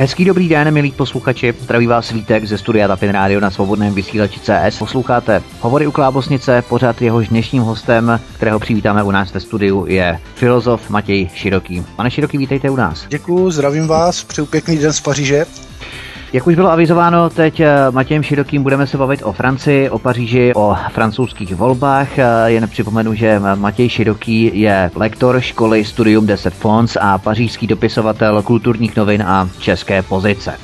Hezký 0.00 0.24
dobrý 0.24 0.48
den, 0.48 0.74
milí 0.74 0.92
posluchači. 0.92 1.54
Zdraví 1.60 1.86
vás 1.86 2.10
Vítek 2.10 2.44
ze 2.44 2.58
studia 2.58 2.88
Tapin 2.88 3.10
Radio 3.10 3.40
na 3.40 3.50
svobodném 3.50 3.94
vysílači 3.94 4.40
CS. 4.40 4.78
Posloucháte 4.78 5.42
Hovory 5.60 5.86
u 5.86 5.90
Klábosnice, 5.90 6.62
pořád 6.68 7.02
jehož 7.02 7.28
dnešním 7.28 7.62
hostem, 7.62 8.20
kterého 8.36 8.58
přivítáme 8.58 9.02
u 9.02 9.10
nás 9.10 9.34
ve 9.34 9.40
studiu, 9.40 9.86
je 9.86 10.20
filozof 10.34 10.90
Matěj 10.90 11.28
Široký. 11.34 11.84
Pane 11.96 12.10
Široký, 12.10 12.38
vítejte 12.38 12.70
u 12.70 12.76
nás. 12.76 13.06
Děkuji, 13.08 13.50
zdravím 13.50 13.86
vás, 13.86 14.24
přeju 14.24 14.46
pěkný 14.46 14.78
den 14.78 14.92
z 14.92 15.00
Paříže. 15.00 15.46
Jak 16.32 16.46
už 16.46 16.54
bylo 16.54 16.70
avizováno, 16.70 17.30
teď 17.30 17.60
eh, 17.60 17.90
Matějem 17.90 18.22
Širokým 18.22 18.62
budeme 18.62 18.86
se 18.86 18.98
bavit 18.98 19.22
o 19.22 19.32
Francii, 19.32 19.90
o 19.90 19.98
Paříži, 19.98 20.52
o 20.54 20.76
francouzských 20.92 21.54
volbách. 21.54 22.18
Eh, 22.18 22.24
jen 22.46 22.68
připomenu, 22.68 23.14
že 23.14 23.40
Matěj 23.54 23.88
Široký 23.88 24.50
je 24.60 24.90
lektor 24.94 25.40
školy 25.40 25.84
Studium 25.84 26.26
10 26.26 26.54
Fons 26.54 26.96
a 27.00 27.18
pařížský 27.18 27.66
dopisovatel 27.66 28.42
kulturních 28.42 28.96
novin 28.96 29.22
a 29.22 29.48
české 29.58 30.02
pozice. 30.02 30.54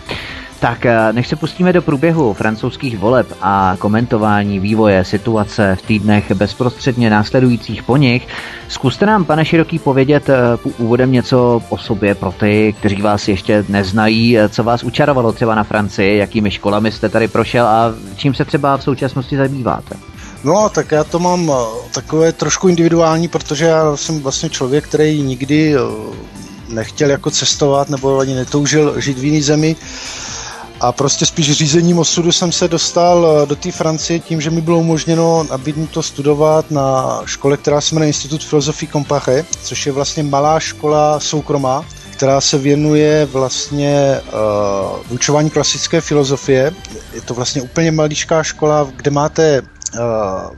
Tak 0.65 0.87
eh, 0.87 1.13
než 1.13 1.29
se 1.29 1.37
pustíme 1.37 1.73
do 1.73 1.83
průběhu 1.83 2.33
francouzských 2.33 2.99
voleb 2.99 3.27
a 3.41 3.77
komentování 3.79 4.61
vývoje 4.61 5.05
situace 5.05 5.77
v 5.81 5.83
týdnech 5.83 6.33
bezprostředně 6.33 7.11
následujících 7.11 7.83
po 7.83 7.97
nich, 7.97 8.29
zkuste 8.69 9.07
nám, 9.07 9.25
pane 9.25 9.45
Široký, 9.45 9.79
povědět 9.79 10.29
eh, 10.29 10.35
úvodem 10.79 11.13
něco 11.13 11.63
o 11.69 11.79
sobě 11.79 12.15
pro 12.15 12.33
ty, 12.33 12.75
kteří 12.79 13.03
vás 13.03 13.29
ještě 13.29 13.65
neznají, 13.69 14.39
eh, 14.39 14.49
co 14.49 14.65
vás 14.65 14.83
učarovalo 14.83 15.33
třeba 15.33 15.55
na 15.55 15.65
Francii, 15.65 16.19
jakými 16.19 16.51
školami 16.51 16.93
jste 16.93 17.09
tady 17.09 17.29
prošel 17.29 17.67
a 17.67 17.95
čím 18.17 18.35
se 18.35 18.45
třeba 18.45 18.77
v 18.77 18.83
současnosti 18.83 19.37
zabýváte. 19.37 19.97
No, 20.45 20.69
tak 20.69 20.93
já 20.93 21.05
to 21.05 21.19
mám 21.19 21.53
takové 21.95 22.33
trošku 22.33 22.69
individuální, 22.69 23.29
protože 23.29 23.65
já 23.65 23.97
jsem 23.97 24.21
vlastně 24.21 24.51
člověk, 24.51 24.85
který 24.89 25.23
nikdy 25.23 25.75
nechtěl 26.69 27.11
jako 27.11 27.31
cestovat 27.31 27.91
nebo 27.91 28.19
ani 28.19 28.35
netoužil 28.35 29.01
žít 29.01 29.19
v 29.19 29.25
jiné 29.25 29.43
zemi. 29.43 29.77
A 30.85 30.93
prostě 30.93 31.27
spíš 31.27 31.53
řízením 31.53 31.99
osudu 31.99 32.33
jsem 32.33 32.53
se 32.53 32.69
dostal 32.69 33.27
eh, 33.27 33.47
do 33.47 33.57
té 33.57 33.73
Francie 33.73 34.21
tím, 34.21 34.41
že 34.41 34.51
mi 34.51 34.61
bylo 34.61 34.79
umožněno 34.79 35.47
to 35.91 36.03
studovat 36.03 36.71
na 36.71 37.21
škole, 37.25 37.57
která 37.57 37.81
se 37.81 37.95
jmenuje 37.95 38.09
Institut 38.09 38.45
filozofie 38.45 38.93
Comparé, 38.93 39.45
což 39.63 39.87
je 39.87 39.93
vlastně 39.93 40.23
malá 40.23 40.61
škola 40.61 41.21
soukromá, 41.21 41.85
která 42.11 42.41
se 42.41 42.59
věnuje 42.59 43.27
vlastně 43.27 44.21
uh, 44.27 45.07
vyučování 45.09 45.51
klasické 45.51 46.01
filozofie. 46.01 46.73
Je 47.15 47.21
to 47.21 47.35
vlastně 47.35 47.63
úplně 47.63 47.91
maličká 47.91 48.43
škola, 48.43 48.89
kde 48.97 49.11
máte 49.11 49.63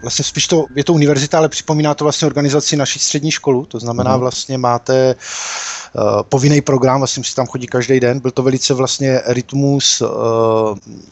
vlastně 0.02 0.24
spíš 0.24 0.46
to, 0.46 0.66
je 0.74 0.84
to 0.84 0.92
univerzita, 0.92 1.38
ale 1.38 1.48
připomíná 1.48 1.94
to 1.94 2.04
vlastně 2.04 2.26
organizaci 2.26 2.76
naší 2.76 2.98
střední 2.98 3.30
školu, 3.30 3.66
to 3.66 3.78
znamená 3.78 4.16
uh-huh. 4.16 4.20
vlastně 4.20 4.58
máte 4.58 5.14
uh, 5.14 6.22
povinný 6.22 6.60
program, 6.60 7.00
vlastně 7.00 7.24
si 7.24 7.34
tam 7.34 7.46
chodí 7.46 7.66
každý 7.66 8.00
den, 8.00 8.20
byl 8.20 8.30
to 8.30 8.42
velice 8.42 8.74
vlastně 8.74 9.20
rytmus 9.26 10.00
uh, 10.00 10.08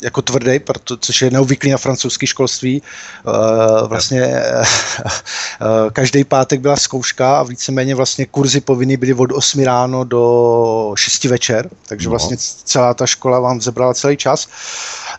jako 0.03 0.23
tvrdý, 0.23 0.59
proto, 0.59 0.97
což 0.97 1.23
je 1.23 1.31
neobvyklý 1.31 1.71
na 1.71 1.79
francouzské 1.79 2.27
školství, 2.27 2.83
uh, 3.27 3.89
vlastně 3.89 4.23
uh, 4.23 5.91
každý 5.93 6.25
pátek 6.25 6.61
byla 6.61 6.77
zkouška 6.77 7.39
a 7.39 7.43
víceméně 7.43 7.95
vlastně 7.95 8.27
kurzy 8.27 8.61
povinný 8.61 8.97
byly 8.97 9.15
od 9.15 9.33
8 9.33 9.65
ráno 9.65 10.05
do 10.05 10.93
6 10.97 11.25
večer, 11.25 11.71
takže 11.89 12.09
no. 12.09 12.11
vlastně 12.11 12.37
celá 12.65 12.95
ta 12.95 13.07
škola 13.07 13.41
vám 13.41 13.61
zebrala 13.61 13.95
celý 13.95 14.17
čas. 14.17 14.49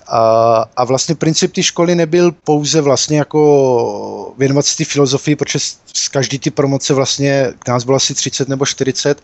A, 0.08 0.66
a 0.78 0.84
vlastně 0.84 1.16
princip 1.16 1.54
té 1.54 1.64
školy 1.64 1.96
nebyl 1.96 2.32
pouze 2.44 2.82
vlastně 2.82 2.95
jako 3.18 4.34
věnovat 4.38 4.66
se 4.66 4.78
té 4.78 4.86
filozofii, 4.86 5.36
protože 5.36 5.60
z 5.94 6.10
každý 6.10 6.40
ty 6.40 6.52
promoce 6.52 6.94
vlastně, 6.94 7.54
k 7.60 7.68
nás 7.68 7.84
bylo 7.84 7.96
asi 7.96 8.14
30 8.14 8.50
nebo 8.50 8.66
40, 8.66 9.22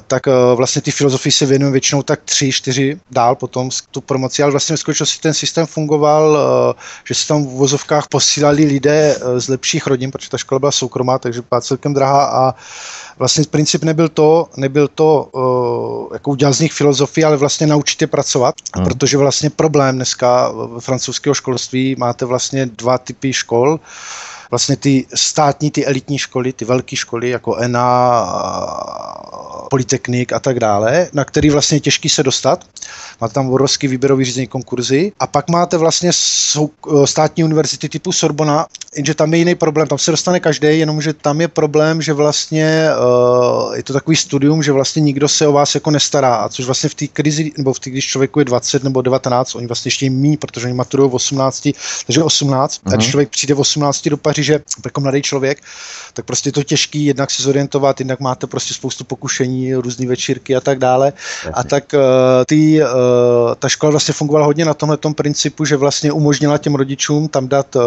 tak 0.00 0.28
eh, 0.28 0.32
vlastně 0.54 0.82
ty 0.82 0.90
filozofii 0.90 1.32
se 1.32 1.46
věnují 1.46 1.72
většinou 1.72 2.02
tak 2.02 2.20
tři, 2.24 2.52
čtyři 2.52 3.00
dál 3.10 3.36
potom 3.36 3.70
tu 3.90 4.00
promoci, 4.00 4.42
ale 4.42 4.52
vlastně 4.52 4.76
v 4.76 4.80
skutečnosti 4.80 5.20
ten 5.20 5.34
systém 5.34 5.66
fungoval, 5.66 6.38
eh, 6.38 6.80
že 7.04 7.14
se 7.14 7.28
tam 7.28 7.44
v 7.44 7.48
vozovkách 7.48 8.08
posílali 8.08 8.64
lidé 8.64 9.16
eh, 9.16 9.40
z 9.40 9.48
lepších 9.48 9.86
rodin, 9.86 10.10
protože 10.10 10.30
ta 10.30 10.38
škola 10.38 10.58
byla 10.58 10.72
soukromá, 10.72 11.18
takže 11.18 11.42
byla 11.50 11.60
celkem 11.60 11.94
drahá. 11.94 12.24
A 12.24 12.54
vlastně 13.18 13.44
princip 13.50 13.84
nebyl 13.84 14.08
to, 14.08 14.48
nebyl 14.56 14.88
to 14.88 15.28
jako 16.12 16.30
udělat 16.30 16.52
z 16.52 16.60
nich 16.60 16.72
filozofii, 16.72 17.24
ale 17.24 17.36
vlastně 17.36 17.66
naučit 17.66 18.00
je 18.00 18.06
pracovat, 18.06 18.54
hmm. 18.76 18.84
protože 18.84 19.18
vlastně 19.18 19.50
problém 19.50 19.96
dneska 19.96 20.52
v 20.52 20.80
francouzského 20.80 21.34
školství 21.34 21.96
máte 21.98 22.24
vlastně 22.24 22.66
dva 22.66 22.98
typy 22.98 23.32
škol, 23.32 23.80
vlastně 24.52 24.76
ty 24.76 25.06
státní, 25.14 25.70
ty 25.70 25.86
elitní 25.86 26.18
školy, 26.18 26.52
ty 26.52 26.64
velké 26.64 26.96
školy 26.96 27.30
jako 27.30 27.56
ENA, 27.56 27.88
Polytechnik 29.70 30.32
a 30.32 30.40
tak 30.40 30.60
dále, 30.60 31.08
na 31.12 31.24
který 31.24 31.50
vlastně 31.50 31.76
je 31.76 31.80
těžký 31.80 32.08
se 32.08 32.22
dostat. 32.22 32.64
Máte 33.20 33.34
tam 33.34 33.48
obrovský 33.48 33.88
výběrový 33.88 34.24
řízení 34.24 34.46
konkurzy 34.46 35.12
a 35.20 35.26
pak 35.26 35.50
máte 35.50 35.78
vlastně 35.78 36.10
státní 37.04 37.44
univerzity 37.44 37.88
typu 37.88 38.12
Sorbona, 38.12 38.66
jenže 38.96 39.14
tam 39.14 39.32
je 39.32 39.38
jiný 39.38 39.54
problém, 39.54 39.88
tam 39.88 39.98
se 39.98 40.10
dostane 40.10 40.40
každý, 40.40 40.78
jenomže 40.78 41.12
tam 41.12 41.40
je 41.40 41.48
problém, 41.48 42.02
že 42.02 42.12
vlastně 42.12 42.88
uh, 42.90 43.74
je 43.74 43.82
to 43.82 43.92
takový 43.92 44.16
studium, 44.16 44.62
že 44.62 44.72
vlastně 44.72 45.02
nikdo 45.02 45.28
se 45.28 45.46
o 45.46 45.52
vás 45.52 45.74
jako 45.74 45.90
nestará, 45.90 46.34
a 46.34 46.48
což 46.48 46.64
vlastně 46.64 46.88
v 46.88 46.94
té 46.94 47.06
krizi, 47.06 47.52
nebo 47.56 47.72
v 47.72 47.80
té, 47.80 47.90
když 47.90 48.06
člověku 48.06 48.38
je 48.38 48.44
20 48.44 48.84
nebo 48.84 49.02
19, 49.02 49.54
oni 49.54 49.66
vlastně 49.66 49.88
ještě 49.88 50.10
mí, 50.10 50.36
protože 50.36 50.66
oni 50.66 50.74
maturují 50.74 51.10
v 51.10 51.14
18, 51.14 51.68
takže 52.06 52.22
18, 52.22 52.72
uh-huh. 52.72 52.92
a 52.92 52.96
když 52.96 53.06
mhm. 53.06 53.10
člověk 53.10 53.28
přijde 53.28 53.54
v 53.54 53.60
18 53.60 54.08
do 54.08 54.16
Paříže 54.16 54.41
jako 54.50 55.00
mladý 55.00 55.22
člověk, 55.22 55.62
tak 56.12 56.24
prostě 56.24 56.48
je 56.48 56.52
to 56.52 56.62
těžký 56.62 57.04
jednak 57.04 57.30
se 57.30 57.42
zorientovat, 57.42 58.00
jednak 58.00 58.20
máte 58.20 58.46
prostě 58.46 58.74
spoustu 58.74 59.04
pokušení, 59.04 59.74
různé 59.74 60.06
večírky 60.06 60.56
a 60.56 60.60
tak 60.60 60.78
dále. 60.78 61.12
Jasně. 61.16 61.52
A 61.52 61.62
tak 61.62 61.94
uh, 61.94 62.00
ty, 62.46 62.82
uh, 62.82 62.88
ta 63.58 63.68
škola 63.68 63.90
vlastně 63.90 64.14
fungovala 64.14 64.46
hodně 64.46 64.64
na 64.64 64.74
tomhle 64.74 64.98
principu, 65.14 65.64
že 65.64 65.76
vlastně 65.76 66.12
umožnila 66.12 66.58
těm 66.58 66.74
rodičům 66.74 67.28
tam 67.28 67.48
dát, 67.48 67.76
uh, 67.76 67.82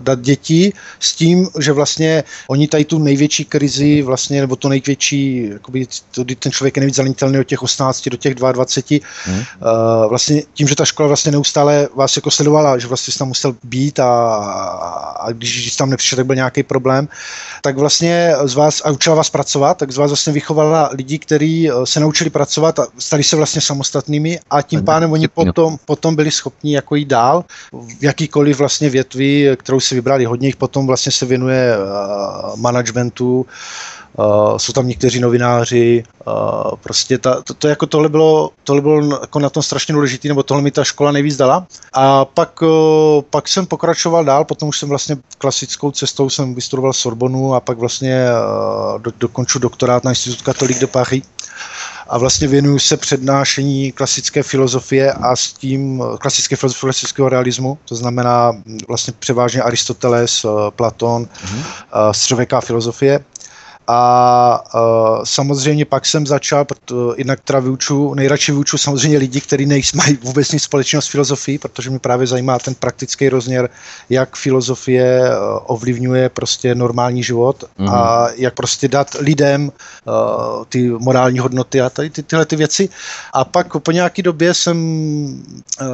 dát 0.00 0.20
děti 0.20 0.72
s 1.00 1.14
tím, 1.14 1.48
že 1.58 1.72
vlastně 1.72 2.24
oni 2.48 2.68
tady 2.68 2.84
tu 2.84 2.98
největší 2.98 3.44
krizi 3.44 4.02
vlastně, 4.02 4.40
nebo 4.40 4.56
to 4.56 4.68
největší, 4.68 5.48
jakoby, 5.52 5.86
to, 6.10 6.24
ten 6.24 6.52
člověk 6.52 6.76
je 6.76 6.80
nejvíc 6.80 6.96
zranitelný 6.96 7.38
od 7.38 7.44
těch 7.44 7.62
18 7.62 8.08
do 8.08 8.16
těch 8.16 8.34
22, 8.34 8.98
hmm. 9.24 9.42
vlastně 10.08 10.42
tím, 10.54 10.68
že 10.68 10.76
ta 10.76 10.84
škola 10.84 11.08
vlastně 11.08 11.32
neustále 11.32 11.88
vás 11.94 12.16
jako 12.16 12.30
sledovala, 12.30 12.78
že 12.78 12.88
vlastně 12.88 13.12
jsi 13.12 13.18
tam 13.18 13.28
musel 13.28 13.54
být 13.64 14.00
a, 14.00 14.24
a 15.20 15.32
když 15.32 15.61
tam 15.70 15.90
nepřišel, 15.90 16.16
tak 16.16 16.26
byl 16.26 16.36
nějaký 16.36 16.62
problém, 16.62 17.08
tak 17.62 17.78
vlastně 17.78 18.34
z 18.44 18.54
vás, 18.54 18.82
a 18.84 18.90
učila 18.90 19.16
vás 19.16 19.30
pracovat, 19.30 19.78
tak 19.78 19.92
z 19.92 19.96
vás 19.96 20.10
vlastně 20.10 20.32
vychovala 20.32 20.90
lidi, 20.92 21.18
kteří 21.18 21.70
eh, 21.70 21.72
se 21.84 22.00
naučili 22.00 22.30
pracovat 22.30 22.78
a 22.78 22.86
stali 22.98 23.22
se 23.22 23.36
vlastně 23.36 23.60
samostatnými 23.60 24.40
a 24.50 24.62
tím 24.62 24.84
pádem 24.84 25.12
oni 25.12 25.28
potom, 25.28 25.76
potom 25.84 26.16
byli 26.16 26.30
schopni 26.30 26.74
jako 26.74 26.94
jít 26.94 27.08
dál 27.08 27.44
v 27.72 28.04
jakýkoliv 28.04 28.58
vlastně 28.58 28.90
větvi, 28.90 29.56
kterou 29.56 29.80
si 29.80 29.94
vybrali. 29.94 30.24
Hodně 30.24 30.48
jich 30.48 30.56
potom 30.56 30.86
vlastně 30.86 31.12
se 31.12 31.26
věnuje 31.26 31.76
uh, 31.76 32.56
managementu, 32.56 33.46
Uh, 34.16 34.56
jsou 34.56 34.72
tam 34.72 34.88
někteří 34.88 35.20
novináři, 35.20 36.04
uh, 36.26 36.32
prostě 36.82 37.18
ta, 37.18 37.42
to, 37.42 37.54
to, 37.54 37.68
jako 37.68 37.86
tohle 37.86 38.08
bylo, 38.08 38.50
tohle 38.64 38.82
bylo 38.82 39.20
jako 39.20 39.38
na 39.38 39.50
tom 39.50 39.62
strašně 39.62 39.94
důležité, 39.94 40.28
nebo 40.28 40.42
tohle 40.42 40.62
mi 40.62 40.70
ta 40.70 40.84
škola 40.84 41.12
nejvíc 41.12 41.36
dala. 41.36 41.66
A 41.92 42.24
pak, 42.24 42.62
uh, 42.62 42.68
pak 43.30 43.48
jsem 43.48 43.66
pokračoval 43.66 44.24
dál, 44.24 44.44
potom 44.44 44.68
už 44.68 44.78
jsem 44.78 44.88
vlastně 44.88 45.16
klasickou 45.38 45.90
cestou 45.90 46.30
jsem 46.30 46.54
vystudoval 46.54 46.92
Sorbonu 46.92 47.54
a 47.54 47.60
pak 47.60 47.78
vlastně 47.78 48.26
uh, 48.94 49.00
do, 49.00 49.12
dokončil 49.18 49.60
doktorát 49.60 50.04
na 50.04 50.10
Institut 50.10 50.42
Catholique 50.42 50.80
de 50.80 50.86
Paris 50.86 51.24
a 52.08 52.18
vlastně 52.18 52.48
věnuju 52.48 52.78
se 52.78 52.96
přednášení 52.96 53.92
klasické 53.92 54.42
filozofie 54.42 55.12
a 55.12 55.36
s 55.36 55.52
tím 55.52 56.02
klasické 56.18 56.56
filozofie 56.56 56.80
klasického 56.80 57.28
realismu, 57.28 57.78
to 57.84 57.94
znamená 57.94 58.52
vlastně 58.88 59.14
převážně 59.18 59.62
Aristoteles, 59.62 60.46
Platon, 60.70 61.24
mm-hmm. 61.24 61.62
středověká 62.12 62.60
filozofie 62.60 63.24
a 63.86 64.64
uh, 64.74 65.24
samozřejmě 65.24 65.84
pak 65.84 66.06
jsem 66.06 66.26
začal, 66.26 66.64
proto, 66.64 67.14
jinak 67.18 67.40
teda 67.40 67.58
vyuču, 67.58 68.14
nejradši 68.14 68.52
vyuču 68.52 68.78
samozřejmě 68.78 69.18
lidi, 69.18 69.40
kteří 69.40 69.66
mají 69.94 70.18
vůbec 70.22 70.52
nic 70.52 70.62
společného 70.62 71.02
s 71.02 71.06
filozofií, 71.06 71.58
protože 71.58 71.90
mě 71.90 71.98
právě 71.98 72.26
zajímá 72.26 72.58
ten 72.58 72.74
praktický 72.74 73.28
rozměr, 73.28 73.70
jak 74.10 74.36
filozofie 74.36 75.20
uh, 75.20 75.58
ovlivňuje 75.66 76.28
prostě 76.28 76.74
normální 76.74 77.22
život 77.22 77.64
mm-hmm. 77.64 77.94
a 77.94 78.28
jak 78.36 78.54
prostě 78.54 78.88
dát 78.88 79.16
lidem 79.18 79.72
uh, 80.04 80.64
ty 80.68 80.90
morální 80.90 81.38
hodnoty 81.38 81.80
a 81.80 81.90
tady 81.90 82.10
ty, 82.10 82.22
tyhle 82.22 82.46
ty 82.46 82.56
věci. 82.56 82.88
A 83.32 83.44
pak 83.44 83.76
po 83.78 83.92
nějaké 83.92 84.22
době 84.22 84.54
jsem, 84.54 84.76
uh, 85.80 85.86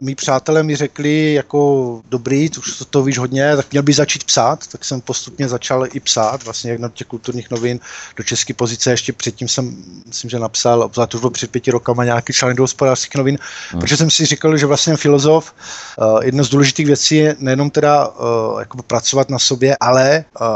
mý 0.00 0.14
přátelé 0.14 0.62
mi 0.62 0.76
řekli, 0.76 1.34
jako 1.34 2.00
dobrý, 2.08 2.50
už 2.58 2.78
to, 2.78 2.84
to 2.84 3.02
víš 3.02 3.18
hodně, 3.18 3.56
tak 3.56 3.66
měl 3.72 3.82
by 3.82 3.92
začít 3.92 4.24
psát, 4.24 4.66
tak 4.66 4.84
jsem 4.84 5.00
postupně 5.00 5.48
začal 5.48 5.86
i 5.92 6.00
psát, 6.00 6.44
vlastně 6.44 6.70
jak 6.70 6.80
na 6.80 6.88
těch 6.88 7.05
kulturních 7.06 7.50
novin 7.50 7.80
do 8.16 8.24
české 8.24 8.54
pozice. 8.54 8.90
Ještě 8.90 9.12
předtím 9.12 9.48
jsem, 9.48 9.76
myslím, 10.06 10.30
že 10.30 10.38
napsal, 10.38 10.82
obzvlášť 10.82 11.14
už 11.14 11.22
před 11.32 11.50
pěti 11.50 11.70
rokama, 11.70 12.04
nějaký 12.04 12.32
článek 12.32 12.56
do 12.56 12.62
hospodářských 12.62 13.14
novin, 13.14 13.38
hmm. 13.70 13.80
protože 13.80 13.96
jsem 13.96 14.10
si 14.10 14.26
říkal, 14.26 14.56
že 14.56 14.66
vlastně 14.66 14.96
filozof, 14.96 15.54
uh, 15.98 16.24
jedna 16.24 16.44
z 16.44 16.48
důležitých 16.48 16.86
věcí 16.86 17.16
je 17.16 17.36
nejenom 17.38 17.70
teda 17.70 18.08
uh, 18.08 18.58
jako 18.58 18.82
pracovat 18.82 19.30
na 19.30 19.38
sobě, 19.38 19.76
ale 19.80 20.24
uh, 20.40 20.46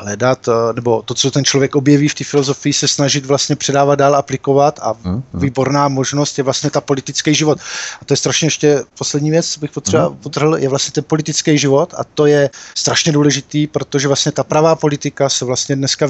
hledat, 0.00 0.48
uh, 0.48 0.54
nebo 0.74 1.02
to, 1.02 1.14
co 1.14 1.30
ten 1.30 1.44
člověk 1.44 1.76
objeví 1.76 2.08
v 2.08 2.14
té 2.14 2.24
filozofii, 2.24 2.72
se 2.72 2.88
snažit 2.88 3.26
vlastně 3.26 3.56
předávat 3.56 3.94
dál, 3.94 4.14
aplikovat 4.14 4.78
a 4.82 4.94
hmm. 5.04 5.22
výborná 5.34 5.88
možnost 5.88 6.38
je 6.38 6.44
vlastně 6.44 6.70
ta 6.70 6.80
politický 6.80 7.34
život. 7.34 7.58
A 8.02 8.04
to 8.04 8.12
je 8.12 8.16
strašně 8.16 8.46
ještě 8.46 8.82
poslední 8.98 9.30
věc, 9.30 9.48
co 9.48 9.60
bych 9.60 9.70
potřeba, 9.70 10.06
hmm. 10.06 10.16
potřeboval, 10.16 10.58
je 10.58 10.68
vlastně 10.68 10.92
ten 10.92 11.04
politický 11.04 11.58
život 11.58 11.94
a 11.98 12.04
to 12.04 12.26
je 12.26 12.50
strašně 12.74 13.12
důležitý, 13.12 13.66
protože 13.66 14.08
vlastně 14.08 14.32
ta 14.32 14.44
pravá 14.44 14.76
politika 14.76 15.28
se 15.28 15.44
vlastně 15.44 15.76
dneska 15.84 16.06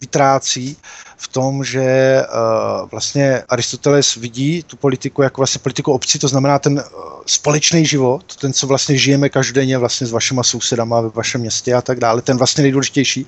vytrácí 0.00 0.76
v 1.16 1.28
tom, 1.28 1.64
že 1.64 2.22
uh, 2.22 2.90
vlastně 2.90 3.42
Aristoteles 3.48 4.14
vidí 4.14 4.62
tu 4.62 4.76
politiku 4.76 5.22
jako 5.22 5.40
vlastně 5.40 5.58
politiku 5.58 5.92
obcí, 5.92 6.18
to 6.18 6.28
znamená 6.28 6.58
ten 6.58 6.72
uh, 6.72 6.82
společný 7.26 7.86
život, 7.86 8.36
ten, 8.36 8.52
co 8.52 8.66
vlastně 8.66 8.98
žijeme 8.98 9.28
každodenně 9.28 9.78
vlastně 9.78 10.06
s 10.06 10.12
vašima 10.12 10.42
sousedama 10.42 11.00
ve 11.00 11.08
vašem 11.08 11.40
městě 11.40 11.74
a 11.74 11.82
tak 11.82 12.00
dále, 12.00 12.22
ten 12.22 12.36
vlastně 12.36 12.62
nejdůležitější. 12.62 13.26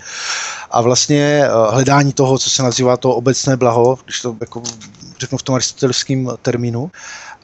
A 0.70 0.80
vlastně 0.80 1.48
uh, 1.48 1.74
hledání 1.74 2.12
toho, 2.12 2.38
co 2.38 2.50
se 2.50 2.62
nazývá 2.62 2.96
to 2.96 3.14
obecné 3.14 3.56
blaho, 3.56 3.98
když 4.04 4.20
to 4.20 4.36
jako 4.40 4.62
řeknu 5.20 5.38
v 5.38 5.42
tom 5.42 5.54
aristotelském 5.54 6.30
termínu, 6.42 6.90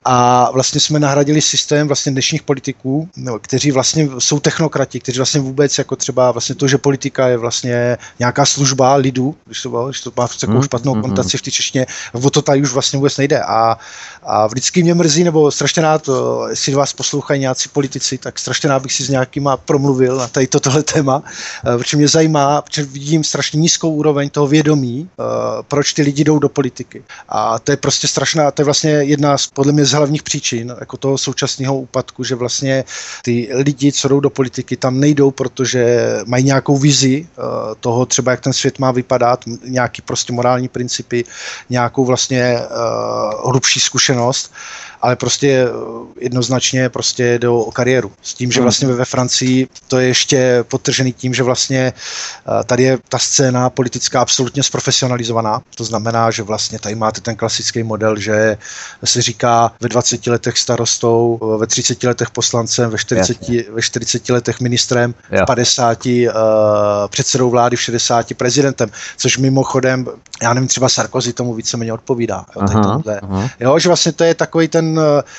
a 0.04 0.50
vlastně 0.50 0.80
jsme 0.80 1.00
nahradili 1.00 1.40
systém 1.40 1.86
vlastně 1.86 2.12
dnešních 2.12 2.42
politiků, 2.42 3.08
no, 3.16 3.38
kteří 3.38 3.70
vlastně 3.70 4.08
jsou 4.18 4.40
technokrati, 4.40 5.00
kteří 5.00 5.18
vlastně 5.18 5.40
vůbec 5.40 5.78
jako 5.78 5.96
třeba 5.96 6.30
vlastně 6.30 6.54
to, 6.54 6.68
že 6.68 6.78
politika 6.78 7.28
je 7.28 7.36
vlastně 7.36 7.96
nějaká 8.18 8.46
služba 8.46 8.94
lidu, 8.94 9.34
když 9.44 9.62
to, 9.62 9.86
když 9.86 10.00
to 10.00 10.12
má 10.16 10.28
takovou 10.40 10.58
mm, 10.58 10.64
špatnou 10.64 10.94
mm, 10.94 11.02
kontaci 11.02 11.38
v 11.38 11.42
té 11.42 11.50
češtině, 11.50 11.86
o 12.12 12.30
to 12.30 12.42
tady 12.42 12.62
už 12.62 12.72
vlastně 12.72 12.96
vůbec 12.96 13.16
nejde. 13.16 13.42
A, 13.42 13.78
a 14.22 14.46
vždycky 14.46 14.82
mě 14.82 14.94
mrzí, 14.94 15.24
nebo 15.24 15.50
strašně 15.50 15.82
rád, 15.82 16.08
jestli 16.50 16.74
vás 16.74 16.92
poslouchají 16.92 17.40
nějací 17.40 17.68
politici, 17.68 18.18
tak 18.18 18.38
strašně 18.38 18.68
rád 18.68 18.82
bych 18.82 18.92
si 18.92 19.04
s 19.04 19.08
nějakýma 19.08 19.56
promluvil 19.56 20.16
na 20.16 20.28
tady 20.28 20.46
tohle 20.46 20.82
téma, 20.82 21.22
e, 21.74 21.78
protože 21.78 21.96
mě 21.96 22.08
zajímá, 22.08 22.62
protože 22.62 22.82
vidím 22.82 23.24
strašně 23.24 23.60
nízkou 23.60 23.90
úroveň 23.90 24.30
toho 24.30 24.46
vědomí, 24.46 25.08
e, 25.08 25.22
proč 25.62 25.92
ty 25.92 26.02
lidi 26.02 26.24
jdou 26.24 26.38
do 26.38 26.48
politiky. 26.48 27.02
A 27.28 27.58
to 27.58 27.70
je 27.72 27.76
prostě 27.76 28.08
strašná, 28.08 28.50
to 28.50 28.62
je 28.62 28.64
vlastně 28.64 28.90
jedna 28.90 29.38
z 29.38 29.46
podle 29.46 29.72
mě 29.72 29.84
hlavních 29.96 30.22
příčin 30.22 30.74
jako 30.80 30.96
toho 30.96 31.18
současného 31.18 31.78
úpadku, 31.78 32.24
že 32.24 32.34
vlastně 32.34 32.84
ty 33.22 33.48
lidi, 33.52 33.92
co 33.92 34.08
jdou 34.08 34.20
do 34.20 34.30
politiky, 34.30 34.76
tam 34.76 35.00
nejdou, 35.00 35.30
protože 35.30 35.98
mají 36.26 36.44
nějakou 36.44 36.78
vizi 36.78 37.26
uh, 37.38 37.44
toho 37.80 38.06
třeba, 38.06 38.30
jak 38.30 38.40
ten 38.40 38.52
svět 38.52 38.78
má 38.78 38.90
vypadat, 38.90 39.40
nějaký 39.64 40.02
prostě 40.02 40.32
morální 40.32 40.68
principy, 40.68 41.24
nějakou 41.70 42.04
vlastně 42.04 42.58
uh, 42.58 43.50
hlubší 43.50 43.80
zkušenost 43.80 44.52
ale 45.04 45.16
prostě 45.16 45.48
eh, 45.48 45.70
jednoznačně 46.20 46.88
prostě 46.88 47.38
jde 47.38 47.48
o 47.48 47.70
kariéru. 47.70 48.12
S 48.22 48.34
tím, 48.34 48.52
že 48.52 48.60
hmm. 48.60 48.64
vlastně 48.64 48.88
ve 48.88 49.04
Francii 49.04 49.68
to 49.88 49.98
je 49.98 50.06
ještě 50.06 50.64
podtržený 50.68 51.12
tím, 51.12 51.34
že 51.34 51.42
vlastně 51.42 51.92
eh, 51.92 52.64
tady 52.64 52.82
je 52.82 52.98
ta 53.08 53.18
scéna 53.18 53.70
politická 53.70 54.20
absolutně 54.20 54.62
zprofesionalizovaná. 54.62 55.60
To 55.76 55.84
znamená, 55.84 56.30
že 56.30 56.42
vlastně 56.42 56.78
tady 56.78 56.94
máte 56.94 57.20
ten 57.20 57.36
klasický 57.36 57.82
model, 57.82 58.16
že 58.16 58.56
se 59.04 59.22
říká 59.22 59.72
ve 59.80 59.88
20 59.88 60.26
letech 60.26 60.58
starostou, 60.58 61.40
eh, 61.42 61.58
ve 61.58 61.66
30 61.66 62.06
letech 62.06 62.30
poslancem, 62.30 62.90
ve 62.90 62.98
40, 62.98 63.70
ve 63.70 63.82
40 63.82 64.32
letech 64.32 64.60
ministrem, 64.60 65.14
v 65.30 65.46
50 65.46 66.06
uh, 66.06 66.32
předsedou 67.08 67.50
vlády, 67.50 67.76
v 67.76 67.82
60 67.82 68.34
prezidentem, 68.34 68.90
což 69.16 69.38
mimochodem, 69.38 70.06
já 70.42 70.54
nevím, 70.54 70.68
třeba 70.68 70.88
Sarkozy 70.88 71.32
tomu 71.32 71.54
víceméně 71.54 71.92
odpovídá. 71.92 72.46
Jo, 72.56 72.62
aha, 72.62 73.02
aha. 73.22 73.50
jo, 73.60 73.78
že 73.78 73.88
vlastně 73.88 74.12
to 74.12 74.24
je 74.24 74.34
takový 74.34 74.68
ten 74.68 74.93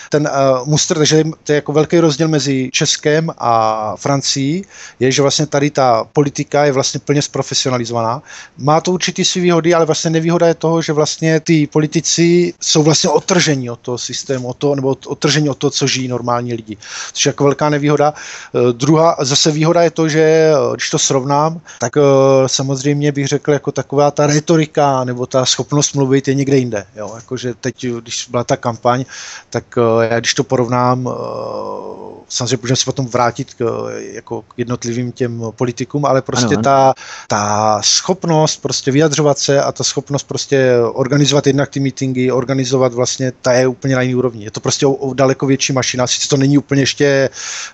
ten, 0.10 0.30
uh, 0.32 0.68
mustr, 0.68 0.98
takže 0.98 1.24
to 1.44 1.52
je 1.52 1.56
jako 1.56 1.74
velký 1.74 2.00
rozdíl 2.00 2.28
mezi 2.28 2.70
Českem 2.74 3.32
a 3.38 3.94
Francií, 3.96 4.66
je, 5.00 5.12
že 5.12 5.22
vlastně 5.22 5.46
tady 5.46 5.70
ta 5.70 6.04
politika 6.14 6.66
je 6.66 6.72
vlastně 6.72 7.00
plně 7.00 7.22
zprofesionalizovaná. 7.22 8.22
Má 8.58 8.82
to 8.82 8.92
určitý 8.92 9.26
svý 9.26 9.42
výhody, 9.42 9.74
ale 9.74 9.86
vlastně 9.86 10.10
nevýhoda 10.10 10.48
je 10.48 10.54
toho, 10.54 10.82
že 10.82 10.94
vlastně 10.94 11.40
ty 11.40 11.68
politici 11.68 12.54
jsou 12.62 12.84
vlastně 12.84 13.10
otržení 13.10 13.70
od 13.70 13.80
toho 13.80 13.98
systému, 13.98 14.48
od 14.48 14.58
toho, 14.58 14.76
nebo 14.76 14.96
otržení 15.08 15.50
od 15.50 15.58
toho, 15.58 15.72
co 15.72 15.88
žijí 15.88 16.08
normální 16.08 16.54
lidi. 16.54 16.78
Což 17.14 17.26
je 17.26 17.30
jako 17.30 17.44
velká 17.44 17.70
nevýhoda. 17.70 18.14
Uh, 18.54 18.70
druhá 18.72 19.16
zase 19.22 19.52
výhoda 19.52 19.82
je 19.82 19.92
to, 19.92 20.10
že 20.10 20.22
eh, 20.22 20.54
když 20.74 20.90
to 20.90 21.00
srovnám, 21.00 21.62
tak 21.80 21.96
uh, 21.96 22.04
samozřejmě 22.48 23.12
bych 23.12 23.28
řekl, 23.28 23.52
jako 23.52 23.72
taková 23.72 24.12
ta 24.12 24.28
retorika 24.28 25.04
nebo 25.04 25.26
ta 25.26 25.46
schopnost 25.46 25.94
mluvit 25.96 26.28
je 26.28 26.34
někde 26.34 26.58
jinde. 26.58 26.86
Jo? 26.96 27.12
Jako, 27.16 27.38
že 27.38 27.54
teď, 27.54 27.86
když 27.86 28.28
byla 28.30 28.44
ta 28.44 28.58
kampaň, 28.58 29.06
tak 29.50 29.64
eh, 29.78 30.14
já 30.14 30.20
když 30.20 30.34
to 30.34 30.44
porovnám, 30.44 31.10
eh, 31.12 32.16
samozřejmě 32.30 32.58
můžeme 32.62 32.78
se 32.78 32.86
potom 32.86 33.08
vrátit 33.08 33.54
k, 33.54 33.90
jako 34.14 34.42
k 34.42 34.46
jednotlivým 34.58 35.12
těm 35.12 35.44
politikům, 35.56 36.06
ale 36.06 36.22
prostě 36.22 36.56
ano, 36.56 36.64
ta, 36.64 36.94
ta 37.28 37.82
schopnost 37.84 38.62
prostě 38.62 38.92
vyjadřovat 38.92 39.40
se 39.40 39.62
a 39.62 39.72
ta 39.72 39.84
schopnost 39.84 40.24
prostě 40.24 40.76
organizovat 40.94 41.48
jednak 41.48 41.70
ty 41.70 41.80
meetingy, 41.80 42.32
organizovat 42.32 42.94
vlastně, 42.94 43.32
ta 43.42 43.54
je 43.54 43.68
úplně 43.68 43.96
na 43.96 44.02
jiný 44.02 44.16
úrovni. 44.16 44.44
Je 44.44 44.52
to 44.52 44.60
prostě 44.60 44.86
o, 44.86 44.92
o 44.92 45.14
daleko 45.14 45.46
větší 45.46 45.74
mašina, 45.74 46.08
sice 46.08 46.28
to 46.28 46.38
není 46.38 46.58
úplně 46.58 46.82
ještě 46.82 47.30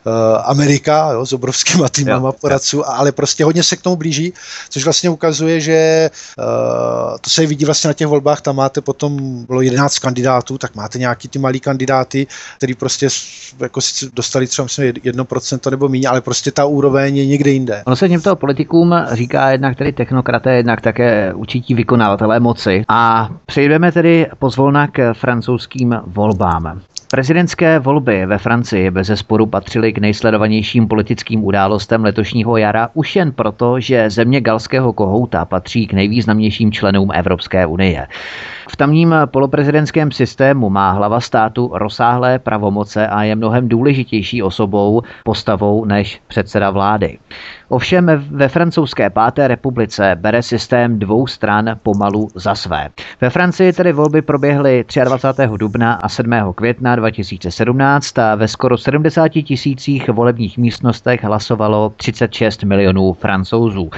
uh, 0.05 0.13
Amerika 0.45 1.11
jo, 1.11 1.25
s 1.25 1.33
obrovskýma 1.33 1.89
týmama 1.89 2.31
poradců, 2.31 2.89
ale 2.89 3.11
prostě 3.11 3.45
hodně 3.45 3.63
se 3.63 3.75
k 3.75 3.81
tomu 3.81 3.95
blíží, 3.95 4.33
což 4.69 4.83
vlastně 4.83 5.09
ukazuje, 5.09 5.61
že 5.61 6.09
uh, 6.37 7.17
to 7.21 7.29
se 7.29 7.45
vidí 7.45 7.65
vlastně 7.65 7.87
na 7.87 7.93
těch 7.93 8.07
volbách, 8.07 8.41
tam 8.41 8.55
máte 8.55 8.81
potom, 8.81 9.45
bylo 9.45 9.61
11 9.61 9.99
kandidátů, 9.99 10.57
tak 10.57 10.75
máte 10.75 10.99
nějaký 10.99 11.27
ty 11.27 11.39
malý 11.51 11.59
kandidáty, 11.59 12.27
který 12.57 12.73
prostě 12.75 13.07
jako 13.59 13.79
dostali 14.13 14.47
třeba 14.47 14.63
myslím 14.63 14.93
1% 14.93 15.71
nebo 15.71 15.89
méně, 15.89 16.07
ale 16.07 16.21
prostě 16.21 16.51
ta 16.51 16.65
úroveň 16.65 17.17
je 17.17 17.25
někde 17.25 17.51
jinde. 17.51 17.83
Ono 17.85 17.95
se 17.95 18.09
těmto 18.09 18.35
politikům 18.35 18.95
říká 19.11 19.51
jednak 19.51 19.77
tedy 19.77 19.91
technokraté, 19.93 20.55
jednak 20.55 20.81
také 20.81 21.33
učití 21.33 21.73
vykonavatelé 21.73 22.39
moci. 22.39 22.83
A 22.87 23.29
přejdeme 23.45 23.91
tedy 23.91 24.27
pozvolna 24.39 24.87
k 24.87 25.13
francouzským 25.13 25.95
volbám. 26.07 26.81
Prezidentské 27.11 27.79
volby 27.79 28.25
ve 28.25 28.37
Francii 28.37 28.91
bez 28.91 29.07
zesporu 29.07 29.45
patřily 29.45 29.93
k 29.93 29.97
nejsledovanějším 29.97 30.87
politickým 30.87 31.43
událostem 31.43 32.03
letošního 32.03 32.57
jara 32.57 32.89
už 32.93 33.15
jen 33.15 33.31
proto, 33.31 33.79
že 33.79 34.09
země 34.09 34.41
galského 34.41 34.93
kohouta 34.93 35.45
patří 35.45 35.87
k 35.87 35.93
nejvýznamnějším 35.93 36.71
členům 36.71 37.11
Evropské 37.13 37.65
unie. 37.65 38.07
V 38.69 38.75
tamním 38.75 39.15
poloprezidentském 39.25 40.11
systému 40.11 40.69
má 40.69 40.91
hlava 40.91 41.19
státu 41.19 41.71
rozsáhlé 41.73 42.39
pravomoce 42.39 43.07
a 43.07 43.23
je 43.23 43.35
mnohem 43.35 43.69
důležitější 43.69 44.43
osobou, 44.43 45.01
postavou 45.23 45.85
než 45.85 46.21
předseda 46.27 46.69
vlády. 46.69 47.17
Ovšem 47.71 48.11
ve 48.31 48.47
francouzské 48.47 49.09
páté 49.09 49.47
republice 49.47 50.17
bere 50.19 50.43
systém 50.43 50.99
dvou 50.99 51.27
stran 51.27 51.79
pomalu 51.83 52.27
za 52.35 52.55
své. 52.55 52.89
Ve 53.21 53.29
Francii 53.29 53.73
tedy 53.73 53.91
volby 53.91 54.21
proběhly 54.21 54.85
23. 55.03 55.57
dubna 55.57 55.93
a 55.93 56.09
7. 56.09 56.31
května 56.55 56.95
2017 56.95 58.19
a 58.19 58.35
ve 58.35 58.47
skoro 58.47 58.77
70 58.77 59.29
tisících 59.29 60.09
volebních 60.09 60.57
místnostech 60.57 61.23
hlasovalo 61.23 61.93
36 61.97 62.63
milionů 62.63 63.13
francouzů. 63.13 63.89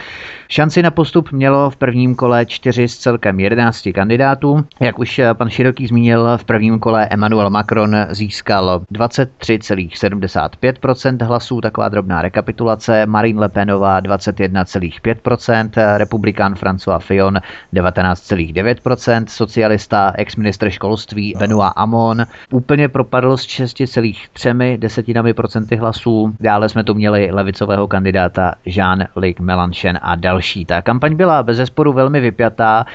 Šanci 0.48 0.82
na 0.82 0.92
postup 0.92 1.32
mělo 1.32 1.70
v 1.70 1.76
prvním 1.76 2.16
kole 2.16 2.46
čtyři 2.46 2.88
z 2.88 2.98
celkem 2.98 3.40
11 3.40 3.90
kandidátů. 3.96 4.66
Jak 4.80 5.00
už 5.00 5.22
pan 5.34 5.50
Široký 5.50 5.88
zmínil, 5.88 6.38
v 6.38 6.44
prvním 6.44 6.80
kole 6.80 7.08
Emmanuel 7.12 7.50
Macron 7.50 7.96
získal 8.10 8.82
23,75% 8.92 11.26
hlasů, 11.26 11.62
taková 11.62 11.90
drobná 11.90 12.22
rekapitulace. 12.22 13.06
Marine 13.06 13.40
Le 13.40 13.50
Penová 13.64 14.02
21,5%, 14.02 15.98
republikán 15.98 16.54
François 16.54 17.00
Fillon 17.00 17.40
19,9%, 17.74 19.26
socialista 19.28 20.14
ex-ministr 20.16 20.70
školství 20.70 21.36
Benoit 21.40 21.74
Amon 21.76 22.26
úplně 22.52 22.90
propadl 22.90 23.38
s 23.38 23.42
6,3 23.42 24.78
desetinami 24.78 25.34
procenty 25.34 25.76
hlasů. 25.76 26.36
Dále 26.40 26.70
jsme 26.70 26.84
tu 26.84 26.94
měli 26.94 27.30
levicového 27.32 27.88
kandidáta 27.88 28.56
Jean-Luc 28.66 29.36
Mélenchon 29.40 30.00
a 30.02 30.16
další 30.16 30.54
další. 30.54 30.66
Ta 30.66 30.82
kampaň 30.82 31.16
byla 31.16 31.44
bez 31.44 31.58
zesporu 31.58 31.94
velmi 31.94 32.20
vypjatá. 32.20 32.86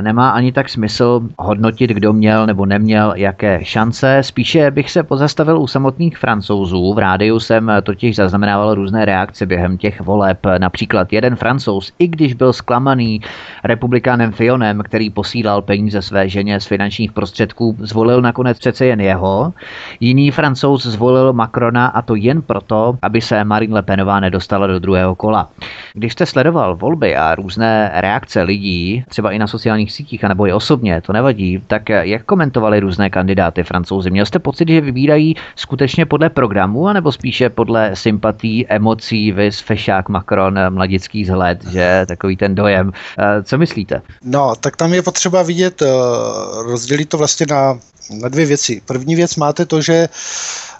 Nemá 0.00 0.30
ani 0.30 0.52
tak 0.52 0.68
smysl 0.68 1.20
hodnotit, 1.38 1.90
kdo 1.90 2.12
měl 2.12 2.46
nebo 2.46 2.66
neměl 2.66 3.12
jaké 3.16 3.60
šance. 3.62 4.18
Spíše 4.22 4.70
bych 4.70 4.90
se 4.90 5.02
pozastavil 5.02 5.58
u 5.58 5.66
samotných 5.66 6.18
francouzů. 6.18 6.94
V 6.94 6.98
rádiu 6.98 7.40
jsem 7.40 7.72
totiž 7.82 8.16
zaznamenával 8.16 8.74
různé 8.74 9.04
reakce 9.04 9.46
během 9.46 9.78
těch 9.78 10.00
voleb. 10.00 10.38
Například 10.58 11.12
jeden 11.12 11.36
francouz, 11.36 11.92
i 11.98 12.08
když 12.08 12.34
byl 12.34 12.52
zklamaný 12.52 13.20
republikánem 13.64 14.32
Fionem, 14.32 14.82
který 14.82 15.10
posílal 15.10 15.62
peníze 15.62 16.02
své 16.02 16.28
ženě 16.28 16.60
z 16.60 16.66
finančních 16.66 17.12
prostředků, 17.12 17.76
zvolil 17.78 18.22
nakonec 18.22 18.58
přece 18.58 18.86
jen 18.86 19.00
jeho. 19.00 19.52
Jiný 20.00 20.30
francouz 20.30 20.86
zvolil 20.86 21.32
Macrona 21.32 21.86
a 21.86 22.02
to 22.02 22.14
jen 22.14 22.42
proto, 22.42 22.96
aby 23.02 23.20
se 23.20 23.44
Marine 23.44 23.74
Le 23.74 23.82
Penová 23.82 24.20
nedostala 24.20 24.66
do 24.66 24.78
druhého 24.78 25.14
kola. 25.14 25.48
Když 25.94 26.12
jste 26.12 26.26
sledoval 26.26 26.76
volby 26.76 27.16
a 27.16 27.34
různé 27.34 27.90
reakce 27.94 28.42
lidí, 28.42 29.04
třeba 29.08 29.30
i 29.30 29.38
na 29.38 29.46
sociálních 29.88 29.92
sítích, 29.92 30.24
anebo 30.24 30.46
i 30.46 30.52
osobně, 30.52 31.00
to 31.00 31.12
nevadí, 31.12 31.62
tak 31.66 31.88
jak 31.88 32.24
komentovali 32.24 32.80
různé 32.80 33.10
kandidáty 33.10 33.62
francouzi? 33.62 34.10
Měl 34.10 34.26
jste 34.26 34.38
pocit, 34.38 34.68
že 34.68 34.80
vybírají 34.80 35.36
skutečně 35.56 36.06
podle 36.06 36.30
programu, 36.30 36.88
anebo 36.88 37.12
spíše 37.12 37.50
podle 37.50 37.90
sympatí, 37.94 38.66
emocí, 38.68 39.32
vys, 39.32 39.60
fešák, 39.60 40.08
Macron, 40.08 40.58
mladický 40.70 41.22
vzhled, 41.22 41.64
že 41.70 42.04
takový 42.08 42.36
ten 42.36 42.54
dojem. 42.54 42.92
Eh, 43.18 43.42
co 43.42 43.58
myslíte? 43.58 44.02
No, 44.24 44.54
tak 44.60 44.76
tam 44.76 44.94
je 44.94 45.02
potřeba 45.02 45.42
vidět, 45.42 45.82
eh, 45.82 45.86
rozdělit 46.62 47.08
to 47.08 47.18
vlastně 47.18 47.46
na, 47.50 47.78
na 48.22 48.28
dvě 48.28 48.46
věci. 48.46 48.82
První 48.86 49.16
věc 49.16 49.36
máte 49.36 49.66
to, 49.66 49.80
že 49.80 50.08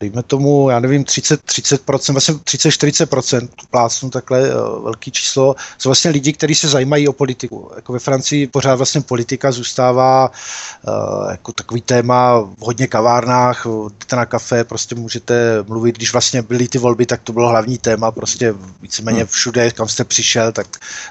dejme 0.00 0.22
tomu, 0.22 0.70
já 0.70 0.80
nevím, 0.80 1.04
30, 1.04 1.42
30%, 1.42 2.12
vlastně 2.12 2.34
30-40% 2.34 3.48
plácnu 3.70 4.10
takhle 4.10 4.48
eh, 4.48 4.52
velký 4.82 5.10
číslo, 5.10 5.56
jsou 5.78 5.88
vlastně 5.88 6.10
lidi, 6.10 6.32
kteří 6.32 6.54
se 6.54 6.68
zajímají 6.68 7.08
o 7.08 7.12
politiku. 7.12 7.70
Jako 7.76 7.92
ve 7.92 7.98
Francii 7.98 8.46
pořád 8.46 8.74
vlastně 8.74 9.00
politika 9.00 9.52
zůstává 9.52 10.30
uh, 10.30 11.30
jako 11.30 11.52
takový 11.52 11.80
téma 11.80 12.40
v 12.40 12.60
hodně 12.60 12.86
kavárnách, 12.86 13.66
jdete 13.88 14.16
na 14.16 14.26
kafe, 14.26 14.64
prostě 14.64 14.94
můžete 14.94 15.64
mluvit, 15.68 15.96
když 15.96 16.12
vlastně 16.12 16.42
byly 16.42 16.68
ty 16.68 16.78
volby, 16.78 17.06
tak 17.06 17.22
to 17.22 17.32
bylo 17.32 17.48
hlavní 17.48 17.78
téma, 17.78 18.10
prostě 18.10 18.54
víceméně 18.82 19.18
hmm. 19.18 19.26
všude, 19.26 19.70
kam 19.70 19.88
jste 19.88 20.04
přišel, 20.04 20.52
tak 20.52 20.66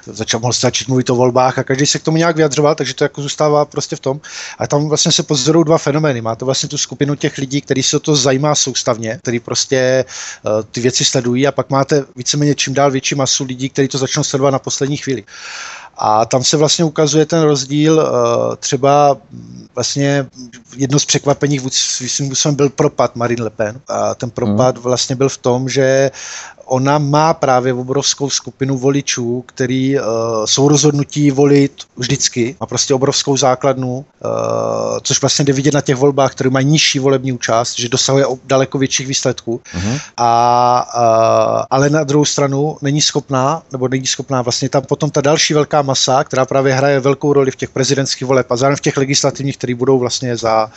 začal 0.06 0.40
mohl 0.40 0.52
začít 0.52 0.88
mluvit 0.88 1.10
o 1.10 1.14
volbách 1.14 1.58
a 1.58 1.64
každý 1.64 1.86
se 1.86 1.98
k 1.98 2.02
tomu 2.02 2.16
nějak 2.16 2.36
vyjadřoval, 2.36 2.74
takže 2.74 2.94
to 2.94 3.04
jako 3.04 3.22
zůstává 3.22 3.64
prostě 3.64 3.96
v 3.96 4.00
tom. 4.00 4.20
A 4.58 4.66
tam 4.66 4.88
vlastně 4.88 5.12
se 5.12 5.22
pozorují 5.22 5.64
dva 5.64 5.78
fenomény. 5.78 6.20
Máte 6.20 6.44
vlastně 6.44 6.68
tu 6.68 6.78
skupinu 6.78 7.14
těch 7.14 7.38
lidí, 7.38 7.60
kteří 7.60 7.75
se 7.82 8.00
to 8.00 8.16
zajímá 8.16 8.54
soustavně, 8.54 9.18
který 9.22 9.40
prostě 9.40 10.04
uh, 10.42 10.62
ty 10.62 10.80
věci 10.80 11.04
sledují 11.04 11.46
a 11.46 11.52
pak 11.52 11.70
máte 11.70 12.04
víceméně 12.16 12.54
čím 12.54 12.74
dál 12.74 12.90
větší 12.90 13.14
masu 13.14 13.44
lidí, 13.44 13.68
kteří 13.68 13.88
to 13.88 13.98
začnou 13.98 14.24
sledovat 14.24 14.50
na 14.50 14.58
poslední 14.58 14.96
chvíli. 14.96 15.24
A 15.98 16.24
tam 16.24 16.44
se 16.44 16.56
vlastně 16.56 16.84
ukazuje 16.84 17.26
ten 17.26 17.42
rozdíl, 17.42 17.94
uh, 17.94 18.56
třeba 18.56 19.16
vlastně 19.74 20.26
jedno 20.76 20.98
z 20.98 21.04
překvapení 21.04 21.60
svým 21.70 22.28
způsobem 22.28 22.54
byl 22.54 22.68
propad 22.68 23.16
Marine 23.16 23.44
Le 23.44 23.50
Pen. 23.50 23.80
A 23.88 24.14
ten 24.14 24.30
propad 24.30 24.74
hmm. 24.74 24.82
vlastně 24.82 25.16
byl 25.16 25.28
v 25.28 25.38
tom, 25.38 25.68
že 25.68 26.10
ona 26.66 26.98
má 26.98 27.34
právě 27.34 27.74
obrovskou 27.74 28.30
skupinu 28.30 28.78
voličů, 28.78 29.44
který 29.46 29.98
uh, 29.98 30.04
jsou 30.44 30.68
rozhodnutí 30.68 31.30
volit 31.30 31.72
vždycky. 31.96 32.56
Má 32.60 32.66
prostě 32.66 32.94
obrovskou 32.94 33.36
základnu, 33.36 33.96
uh, 33.96 34.04
což 35.02 35.20
vlastně 35.20 35.44
jde 35.44 35.52
vidět 35.52 35.74
na 35.74 35.80
těch 35.80 35.96
volbách, 35.96 36.32
které 36.32 36.50
mají 36.50 36.66
nižší 36.66 36.98
volební 36.98 37.32
účast, 37.32 37.78
že 37.78 37.88
dosahuje 37.88 38.26
daleko 38.44 38.78
větších 38.78 39.06
výsledků. 39.06 39.60
Uh-huh. 39.76 40.00
A, 40.16 40.86
uh, 40.96 41.64
ale 41.70 41.90
na 41.90 42.04
druhou 42.04 42.24
stranu 42.24 42.76
není 42.82 43.00
schopná, 43.00 43.62
nebo 43.72 43.88
není 43.88 44.06
schopná 44.06 44.42
vlastně 44.42 44.68
tam 44.68 44.82
potom 44.82 45.10
ta 45.10 45.20
další 45.20 45.54
velká 45.54 45.82
masa, 45.86 46.24
která 46.24 46.44
právě 46.44 46.74
hraje 46.74 47.00
velkou 47.00 47.32
roli 47.32 47.50
v 47.50 47.56
těch 47.56 47.70
prezidentských 47.70 48.28
voleb 48.28 48.50
a 48.50 48.56
zároveň 48.56 48.76
v 48.76 48.80
těch 48.80 48.96
legislativních, 48.96 49.56
které 49.56 49.74
budou 49.74 49.98
vlastně 49.98 50.36
za, 50.36 50.70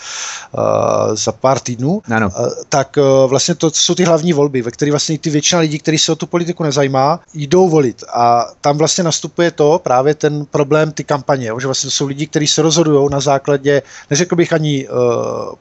uh, 0.51 1.15
za 1.15 1.31
pár 1.31 1.59
týdnů, 1.59 2.01
ano. 2.15 2.29
Uh, 2.39 2.47
tak 2.69 2.97
uh, 2.97 3.29
vlastně 3.29 3.55
to 3.55 3.71
jsou 3.71 3.95
ty 3.95 4.03
hlavní 4.03 4.33
volby, 4.33 4.61
ve 4.61 4.71
kterých 4.71 4.91
vlastně 4.91 5.17
ty 5.17 5.29
většina 5.29 5.61
lidí, 5.61 5.79
kteří 5.79 5.97
se 5.97 6.11
o 6.11 6.15
tu 6.15 6.25
politiku 6.25 6.63
nezajímá, 6.63 7.19
jdou 7.33 7.69
volit. 7.69 8.03
A 8.13 8.45
tam 8.61 8.77
vlastně 8.77 9.03
nastupuje 9.03 9.51
to, 9.51 9.79
právě 9.83 10.15
ten 10.15 10.45
problém 10.45 10.91
ty 10.91 11.03
kampaně, 11.03 11.51
že 11.59 11.67
vlastně 11.67 11.87
to 11.87 11.91
jsou 11.91 12.07
lidi, 12.07 12.27
kteří 12.27 12.47
se 12.47 12.61
rozhodují 12.61 13.09
na 13.11 13.19
základě, 13.19 13.81
neřekl 14.09 14.35
bych 14.35 14.53
ani 14.53 14.87
uh, 14.87 14.95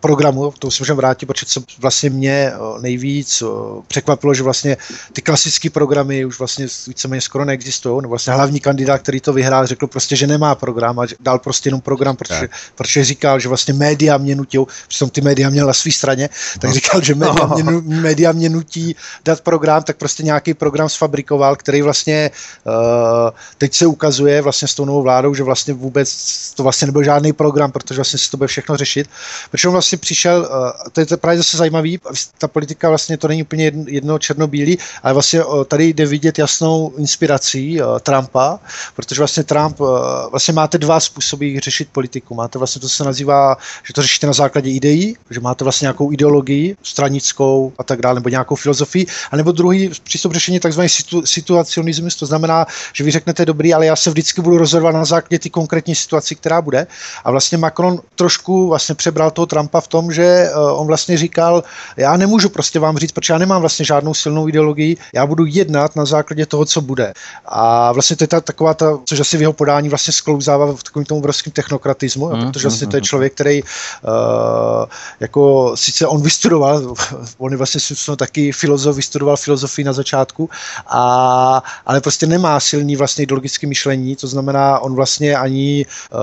programu, 0.00 0.52
to 0.58 0.70
si 0.70 0.82
můžeme 0.82 0.96
vrátit, 0.96 1.26
protože 1.26 1.46
co 1.46 1.60
vlastně 1.78 2.10
mě 2.10 2.52
nejvíc 2.80 3.42
uh, 3.42 3.82
překvapilo, 3.88 4.34
že 4.34 4.42
vlastně 4.42 4.76
ty 5.12 5.22
klasické 5.22 5.70
programy 5.70 6.24
už 6.24 6.38
vlastně 6.38 6.66
víceméně 6.86 7.20
skoro 7.20 7.44
neexistují, 7.44 8.02
nebo 8.02 8.08
vlastně 8.08 8.32
hlavní 8.32 8.60
kandidát, 8.60 8.98
který 8.98 9.20
to 9.20 9.32
vyhrál, 9.38 9.66
řekl 9.66 9.86
prostě, 9.86 10.16
že 10.16 10.26
nemá 10.26 10.54
program 10.54 10.98
a 10.98 11.06
dal 11.20 11.38
prostě 11.38 11.68
jenom 11.68 11.80
program, 11.80 12.16
protože, 12.16 12.48
protože 12.74 13.04
říkal, 13.04 13.40
že 13.40 13.48
vlastně 13.48 13.74
média 13.74 14.18
mě 14.18 14.34
nutí, 14.34 14.58
přitom 14.88 15.10
ty 15.10 15.20
média 15.20 15.50
měl 15.50 15.66
na 15.66 15.72
své 15.72 15.92
straně, 15.92 16.28
tak 16.58 16.68
no. 16.68 16.74
říkal, 16.74 16.98
že 17.02 17.14
média 17.14 17.46
mě, 17.46 17.62
média 18.08 18.32
mě 18.32 18.48
nutí 18.48 18.96
dát 19.24 19.40
program, 19.40 19.82
tak 19.82 19.96
prostě 19.96 20.22
nějaký 20.22 20.54
program 20.54 20.88
sfabrikoval, 20.88 21.56
který 21.56 21.82
vlastně 21.82 22.30
uh, 22.66 23.30
teď 23.58 23.74
se 23.74 23.86
ukazuje 23.86 24.42
vlastně 24.42 24.68
s 24.68 24.74
tou 24.74 24.84
novou 24.84 25.02
vládou, 25.02 25.34
že 25.34 25.42
vlastně 25.42 25.74
vůbec 25.74 26.08
to 26.56 26.62
vlastně 26.62 26.86
nebyl 26.86 27.02
žádný 27.04 27.32
program, 27.32 27.70
protože 27.72 28.02
vlastně 28.02 28.18
se 28.18 28.30
to 28.30 28.36
bude 28.36 28.48
všechno 28.48 28.76
řešit. 28.76 29.06
Protože 29.50 29.68
on 29.68 29.72
vlastně 29.72 29.98
přišel, 29.98 30.48
uh, 30.50 30.90
to 30.92 31.00
je 31.00 31.06
to 31.06 31.16
právě 31.16 31.38
zase 31.38 31.56
zajímavý, 31.56 32.00
ta 32.38 32.48
politika 32.48 32.88
vlastně 32.88 33.16
to 33.16 33.28
není 33.28 33.42
úplně 33.42 33.64
jedno, 33.64 33.84
jedno 33.86 34.18
černobílý, 34.18 34.78
ale 35.02 35.12
vlastně 35.12 35.44
uh, 35.44 35.64
tady 35.64 35.84
jde 35.94 36.06
vidět 36.06 36.38
jasnou 36.38 36.92
inspirací 36.98 37.78
uh, 37.78 37.98
Trumpa, 37.98 38.58
protože 38.96 39.20
vlastně 39.20 39.27
Trump, 39.44 39.80
uh, 39.80 39.88
vlastně 40.30 40.54
máte 40.54 40.78
dva 40.78 41.00
způsoby, 41.00 41.54
jak 41.54 41.64
řešit 41.64 41.88
politiku. 41.92 42.34
Máte 42.34 42.58
vlastně 42.58 42.80
to, 42.80 42.88
co 42.88 42.94
se 42.94 43.04
nazývá, 43.04 43.56
že 43.86 43.94
to 43.94 44.02
řešíte 44.02 44.26
na 44.26 44.32
základě 44.32 44.70
ideí, 44.70 45.16
že 45.30 45.40
máte 45.40 45.64
vlastně 45.64 45.84
nějakou 45.84 46.12
ideologii 46.12 46.76
stranickou 46.82 47.72
a 47.78 47.84
tak 47.84 48.00
dále, 48.00 48.14
nebo 48.14 48.28
nějakou 48.28 48.54
filozofii, 48.54 49.06
anebo 49.30 49.52
druhý 49.52 49.90
přístup 50.04 50.32
řešení 50.32 50.60
takzvaný 50.60 50.88
situ, 50.88 51.26
situacionismus, 51.26 52.16
to 52.16 52.26
znamená, 52.26 52.66
že 52.92 53.04
vy 53.04 53.10
řeknete 53.10 53.44
dobrý, 53.46 53.74
ale 53.74 53.86
já 53.86 53.96
se 53.96 54.10
vždycky 54.10 54.42
budu 54.42 54.58
rozhodovat 54.58 54.94
na 54.94 55.04
základě 55.04 55.38
ty 55.38 55.50
konkrétní 55.50 55.94
situaci, 55.94 56.34
která 56.34 56.62
bude. 56.62 56.86
A 57.24 57.30
vlastně 57.30 57.58
Macron 57.58 58.00
trošku 58.14 58.68
vlastně 58.68 58.94
přebral 58.94 59.30
toho 59.30 59.46
Trumpa 59.46 59.80
v 59.80 59.88
tom, 59.88 60.12
že 60.12 60.50
uh, 60.50 60.80
on 60.80 60.86
vlastně 60.86 61.18
říkal, 61.18 61.64
já 61.96 62.16
nemůžu 62.16 62.48
prostě 62.48 62.78
vám 62.78 62.98
říct, 62.98 63.12
protože 63.12 63.32
já 63.32 63.38
nemám 63.38 63.60
vlastně 63.60 63.84
žádnou 63.84 64.14
silnou 64.14 64.48
ideologii, 64.48 64.96
já 65.14 65.26
budu 65.26 65.44
jednat 65.46 65.96
na 65.96 66.04
základě 66.04 66.46
toho, 66.46 66.64
co 66.64 66.80
bude. 66.80 67.12
A 67.46 67.92
vlastně 67.92 68.16
to 68.16 68.24
je 68.24 68.28
ta, 68.28 68.40
taková 68.40 68.74
ta, 68.74 68.98
což 69.08 69.20
asi 69.20 69.36
v 69.36 69.40
jeho 69.40 69.52
podání 69.52 69.88
vlastně 69.88 70.12
sklouzává 70.12 70.72
v 70.72 70.82
takovém 70.82 71.04
tom 71.04 71.18
obrovském 71.18 71.52
technokratismu, 71.52 72.28
mm, 72.28 72.52
protože 72.52 72.68
vlastně 72.68 72.86
mm, 72.86 72.90
to 72.90 72.96
je 72.96 73.00
člověk, 73.00 73.34
který 73.34 73.62
uh, 73.62 74.84
jako 75.20 75.72
sice 75.74 76.06
on 76.06 76.22
vystudoval, 76.22 76.94
on 77.38 77.52
je 77.52 77.56
vlastně 77.56 77.96
taky 78.16 78.52
filozof, 78.52 78.96
vystudoval 78.96 79.36
filozofii 79.36 79.84
na 79.84 79.92
začátku, 79.92 80.50
a, 80.86 81.62
ale 81.86 82.00
prostě 82.00 82.26
nemá 82.26 82.60
silný 82.60 82.96
vlastně 82.96 83.22
ideologické 83.22 83.66
myšlení, 83.66 84.16
to 84.16 84.26
znamená, 84.26 84.78
on 84.78 84.94
vlastně 84.94 85.36
ani 85.36 85.86
uh, 86.12 86.18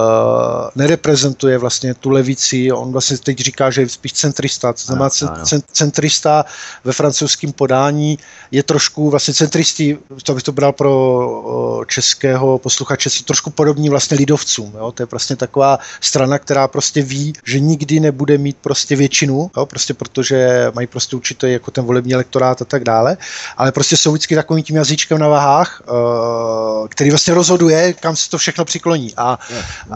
nereprezentuje 0.75 1.57
vlastně 1.57 1.93
tu 1.93 2.09
levici, 2.09 2.71
on 2.71 2.91
vlastně 2.91 3.17
teď 3.17 3.39
říká, 3.39 3.71
že 3.71 3.81
je 3.81 3.89
spíš 3.89 4.13
centrista, 4.13 4.73
to 4.73 4.81
znamená 4.85 5.09
ano, 5.21 5.31
ano. 5.33 5.61
centrista 5.71 6.45
ve 6.83 6.93
francouzském 6.93 7.51
podání 7.51 8.19
je 8.51 8.63
trošku 8.63 9.09
vlastně 9.09 9.33
centristi, 9.33 9.97
to 10.23 10.33
bych 10.33 10.43
to 10.43 10.51
bral 10.51 10.71
pro 10.71 10.93
uh, 11.29 11.85
českého 11.85 12.57
posluchače, 12.75 13.09
jsou 13.09 13.23
trošku 13.23 13.49
podobní 13.49 13.89
vlastně 13.89 14.17
lidovcům, 14.17 14.73
jo? 14.77 14.91
to 14.91 15.03
je 15.03 15.07
prostě 15.07 15.35
taková 15.35 15.79
strana, 16.01 16.39
která 16.39 16.67
prostě 16.67 17.01
ví, 17.01 17.33
že 17.45 17.59
nikdy 17.59 17.99
nebude 17.99 18.37
mít 18.37 18.57
prostě 18.61 18.95
většinu, 18.95 19.51
jo? 19.57 19.65
prostě 19.65 19.93
protože 19.93 20.71
mají 20.75 20.87
prostě 20.87 21.15
určitě 21.15 21.47
jako 21.47 21.71
ten 21.71 21.83
volební 21.83 22.13
elektorát 22.13 22.61
a 22.61 22.65
tak 22.65 22.83
dále, 22.83 23.17
ale 23.57 23.71
prostě 23.71 23.97
jsou 23.97 24.11
vždycky 24.11 24.35
takovým 24.35 24.63
tím 24.63 24.75
jazyčkem 24.75 25.19
na 25.19 25.27
vahách, 25.27 25.81
uh, 25.87 26.87
který 26.87 27.09
vlastně 27.09 27.33
rozhoduje, 27.33 27.93
kam 27.93 28.15
se 28.15 28.29
to 28.29 28.37
všechno 28.37 28.65
přikloní. 28.65 29.13
A, 29.17 29.39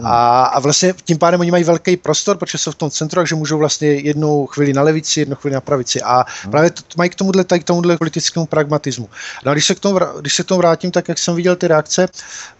a, 0.04 0.44
a 0.44 0.60
vlastně 0.60 0.94
tím 1.04 1.18
pádem 1.18 1.40
oni 1.40 1.50
mají 1.50 1.64
velký 1.64 1.96
prostor, 1.96 2.36
protože 2.36 2.58
jsou 2.58 2.70
v 2.70 2.74
tom 2.74 2.90
centru, 2.90 3.20
takže 3.20 3.34
můžou 3.34 3.58
vlastně 3.58 3.88
jednou 3.88 4.46
chvíli 4.46 4.72
na 4.72 4.82
levici, 4.82 5.20
jednu 5.20 5.36
chvíli 5.36 5.54
na 5.54 5.60
pravici. 5.60 6.02
A 6.02 6.24
právě 6.50 6.70
to, 6.70 6.82
mají 6.96 7.10
k 7.10 7.14
tomuhle, 7.14 7.44
k 7.44 7.64
tomuhle 7.64 7.98
politickému 7.98 8.46
pragmatismu. 8.46 9.08
No 9.44 9.50
a 9.50 9.54
když 9.54 9.66
se, 9.66 9.74
k 9.74 9.80
tomu, 9.80 9.98
když 10.20 10.34
se 10.34 10.42
k 10.42 10.46
tomu 10.46 10.58
vrátím, 10.58 10.90
tak 10.90 11.08
jak 11.08 11.18
jsem 11.18 11.34
viděl 11.34 11.56
ty 11.56 11.68
reakce, 11.68 12.08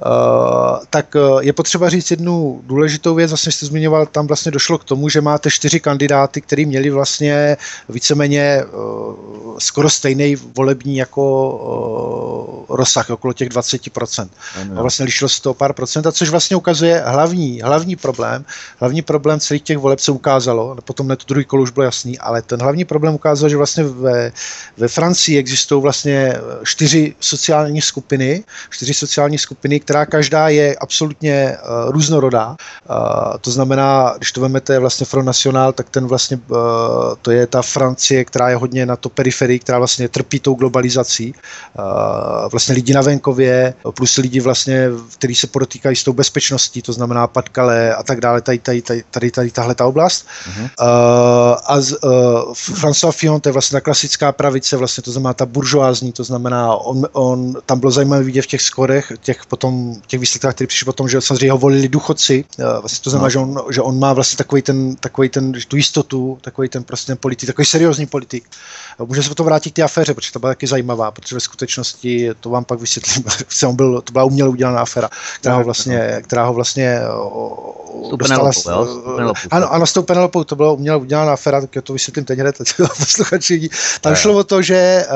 uh, 0.04 0.09
tak 0.90 1.14
uh, 1.14 1.40
je 1.40 1.52
potřeba 1.52 1.88
říct 1.88 2.10
jednu 2.10 2.60
důležitou 2.66 3.14
věc, 3.14 3.30
vlastně 3.30 3.52
jste 3.52 3.66
zmiňoval, 3.66 4.06
tam 4.06 4.26
vlastně 4.26 4.52
došlo 4.52 4.78
k 4.78 4.84
tomu, 4.84 5.08
že 5.08 5.20
máte 5.20 5.50
čtyři 5.50 5.80
kandidáty, 5.80 6.40
kteří 6.40 6.66
měli 6.66 6.90
vlastně 6.90 7.56
víceméně 7.88 8.64
skoro 9.58 9.90
stejný 9.90 10.36
volební 10.36 10.96
jako 10.96 12.66
rozsah, 12.68 13.10
okolo 13.10 13.32
těch 13.32 13.48
20%. 13.48 14.28
Ano. 14.60 14.78
A 14.78 14.80
vlastně 14.80 15.04
lišilo 15.04 15.28
se 15.28 15.42
to 15.42 15.50
o 15.50 15.54
pár 15.54 15.72
procent, 15.72 16.06
a 16.06 16.12
což 16.12 16.30
vlastně 16.30 16.56
ukazuje 16.56 17.02
hlavní, 17.06 17.60
hlavní 17.62 17.96
problém. 17.96 18.44
Hlavní 18.78 19.02
problém 19.02 19.40
celých 19.40 19.62
těch 19.62 19.78
voleb 19.78 20.00
se 20.00 20.12
ukázalo, 20.12 20.76
potom 20.84 21.08
ne 21.08 21.16
to 21.16 21.24
druhý 21.28 21.44
kolo 21.44 21.62
už 21.62 21.70
bylo 21.70 21.84
jasný, 21.84 22.18
ale 22.18 22.42
ten 22.42 22.60
hlavní 22.60 22.84
problém 22.84 23.14
ukázal, 23.14 23.48
že 23.48 23.56
vlastně 23.56 23.84
ve, 23.84 24.32
ve 24.76 24.88
Francii 24.88 25.38
existují 25.38 25.82
vlastně 25.82 26.34
čtyři 26.64 27.14
sociální 27.20 27.80
skupiny, 27.80 28.44
čtyři 28.70 28.94
sociální 28.94 29.38
skupiny, 29.38 29.80
která 29.80 29.99
každá 30.06 30.48
je 30.48 30.76
absolutně 30.76 31.56
uh, 31.62 31.90
různorodá. 31.90 32.48
Uh, 32.48 32.56
to 33.40 33.50
znamená, 33.50 34.14
když 34.16 34.32
to 34.32 34.40
vezmete 34.40 34.78
vlastně 34.78 35.06
Front 35.06 35.26
National, 35.26 35.72
tak 35.72 35.90
ten 35.90 36.06
vlastně, 36.06 36.40
uh, 36.48 36.56
to 37.22 37.30
je 37.30 37.46
ta 37.46 37.62
Francie, 37.62 38.24
která 38.24 38.48
je 38.48 38.56
hodně 38.56 38.86
na 38.86 38.96
to 38.96 39.08
periferii, 39.08 39.58
která 39.58 39.78
vlastně 39.78 40.08
trpí 40.08 40.40
tou 40.40 40.54
globalizací. 40.54 41.34
Uh, 41.78 42.50
vlastně 42.50 42.74
lidi 42.74 42.94
na 42.94 43.02
venkově, 43.02 43.74
plus 43.90 44.16
lidi 44.16 44.40
vlastně, 44.40 44.88
kteří 45.18 45.34
se 45.34 45.46
podotýkají 45.46 45.96
s 45.96 46.04
tou 46.04 46.12
bezpečností, 46.12 46.82
to 46.82 46.92
znamená 46.92 47.26
Patkale 47.26 47.94
a 47.94 48.02
tak 48.02 48.20
dále, 48.20 48.40
tady, 48.40 48.58
tady, 48.58 48.82
tady, 48.82 49.04
tady, 49.10 49.30
tady 49.30 49.50
tahle 49.50 49.74
ta 49.74 49.86
oblast. 49.86 50.26
Uh-huh. 50.26 50.62
Uh, 50.62 51.56
a 51.66 51.80
z, 51.80 51.92
uh, 51.92 52.10
François 52.52 53.12
Fillon, 53.12 53.40
to 53.40 53.48
je 53.48 53.52
vlastně 53.52 53.76
ta 53.76 53.80
klasická 53.80 54.32
pravice, 54.32 54.76
vlastně 54.76 55.02
to 55.02 55.12
znamená 55.12 55.34
ta 55.34 55.46
buržoázní, 55.46 56.12
to 56.12 56.24
znamená, 56.24 56.74
on, 56.74 57.06
on 57.12 57.54
tam 57.66 57.80
bylo 57.80 57.92
zajímavé 57.92 58.22
vidět 58.22 58.42
v 58.42 58.46
těch 58.46 58.62
skorech, 58.62 59.12
těch 59.20 59.46
potom, 59.46 59.89
těch 60.06 60.20
výsledkách, 60.20 60.54
které 60.54 60.66
přišly 60.66 60.84
potom, 60.84 61.08
že 61.08 61.20
samozřejmě 61.20 61.52
ho 61.52 61.58
volili 61.58 61.88
důchodci, 61.88 62.44
uh, 62.58 62.64
vlastně 62.64 63.02
to 63.02 63.10
znamená, 63.10 63.26
no. 63.26 63.30
že, 63.30 63.38
on, 63.38 63.62
že 63.70 63.80
on 63.82 63.98
má 63.98 64.12
vlastně 64.12 64.36
takový 64.36 64.62
ten, 64.62 64.96
takový 64.96 65.28
ten, 65.28 65.52
tu 65.68 65.76
jistotu, 65.76 66.38
takový 66.40 66.68
ten 66.68 66.84
prostě 66.84 67.06
ten 67.06 67.16
politik, 67.16 67.46
takový 67.46 67.66
seriózní 67.66 68.06
politik. 68.06 68.44
Může 69.06 69.22
se 69.22 69.28
potom 69.28 69.46
vrátit 69.46 69.70
k 69.70 69.74
té 69.74 69.82
aféře, 69.82 70.14
protože 70.14 70.32
to 70.32 70.38
byla 70.38 70.50
taky 70.52 70.66
zajímavá, 70.66 71.10
protože 71.10 71.36
ve 71.36 71.40
skutečnosti 71.40 72.30
to 72.40 72.50
vám 72.50 72.64
pak 72.64 72.80
vysvětlím, 72.80 73.24
on 73.68 73.76
byl, 73.76 74.00
to 74.00 74.12
byla 74.12 74.24
uměle 74.24 74.48
udělaná 74.48 74.80
aféra, 74.80 75.08
která 75.40 75.56
ho 75.56 75.64
vlastně, 75.64 76.20
která 76.22 76.44
ho 76.44 76.54
vlastně 76.54 77.00
dostala, 78.16 78.50
ano, 79.50 79.72
ano, 79.72 79.86
s 79.86 79.92
tou 79.92 80.02
Penelopou 80.02 80.44
to 80.44 80.56
bylo 80.56 80.74
uměle 80.74 80.96
udělaná 80.96 81.32
aféra, 81.32 81.60
tak 81.60 81.76
já 81.76 81.82
to 81.82 81.92
vysvětlím 81.92 82.24
teď 82.24 82.38
hned, 82.38 82.56
posluchači. 82.98 83.68
Tam 84.00 84.14
šlo 84.14 84.38
o 84.38 84.44
to, 84.44 84.62
že, 84.62 85.06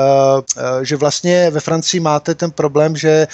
že 0.81 0.95
vlastně 0.95 1.49
ve 1.49 1.59
Francii 1.59 1.99
máte 1.99 2.35
ten 2.35 2.51
problém, 2.51 2.95
že 2.95 3.27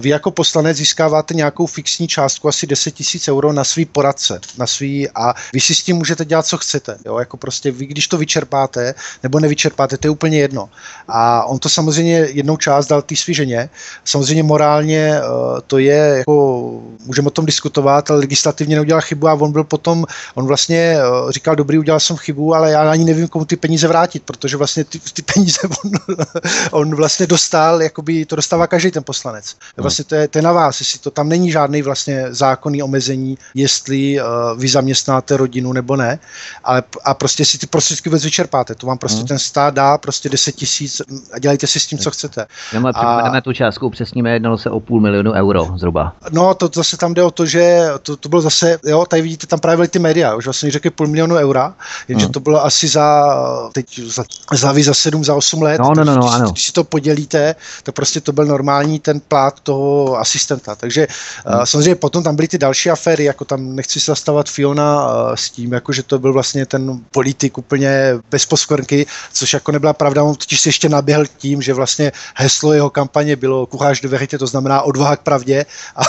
vy 0.00 0.08
jako 0.08 0.30
poslanec 0.30 0.76
získáváte 0.76 1.34
nějakou 1.34 1.66
fixní 1.66 2.08
částku, 2.08 2.48
asi 2.48 2.66
10 2.66 2.90
tisíc 2.90 3.28
euro 3.28 3.52
na 3.52 3.64
svý 3.64 3.84
poradce, 3.84 4.40
na 4.58 4.66
svý 4.66 5.08
a 5.10 5.34
vy 5.52 5.60
si 5.60 5.74
s 5.74 5.82
tím 5.82 5.96
můžete 5.96 6.24
dělat, 6.24 6.46
co 6.46 6.58
chcete. 6.58 6.98
Jo? 7.06 7.18
Jako 7.18 7.36
prostě 7.36 7.70
vy, 7.70 7.86
když 7.86 8.08
to 8.08 8.16
vyčerpáte 8.16 8.94
nebo 9.22 9.40
nevyčerpáte, 9.40 9.87
to 9.96 10.06
je 10.06 10.10
úplně 10.10 10.38
jedno. 10.38 10.68
A 11.08 11.44
on 11.44 11.58
to 11.58 11.68
samozřejmě 11.68 12.12
jednou 12.12 12.56
část 12.56 12.86
dal 12.86 13.02
té 13.02 13.16
svý 13.16 13.34
ženě. 13.34 13.70
Samozřejmě 14.04 14.42
morálně 14.42 15.14
eh, 15.16 15.20
to 15.66 15.78
je, 15.78 16.14
jako, 16.18 16.72
můžeme 17.06 17.26
o 17.26 17.30
tom 17.30 17.46
diskutovat, 17.46 18.10
ale 18.10 18.20
legislativně 18.20 18.76
neudělal 18.76 19.02
chybu 19.02 19.28
a 19.28 19.34
on 19.34 19.52
byl 19.52 19.64
potom, 19.64 20.04
on 20.34 20.46
vlastně 20.46 20.96
eh, 20.98 21.32
říkal, 21.32 21.56
dobrý, 21.56 21.78
udělal 21.78 22.00
jsem 22.00 22.16
chybu, 22.16 22.54
ale 22.54 22.70
já 22.70 22.90
ani 22.90 23.04
nevím, 23.04 23.28
komu 23.28 23.44
ty 23.44 23.56
peníze 23.56 23.88
vrátit, 23.88 24.22
protože 24.22 24.56
vlastně 24.56 24.84
ty, 24.84 24.98
ty 24.98 25.22
peníze 25.22 25.58
on, 25.84 25.90
on 26.70 26.94
vlastně 26.94 27.26
dostal, 27.26 27.82
jakoby 27.82 28.24
to 28.24 28.36
dostává 28.36 28.66
každý 28.66 28.90
ten 28.90 29.04
poslanec. 29.04 29.46
Hmm. 29.46 29.82
Vlastně 29.82 30.04
to 30.04 30.14
je, 30.14 30.28
to 30.28 30.38
je 30.38 30.42
na 30.42 30.52
vás, 30.52 30.80
jestli 30.80 30.98
to 30.98 31.10
tam 31.10 31.28
není 31.28 31.50
žádný 31.50 31.82
vlastně 31.82 32.26
zákonný 32.30 32.82
omezení, 32.82 33.38
jestli 33.54 34.20
uh, 34.20 34.26
vy 34.58 34.68
zaměstnáte 34.68 35.36
rodinu 35.36 35.72
nebo 35.72 35.96
ne, 35.96 36.18
ale 36.64 36.82
a 37.04 37.14
prostě 37.14 37.44
si 37.44 37.58
ty 37.58 37.66
prostředky 37.66 38.08
vůbec 38.08 38.24
vyčerpáte, 38.24 38.74
to 38.74 38.86
vám 38.86 38.98
prostě 38.98 39.18
hmm. 39.18 39.26
ten 39.26 39.38
stát 39.38 39.74
dá 39.78 39.98
prostě 39.98 40.28
10 40.28 40.52
tisíc 40.52 41.02
a 41.32 41.38
dělejte 41.38 41.66
si 41.66 41.80
s 41.80 41.86
tím, 41.86 41.98
co 41.98 42.10
chcete. 42.10 42.46
No, 42.74 42.90
a 42.94 43.40
tu 43.40 43.52
částku, 43.52 43.86
upřesníme, 43.86 44.32
jednalo 44.32 44.58
se 44.58 44.70
o 44.70 44.80
půl 44.80 45.00
milionu 45.00 45.32
euro 45.32 45.68
zhruba. 45.76 46.12
No, 46.30 46.54
to 46.54 46.70
zase 46.74 46.96
tam 46.96 47.14
jde 47.14 47.22
o 47.22 47.30
to, 47.30 47.46
že 47.46 47.86
to, 48.02 48.16
to 48.16 48.28
bylo 48.28 48.42
zase, 48.42 48.78
jo, 48.86 49.06
tady 49.06 49.22
vidíte, 49.22 49.46
tam 49.46 49.60
právě 49.60 49.76
byly 49.76 49.88
ty 49.88 49.98
média, 49.98 50.34
už 50.34 50.44
vlastně 50.44 50.70
řekli 50.70 50.90
půl 50.90 51.06
milionu 51.06 51.34
eura, 51.36 51.74
jenže 52.08 52.26
hmm. 52.26 52.32
to 52.32 52.40
bylo 52.40 52.64
asi 52.64 52.88
za, 52.88 53.06
teď 53.72 53.98
za, 53.98 54.24
za, 54.52 54.74
za 54.82 54.94
7, 54.94 55.24
za 55.24 55.34
8 55.34 55.62
let. 55.62 55.78
No, 55.78 55.94
no, 55.96 56.04
no, 56.04 56.14
no, 56.14 56.22
když, 56.22 56.34
ano. 56.34 56.50
když 56.50 56.66
si 56.66 56.72
to 56.72 56.84
podělíte, 56.84 57.54
tak 57.82 57.94
prostě 57.94 58.20
to 58.20 58.32
byl 58.32 58.44
normální 58.44 58.98
ten 58.98 59.20
plát 59.20 59.60
toho 59.60 60.18
asistenta. 60.18 60.74
Takže 60.74 61.06
hmm. 61.46 61.66
samozřejmě 61.66 61.94
potom 61.94 62.22
tam 62.22 62.36
byly 62.36 62.48
ty 62.48 62.58
další 62.58 62.90
aféry, 62.90 63.24
jako 63.24 63.44
tam 63.44 63.76
nechci 63.76 64.00
se 64.00 64.10
zastavovat 64.10 64.48
Fiona 64.48 65.06
uh, 65.06 65.34
s 65.34 65.50
tím, 65.50 65.72
jako 65.72 65.92
že 65.92 66.02
to 66.02 66.18
byl 66.18 66.32
vlastně 66.32 66.66
ten 66.66 67.00
politik 67.10 67.58
úplně 67.58 68.18
bez 68.30 68.46
poskvrnky, 68.46 69.06
což 69.32 69.52
jako 69.52 69.67
nebyla 69.72 69.92
pravda, 69.92 70.24
on 70.24 70.34
totiž 70.34 70.60
si 70.60 70.68
ještě 70.68 70.88
naběhl 70.88 71.24
tím, 71.36 71.62
že 71.62 71.74
vlastně 71.74 72.12
heslo 72.34 72.72
jeho 72.72 72.90
kampaně 72.90 73.36
bylo 73.36 73.66
kuchář 73.66 74.00
do 74.00 74.08
veritě, 74.08 74.38
to 74.38 74.46
znamená 74.46 74.82
odvaha 74.82 75.16
k 75.16 75.20
pravdě 75.20 75.66
a, 75.96 76.02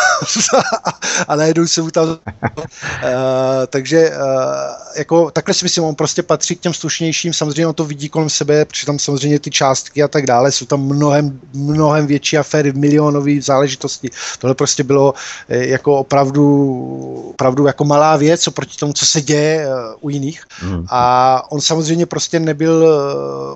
a, 0.85 0.91
a 1.27 1.35
najednou 1.35 1.67
se 1.67 1.81
mu 1.81 1.91
tam... 1.91 2.09
uh, 2.09 2.17
takže 3.67 4.09
uh, 4.09 4.15
jako 4.97 5.31
takhle 5.31 5.53
si 5.53 5.65
myslím, 5.65 5.83
on 5.83 5.95
prostě 5.95 6.23
patří 6.23 6.55
k 6.55 6.59
těm 6.59 6.73
slušnějším, 6.73 7.33
samozřejmě 7.33 7.67
on 7.67 7.73
to 7.73 7.85
vidí 7.85 8.09
kolem 8.09 8.29
sebe, 8.29 8.65
protože 8.65 8.85
tam 8.85 8.99
samozřejmě 8.99 9.39
ty 9.39 9.51
částky 9.51 10.03
a 10.03 10.07
tak 10.07 10.25
dále, 10.25 10.51
jsou 10.51 10.65
tam 10.65 10.81
mnohem, 10.81 11.39
mnohem 11.53 12.07
větší 12.07 12.37
aféry, 12.37 12.73
milionové 12.73 13.41
záležitosti. 13.41 14.09
Tohle 14.39 14.55
prostě 14.55 14.83
bylo 14.83 15.13
eh, 15.49 15.67
jako 15.67 15.97
opravdu, 15.97 16.45
opravdu 17.29 17.67
jako 17.67 17.85
malá 17.85 18.17
věc 18.17 18.47
oproti 18.47 18.77
tomu, 18.77 18.93
co 18.93 19.05
se 19.05 19.21
děje 19.21 19.67
u 20.01 20.09
jiných. 20.09 20.43
Hmm. 20.59 20.85
A 20.89 21.43
on 21.51 21.61
samozřejmě 21.61 22.05
prostě 22.05 22.39
nebyl, 22.39 22.87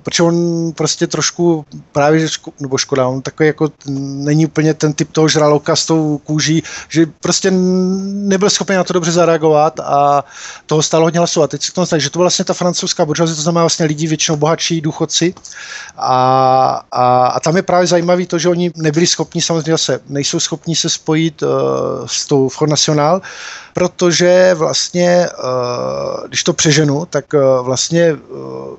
protože 0.04 0.24
on 0.24 0.72
prostě 0.75 1.08
trošku 1.08 1.66
právě, 1.92 2.20
že 2.20 2.30
ško, 2.30 2.52
nebo 2.60 2.78
škoda, 2.78 3.08
on 3.08 3.22
takový 3.22 3.48
jako 3.48 3.72
není 3.88 4.46
úplně 4.46 4.74
ten 4.74 4.94
typ 4.94 5.12
toho 5.12 5.28
žraloka 5.28 5.75
s 5.75 5.86
tou 5.86 6.18
kůží, 6.18 6.63
že 6.90 7.06
prostě 7.06 7.52
nebyl 7.52 8.50
schopný 8.50 8.75
na 8.75 8.84
to 8.84 8.94
dobře 8.94 9.12
zareagovat 9.12 9.80
a 9.80 10.24
toho 10.66 10.82
stalo 10.82 11.04
hodně 11.04 11.20
hlasů. 11.20 11.44
A 11.44 11.48
teď 11.48 11.63
se 11.63 11.72
k 11.72 11.75
tomu 11.75 11.88
že 11.98 12.10
to 12.10 12.20
byla 12.20 12.24
vlastně 12.24 12.46
ta 12.46 12.54
francouzská 12.54 13.06
buržoazie, 13.06 13.36
to 13.36 13.42
znamená 13.42 13.63
vlastně 13.63 13.86
lidi 13.86 14.08
většinou 14.08 14.38
bohatší 14.38 14.82
důchodci. 14.82 15.34
A, 15.98 16.84
a, 16.91 17.26
a 17.28 17.39
tam 17.39 17.56
je 17.56 17.62
právě 17.62 17.88
zajímavý 17.88 18.26
to, 18.26 18.39
že 18.39 18.50
oni 18.50 18.72
nebyli 18.76 19.08
schopni, 19.08 19.41
samozřejmě 19.41 19.78
se 19.78 20.00
nejsou 20.10 20.39
schopni 20.39 20.76
se 20.76 20.89
spojit 20.89 21.43
uh, 21.43 21.50
s 22.06 22.26
tou 22.26 22.50
Front 22.50 22.69
National, 22.69 23.22
protože 23.74 24.54
vlastně, 24.54 25.08
eh, 25.10 26.28
když 26.28 26.43
to 26.43 26.54
přeženu, 26.54 27.06
tak 27.06 27.26
eh, 27.34 27.39
vlastně 27.62 28.02
eh, 28.02 28.17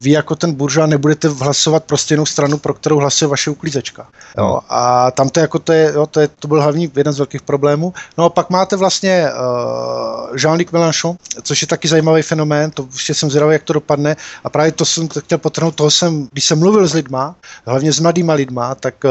vy 0.03 0.11
jako 0.11 0.37
ten 0.37 0.53
burža 0.53 0.87
nebudete 0.95 1.29
hlasovat 1.29 1.85
pro 1.85 1.97
stejnou 1.99 2.27
stranu, 2.27 2.59
pro 2.59 2.75
kterou 2.75 2.99
hlasuje 2.99 3.29
vaše 3.29 3.51
uklízečka. 3.51 4.07
Jo. 4.39 4.45
No. 4.45 4.61
A 4.69 5.11
tam 5.11 5.29
to, 5.29 5.41
jako 5.41 5.59
to, 5.59 5.73
je, 5.73 5.93
jo, 5.95 6.07
to, 6.07 6.21
je, 6.21 6.29
to 6.29 6.49
byl 6.49 6.63
hlavní 6.63 6.93
jeden 6.97 7.13
z 7.13 7.19
velkých 7.19 7.43
problémů. 7.43 7.93
No 8.19 8.25
a 8.25 8.29
pak 8.29 8.51
máte 8.51 8.77
vlastně 8.77 9.27
uh, 9.27 10.37
Jean-Luc 10.37 10.69
Mélenchon, 10.73 11.17
což 11.43 11.63
je 11.63 11.69
taky 11.69 11.89
zajímavý 11.89 12.23
fenomén, 12.23 12.71
to 12.71 12.87
ještě 12.93 13.15
jsem 13.15 13.31
zvědavý, 13.31 13.53
jak 13.53 13.63
to 13.63 13.73
dopadne. 13.73 14.17
A 14.45 14.51
právě 14.51 14.73
to 14.73 14.85
jsem 14.85 15.09
chtěl 15.09 15.39
potrhnout, 15.39 15.75
toho 15.75 15.91
jsem, 15.91 16.29
když 16.33 16.45
jsem 16.45 16.59
mluvil 16.59 16.87
s 16.87 16.95
lidma, 16.95 17.35
hlavně 17.67 17.93
s 17.93 18.01
mladýma 18.01 18.33
lidma, 18.33 18.75
tak 18.75 18.95
uh, 19.05 19.11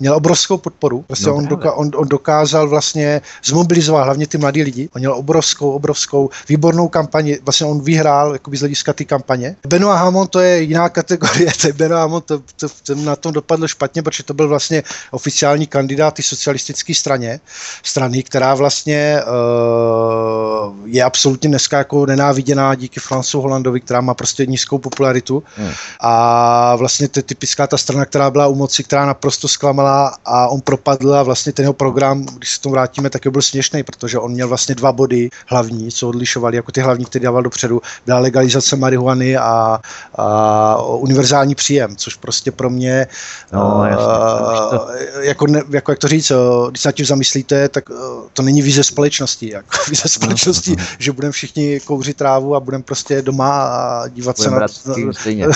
měl 0.00 0.14
obrovskou 0.14 0.58
podporu. 0.58 1.04
Prostě 1.06 1.26
no, 1.26 1.36
on, 1.36 1.46
doka- 1.46 1.72
on, 1.74 1.90
on 1.96 2.08
dokázal 2.08 2.68
vlastně 2.68 3.20
zmobilizovat 3.44 4.04
hlavně 4.04 4.26
ty 4.26 4.38
mladí 4.38 4.62
lidi. 4.62 4.88
On 4.94 5.00
měl 5.00 5.14
obrovskou, 5.14 5.70
obrovskou 5.70 6.30
výbornou 6.48 6.88
kampani. 6.88 7.38
Vlastně 7.44 7.66
on 7.66 7.80
vyhrál 7.80 8.32
jakoby 8.32 8.56
z 8.56 8.60
hlediska 8.60 8.92
té 8.92 9.04
kampaně. 9.04 9.56
Benoit 9.66 9.98
Hamon 9.98 10.26
to 10.26 10.40
je 10.40 10.62
jiná 10.62 10.88
kategorie. 10.98 11.50
Benoit 11.72 12.00
Hamon 12.00 12.22
to, 12.22 12.42
to, 12.56 12.66
to, 12.82 12.94
na 12.94 13.16
tom 13.16 13.32
dopadlo 13.32 13.68
špatně, 13.68 14.02
protože 14.02 14.22
to 14.22 14.34
byl 14.34 14.48
vlastně 14.48 14.82
oficiální 15.10 15.66
kandidát 15.66 16.18
i 16.18 16.22
socialistické 16.22 16.94
straně, 16.94 17.40
strany, 17.82 18.22
která 18.22 18.54
vlastně 18.54 19.22
uh, 19.22 20.74
je 20.84 21.04
absolutně 21.04 21.48
dneska 21.48 21.78
jako 21.78 22.06
nenáviděná 22.06 22.74
díky 22.74 23.00
Francu 23.00 23.40
Holandovi, 23.40 23.80
která 23.80 24.00
má 24.00 24.14
prostě 24.14 24.46
nízkou 24.46 24.78
popularitu. 24.78 25.42
Hmm. 25.56 25.72
A 26.00 26.76
vlastně 26.76 27.08
to 27.08 27.18
je 27.18 27.22
typická 27.22 27.66
ta 27.66 27.78
strana, 27.78 28.04
která 28.04 28.30
byla 28.30 28.46
u 28.46 28.54
moci, 28.54 28.84
která 28.84 29.06
naprosto 29.06 29.48
zklamala 29.48 30.16
a 30.24 30.48
on 30.48 30.60
propadl 30.60 31.14
a 31.14 31.22
vlastně 31.22 31.52
ten 31.52 31.62
jeho 31.62 31.72
program, 31.72 32.26
když 32.26 32.50
se 32.50 32.60
tomu 32.60 32.72
vrátíme, 32.72 33.10
tak 33.10 33.26
byl 33.26 33.42
směšný, 33.42 33.82
protože 33.82 34.18
on 34.18 34.32
měl 34.32 34.48
vlastně 34.48 34.74
dva 34.74 34.92
body 34.92 35.30
hlavní, 35.46 35.92
co 35.92 36.08
odlišovali, 36.08 36.56
jako 36.56 36.72
ty 36.72 36.80
hlavní, 36.80 37.04
které 37.04 37.22
dával 37.22 37.42
dopředu, 37.42 37.82
byla 38.06 38.18
legalizace 38.18 38.76
marihuany 38.76 39.36
a, 39.36 39.80
a 40.18 40.76
univerzální 40.96 41.54
příjem, 41.54 41.96
což 41.96 42.14
prostě 42.14 42.52
pro 42.52 42.70
mě, 42.70 43.06
no, 43.52 43.84
jasně, 43.84 44.06
uh, 44.06 45.24
jako, 45.24 45.46
ne, 45.46 45.62
jako 45.70 45.92
jak 45.92 45.98
to 45.98 46.08
říct, 46.08 46.32
když 46.70 46.82
se 46.82 46.88
na 46.88 46.92
tím 46.92 47.06
zamyslíte, 47.06 47.68
tak 47.68 47.90
uh, 47.90 47.96
to 48.32 48.42
není 48.42 48.62
vize 48.62 48.84
společnosti. 48.84 49.52
Jako 49.52 49.76
vize 49.90 50.02
no, 50.04 50.08
společnosti, 50.08 50.70
no, 50.70 50.76
no, 50.78 50.84
že 50.98 51.12
budeme 51.12 51.32
všichni 51.32 51.80
kouřit 51.80 52.16
trávu 52.16 52.54
a 52.54 52.60
budeme 52.60 52.84
prostě 52.84 53.22
doma 53.22 53.62
a 53.62 54.08
dívat 54.08 54.36
budem 54.36 54.68
se 54.68 55.30
na... 55.30 55.48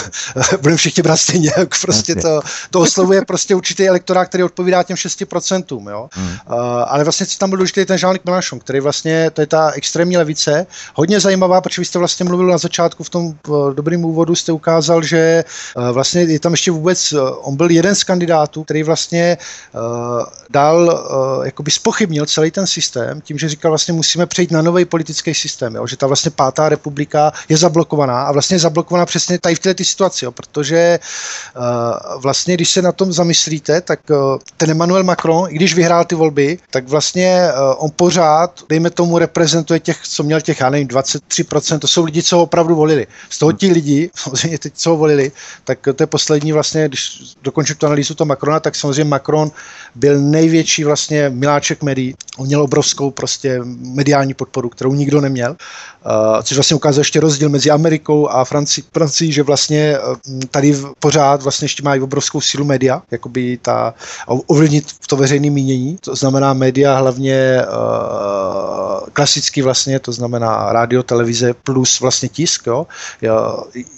budeme 0.60 0.76
všichni 0.76 1.02
brát 1.02 1.16
stejně. 1.16 1.52
Jako 1.58 1.76
prostě 1.82 2.14
to, 2.14 2.40
to 2.70 2.80
oslovuje 2.80 3.24
prostě 3.24 3.54
určitý 3.54 3.88
elektorát, 3.88 4.28
který 4.28 4.44
odpovídá 4.44 4.82
těm 4.82 4.96
6%. 4.96 5.90
Jo? 5.90 6.08
Hmm. 6.12 6.26
Uh, 6.26 6.56
ale 6.86 7.04
vlastně 7.04 7.26
co 7.26 7.38
tam 7.38 7.50
byl 7.50 7.56
důležitý 7.56 7.84
ten 7.84 7.96
Jean-Luc 7.96 8.20
Mélenchon, 8.24 8.58
který 8.58 8.80
vlastně 8.80 9.30
to 9.30 9.40
je 9.40 9.46
ta 9.46 9.70
extrémní 9.70 10.16
levice. 10.16 10.66
hodně 10.94 11.20
zajímavá, 11.20 11.60
protože 11.60 11.82
vy 11.82 11.86
jste 11.86 11.98
vlastně 11.98 12.24
mluvil 12.24 12.46
na 12.46 12.58
začátku 12.58 13.04
v 13.04 13.10
tom 13.10 13.34
dobrém 13.74 14.04
úvodu, 14.04 14.34
jste 14.34 14.52
ukázal, 14.52 15.02
že 15.02 15.21
vlastně 15.92 16.20
je 16.22 16.40
tam 16.40 16.52
ještě 16.52 16.70
vůbec, 16.70 17.14
on 17.40 17.56
byl 17.56 17.70
jeden 17.70 17.94
z 17.94 18.04
kandidátů, 18.04 18.64
který 18.64 18.82
vlastně 18.82 19.38
dal, 20.50 21.06
jakoby 21.44 21.70
spochybnil 21.70 22.26
celý 22.26 22.50
ten 22.50 22.66
systém 22.66 23.20
tím, 23.20 23.38
že 23.38 23.48
říkal 23.48 23.70
vlastně 23.70 23.94
musíme 23.94 24.26
přejít 24.26 24.50
na 24.50 24.62
nový 24.62 24.84
politický 24.84 25.34
systém, 25.34 25.74
jo? 25.74 25.86
že 25.86 25.96
ta 25.96 26.06
vlastně 26.06 26.30
pátá 26.30 26.68
republika 26.68 27.32
je 27.48 27.56
zablokovaná 27.56 28.22
a 28.22 28.32
vlastně 28.32 28.54
je 28.54 28.60
zablokovaná 28.60 29.06
přesně 29.06 29.38
tady 29.38 29.54
v 29.54 29.58
této 29.58 29.84
situaci, 29.84 30.24
jo? 30.24 30.32
protože 30.32 30.98
vlastně, 32.16 32.54
když 32.54 32.70
se 32.70 32.82
na 32.82 32.92
tom 32.92 33.12
zamyslíte, 33.12 33.80
tak 33.80 34.00
ten 34.56 34.70
Emmanuel 34.70 35.04
Macron, 35.04 35.46
i 35.50 35.54
když 35.54 35.74
vyhrál 35.74 36.04
ty 36.04 36.14
volby, 36.14 36.58
tak 36.70 36.88
vlastně 36.88 37.48
on 37.76 37.90
pořád, 37.96 38.60
dejme 38.68 38.90
tomu, 38.90 39.18
reprezentuje 39.18 39.80
těch, 39.80 39.98
co 40.02 40.22
měl 40.22 40.40
těch, 40.40 40.60
já 40.60 40.70
nevím, 40.70 40.88
23%, 40.88 41.78
to 41.78 41.88
jsou 41.88 42.04
lidi, 42.04 42.22
co 42.22 42.36
ho 42.36 42.42
opravdu 42.42 42.74
volili. 42.74 43.06
Z 43.30 43.38
toho 43.38 43.52
ti 43.52 43.72
lidi, 43.72 44.10
co 44.74 44.90
ho 44.90 44.96
volili, 44.96 45.11
tak 45.64 45.78
to 45.94 46.02
je 46.02 46.06
poslední 46.06 46.52
vlastně, 46.52 46.88
když 46.88 47.22
dokončím 47.42 47.76
tu 47.76 47.86
analýzu 47.86 48.14
toho 48.14 48.26
Macrona, 48.26 48.60
tak 48.60 48.76
samozřejmě 48.76 49.04
Macron 49.04 49.50
byl 49.94 50.20
největší 50.20 50.84
vlastně 50.84 51.30
miláček 51.30 51.82
médií. 51.82 52.14
On 52.38 52.46
měl 52.46 52.62
obrovskou 52.62 53.10
prostě 53.10 53.60
mediální 53.78 54.34
podporu, 54.34 54.68
kterou 54.68 54.94
nikdo 54.94 55.20
neměl, 55.20 55.50
uh, 55.50 56.42
což 56.42 56.56
vlastně 56.56 56.76
ukázal 56.76 57.00
ještě 57.00 57.20
rozdíl 57.20 57.48
mezi 57.48 57.70
Amerikou 57.70 58.28
a 58.28 58.44
Francií, 58.44 58.84
Francií 58.92 59.32
že 59.32 59.42
vlastně 59.42 59.98
uh, 59.98 60.40
tady 60.50 60.76
pořád 60.98 61.42
vlastně 61.42 61.64
ještě 61.64 61.82
mají 61.82 62.00
obrovskou 62.00 62.40
sílu 62.40 62.64
média, 62.64 63.02
jakoby 63.10 63.58
ta 63.62 63.94
ovlivnit 64.26 64.86
to 65.06 65.16
veřejné 65.16 65.50
mínění, 65.50 65.98
to 66.00 66.16
znamená 66.16 66.52
média 66.52 66.96
hlavně 66.96 67.62
uh, 67.62 68.81
klasicky 69.12 69.62
vlastně, 69.62 69.98
to 69.98 70.12
znamená 70.12 70.72
rádio, 70.72 71.02
televize 71.02 71.54
plus 71.54 72.00
vlastně 72.00 72.28
tisk, 72.28 72.66
jo. 72.66 72.86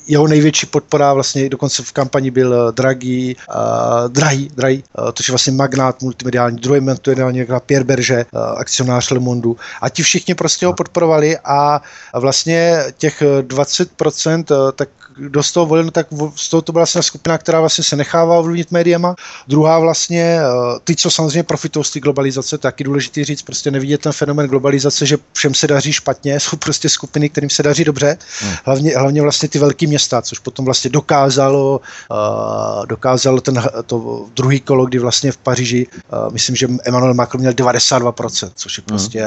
Jeho 0.07 0.27
největší 0.29 0.67
podpora 0.67 1.12
vlastně 1.12 1.49
dokonce 1.49 1.83
v 1.83 1.93
kampani 1.93 2.31
byl 2.31 2.73
Draghi, 2.73 3.37
uh, 3.49 4.09
Draghi, 4.09 4.49
Draghi, 4.55 4.83
uh, 4.99 5.05
to 5.05 5.23
je 5.29 5.33
vlastně 5.33 5.53
magnát 5.53 6.03
multimediální, 6.03 6.57
druhý 6.57 6.81
multimediální 6.81 7.47
Pierre 7.67 7.85
Berger, 7.85 8.27
uh, 8.33 8.40
akcionář 8.40 9.11
Le 9.11 9.19
Monde. 9.19 9.51
A 9.81 9.88
ti 9.88 10.03
všichni 10.03 10.35
prostě 10.35 10.67
ho 10.67 10.73
podporovali 10.73 11.38
a 11.45 11.83
vlastně 12.14 12.85
těch 12.99 13.23
20% 13.43 14.73
tak 14.73 14.88
kdo 15.16 15.42
z 15.42 15.53
toho 15.53 15.66
volil, 15.66 15.85
no 15.85 15.90
tak 15.90 16.07
z 16.37 16.48
toho 16.48 16.62
to 16.62 16.72
byla 16.72 16.81
vlastně 16.81 17.03
skupina, 17.03 17.38
která 17.38 17.61
vlastně 17.61 17.85
se 17.85 17.96
nechává 17.96 18.38
ovlivnit 18.38 18.72
médiama. 18.72 19.14
Druhá 19.48 19.79
vlastně, 19.79 20.40
eh, 20.40 20.79
ty, 20.85 20.96
co 20.96 21.11
samozřejmě 21.11 21.42
profitují 21.42 21.85
z 21.85 21.90
té 21.90 22.00
globalizace, 22.00 22.59
taky 22.59 22.85
důležitý 22.85 23.24
říct, 23.24 23.42
prostě 23.42 23.70
nevidět 23.70 24.00
ten 24.00 24.12
fenomen 24.12 24.46
globalizace, 24.46 25.07
že 25.07 25.16
všem 25.33 25.55
se 25.55 25.66
daří 25.66 25.92
špatně, 25.92 26.40
jsou 26.40 26.57
prostě 26.57 26.88
skupiny, 26.88 27.29
kterým 27.29 27.50
se 27.50 27.62
daří 27.62 27.85
dobře. 27.85 28.18
Hmm. 28.40 28.53
Hlavně, 28.64 28.96
hlavně 28.96 29.22
vlastně 29.22 29.48
ty 29.48 29.59
velké 29.59 29.87
města, 29.87 30.22
což 30.22 30.38
potom 30.38 30.64
vlastně 30.64 30.90
dokázalo, 30.90 31.81
uh, 32.11 32.87
dokázalo 32.87 33.40
ten, 33.40 33.62
to 33.87 34.27
druhý 34.37 34.61
kolo, 34.61 34.87
kdy 34.87 34.98
vlastně 34.98 35.33
v 35.33 35.37
Paříži, 35.37 35.87
uh, 35.87 36.33
myslím, 36.33 36.57
že 36.57 36.68
Emmanuel 36.85 37.14
Macron 37.14 37.40
měl 37.40 37.53
92%, 37.53 38.50
což 38.55 38.79
je 38.79 38.83
hmm. 38.83 38.87
prostě 38.87 39.24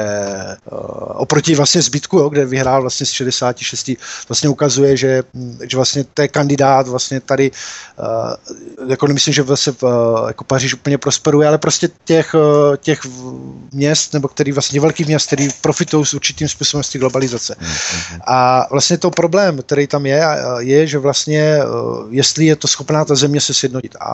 uh, 0.72 0.78
oproti 1.14 1.54
vlastně 1.54 1.82
zbytku, 1.82 2.18
jo, 2.18 2.28
kde 2.28 2.44
vyhrál 2.46 2.80
vlastně 2.80 3.06
z 3.06 3.10
66, 3.10 3.90
vlastně 4.28 4.48
ukazuje, 4.48 4.96
že, 4.96 5.22
že 5.70 5.77
vlastně 5.78 6.04
to 6.14 6.22
je 6.22 6.28
kandidát 6.28 6.88
vlastně 6.88 7.20
tady, 7.20 7.50
uh, 7.50 8.90
jako 8.90 9.06
nemyslím, 9.06 9.34
že 9.34 9.42
vlastně 9.42 9.72
uh, 9.82 9.90
jako 10.28 10.44
Paříž 10.44 10.74
úplně 10.74 10.98
prosperuje, 10.98 11.48
ale 11.48 11.58
prostě 11.58 11.88
těch, 12.04 12.34
uh, 12.34 12.76
těch 12.76 13.00
měst, 13.72 14.14
nebo 14.14 14.28
který 14.28 14.52
vlastně 14.52 14.80
velkých 14.80 15.06
měst, 15.06 15.26
který 15.26 15.48
profitují 15.60 16.06
s 16.06 16.14
určitým 16.14 16.48
způsobem 16.48 16.82
z 16.82 16.88
té 16.88 16.98
globalizace. 16.98 17.54
Mm-hmm. 17.54 18.20
A 18.26 18.66
vlastně 18.70 18.98
to 18.98 19.10
problém, 19.10 19.62
který 19.62 19.86
tam 19.86 20.06
je, 20.06 20.22
je, 20.58 20.86
že 20.86 20.98
vlastně, 20.98 21.58
uh, 21.62 22.06
jestli 22.10 22.46
je 22.46 22.56
to 22.56 22.68
schopná 22.68 23.04
ta 23.04 23.14
země 23.14 23.40
se 23.40 23.54
sjednotit. 23.54 23.96
A 24.00 24.10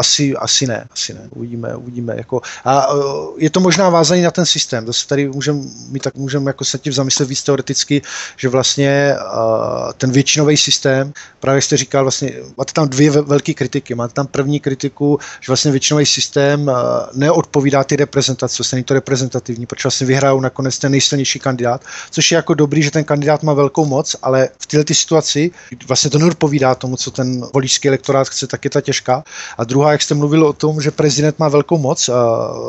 asi, 0.00 0.34
asi 0.36 0.66
ne, 0.66 0.86
asi 0.92 1.14
ne. 1.14 1.20
Uvidíme, 1.30 1.76
uvidíme. 1.76 2.14
Jako, 2.16 2.40
a 2.64 2.92
uh, 2.92 3.36
je 3.36 3.50
to 3.50 3.60
možná 3.60 3.88
vázaný 3.88 4.22
na 4.22 4.30
ten 4.30 4.46
systém. 4.46 4.86
Zase 4.86 5.06
tady 5.06 5.28
můžeme 5.28 5.60
tak 6.02 6.14
můžeme 6.14 6.48
jako 6.50 6.64
se 6.64 6.78
tím 6.78 6.92
zamyslet 6.92 7.28
víc 7.28 7.42
teoreticky, 7.42 8.02
že 8.36 8.48
vlastně 8.48 9.16
uh, 9.16 9.92
ten 9.96 10.10
většinový 10.12 10.56
systém 10.56 11.01
systém. 11.02 11.22
Právě 11.40 11.62
jste 11.62 11.76
říkal, 11.76 12.04
vlastně, 12.04 12.32
máte 12.56 12.72
tam 12.72 12.88
dvě 12.88 13.10
velké 13.10 13.54
kritiky. 13.54 13.94
Máte 13.94 14.14
tam 14.14 14.26
první 14.26 14.60
kritiku, 14.60 15.18
že 15.40 15.46
vlastně 15.50 15.70
většinový 15.70 16.06
systém 16.06 16.68
eh, 16.68 16.74
neodpovídá 17.12 17.84
ty 17.84 17.96
reprezentace, 17.96 18.56
vlastně 18.58 18.76
není 18.76 18.84
to 18.84 18.94
reprezentativní, 18.94 19.66
protože 19.66 19.82
vlastně 19.86 20.06
vyhrajou 20.06 20.40
nakonec 20.40 20.78
ten 20.78 20.92
nejsilnější 20.92 21.38
kandidát, 21.38 21.80
což 22.10 22.30
je 22.30 22.36
jako 22.36 22.54
dobrý, 22.54 22.82
že 22.82 22.90
ten 22.90 23.04
kandidát 23.04 23.42
má 23.42 23.52
velkou 23.52 23.84
moc, 23.84 24.16
ale 24.22 24.48
v 24.58 24.66
této 24.66 24.94
situaci 24.94 25.50
vlastně 25.88 26.10
to 26.10 26.18
neodpovídá 26.18 26.74
tomu, 26.74 26.96
co 26.96 27.10
ten 27.10 27.46
voličský 27.54 27.88
elektorát 27.88 28.28
chce, 28.28 28.46
tak 28.46 28.64
je 28.64 28.70
ta 28.70 28.80
těžká. 28.80 29.24
A 29.58 29.64
druhá, 29.64 29.92
jak 29.92 30.02
jste 30.02 30.14
mluvil 30.14 30.46
o 30.46 30.52
tom, 30.52 30.80
že 30.80 30.90
prezident 30.90 31.38
má 31.38 31.48
velkou 31.48 31.78
moc, 31.78 32.06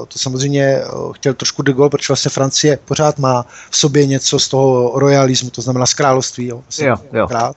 to 0.08 0.20
samozřejmě 0.20 0.64
eh, 0.64 0.84
chtěl 1.14 1.34
trošku 1.34 1.62
de 1.62 1.74
Gaulle, 1.74 1.90
protože 1.90 2.08
vlastně 2.10 2.30
Francie 2.30 2.80
pořád 2.86 3.20
má 3.20 3.46
v 3.70 3.78
sobě 3.78 4.06
něco 4.06 4.40
z 4.40 4.48
toho 4.50 5.00
royalismu, 5.00 5.50
to 5.50 5.62
znamená 5.62 5.86
z 5.86 5.94
království. 5.94 6.48
Jo, 6.48 6.62
vlastně 6.66 6.88
jo, 6.88 6.96
jo. 7.14 7.28
Král. 7.28 7.54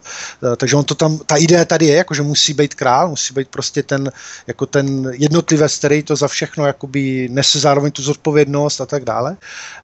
Eh, 0.53 0.57
takže 0.67 0.77
on 0.77 0.85
to 0.85 0.95
tam, 0.95 1.19
ta 1.27 1.37
idea 1.37 1.65
tady 1.65 1.87
je, 1.87 1.97
jako 1.97 2.15
že 2.15 2.23
musí 2.23 2.55
být 2.55 2.75
král, 2.75 3.09
musí 3.09 3.35
být 3.35 3.49
prostě 3.49 3.83
ten, 3.83 4.13
jako 4.47 4.67
ten 4.67 5.13
jednotlivec, 5.15 5.79
který 5.79 6.03
to 6.03 6.17
za 6.17 6.29
všechno 6.29 6.67
jakoby 6.67 7.29
nese 7.31 7.61
zároveň 7.61 7.93
tu 7.93 8.03
zodpovědnost 8.03 8.81
a 8.81 8.87
tak 8.87 9.05
dále. 9.05 9.37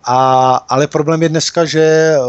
A, 0.05 0.55
ale 0.69 0.87
problém 0.87 1.23
je 1.23 1.29
dneska, 1.29 1.65
že 1.65 1.81
eh, 1.81 2.21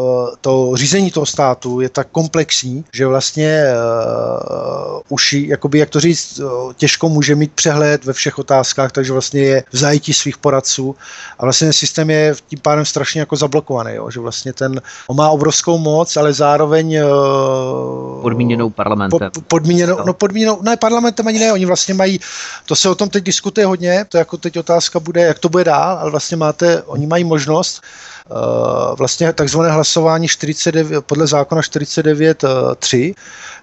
to 0.42 0.72
řízení 0.76 1.12
toho 1.12 1.26
státu 1.26 1.82
je 1.82 1.90
tak 1.90 2.08
komplexní, 2.12 2.86
že 2.94 3.06
vlastně 3.06 3.66
uh, 3.74 5.02
už, 5.10 5.34
jakoby, 5.34 5.80
jak 5.80 5.90
to 5.90 6.00
říct, 6.00 6.42
těžko 6.76 7.10
může 7.10 7.36
mít 7.36 7.52
přehled 7.52 8.06
ve 8.06 8.14
všech 8.14 8.40
otázkách, 8.40 8.92
takže 8.92 9.14
vlastně 9.14 9.42
je 9.42 9.64
v 9.72 9.78
zajetí 9.78 10.14
svých 10.14 10.38
poradců 10.38 10.96
a 11.40 11.44
vlastně 11.44 11.66
ten 11.66 11.74
systém 11.74 12.10
je 12.10 12.36
tím 12.48 12.60
pádem 12.60 12.86
strašně 12.86 13.20
jako 13.20 13.36
zablokovaný, 13.36 13.96
jo? 13.96 14.10
že 14.10 14.20
vlastně 14.20 14.54
ten, 14.54 14.82
on 15.08 15.18
má 15.18 15.30
obrovskou 15.30 15.78
moc, 15.78 16.18
ale 16.18 16.34
zároveň 16.34 17.00
uh, 17.02 18.24
podmíněnou 18.44 18.70
parlamentem. 18.70 19.32
Po, 19.32 19.42
podmíněnou, 19.42 19.98
no 20.06 20.14
podmíněnou, 20.14 20.62
ne 20.62 20.78
parlamentem 20.78 21.28
ani 21.28 21.40
ne, 21.40 21.54
oni 21.54 21.66
vlastně 21.66 21.94
mají, 21.94 22.20
to 22.66 22.76
se 22.76 22.90
o 22.90 22.96
tom 22.96 23.10
teď 23.10 23.24
diskutuje 23.24 23.66
hodně, 23.66 24.06
to 24.10 24.18
jako 24.18 24.38
teď 24.38 24.58
otázka 24.58 25.00
bude, 25.00 25.22
jak 25.22 25.40
to 25.40 25.50
bude 25.50 25.64
dál, 25.64 25.98
ale 25.98 26.12
vlastně 26.12 26.38
máte, 26.38 26.84
oni 26.84 27.08
mají 27.08 27.24
možnost 27.24 27.82
uh, 28.30 28.98
vlastně 28.98 29.34
takzvané 29.34 29.72
hlasování 29.72 30.28
49, 30.28 31.06
podle 31.06 31.28
zákona 31.28 31.62
49.3, 31.62 33.14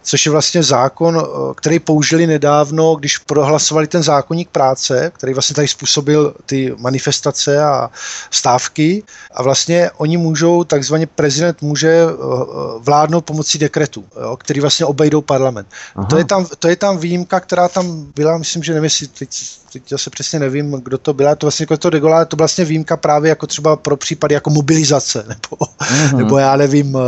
což 0.02 0.26
je 0.26 0.32
vlastně 0.32 0.62
zákon, 0.62 1.22
eh, 1.22 1.54
který 1.54 1.78
použili 1.78 2.26
nedávno, 2.26 2.94
když 2.94 3.18
prohlasovali 3.18 3.86
ten 3.86 4.02
zákonník 4.02 4.48
práce, 4.48 5.12
který 5.14 5.32
vlastně 5.32 5.54
tady 5.54 5.68
způsobil 5.68 6.34
ty 6.46 6.74
manifestace 6.78 7.64
a 7.64 7.90
stávky. 8.30 9.02
A 9.34 9.42
vlastně 9.42 9.90
oni 9.96 10.16
můžou, 10.16 10.64
takzvaně 10.64 11.06
prezident 11.06 11.62
může 11.62 11.88
eh, 11.88 12.14
vládnout 12.78 13.20
pomocí 13.20 13.58
dekretu, 13.58 14.04
jo, 14.22 14.36
který 14.36 14.60
vlastně 14.60 14.69
obejdou 14.84 15.20
parlament. 15.20 15.68
To 16.10 16.18
je, 16.18 16.24
tam, 16.24 16.46
to 16.58 16.68
je 16.68 16.76
tam 16.76 16.98
výjimka, 16.98 17.40
která 17.40 17.68
tam 17.68 18.12
byla, 18.14 18.38
myslím, 18.38 18.62
že 18.62 18.72
nevím, 18.72 18.84
jestli 18.84 19.06
teď, 19.06 19.30
teď 19.72 19.82
se 19.96 20.10
přesně 20.10 20.38
nevím, 20.38 20.70
kdo 20.70 20.98
to 20.98 21.14
byla, 21.14 21.34
to 21.34 21.46
vlastně 21.46 21.62
jako 21.62 21.76
to 21.76 21.90
degola, 21.90 22.24
to 22.24 22.36
vlastně 22.36 22.64
výjimka 22.64 22.96
právě 22.96 23.28
jako 23.28 23.46
třeba 23.46 23.76
pro 23.76 23.96
případy 23.96 24.34
jako 24.34 24.50
mobilizace, 24.50 25.24
nebo, 25.28 25.56
uh-huh. 25.56 26.16
nebo 26.16 26.38
já 26.38 26.56
nevím, 26.56 26.94
uh, 26.94 27.00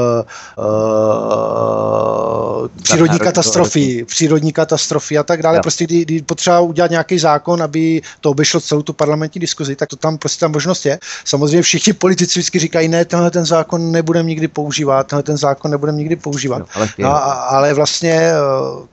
uh, 0.58 2.68
přírodní 2.82 3.18
katastrofy, 3.18 4.04
přírodní 4.04 4.52
katastrofy 4.52 5.18
a 5.18 5.22
tak 5.22 5.42
dále. 5.42 5.56
Ja. 5.56 5.62
Prostě 5.62 5.84
kdy, 5.84 6.02
kdy 6.02 6.22
potřeba 6.22 6.60
udělat 6.60 6.90
nějaký 6.90 7.18
zákon, 7.18 7.62
aby 7.62 8.02
to 8.20 8.30
obešlo 8.30 8.60
celou 8.60 8.82
tu 8.82 8.92
parlamentní 8.92 9.40
diskuzi, 9.40 9.76
tak 9.76 9.88
to 9.88 9.96
tam 9.96 10.18
prostě 10.18 10.40
ta 10.40 10.48
možnost 10.48 10.86
je. 10.86 10.98
Samozřejmě 11.24 11.62
všichni 11.62 11.92
politici 11.92 12.40
vždycky 12.40 12.58
říkají, 12.58 12.88
ne, 12.88 13.04
tenhle 13.04 13.30
ten 13.30 13.44
zákon 13.44 13.92
nebudeme 13.92 14.28
nikdy 14.28 14.48
používat, 14.48 15.06
tenhle 15.06 15.22
ten 15.22 15.36
zákon 15.36 15.70
nebudeme 15.70 15.98
nikdy 15.98 16.16
používat. 16.16 16.58
No, 16.58 16.66
ale, 16.74 16.88
no, 16.98 17.24
ale 17.50 17.74
vlastně 17.74 18.12
eh, 18.12 18.34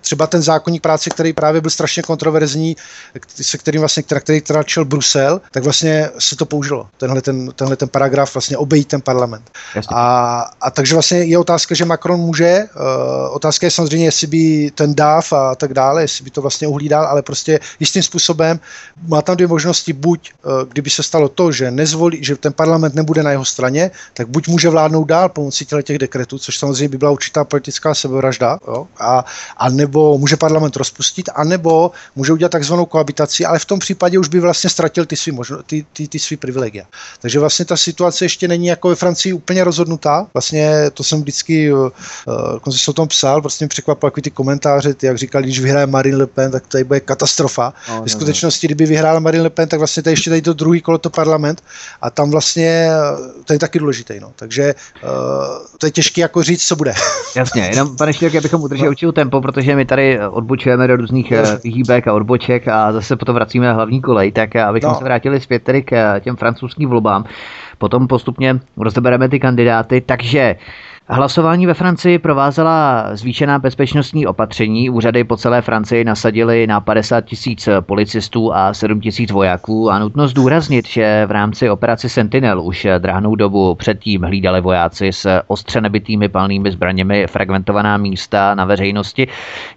třeba 0.02 0.28
ten 0.28 0.42
zákonník 0.42 0.82
práce, 0.82 1.10
který 1.10 1.34
právě 1.34 1.62
byl 1.62 1.72
strašně 1.72 2.04
kontroverzní, 2.04 2.76
se 3.36 3.58
kterým 3.60 3.82
vlastně, 3.82 4.04
který, 4.04 4.22
který 4.22 4.42
tlačil 4.42 4.86
Brusel, 4.86 5.42
tak 5.52 5.64
vlastně 5.64 6.10
se 6.20 6.36
to 6.36 6.46
použilo. 6.46 6.88
Tenhle 6.98 7.22
ten, 7.22 7.52
tenhle 7.52 7.76
ten 7.76 7.90
paragraf 7.90 8.36
vlastně 8.36 8.58
obejít 8.58 8.88
ten 8.88 9.02
parlament. 9.02 9.52
A, 9.90 10.46
a 10.62 10.72
takže 10.72 10.96
vlastně 10.96 11.18
je 11.18 11.38
otázka, 11.38 11.76
že 11.76 11.86
Macron 11.86 12.20
může, 12.20 12.66
uh, 12.76 13.36
otázka 13.36 13.68
je 13.68 13.72
samozřejmě, 13.72 14.06
jestli 14.06 14.28
by 14.28 14.72
ten 14.76 14.96
DAF 14.96 15.34
a 15.34 15.56
tak 15.56 15.74
dále, 15.74 16.02
jestli 16.02 16.24
by 16.24 16.30
to 16.30 16.42
vlastně 16.42 16.68
uhlídal, 16.68 17.06
ale 17.06 17.22
prostě 17.22 17.60
jistým 17.80 18.04
způsobem 18.04 18.60
má 19.08 19.22
tam 19.22 19.36
dvě 19.36 19.48
možnosti, 19.48 19.94
buď 19.94 20.32
eh, 20.32 20.66
kdyby 20.70 20.90
se 20.90 21.04
stalo 21.04 21.30
to, 21.30 21.52
že 21.52 21.72
nezvolí, 21.72 22.24
že 22.24 22.36
ten 22.36 22.54
parlament 22.54 22.96
nebude 22.96 23.24
na 23.24 23.32
jeho 23.32 23.46
straně, 23.46 23.92
tak 24.14 24.28
buď 24.28 24.48
může 24.48 24.70
vládnout 24.70 25.04
dál 25.04 25.30
pomocí 25.30 25.66
těch 25.66 25.98
dekretů, 25.98 26.40
což 26.40 26.58
samozřejmě 26.58 26.90
by 26.90 26.98
byla 26.98 27.12
určitá 27.12 27.44
politická 27.44 27.94
sebevražda, 27.94 28.60
jo, 28.68 28.88
a, 29.00 29.26
a 29.58 29.70
nebo 29.70 30.18
může 30.18 30.38
parlament 30.38 30.76
rozpustit, 30.76 31.30
a 31.36 31.44
nebo 31.44 31.92
může 32.16 32.34
udělat 32.34 32.52
takzvanou 32.52 32.86
koabitaci, 32.86 33.46
ale 33.50 33.60
v 33.60 33.66
tom 33.66 33.80
případě 33.80 34.20
už 34.20 34.28
by 34.28 34.40
vlastně 34.40 34.70
ztratil 34.70 35.06
ty 35.06 35.16
svý, 35.16 35.32
možno, 35.32 35.64
ty, 35.64 35.86
ty, 35.94 36.08
ty 36.08 36.20
svý 36.20 36.38
privilegia. 36.38 36.86
Takže 37.22 37.40
vlastně 37.40 37.66
ta 37.66 37.78
situace 37.78 38.26
ještě 38.26 38.48
není 38.48 38.68
jako 38.68 38.90
ve 38.90 38.96
Francii 38.96 39.34
úplně 39.34 39.64
rozhodnutá. 39.64 40.28
Vlastně 40.34 40.92
to 40.94 41.04
jsem 41.04 41.22
vždycky, 41.22 41.74
uh, 41.74 41.90
jsem 42.70 42.74
se 42.74 42.92
o 42.92 42.94
tom 42.94 43.08
psal, 43.08 43.42
prostě 43.42 43.66
mě 43.66 43.70
překvapilo 43.70 44.08
jako 44.08 44.22
ty 44.22 44.32
komentáře, 44.32 44.94
ty, 44.94 45.06
jak 45.06 45.18
říkali, 45.18 45.44
když 45.44 45.60
vyhraje 45.60 45.88
Marine 45.88 46.18
Le 46.18 46.28
Pen, 46.28 46.52
tak 46.52 46.68
tady 46.68 46.84
bude 46.84 47.00
katastrofa. 47.00 47.74
No, 47.90 48.04
v 48.04 48.12
skutečnosti, 48.12 48.68
kdyby 48.68 48.86
vyhrála 48.86 49.20
Marine 49.20 49.44
Le 49.44 49.50
Pen, 49.50 49.70
tak 49.70 49.80
vlastně 49.80 50.04
tady 50.04 50.12
ještě 50.14 50.30
tady 50.30 50.42
to 50.42 50.54
druhý 50.54 50.82
kolo 50.82 50.98
to 50.98 51.10
parlament 51.10 51.64
a 52.02 52.10
tam 52.10 52.32
vlastně 52.32 52.90
to 53.46 53.54
je 53.54 53.60
taky 53.60 53.80
důležité. 53.80 54.20
No. 54.20 54.32
Takže 54.36 54.76
uh, 55.04 55.10
to 55.78 55.86
je 55.86 55.92
těžké 55.92 56.22
jako 56.22 56.44
říct, 56.44 56.68
co 56.68 56.76
bude. 56.76 56.94
Jasně, 57.36 57.62
jenom 57.62 57.98
pane 57.98 58.14
Štěk, 58.14 58.36
abychom 58.36 58.62
udrželi 58.62 58.86
no. 58.86 58.92
určitou 58.92 59.12
tempo, 59.12 59.42
protože 59.42 59.76
my 59.76 59.86
tady 59.86 60.20
odbočujeme 60.20 60.88
do 60.88 60.96
různých 60.96 61.34
hýbek 61.64 62.08
a 62.08 62.14
odboček 62.14 62.68
a 62.68 62.92
zase 62.94 63.16
potom 63.16 63.36
vracíme 63.40 63.68
na 63.68 63.74
hlavní 63.74 64.02
kolej, 64.02 64.32
tak 64.32 64.56
abychom 64.56 64.90
no. 64.90 64.96
se 64.96 65.04
vrátili 65.04 65.40
zpět 65.40 65.64
tedy 65.64 65.84
k 65.84 66.20
těm 66.20 66.36
francouzským 66.36 66.90
volbám. 66.90 67.24
Potom 67.78 68.08
postupně 68.08 68.60
rozebereme 68.78 69.30
ty 69.30 69.40
kandidáty, 69.40 70.02
takže 70.02 70.56
Hlasování 71.12 71.66
ve 71.66 71.74
Francii 71.74 72.20
provázela 72.20 73.10
zvýšená 73.16 73.60
bezpečnostní 73.60 74.28
opatření. 74.28 74.90
Úřady 74.90 75.24
po 75.24 75.38
celé 75.38 75.62
Francii 75.62 76.04
nasadili 76.04 76.68
na 76.68 76.80
50 76.82 77.22
tisíc 77.22 77.70
policistů 77.82 78.54
a 78.54 78.74
7 78.74 79.02
tisíc 79.02 79.32
vojáků 79.32 79.92
a 79.92 80.00
nutno 80.00 80.28
zdůraznit, 80.28 80.88
že 80.88 81.26
v 81.26 81.32
rámci 81.32 81.70
operace 81.70 82.10
Sentinel 82.10 82.62
už 82.62 82.88
drahnou 82.98 83.36
dobu 83.36 83.76
předtím 83.76 84.22
hlídali 84.22 84.62
vojáci 84.62 85.14
s 85.14 85.42
ostře 85.48 85.82
nebitými 85.82 86.30
palnými 86.30 86.72
zbraněmi 86.72 87.28
fragmentovaná 87.28 87.98
místa 87.98 88.56
na 88.56 88.66
veřejnosti. 88.66 89.28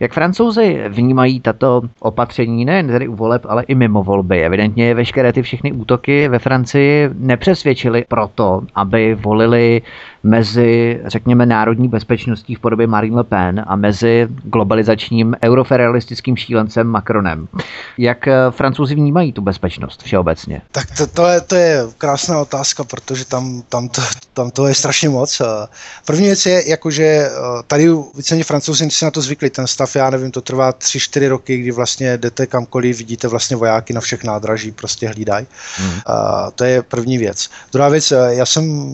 Jak 0.01 0.13
francouzi 0.13 0.85
vnímají 0.89 1.41
tato 1.41 1.83
opatření 2.01 2.65
nejen 2.65 2.87
tedy 2.87 3.09
u 3.09 3.15
voleb, 3.15 3.47
ale 3.49 3.63
i 3.63 3.75
mimo 3.75 4.03
volby? 4.03 4.45
Evidentně 4.45 4.95
veškeré 4.95 5.33
ty 5.33 5.43
všechny 5.43 5.73
útoky 5.73 6.29
ve 6.29 6.39
Francii 6.39 7.11
nepřesvědčili 7.19 8.05
proto, 8.09 8.63
aby 8.75 9.15
volili 9.15 9.83
mezi, 10.23 11.01
řekněme, 11.05 11.22
národní 11.27 11.89
bezpečností 11.89 12.55
v 12.55 12.61
podobě 12.61 12.87
Marine 12.87 13.17
Le 13.17 13.25
Pen 13.25 13.65
a 13.67 13.77
mezi 13.77 14.29
globalizačním 14.45 15.37
eurofederalistickým 15.45 16.37
šílencem 16.37 16.87
Macronem. 16.87 17.49
Jak 17.99 18.29
eh, 18.29 18.35
francouzi 18.51 18.95
vnímají 18.95 19.33
tu 19.33 19.43
bezpečnost 19.43 20.03
všeobecně? 20.03 20.63
Tak 20.73 20.87
to, 20.97 21.07
to, 21.07 21.27
je, 21.27 21.41
to 21.41 21.55
je 21.55 21.83
krásná 21.99 22.41
otázka, 22.41 22.85
protože 22.85 23.25
tam, 23.25 23.63
tam, 23.69 23.89
to, 23.89 24.03
tam 24.33 24.51
to 24.51 24.67
je 24.67 24.75
strašně 24.75 25.09
moc. 25.09 25.43
První 26.07 26.27
věc 26.27 26.47
je, 26.47 26.71
jakože 26.71 27.05
eh, 27.05 27.31
tady 27.67 27.89
víceméně 28.17 28.45
francouzi 28.45 28.91
si 28.91 29.05
na 29.05 29.11
to 29.11 29.21
zvykli, 29.21 29.51
ten 29.51 29.67
stav, 29.67 29.97
já 29.97 30.11
nevím, 30.11 30.31
to 30.31 30.41
trvá 30.41 30.73
3-4 30.73 31.29
roky, 31.29 31.59
kdy 31.59 31.71
vlastně 31.71 32.19
jdete 32.19 32.47
kamkoliv, 32.47 32.99
vidíte 32.99 33.29
vlastně 33.29 33.57
vojáky 33.57 33.93
na 33.93 34.01
všech 34.01 34.25
nádraží, 34.25 34.73
prostě 34.73 35.09
hlídají. 35.09 35.47
Hmm. 35.77 36.01
to 36.55 36.65
je 36.65 36.83
první 36.83 37.19
věc. 37.19 37.51
Druhá 37.73 37.89
věc, 37.89 38.13
eh, 38.13 38.35
já 38.35 38.47
jsem 38.47 38.93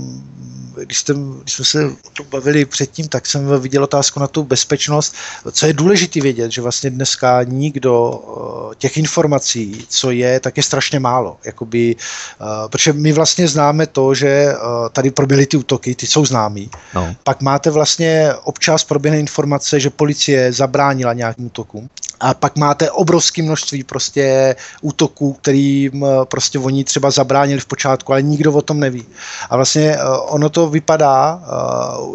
když, 0.84 0.98
jsem, 0.98 1.40
když 1.42 1.54
jsme 1.54 1.64
se 1.64 1.90
tom 2.18 2.26
bavili 2.30 2.64
předtím, 2.64 3.08
tak 3.08 3.26
jsem 3.26 3.60
viděl 3.60 3.84
otázku 3.84 4.20
na 4.20 4.26
tu 4.26 4.44
bezpečnost. 4.44 5.14
Co 5.52 5.66
je 5.66 5.72
důležité 5.72 6.20
vědět, 6.20 6.52
že 6.52 6.62
vlastně 6.62 6.90
dneska 6.90 7.42
nikdo 7.42 7.94
eh, 8.12 8.74
těch 8.78 8.96
informací, 8.96 9.86
co 9.88 10.10
je, 10.10 10.40
tak 10.40 10.56
je 10.56 10.62
strašně 10.62 11.00
málo. 11.00 11.36
Jakoby, 11.44 11.96
eh, 11.96 12.44
protože 12.68 12.92
my 12.92 13.12
vlastně 13.12 13.48
známe 13.48 13.86
to, 13.86 14.14
že 14.14 14.28
eh, 14.28 14.56
tady 14.92 15.10
proběhly 15.10 15.46
ty 15.46 15.56
útoky, 15.56 15.94
ty 15.94 16.06
jsou 16.06 16.26
známí. 16.26 16.70
No. 16.94 17.14
Pak 17.24 17.42
máte 17.42 17.70
vlastně 17.70 18.32
občas 18.44 18.84
proběhne 18.84 19.20
informace, 19.20 19.80
že 19.80 19.90
policie 19.90 20.52
zabránila 20.52 21.12
nějakým 21.12 21.46
útokům. 21.46 21.88
A 22.20 22.34
pak 22.34 22.56
máte 22.56 22.90
obrovské 22.90 23.42
množství 23.42 23.84
prostě 23.84 24.56
útoků, 24.80 25.32
kterým 25.32 26.06
prostě 26.24 26.58
oni 26.58 26.84
třeba 26.84 27.10
zabránili 27.10 27.60
v 27.60 27.66
počátku, 27.66 28.12
ale 28.12 28.22
nikdo 28.22 28.52
o 28.52 28.62
tom 28.62 28.80
neví. 28.80 29.06
A 29.50 29.56
vlastně 29.56 29.98
ono 30.26 30.48
to 30.50 30.68
vypadá, 30.68 31.42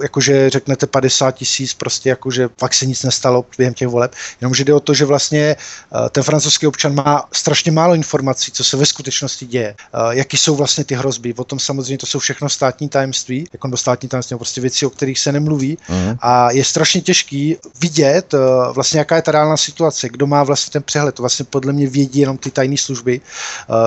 jakože 0.03 0.49
řeknete 0.49 0.87
50 0.87 1.31
tisíc, 1.31 1.73
prostě 1.73 2.09
jakože 2.09 2.49
fakt 2.59 2.73
se 2.73 2.85
nic 2.85 3.03
nestalo 3.03 3.45
během 3.57 3.73
těch 3.73 3.87
voleb, 3.87 4.15
jenomže 4.41 4.63
jde 4.63 4.73
o 4.73 4.79
to, 4.79 4.93
že 4.93 5.05
vlastně 5.05 5.55
uh, 5.55 6.09
ten 6.09 6.23
francouzský 6.23 6.67
občan 6.67 6.95
má 6.95 7.25
strašně 7.33 7.71
málo 7.71 7.95
informací, 7.95 8.51
co 8.51 8.63
se 8.63 8.77
ve 8.77 8.85
skutečnosti 8.85 9.45
děje, 9.45 9.75
uh, 9.93 10.11
jaký 10.11 10.37
jsou 10.37 10.55
vlastně 10.55 10.83
ty 10.83 10.95
hrozby. 10.95 11.33
O 11.37 11.43
tom 11.43 11.59
samozřejmě 11.59 11.97
to 11.97 12.05
jsou 12.05 12.19
všechno 12.19 12.49
státní 12.49 12.89
tajemství, 12.89 13.47
jako 13.53 13.67
do 13.67 13.77
státní 13.77 14.09
tajemství, 14.09 14.37
prostě 14.37 14.61
věci, 14.61 14.85
o 14.85 14.89
kterých 14.89 15.19
se 15.19 15.31
nemluví. 15.31 15.77
Uh-huh. 15.89 16.17
A 16.21 16.51
je 16.51 16.63
strašně 16.63 17.01
těžký 17.01 17.57
vidět 17.81 18.33
uh, 18.33 18.39
vlastně, 18.73 18.99
jaká 18.99 19.15
je 19.15 19.21
ta 19.21 19.31
reálná 19.31 19.57
situace, 19.57 20.09
kdo 20.09 20.27
má 20.27 20.43
vlastně 20.43 20.71
ten 20.71 20.83
přehled. 20.83 21.15
To 21.15 21.23
vlastně 21.23 21.45
podle 21.45 21.73
mě 21.73 21.87
vědí 21.87 22.19
jenom 22.19 22.37
ty 22.37 22.51
tajné 22.51 22.77
služby. 22.77 23.21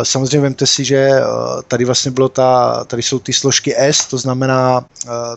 Samozřejmě 0.02 0.40
vemte 0.40 0.66
si, 0.66 0.84
že 0.84 1.10
tady 1.68 1.84
vlastně 1.84 2.10
bylo 2.10 2.28
ta, 2.28 2.84
tady 2.84 3.02
jsou 3.02 3.18
ty 3.18 3.32
složky 3.32 3.76
S, 3.76 4.04
to 4.04 4.18
znamená 4.18 4.84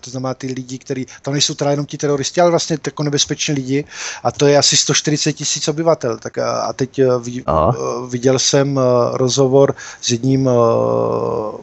to 0.01 0.11
znamená 0.11 0.33
ty 0.33 0.47
lidi, 0.53 0.77
kteří, 0.77 1.05
tam 1.21 1.33
nejsou 1.33 1.53
teda 1.53 1.71
jenom 1.71 1.85
ti 1.85 1.97
teroristi, 1.97 2.41
ale 2.41 2.49
vlastně 2.49 2.77
jako 2.85 3.03
nebezpeční 3.03 3.53
lidi 3.53 3.85
a 4.23 4.31
to 4.31 4.47
je 4.47 4.57
asi 4.57 4.77
140 4.77 5.33
tisíc 5.33 5.67
obyvatel. 5.67 6.17
Tak 6.17 6.37
a, 6.37 6.61
a 6.61 6.73
teď 6.73 7.01
uh, 7.01 7.23
vid, 7.23 7.43
uh, 7.47 8.09
viděl 8.09 8.39
jsem 8.39 8.77
uh, 8.77 8.83
rozhovor 9.13 9.75
s 10.01 10.11
jedním 10.11 10.49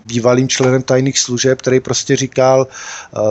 bývalým 0.07 0.49
členem 0.49 0.83
tajných 0.83 1.19
služeb, 1.19 1.59
který 1.59 1.81
prostě 1.81 2.17
říkal, 2.17 2.67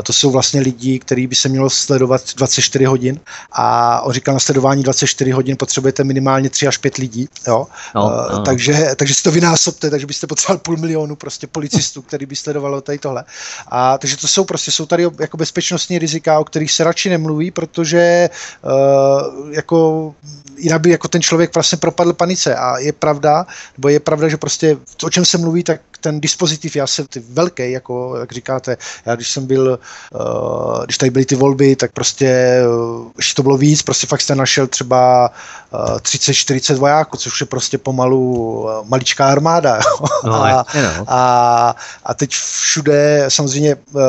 to 0.04 0.14
jsou 0.14 0.32
vlastně 0.32 0.62
lidi, 0.62 1.00
který 1.00 1.28
by 1.28 1.36
se 1.36 1.50
mělo 1.50 1.70
sledovat 1.70 2.22
24 2.36 2.86
hodin 2.86 3.20
a 3.52 4.02
on 4.02 4.14
říkal, 4.14 4.34
na 4.34 4.40
sledování 4.40 4.84
24 4.84 5.32
hodin 5.32 5.58
potřebujete 5.58 6.04
minimálně 6.04 6.50
3 6.50 6.68
až 6.68 6.78
5 6.78 6.98
lidí, 6.98 7.30
jo? 7.48 7.68
No, 7.96 8.12
no. 8.32 8.44
Takže, 8.44 8.88
takže 8.96 9.14
si 9.14 9.24
to 9.24 9.32
vynásobte, 9.32 9.90
takže 9.90 10.06
byste 10.08 10.28
potřebovali 10.28 10.60
půl 10.60 10.78
milionu 10.78 11.16
prostě 11.16 11.48
policistů, 11.48 12.02
který 12.02 12.26
by 12.26 12.36
sledovalo 12.36 12.82
tady 12.82 12.98
tohle. 12.98 13.24
A 13.68 13.98
takže 13.98 14.18
to 14.18 14.28
jsou 14.28 14.46
prostě, 14.46 14.72
jsou 14.72 14.86
tady 14.86 15.08
jako 15.20 15.38
bezpečnostní 15.46 16.00
rizika, 16.00 16.40
o 16.40 16.44
kterých 16.44 16.72
se 16.72 16.84
radši 16.84 17.10
nemluví, 17.10 17.52
protože 17.52 18.30
uh, 18.66 19.54
jako 19.54 20.14
jinak 20.58 20.82
by 20.82 20.90
jako 20.90 21.08
ten 21.08 21.22
člověk 21.22 21.56
vlastně 21.56 21.78
propadl 21.78 22.14
panice 22.14 22.56
a 22.56 22.78
je 22.78 22.94
pravda, 22.94 23.46
nebo 23.78 23.90
je 23.90 24.00
pravda, 24.00 24.30
že 24.30 24.38
prostě 24.38 24.78
o 25.04 25.10
čem 25.10 25.26
se 25.26 25.38
mluví, 25.38 25.64
tak 25.64 25.82
ten 26.02 26.22
dispozitiv, 26.22 26.76
já 26.76 26.88
jsem 26.88 27.08
ty 27.08 27.20
velký, 27.30 27.72
jako 27.72 28.18
jak 28.20 28.32
říkáte, 28.32 28.78
já 29.06 29.16
když 29.16 29.32
jsem 29.32 29.46
byl, 29.46 29.80
uh, 30.14 30.84
když 30.84 30.98
tady 30.98 31.10
byly 31.10 31.26
ty 31.26 31.36
volby, 31.36 31.76
tak 31.76 31.92
prostě, 31.92 32.62
uh, 32.68 33.12
ještě 33.18 33.36
to 33.36 33.44
bylo 33.44 33.58
víc, 33.58 33.82
prostě 33.82 34.08
fakt 34.08 34.22
jste 34.22 34.36
našel 34.36 34.68
třeba 34.68 35.32
uh, 35.74 35.98
30-40 35.98 36.76
vojáků, 36.76 37.18
což 37.18 37.42
je 37.42 37.46
prostě 37.46 37.78
pomalu 37.78 38.34
uh, 38.34 38.88
maličká 38.88 39.28
armáda. 39.28 39.80
No, 40.24 40.34
a, 40.44 40.66
no. 40.74 41.06
a, 41.08 41.76
a 42.04 42.14
teď 42.14 42.32
všude, 42.32 43.26
samozřejmě, 43.28 43.76
uh, 43.76 44.02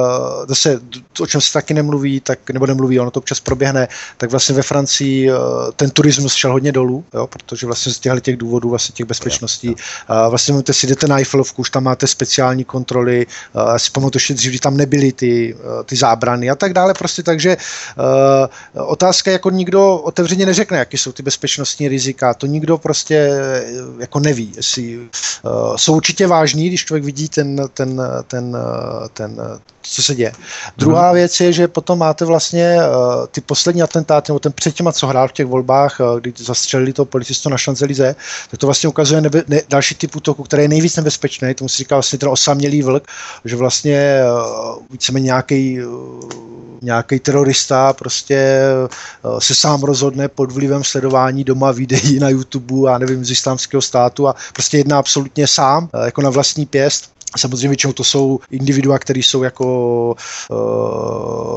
zase, 0.48 0.80
o 1.26 1.28
čem 1.28 1.40
se 1.40 1.52
taky 1.52 1.74
nemluví, 1.74 2.20
tak, 2.20 2.50
nebo 2.50 2.66
nemluví, 2.66 3.00
ono 3.00 3.10
to 3.10 3.20
občas 3.20 3.40
proběhne, 3.40 3.88
tak 4.16 4.30
vlastně 4.30 4.54
ve 4.54 4.62
Francii 4.62 5.30
uh, 5.30 5.38
ten 5.76 5.90
turismus 5.90 6.34
šel 6.34 6.52
hodně 6.52 6.72
dolů, 6.72 7.04
jo, 7.14 7.26
protože 7.26 7.66
vlastně 7.66 7.92
z 7.92 7.98
těchto 7.98 8.20
těch 8.20 8.36
důvodů, 8.36 8.70
vlastně 8.70 8.92
těch 8.92 9.06
bezpečností, 9.06 9.68
uh, 9.68 9.74
vlastně 10.30 10.52
můžete 10.52 10.72
si 10.72 10.86
jdete 10.86 11.06
na 11.06 11.18
Eiffelovku, 11.18 11.60
už 11.60 11.70
tam 11.70 11.84
máte 11.84 12.06
speciální 12.06 12.64
kontroly, 12.64 13.26
uh, 13.26 13.76
si 13.76 13.90
pamatuju 13.90 14.16
ještě 14.16 14.34
dřív, 14.34 14.60
tam 14.60 14.76
nebyly 14.76 15.12
ty, 15.12 15.54
uh, 15.54 15.82
ty 15.82 15.96
zábrany 15.96 16.50
a 16.50 16.54
tak 16.54 16.72
dále, 16.72 16.94
prostě 16.94 17.22
takže 17.22 17.56
otázka, 18.74 19.30
jako 19.30 19.50
nikdo 19.50 19.96
otevřeně 19.96 20.46
neřekne, 20.46 20.78
jaké 20.78 20.98
jsou 20.98 21.12
ty 21.12 21.22
bezpečnostní 21.22 21.88
rizika, 21.88 22.34
to 22.34 22.46
nikdo 22.46 22.78
prostě 22.78 23.30
jako 23.98 24.20
neví, 24.20 24.52
jestli 24.56 25.08
jsou 25.76 25.96
určitě 25.96 26.26
vážní, 26.26 26.68
když 26.68 26.84
člověk 26.84 27.04
vidí 27.04 27.28
ten, 27.28 27.68
ten, 27.74 28.02
ten, 28.26 28.56
ten, 29.12 29.40
co 29.90 30.02
se 30.02 30.14
děje. 30.14 30.32
Druhá 30.76 31.06
hmm. 31.06 31.14
věc 31.14 31.40
je, 31.40 31.52
že 31.52 31.68
potom 31.68 31.98
máte 31.98 32.24
vlastně 32.24 32.76
uh, 32.76 33.26
ty 33.26 33.40
poslední 33.40 33.82
atentáty, 33.82 34.32
nebo 34.32 34.38
ten 34.38 34.52
předtím, 34.52 34.88
co 34.92 35.06
hrál 35.06 35.28
v 35.28 35.32
těch 35.32 35.46
volbách, 35.46 36.00
uh, 36.00 36.20
kdy 36.20 36.32
zastřelili 36.36 36.92
toho 36.92 37.06
policistu 37.06 37.48
na 37.48 37.58
Šanzelize, 37.58 38.16
tak 38.50 38.60
to 38.60 38.66
vlastně 38.66 38.88
ukazuje 38.88 39.20
nebe, 39.20 39.42
ne, 39.48 39.60
další 39.68 39.94
typ 39.94 40.16
útoku, 40.16 40.42
který 40.42 40.62
je 40.62 40.68
nejvíc 40.68 40.96
nebezpečný, 40.96 41.54
tomu 41.54 41.68
se 41.68 41.76
říká 41.76 41.96
vlastně 41.96 42.18
ten 42.18 42.28
osamělý 42.28 42.82
vlk, 42.82 43.08
že 43.44 43.56
vlastně 43.56 44.20
uh, 44.22 44.82
víceméně 44.90 45.24
nějaký 45.24 45.84
uh, 45.84 46.56
nějaký 46.82 47.20
terorista 47.20 47.92
prostě 47.92 48.60
se 49.38 49.54
sám 49.54 49.82
rozhodne 49.82 50.28
pod 50.28 50.52
vlivem 50.52 50.84
sledování 50.84 51.44
doma 51.44 51.72
videí 51.72 52.18
na 52.18 52.28
YouTube 52.28 52.90
a 52.90 52.98
nevím, 52.98 53.24
z 53.24 53.30
islámského 53.30 53.82
státu 53.82 54.28
a 54.28 54.34
prostě 54.52 54.78
jedná 54.78 54.98
absolutně 54.98 55.46
sám, 55.46 55.88
jako 56.04 56.22
na 56.22 56.30
vlastní 56.30 56.66
pěst 56.66 57.15
Samozřejmě 57.38 57.68
většinou 57.68 57.92
to 57.92 58.04
jsou 58.04 58.38
individua, 58.50 58.98
které 58.98 59.20
jsou 59.20 59.42
jako 59.42 59.66
uh, 60.50 61.55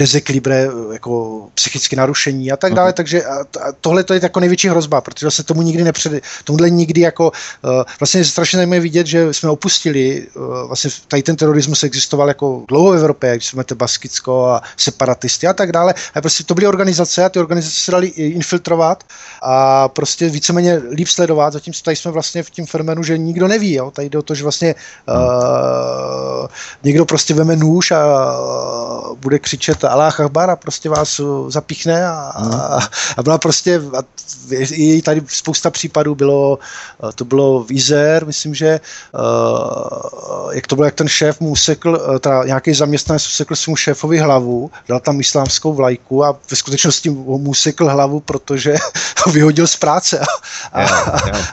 dezeklibre, 0.00 0.68
jako 0.92 1.42
psychické 1.54 1.96
narušení 1.96 2.52
a 2.52 2.56
tak 2.56 2.74
dále, 2.74 2.90
uh-huh. 2.90 2.94
takže 2.94 3.24
a, 3.24 3.36
a 3.40 3.72
tohle 3.80 4.04
to 4.04 4.14
je 4.14 4.20
jako 4.22 4.40
největší 4.40 4.68
hrozba, 4.68 5.00
protože 5.00 5.30
se 5.30 5.42
tomu 5.42 5.62
nikdy 5.62 5.84
nepřed, 5.84 6.22
tomuhle 6.44 6.70
nikdy 6.70 7.00
jako, 7.00 7.32
uh, 7.62 7.82
vlastně 8.00 8.20
je 8.20 8.24
strašně 8.24 8.56
zajímavé 8.56 8.80
vidět, 8.80 9.06
že 9.06 9.34
jsme 9.34 9.50
opustili, 9.50 10.26
uh, 10.34 10.66
vlastně 10.66 10.90
tady 11.08 11.22
ten 11.22 11.36
terorismus 11.36 11.84
existoval 11.84 12.28
jako 12.28 12.64
dlouho 12.68 12.92
v 12.92 12.96
Evropě, 12.96 13.36
když 13.36 13.46
jsme 13.46 13.64
to 13.64 13.74
Baskicko 13.74 14.46
a 14.46 14.62
separatisty 14.76 15.46
a 15.46 15.52
tak 15.52 15.72
dále, 15.72 15.94
a 16.14 16.20
prostě 16.20 16.44
to 16.44 16.54
byly 16.54 16.66
organizace 16.66 17.24
a 17.24 17.28
ty 17.28 17.38
organizace 17.38 17.80
se 17.80 17.92
dali 17.92 18.06
infiltrovat 18.06 19.04
a 19.42 19.88
prostě 19.88 20.28
víceméně 20.28 20.80
líp 20.92 21.08
sledovat, 21.08 21.52
zatímco 21.52 21.82
tady 21.84 21.96
jsme 21.96 22.10
vlastně 22.10 22.42
v 22.42 22.50
tím 22.50 22.66
fenomenu, 22.66 23.02
že 23.02 23.18
nikdo 23.18 23.48
neví, 23.48 23.72
jo? 23.74 23.90
tady 23.90 24.08
jde 24.08 24.18
o 24.18 24.22
to, 24.22 24.34
že 24.34 24.42
vlastně 24.42 24.74
uh, 25.08 26.46
někdo 26.82 27.04
prostě 27.04 27.34
veme 27.34 27.56
nůž 27.56 27.90
a 27.90 28.00
uh, 28.00 29.16
bude 29.20 29.38
křičet 29.38 29.84
Allah 29.90 30.20
Akbar 30.20 30.50
a 30.50 30.56
prostě 30.56 30.88
vás 30.88 31.20
zapíchne 31.48 32.06
a, 32.06 32.12
a, 32.12 32.80
a 33.16 33.22
byla 33.22 33.38
prostě, 33.38 33.80
a 33.98 34.02
je 34.70 35.02
tady 35.02 35.22
spousta 35.26 35.70
případů 35.70 36.14
bylo, 36.14 36.58
to 37.14 37.24
bylo 37.24 37.64
v 37.64 37.70
Izer, 37.70 38.26
myslím, 38.26 38.54
že 38.54 38.80
uh, 39.14 40.52
jak 40.52 40.66
to 40.66 40.76
bylo, 40.76 40.84
jak 40.84 40.94
ten 40.94 41.08
šéf 41.08 41.40
mu 41.40 41.50
usekl, 41.50 42.18
teda 42.20 42.44
nějaký 42.44 42.74
zaměstnanec 42.74 43.26
usekl 43.26 43.56
svému 43.56 43.76
šéfovi 43.76 44.18
hlavu, 44.18 44.70
dal 44.88 45.00
tam 45.00 45.20
islámskou 45.20 45.74
vlajku 45.74 46.24
a 46.24 46.38
ve 46.50 46.56
skutečnosti 46.56 47.10
mu 47.10 47.50
usekl 47.50 47.88
hlavu, 47.88 48.20
protože 48.20 48.74
ho 49.26 49.32
vyhodil 49.32 49.66
z 49.66 49.76
práce. 49.76 50.20
A, 50.72 50.82
a, 50.82 50.84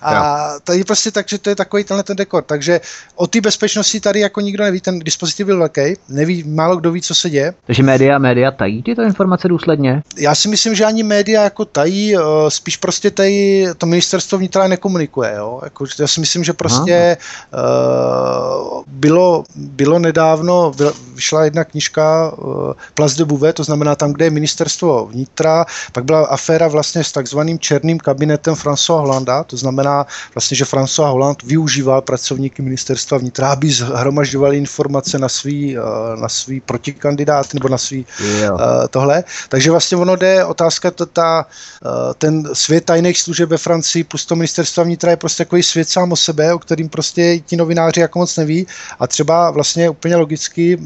a 0.02 0.60
tady 0.60 0.84
prostě 0.84 1.12
tak, 1.12 1.30
že 1.30 1.38
to 1.38 1.50
je 1.50 1.56
takový 1.56 1.84
tenhle 1.84 2.04
ten 2.04 2.18
dekor. 2.18 2.44
Takže 2.44 2.82
o 3.16 3.28
té 3.28 3.42
bezpečnosti 3.42 4.00
tady 4.00 4.20
jako 4.20 4.42
nikdo 4.42 4.64
neví, 4.64 4.82
ten 4.82 5.00
dispozitiv 5.00 5.46
byl 5.46 5.58
velký, 5.58 5.82
neví, 6.10 6.44
málo 6.44 6.76
kdo 6.76 6.92
ví, 6.92 7.02
co 7.02 7.16
se 7.16 7.30
děje. 7.30 7.54
Takže 7.66 7.84
média, 7.84 8.17
média 8.18 8.52
tají 8.52 8.84
tyto 8.84 9.02
informace 9.02 9.48
důsledně? 9.48 10.04
Já 10.18 10.36
si 10.36 10.48
myslím, 10.48 10.76
že 10.76 10.86
ani 10.86 11.04
média 11.04 11.44
jako 11.44 11.66
tají, 11.66 12.16
eh, 12.16 12.20
spíš 12.50 12.78
prostě 12.78 13.12
tady 13.12 13.68
to 13.78 13.86
ministerstvo 13.86 14.38
vnitra 14.38 14.68
nekomunikuje. 14.68 15.34
Jo? 15.38 15.60
Jako, 15.64 15.86
já 16.00 16.08
si 16.08 16.20
myslím, 16.20 16.44
že 16.44 16.54
prostě 16.54 17.18
uh, 17.54 18.84
bylo, 18.88 19.44
bylo 19.56 20.00
nedávno, 20.00 20.72
vyšla 21.16 21.44
jedna 21.44 21.64
knižka 21.64 22.32
uh, 22.32 22.74
Place 22.94 23.18
de 23.18 23.26
Bouvet, 23.26 23.56
to 23.56 23.64
znamená 23.64 23.96
tam, 23.96 24.14
kde 24.14 24.26
je 24.26 24.30
ministerstvo 24.30 25.06
vnitra, 25.06 25.66
pak 25.92 26.04
byla 26.06 26.26
aféra 26.26 26.68
vlastně 26.68 27.04
s 27.04 27.12
takzvaným 27.12 27.60
černým 27.60 28.00
kabinetem 28.00 28.54
François 28.54 29.00
Hollanda, 29.00 29.44
to 29.44 29.58
znamená 29.58 30.06
vlastně, 30.36 30.58
že 30.58 30.66
François 30.66 31.12
Hollande 31.12 31.44
využíval 31.46 32.02
pracovníky 32.02 32.62
ministerstva 32.62 33.18
vnitra, 33.18 33.52
aby 33.52 33.72
zhromažďovali 33.72 34.58
informace 34.58 35.20
na 35.20 35.30
svý, 35.30 35.78
uh, 35.78 35.84
na 36.22 36.30
svý 36.30 36.60
protikandidáty 36.60 37.50
nebo 37.54 37.70
na 37.70 37.78
svý 37.78 38.06
uh, 38.52 38.60
tohle. 38.90 39.24
Takže 39.50 39.72
vlastně 39.72 39.98
ono 39.98 40.16
jde, 40.16 40.46
otázka 40.46 40.92
to, 40.92 41.06
ta, 41.06 41.46
uh, 41.86 42.14
ten 42.18 42.50
svět 42.54 42.86
tajných 42.86 43.22
služeb 43.22 43.50
ve 43.50 43.58
Francii 43.58 44.04
plus 44.04 44.26
to 44.26 44.36
ministerstva 44.36 44.84
vnitra 44.84 45.12
je 45.12 45.18
prostě 45.18 45.46
takový 45.46 45.64
svět 45.64 45.90
sám 45.90 46.12
o 46.12 46.16
sebe, 46.16 46.54
o 46.54 46.60
kterým 46.60 46.90
prostě 46.90 47.40
ti 47.40 47.56
novináři 47.56 48.00
jako 48.00 48.20
moc 48.20 48.38
neví. 48.38 48.68
A 49.00 49.08
třeba 49.08 49.52
vlastně 49.52 49.90
úplně 49.90 50.16
logicky, 50.16 50.78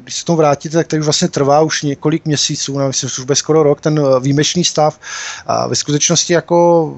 když 0.00 0.14
se 0.14 0.24
tomu 0.24 0.36
vrátíte, 0.36 0.76
tak 0.76 0.86
to 0.86 0.96
už 0.96 1.04
vlastně 1.04 1.28
trvá 1.28 1.60
už 1.60 1.82
několik 1.82 2.24
měsíců, 2.24 2.78
no, 2.78 2.88
myslím, 2.88 3.08
že 3.08 3.14
už 3.22 3.24
bude 3.24 3.36
skoro 3.36 3.62
rok, 3.62 3.80
ten 3.80 4.00
výjimečný 4.20 4.64
stav. 4.64 4.98
A 5.46 5.66
ve 5.66 5.74
skutečnosti 5.76 6.32
jako 6.32 6.96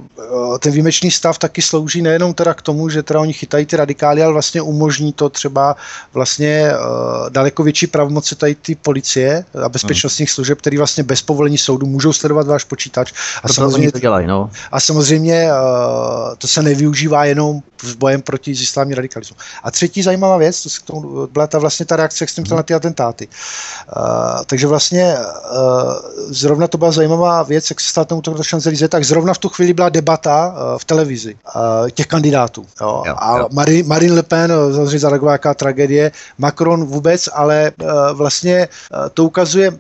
ten 0.59 0.73
výjimečný 0.73 1.11
stav 1.11 1.39
taky 1.39 1.63
slouží 1.63 2.03
nejenom 2.03 2.35
teda 2.35 2.55
k 2.55 2.63
tomu, 2.63 2.89
že 2.89 3.03
teda 3.03 3.21
oni 3.21 3.33
chytají 3.33 3.67
ty 3.67 3.77
radikály, 3.77 4.23
ale 4.23 4.33
vlastně 4.33 4.63
umožní 4.63 5.13
to 5.13 5.29
třeba 5.29 5.77
vlastně 6.13 6.73
daleko 7.29 7.63
větší 7.63 7.87
pravomoci 7.87 8.37
tady 8.37 8.55
ty 8.55 8.75
policie 8.75 9.45
a 9.65 9.69
bezpečnostních 9.69 10.31
služeb, 10.31 10.59
který 10.59 10.79
vlastně 10.79 11.03
bez 11.05 11.23
povolení 11.23 11.59
soudu 11.59 11.87
můžou 11.87 12.13
sledovat 12.13 12.47
váš 12.47 12.65
počítač. 12.65 13.13
A 13.43 13.49
to 13.49 13.55
samozřejmě, 13.55 13.93
to 13.93 13.99
dělají, 13.99 14.27
no. 14.27 14.51
A 14.73 14.81
samozřejmě 14.81 15.49
to 16.39 16.49
se 16.49 16.63
nevyužívá 16.63 17.25
jenom 17.25 17.63
s 17.85 17.95
bojem 17.95 18.23
proti 18.23 18.51
islámní 18.51 18.95
radikalismu. 18.95 19.37
A 19.63 19.71
třetí 19.71 20.03
zajímavá 20.03 20.37
věc, 20.37 20.63
to, 20.63 20.93
to 20.93 21.29
byla 21.33 21.47
ta 21.47 21.59
vlastně 21.59 21.87
ta 21.87 21.97
reakce, 21.97 22.25
jak 22.25 22.31
jsem 22.31 22.45
na 22.51 22.63
ty 22.63 22.75
atentáty. 22.75 23.29
Uh, 23.29 24.45
takže 24.47 24.67
vlastně 24.67 25.17
uh, 25.17 25.93
zrovna 26.29 26.69
to 26.69 26.79
byla 26.79 26.91
zajímavá 26.91 27.43
věc, 27.43 27.71
jak 27.71 27.81
se 27.81 27.91
stát 27.91 28.09
tomu 28.09 28.23
to 28.23 28.43
šanzelize, 28.43 28.89
tak 28.89 29.05
zrovna 29.05 29.35
v 29.35 29.39
tu 29.39 29.49
chvíli 29.49 29.73
byla 29.73 29.89
debata 29.89 30.47
uh, 30.47 30.79
v 30.79 30.85
televizi 30.85 31.35
uh, 31.35 31.91
těch 31.91 32.07
kandidátů. 32.07 32.67
Jo. 32.81 33.03
Jo, 33.07 33.15
a 33.19 33.39
jo. 33.39 33.49
Marine, 33.53 33.89
Marine 33.89 34.15
Le 34.15 34.23
Pen, 34.23 34.53
samozřejmě 34.73 34.99
zareagovala 34.99 35.33
jaká 35.33 35.55
tragédie, 35.55 36.13
Macron 36.39 36.85
vůbec, 36.85 37.29
ale 37.33 37.73
uh, 37.83 37.89
vlastně 38.13 38.69
uh, 38.69 39.09
to 39.15 39.25
ukazuje, 39.25 39.71
uh, 39.71 39.77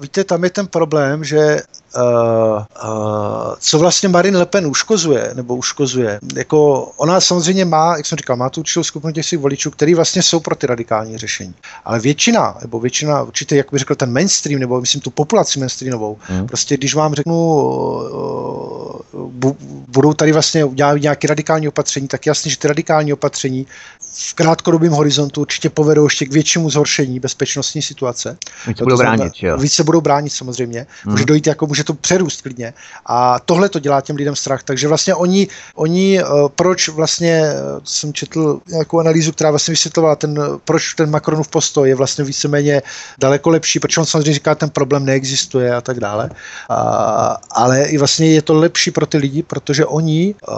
víte, 0.00 0.24
tam 0.24 0.44
je 0.44 0.50
ten 0.50 0.66
problém, 0.66 1.24
že 1.24 1.60
Uh, 1.96 2.64
uh, 2.84 3.54
co 3.58 3.78
vlastně 3.78 4.08
Marine 4.08 4.38
Le 4.38 4.46
Pen 4.46 4.66
uškozuje, 4.66 5.30
nebo 5.34 5.56
uškozuje. 5.56 6.20
Jako 6.34 6.84
ona 6.96 7.20
samozřejmě 7.20 7.64
má, 7.64 7.96
jak 7.96 8.06
jsem 8.06 8.18
říkal, 8.18 8.36
má 8.36 8.50
tu 8.50 8.60
určitou 8.60 8.82
skupinu 8.82 9.12
těch 9.12 9.26
svých 9.26 9.40
voličů, 9.40 9.70
který 9.70 9.94
vlastně 9.94 10.22
jsou 10.22 10.40
pro 10.40 10.56
ty 10.56 10.66
radikální 10.66 11.18
řešení. 11.18 11.54
Ale 11.84 12.00
většina, 12.00 12.58
nebo 12.60 12.80
většina, 12.80 13.22
určitě, 13.22 13.56
jak 13.56 13.66
bych 13.72 13.78
řekl, 13.78 13.94
ten 13.94 14.12
mainstream, 14.12 14.60
nebo 14.60 14.80
myslím 14.80 15.00
tu 15.00 15.10
populaci 15.10 15.58
mainstreamovou, 15.58 16.18
hmm. 16.20 16.46
prostě 16.46 16.76
když 16.76 16.94
vám 16.94 17.14
řeknu, 17.14 17.34
uh, 17.34 19.30
bu, 19.32 19.56
budou 19.88 20.12
tady 20.12 20.32
vlastně 20.32 20.64
udělat 20.64 21.00
nějaké 21.00 21.28
radikální 21.28 21.68
opatření, 21.68 22.08
tak 22.08 22.26
jasně, 22.26 22.50
že 22.50 22.58
ty 22.58 22.68
radikální 22.68 23.12
opatření 23.12 23.66
v 24.00 24.34
krátkodobém 24.34 24.92
horizontu 24.92 25.40
určitě 25.40 25.70
povedou 25.70 26.04
ještě 26.04 26.26
k 26.26 26.32
většímu 26.32 26.70
zhoršení 26.70 27.20
bezpečnostní 27.20 27.82
situace. 27.82 28.36
Více 28.66 28.84
budou 28.84 28.96
bránit, 28.96 29.32
jo. 29.42 29.58
Více 29.58 29.84
budou 29.84 30.00
bránit 30.00 30.30
samozřejmě. 30.30 30.86
Hmm. 31.02 31.12
Může 31.12 31.24
dojít 31.24 31.46
jako, 31.46 31.66
může 31.66 31.77
to 31.84 31.94
přerůst 31.94 32.42
klidně. 32.42 32.74
A 33.06 33.38
tohle 33.38 33.68
to 33.68 33.78
dělá 33.78 34.00
těm 34.00 34.16
lidem 34.16 34.36
strach. 34.36 34.62
Takže 34.62 34.88
vlastně 34.88 35.14
oni, 35.14 35.48
oni 35.74 36.22
uh, 36.22 36.48
proč 36.48 36.88
vlastně, 36.88 37.52
uh, 37.52 37.80
jsem 37.84 38.12
četl 38.12 38.60
nějakou 38.68 39.00
analýzu, 39.00 39.32
která 39.32 39.50
vlastně 39.50 39.72
vysvětlovala 39.72 40.16
ten, 40.16 40.38
proč 40.64 40.94
ten 40.94 41.10
Macronův 41.10 41.48
postoj 41.48 41.88
je 41.88 41.94
vlastně 41.94 42.24
víceméně 42.24 42.82
daleko 43.18 43.50
lepší, 43.50 43.80
protože 43.80 44.00
on 44.00 44.06
samozřejmě 44.06 44.34
říká, 44.34 44.54
ten 44.54 44.70
problém 44.70 45.04
neexistuje 45.04 45.74
a 45.74 45.80
tak 45.80 46.00
dále. 46.00 46.30
Uh, 46.30 47.36
ale 47.50 47.84
i 47.84 47.98
vlastně 47.98 48.26
je 48.26 48.42
to 48.42 48.54
lepší 48.54 48.90
pro 48.90 49.06
ty 49.06 49.18
lidi, 49.18 49.42
protože 49.42 49.86
oni 49.86 50.34
uh, 50.48 50.54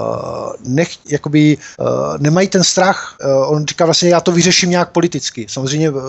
nech, 0.65 0.89
jakoby, 1.09 1.59
uh, 1.81 1.87
nemají 2.19 2.49
ten 2.49 2.65
strach, 2.65 3.17
uh, 3.25 3.53
on 3.53 3.67
říká 3.67 3.85
vlastně, 3.85 4.09
já 4.09 4.21
to 4.21 4.33
vyřeším 4.33 4.71
nějak 4.71 4.91
politicky. 4.91 5.47
Samozřejmě 5.49 5.91
uh, 5.91 6.01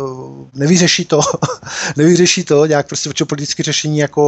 nevyřeší 0.53 1.05
to, 1.05 1.19
nevyřeší 1.97 2.43
to 2.43 2.65
nějak 2.65 2.87
prostě, 2.87 3.09
protože 3.09 3.25
politické 3.25 3.63
řešení 3.63 3.97
jako 3.97 4.21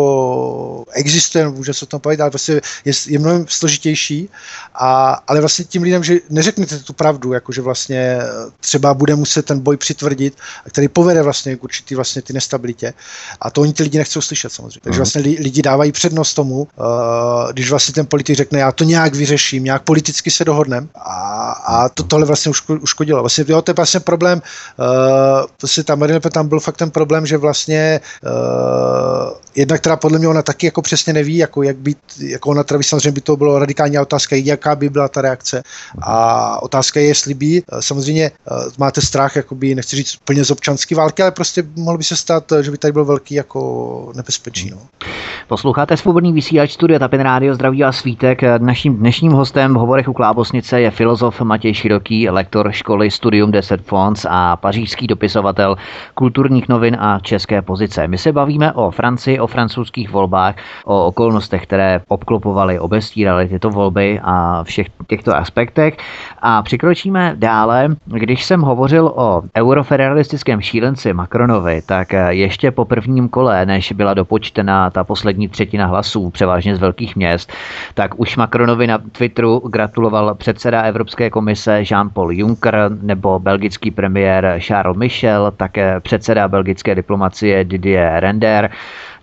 existuje, 0.92 1.50
může 1.50 1.74
se 1.74 1.86
o 1.86 1.88
tom 1.88 2.00
povědět, 2.00 2.22
ale 2.22 2.32
prostě 2.32 2.62
je, 2.86 2.94
je 3.08 3.20
mnohem 3.20 3.46
složitější, 3.50 4.30
a, 4.76 5.20
ale 5.28 5.40
vlastně 5.40 5.66
tím 5.66 5.84
lidem, 5.84 6.04
že 6.04 6.20
neřeknete 6.30 6.80
tu 6.80 6.94
pravdu, 6.94 7.34
jako 7.34 7.52
že 7.52 7.62
vlastně 7.62 8.20
třeba 8.60 8.94
bude 8.94 9.16
muset 9.16 9.46
ten 9.46 9.60
boj 9.60 9.78
přitvrdit, 9.78 10.38
který 10.70 10.88
povede 10.88 11.22
vlastně 11.22 11.56
k 11.56 11.64
určitý 11.64 11.96
vlastně 11.96 12.22
ty 12.22 12.34
nestabilitě 12.34 12.94
a 13.42 13.50
to 13.50 13.62
oni 13.62 13.74
ty 13.74 13.84
lidi 13.84 13.98
nechcou 13.98 14.22
slyšet 14.22 14.54
samozřejmě. 14.54 14.80
Takže 14.84 14.98
mhm. 14.98 15.04
vlastně 15.04 15.22
lidi 15.22 15.62
dávají 15.62 15.92
přednost 15.92 16.34
tomu, 16.34 16.56
uh, 16.60 17.52
když 17.52 17.70
vlastně 17.70 17.94
ten 17.94 18.06
politik 18.06 18.36
řekne, 18.36 18.60
já 18.60 18.72
to 18.72 18.84
nějak 18.84 19.16
vyřeším, 19.16 19.64
nějak 19.64 19.84
politicky 19.84 20.32
se 20.32 20.46
dohodnem 20.46 20.90
a, 20.96 21.52
a 21.52 21.90
to, 21.90 22.04
tohle 22.04 22.26
vlastně 22.26 22.52
uškodilo. 22.82 23.20
Vlastně, 23.22 23.46
jo, 23.48 23.62
to 23.62 23.72
je 23.72 23.76
vlastně 23.76 24.00
problém, 24.00 24.42
uh, 24.80 25.46
vlastně 25.62 25.84
tam, 25.84 26.04
tam 26.32 26.48
byl 26.48 26.60
fakt 26.60 26.78
ten 26.78 26.92
problém, 26.92 27.26
že 27.26 27.38
vlastně 27.38 28.00
uh, 28.24 29.38
jedna, 29.56 29.78
která 29.78 29.96
podle 29.96 30.20
mě 30.20 30.28
ona 30.28 30.42
taky 30.42 30.63
jako 30.64 30.82
přesně 30.82 31.14
neví, 31.14 31.38
jako 31.38 31.64
jak 31.64 31.78
být, 31.78 31.98
jako 32.20 32.50
ona 32.50 32.64
teda 32.64 32.80
samozřejmě 32.84 33.12
by 33.12 33.22
to 33.22 33.38
bylo 33.38 33.60
radikální 33.60 34.00
otázka, 34.00 34.36
jaká 34.36 34.76
by 34.76 34.90
byla 34.90 35.08
ta 35.08 35.22
reakce. 35.22 35.64
A 36.02 36.64
otázka 36.64 37.00
je, 37.00 37.06
jestli 37.06 37.34
by, 37.34 37.58
eh, 37.58 37.82
samozřejmě 37.82 38.26
eh, 38.26 38.52
máte 38.78 39.02
strach, 39.02 39.36
jakoby, 39.36 39.76
nechci 39.76 39.96
říct 39.96 40.16
úplně 40.22 40.46
z 40.46 40.52
občanské 40.52 40.96
války, 40.96 41.22
ale 41.22 41.32
prostě 41.32 41.64
mohlo 41.76 41.98
by 41.98 42.04
se 42.04 42.16
stát, 42.16 42.54
že 42.62 42.72
by 42.72 42.78
tady 42.78 42.92
byl 42.92 43.06
velký 43.06 43.36
jako 43.36 44.12
nebezpečí. 44.16 44.70
No. 44.70 45.13
Posloucháte 45.48 45.98
svobodný 45.98 46.34
vysílač 46.34 46.72
Studia 46.72 47.00
Tapin 47.00 47.22
Rádio, 47.22 47.54
zdraví 47.54 47.84
a 47.84 47.92
svítek. 47.92 48.42
Naším 48.58 48.98
dnešním 48.98 49.32
hostem 49.32 49.74
v 49.74 49.78
hovorech 49.78 50.10
u 50.10 50.14
Klábosnice 50.14 50.82
je 50.82 50.92
filozof 50.92 51.42
Matěj 51.42 51.74
Široký, 51.74 52.30
lektor 52.30 52.72
školy 52.72 53.12
Studium 53.12 53.52
10 53.52 53.82
Fons 53.82 54.26
a 54.30 54.56
pařížský 54.56 55.08
dopisovatel 55.08 55.76
kulturních 56.14 56.70
novin 56.70 56.98
a 57.00 57.20
české 57.20 57.62
pozice. 57.62 58.08
My 58.08 58.18
se 58.18 58.32
bavíme 58.32 58.74
o 58.74 58.92
Francii, 58.92 59.40
o 59.40 59.48
francouzských 59.48 60.12
volbách, 60.12 60.56
o 60.86 61.06
okolnostech, 61.06 61.64
které 61.64 62.02
obklopovaly, 62.08 62.80
obestíraly 62.80 63.48
tyto 63.48 63.70
volby 63.70 64.20
a 64.24 64.64
všech 64.64 64.88
těchto 65.08 65.36
aspektech. 65.36 65.98
A 66.42 66.62
přikročíme 66.62 67.34
dále. 67.38 67.96
Když 68.06 68.44
jsem 68.46 68.62
hovořil 68.62 69.14
o 69.16 69.42
eurofederalistickém 69.58 70.62
šílenci 70.62 71.14
Macronovi, 71.14 71.82
tak 71.86 72.08
ještě 72.30 72.72
po 72.72 72.86
prvním 72.86 73.30
kole, 73.30 73.66
než 73.66 73.92
byla 73.92 74.14
dopočtena 74.14 74.90
ta 74.90 75.04
poslední 75.04 75.33
poslední 75.34 75.48
třetina 75.50 75.86
hlasů, 75.86 76.30
převážně 76.30 76.76
z 76.76 76.80
velkých 76.80 77.16
měst, 77.16 77.54
tak 77.94 78.20
už 78.20 78.38
Macronovi 78.38 78.88
na 78.88 78.98
Twitteru 78.98 79.60
gratuloval 79.60 80.36
předseda 80.36 80.82
Evropské 80.82 81.30
komise 81.30 81.82
Jean-Paul 81.82 82.32
Juncker 82.32 82.90
nebo 83.02 83.40
belgický 83.40 83.92
premiér 83.92 84.60
Charles 84.60 84.98
Michel, 84.98 85.52
také 85.58 86.00
předseda 86.00 86.48
belgické 86.48 86.96
diplomacie 86.96 87.64
Didier 87.64 88.14
Render. 88.20 88.70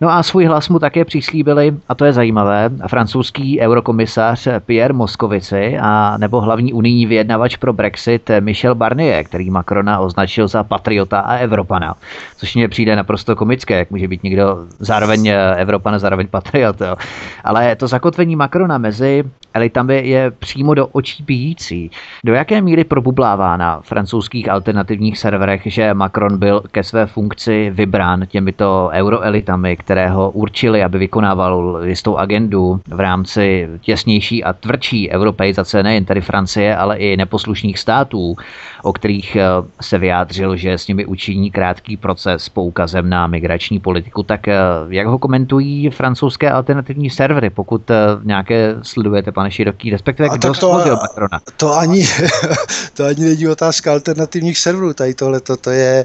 No 0.03 0.11
a 0.11 0.23
svůj 0.23 0.45
hlas 0.45 0.69
mu 0.69 0.79
také 0.79 1.05
přislíbili, 1.05 1.75
a 1.89 1.95
to 1.95 2.05
je 2.05 2.13
zajímavé, 2.13 2.71
francouzský 2.87 3.61
eurokomisař 3.61 4.49
Pierre 4.67 4.95
Moskovici 4.95 5.79
a 5.79 6.17
nebo 6.19 6.41
hlavní 6.41 6.73
unijní 6.73 7.07
vyjednavač 7.07 7.57
pro 7.57 7.73
Brexit 7.73 8.31
Michel 8.41 8.75
Barnier, 8.75 9.25
který 9.25 9.51
Macrona 9.51 9.99
označil 9.99 10.49
za 10.49 10.65
patriota 10.65 11.21
a 11.21 11.37
Evropana. 11.37 11.95
Což 12.37 12.55
mně 12.55 12.69
přijde 12.69 12.97
naprosto 12.97 13.37
komické, 13.37 13.79
jak 13.79 13.91
může 13.91 14.09
být 14.09 14.23
někdo 14.23 14.59
zároveň 14.79 15.33
Evropan 15.57 15.95
a 15.95 15.99
zároveň 15.99 16.29
patriot. 16.29 16.81
Jo. 16.81 16.97
Ale 17.45 17.77
to 17.77 17.87
zakotvení 17.89 18.37
Macrona 18.37 18.79
mezi 18.79 19.25
elitami 19.55 20.09
je 20.09 20.31
přímo 20.31 20.75
do 20.75 20.87
očí 20.87 21.23
bíjící. 21.23 21.91
Do 22.25 22.35
jaké 22.35 22.61
míry 22.61 22.85
probublává 22.85 23.57
na 23.57 23.81
francouzských 23.81 24.49
alternativních 24.49 25.19
serverech, 25.19 25.63
že 25.65 25.95
Macron 25.95 26.39
byl 26.39 26.63
ke 26.71 26.85
své 26.85 27.07
funkci 27.07 27.71
vybrán 27.75 28.27
těmito 28.27 28.91
euroelitami, 28.93 29.77
které 29.77 30.09
ho 30.09 30.31
určili, 30.31 30.85
aby 30.85 30.99
vykonával 30.99 31.81
jistou 31.85 32.17
agendu 32.17 32.81
v 32.89 33.01
rámci 33.01 33.69
těsnější 33.81 34.45
a 34.45 34.53
tvrdší 34.53 35.11
europeizace 35.11 35.83
nejen 35.83 36.05
tedy 36.05 36.21
Francie, 36.21 36.77
ale 36.77 36.97
i 36.97 37.17
neposlušných 37.17 37.79
států, 37.79 38.37
o 38.83 38.93
kterých 38.93 39.37
eh, 39.37 39.43
se 39.81 39.99
vyjádřil, 39.99 40.57
že 40.57 40.73
s 40.73 40.89
nimi 40.89 41.07
učiní 41.07 41.51
krátký 41.51 41.97
proces 41.97 42.49
poukazem 42.49 43.09
na 43.11 43.27
migrační 43.27 43.79
politiku. 43.81 44.23
Tak 44.23 44.49
eh, 44.49 44.57
jak 44.89 45.07
ho 45.07 45.19
komentují 45.19 45.91
francouzské 45.91 46.51
alternativní 46.51 47.11
servery, 47.11 47.51
pokud 47.51 47.91
eh, 47.91 47.97
nějaké 48.23 48.77
sledujete, 48.83 49.33
pane 49.41 49.51
Široký, 49.51 49.91
respektive 49.91 50.29
kdo 50.29 50.55
to, 50.55 50.73
Macrona? 50.73 51.41
To 51.57 51.79
ani, 51.79 52.09
to 52.95 53.05
ani 53.05 53.25
není 53.25 53.49
otázka 53.49 53.93
alternativních 53.93 54.59
serverů. 54.59 54.95
Tady 54.95 55.15
tohle 55.15 55.41
to, 55.41 55.57
to 55.57 55.71
je, 55.71 56.05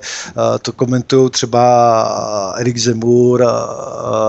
to 0.61 0.71
komentují 0.71 1.29
třeba 1.29 2.53
Erik 2.57 2.77
Zemur, 2.77 3.45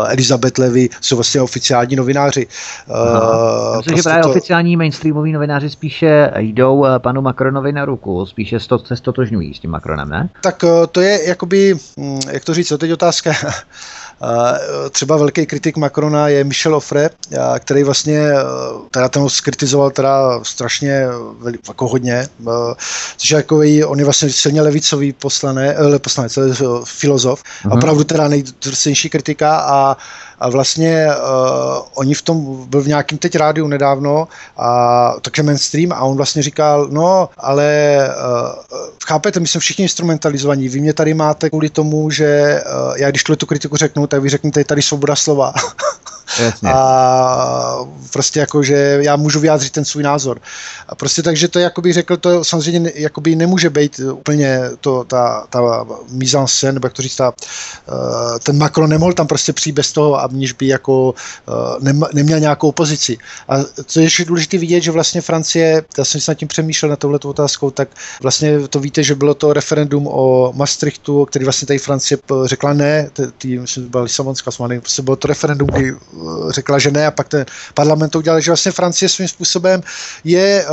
Elizabeth 0.07 0.59
Levy, 0.59 0.89
jsou 1.01 1.17
vlastně 1.17 1.41
oficiální 1.41 1.97
novináři. 1.97 2.47
Aha. 2.89 3.77
Myslím, 3.77 3.83
prostě 3.83 3.97
že 3.97 4.03
právě 4.03 4.23
to... 4.23 4.31
oficiální 4.31 4.77
mainstreamoví 4.77 5.33
novináři 5.33 5.71
spíše 5.71 6.31
jdou 6.37 6.87
panu 6.99 7.23
Macronovi 7.23 7.73
na 7.73 7.85
ruku 7.85 8.27
spíše 8.27 8.59
se 8.85 8.97
stotožňují 8.97 9.55
s 9.55 9.61
tím 9.61 9.71
Macronem, 9.71 10.09
ne? 10.09 10.29
Tak 10.43 10.65
eh, 10.65 10.87
to 10.87 11.01
je 11.01 11.29
jakoby, 11.29 11.75
hm, 12.01 12.21
jak 12.33 12.45
to 12.45 12.55
říct, 12.55 12.69
co 12.69 12.79
teď 12.79 12.93
otázka. 12.93 13.33
Eh, 14.23 14.91
třeba 14.91 15.17
velký 15.17 15.47
kritik 15.47 15.77
Macrona 15.77 16.29
je 16.29 16.45
Michel 16.45 16.75
Offre, 16.75 17.11
eh, 17.33 17.39
který 17.59 17.83
vlastně, 17.83 18.33
teda 18.91 19.09
ten 19.09 19.23
ho 19.23 19.31
skritizoval 19.31 19.91
teda 19.91 20.41
strašně 20.43 21.07
jako 21.69 21.89
hodně, 21.89 22.29
což 23.17 23.31
je 23.31 23.37
jako 23.37 23.57
on 23.87 23.99
je 23.99 24.05
vlastně 24.05 24.31
silně 24.31 24.63
levicový 24.63 25.13
poslane, 25.13 25.77
poslanec, 25.99 26.39
filozof, 26.85 27.43
uh-huh. 27.43 27.77
opravdu 27.77 28.05
teda 28.05 28.29
nejdrsnější 28.29 29.11
kritika 29.11 29.57
a 29.57 29.97
a 30.39 30.49
vlastně 30.49 31.07
uh, 31.07 31.83
oni 31.95 32.15
v 32.15 32.23
tom, 32.23 32.67
byl 32.69 32.83
v 32.83 32.89
nějakým 32.89 33.19
teď 33.19 33.37
rádiu 33.37 33.67
nedávno, 33.67 34.29
a 34.57 35.13
také 35.21 35.43
mainstream 35.43 35.93
a 35.93 36.01
on 36.01 36.17
vlastně 36.17 36.43
říkal, 36.43 36.89
no, 36.91 37.29
ale 37.39 37.99
uh, 38.09 38.79
chápete, 39.07 39.41
my 39.41 39.47
jsme 39.47 39.61
všichni 39.61 39.83
instrumentalizovaní, 39.83 40.69
vy 40.69 40.81
mě 40.81 40.93
tady 40.93 41.15
máte 41.15 41.51
kvůli 41.51 41.71
tomu, 41.71 42.11
že 42.11 42.61
uh, 42.67 42.97
já 42.97 43.11
když 43.11 43.25
tuhle 43.25 43.37
tu 43.37 43.47
kritiku 43.47 43.77
řeknu, 43.77 44.07
tak 44.07 44.23
vy 44.23 44.29
řeknete, 44.29 44.65
tady 44.65 44.83
svoboda 44.83 45.17
slova. 45.17 45.53
Jasně. 46.41 46.73
A 46.73 47.79
prostě 48.13 48.41
jako, 48.41 48.63
že 48.63 48.99
já 49.03 49.17
můžu 49.17 49.41
vyjádřit 49.41 49.73
ten 49.73 49.85
svůj 49.85 50.03
názor. 50.03 50.41
A 50.89 50.95
prostě 50.95 51.23
takže 51.23 51.49
to, 51.49 51.59
jakoby 51.59 51.93
řekl, 51.93 52.17
to 52.17 52.45
samozřejmě 52.45 52.93
jakoby 52.95 53.37
nemůže 53.37 53.71
být 53.71 54.01
úplně 54.13 54.61
to, 54.81 55.05
ta, 55.05 55.47
ta 55.51 55.87
mise 56.11 56.39
en 56.39 56.47
scène, 56.47 56.73
nebo 56.73 56.87
jak 56.87 56.93
to 56.93 57.03
říct, 57.03 57.17
ta, 57.17 57.33
ten 58.43 58.59
Macron 58.59 58.91
nemohl 58.91 59.13
tam 59.13 59.27
prostě 59.27 59.53
přijít 59.53 59.73
bez 59.73 59.93
toho, 59.93 60.21
aniž 60.21 60.53
by 60.53 60.67
jako 60.67 61.15
nem, 61.81 62.05
neměl 62.15 62.41
nějakou 62.41 62.69
opozici. 62.69 63.19
A 63.49 63.57
co 63.85 64.01
je 64.01 64.07
ještě 64.07 64.25
důležité 64.25 64.59
vidět, 64.59 64.81
že 64.81 64.91
vlastně 64.91 65.21
Francie, 65.21 65.83
já 65.99 66.05
jsem 66.05 66.21
se 66.21 66.31
nad 66.31 66.35
tím 66.35 66.49
přemýšlel 66.49 66.91
na 66.91 66.97
touhle 66.97 67.19
otázkou, 67.25 67.71
tak 67.71 67.89
vlastně 68.23 68.69
to 68.69 68.81
víte, 68.81 69.03
že 69.03 69.15
bylo 69.15 69.35
to 69.35 69.53
referendum 69.53 70.07
o 70.07 70.53
Maastrichtu, 70.57 71.25
který 71.25 71.45
vlastně 71.45 71.67
tady 71.67 71.79
Francie 71.79 72.19
řekla 72.45 72.73
ne, 72.73 73.11
tý, 73.39 73.59
myslím, 73.59 73.89
byla 73.89 74.03
Lisabonská 74.03 74.51
smlouva, 74.51 74.81
prostě 74.81 75.03
bylo 75.03 75.17
to 75.17 75.29
referendum, 75.29 75.69
kdy 75.69 75.95
řekla, 76.49 76.79
že 76.79 76.91
ne 76.91 77.07
a 77.07 77.11
pak 77.11 77.29
ten 77.29 77.47
parlament 77.75 78.11
to 78.11 78.19
udělal, 78.19 78.41
že 78.41 78.51
vlastně 78.51 78.73
Francie 78.73 79.09
svým 79.09 79.29
způsobem 79.29 79.83
je 80.25 80.67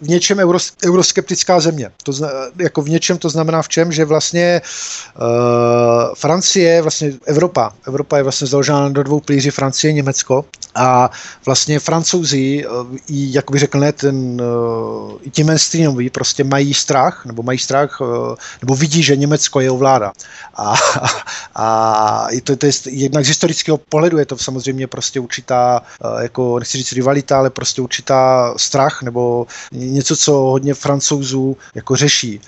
v 0.00 0.08
něčem 0.08 0.38
euro, 0.38 0.58
euroskeptická 0.86 1.60
země. 1.60 1.90
To 2.02 2.12
zna, 2.12 2.28
jako 2.56 2.82
v 2.82 2.88
něčem 2.88 3.18
to 3.18 3.28
znamená 3.28 3.62
v 3.62 3.68
čem, 3.68 3.92
že 3.92 4.04
vlastně 4.04 4.60
uh, 5.20 6.14
Francie, 6.14 6.82
vlastně 6.82 7.12
Evropa, 7.26 7.72
Evropa 7.86 8.16
je 8.16 8.22
vlastně 8.22 8.46
založena 8.46 8.88
do 8.88 9.02
dvou 9.02 9.20
plíří 9.20 9.50
Francie, 9.50 9.92
Německo 9.92 10.44
a 10.76 11.10
vlastně 11.46 11.80
francouzi, 11.80 12.64
eh, 12.64 12.68
jak 13.08 13.50
bych 13.50 13.60
řekl, 13.60 13.78
ne, 13.80 13.92
ten, 13.92 14.40
eh, 14.40 15.18
i 15.22 15.30
ti 15.30 15.44
mainstreamoví 15.44 16.10
prostě 16.10 16.44
mají 16.44 16.74
strach, 16.74 17.26
nebo 17.26 17.42
mají 17.42 17.58
strach, 17.58 17.98
eh, 18.02 18.36
nebo 18.62 18.74
vidí, 18.74 19.02
že 19.02 19.16
Německo 19.16 19.60
je 19.60 19.70
ovládá. 19.70 20.12
A, 20.56 20.74
a 21.54 22.28
to, 22.44 22.56
to 22.56 22.66
je, 22.66 22.72
jednak 22.86 23.24
z 23.24 23.28
historického 23.28 23.78
pohledu 23.78 24.18
je 24.18 24.26
to 24.26 24.38
samozřejmě 24.38 24.86
prostě 24.86 25.20
určitá, 25.20 25.82
jako 26.20 26.58
nechci 26.58 26.78
říct 26.78 26.92
rivalita, 26.92 27.38
ale 27.38 27.50
prostě 27.50 27.82
určitá 27.82 28.54
strach, 28.56 29.02
nebo 29.02 29.46
něco, 29.72 30.16
co 30.16 30.32
hodně 30.32 30.74
francouzů 30.74 31.56
jako 31.74 31.96
řeší. 31.96 32.40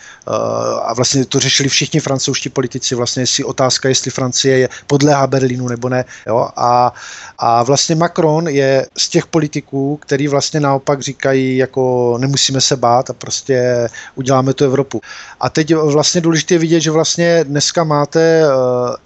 A 0.82 0.94
vlastně 0.94 1.24
to 1.24 1.40
řešili 1.40 1.68
všichni 1.68 2.00
francouzští 2.00 2.48
politici, 2.48 2.94
vlastně 2.94 3.22
jestli 3.22 3.44
otázka, 3.44 3.88
jestli 3.88 4.10
Francie 4.10 4.58
je 4.58 4.68
podléhá 4.86 5.26
Berlínu 5.26 5.68
nebo 5.68 5.88
ne. 5.88 6.04
Jo? 6.26 6.48
A, 6.56 6.92
a 7.38 7.62
vlastně 7.62 7.94
Macron 7.94 8.17
je 8.48 8.86
z 8.98 9.08
těch 9.08 9.26
politiků, 9.26 9.96
který 9.96 10.28
vlastně 10.28 10.60
naopak 10.60 11.00
říkají, 11.02 11.56
jako 11.56 12.16
nemusíme 12.18 12.60
se 12.60 12.76
bát 12.76 13.10
a 13.10 13.12
prostě 13.12 13.88
uděláme 14.14 14.54
tu 14.54 14.64
Evropu. 14.64 15.00
A 15.40 15.50
teď 15.50 15.74
vlastně 15.74 16.20
důležité 16.20 16.54
je 16.54 16.58
vidět, 16.58 16.80
že 16.80 16.90
vlastně 16.90 17.44
dneska 17.44 17.84
máte 17.84 18.42
uh, 18.46 18.52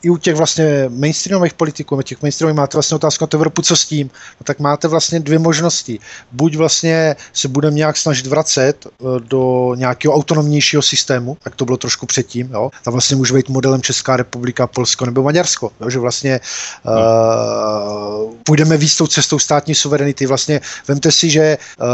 i 0.03 0.11
u 0.11 0.17
těch 0.17 0.35
vlastně 0.35 0.87
mainstreamových 0.89 1.55
politiků, 1.55 1.97
u 1.97 2.03
těch 2.03 2.23
mainstreamových 2.23 2.57
máte 2.57 2.77
vlastně 2.77 2.95
otázku 2.95 3.25
na 3.25 3.27
tu 3.27 3.37
Evropu, 3.37 3.63
co 3.63 3.77
s 3.77 3.87
tím, 3.87 4.11
no 4.41 4.45
tak 4.45 4.59
máte 4.59 4.89
vlastně 4.89 5.21
dvě 5.21 5.39
možnosti. 5.39 5.99
Buď 6.33 6.57
vlastně 6.57 7.17
se 7.33 7.49
budeme 7.49 7.77
nějak 7.77 7.97
snažit 7.97 8.27
vracet 8.27 8.87
uh, 8.99 9.21
do 9.21 9.75
nějakého 9.75 10.15
autonomnějšího 10.15 10.83
systému, 10.83 11.37
tak 11.43 11.55
to 11.55 11.65
bylo 11.65 11.77
trošku 11.77 12.07
předtím, 12.07 12.51
jo. 12.53 12.71
Tam 12.85 12.93
vlastně 12.93 13.17
může 13.17 13.35
být 13.35 13.49
modelem 13.49 13.83
Česká 13.83 14.17
republika, 14.17 14.67
Polsko 14.67 15.07
nebo 15.07 15.23
Maďarsko, 15.23 15.71
jo, 15.81 15.91
že 15.91 15.99
vlastně 15.99 16.41
uh, 16.87 18.33
půjdeme 18.43 18.77
víc 18.77 18.97
tou 19.03 19.07
cestou 19.07 19.39
státní 19.39 19.75
suverenity. 19.75 20.27
Vlastně 20.27 20.61
vemte 20.89 21.11
si, 21.11 21.31
že 21.31 21.59
uh, 21.81 21.87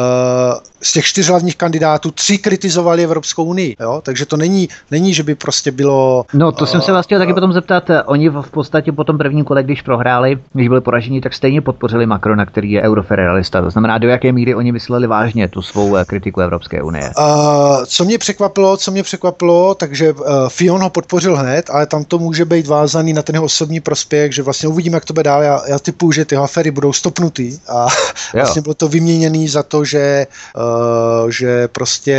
z 0.83 0.93
těch 0.93 1.05
čtyř 1.05 1.29
hlavních 1.29 1.57
kandidátů 1.57 2.11
tři 2.11 2.39
kritizovali 2.39 3.05
Evropskou 3.05 3.45
unii, 3.45 3.77
jo? 3.81 4.01
takže 4.05 4.27
to 4.27 4.37
není, 4.37 4.69
není, 4.91 5.15
že 5.15 5.23
by 5.23 5.35
prostě 5.35 5.71
bylo... 5.71 6.25
No 6.35 6.53
to 6.53 6.65
uh, 6.65 6.71
jsem 6.71 6.81
se 6.81 6.93
vás 6.93 7.07
chtěl 7.07 7.19
taky 7.19 7.35
potom 7.35 7.53
zeptat, 7.53 7.91
oni 8.07 8.29
v 8.29 8.51
podstatě 8.51 8.93
po 8.93 9.05
tom 9.05 9.19
prvním 9.19 9.45
kole, 9.45 9.63
když 9.63 9.83
prohráli, 9.83 10.39
když 10.53 10.69
byli 10.69 10.81
poraženi, 10.81 11.21
tak 11.21 11.35
stejně 11.35 11.61
podpořili 11.61 12.07
Macrona, 12.07 12.47
který 12.47 12.71
je 12.71 12.83
eurofederalista. 12.83 13.63
To 13.63 13.71
znamená, 13.71 13.99
do 13.99 14.09
jaké 14.09 14.33
míry 14.33 14.55
oni 14.55 14.73
mysleli 14.73 15.07
vážně 15.07 15.49
tu 15.49 15.63
svou 15.63 15.97
eh, 15.97 16.05
kritiku 16.05 16.41
Evropské 16.41 16.83
unie? 16.83 17.11
Uh, 17.19 17.85
co 17.85 18.05
mě 18.05 18.19
překvapilo, 18.19 18.77
co 18.77 18.91
mě 18.91 19.03
překvapilo, 19.03 19.75
takže 19.75 20.13
uh, 20.13 20.25
Fion 20.49 20.83
ho 20.83 20.91
podpořil 20.91 21.37
hned, 21.37 21.71
ale 21.71 21.87
tam 21.87 22.05
to 22.05 22.19
může 22.19 22.45
být 22.45 22.67
vázaný 22.67 23.13
na 23.13 23.23
ten 23.23 23.35
jeho 23.35 23.45
osobní 23.45 23.81
prospěch, 23.81 24.35
že 24.35 24.43
vlastně 24.43 24.69
uvidíme, 24.69 24.97
jak 24.97 25.05
to 25.05 25.13
bude 25.13 25.23
dál. 25.23 25.43
Já, 25.43 25.61
já 25.69 25.79
typu, 25.79 26.13
že 26.13 26.25
ty 26.25 26.37
afery 26.37 26.71
budou 26.71 26.93
stopnutý 26.99 27.59
a 27.69 27.83
jo. 27.83 27.89
vlastně 28.35 28.63
bylo 28.63 28.75
to 28.75 28.89
vyměněný 28.89 29.49
za 29.49 29.63
to, 29.63 29.85
že, 29.85 30.27
uh, 30.57 31.31
že 31.31 31.69
prostě 31.69 32.17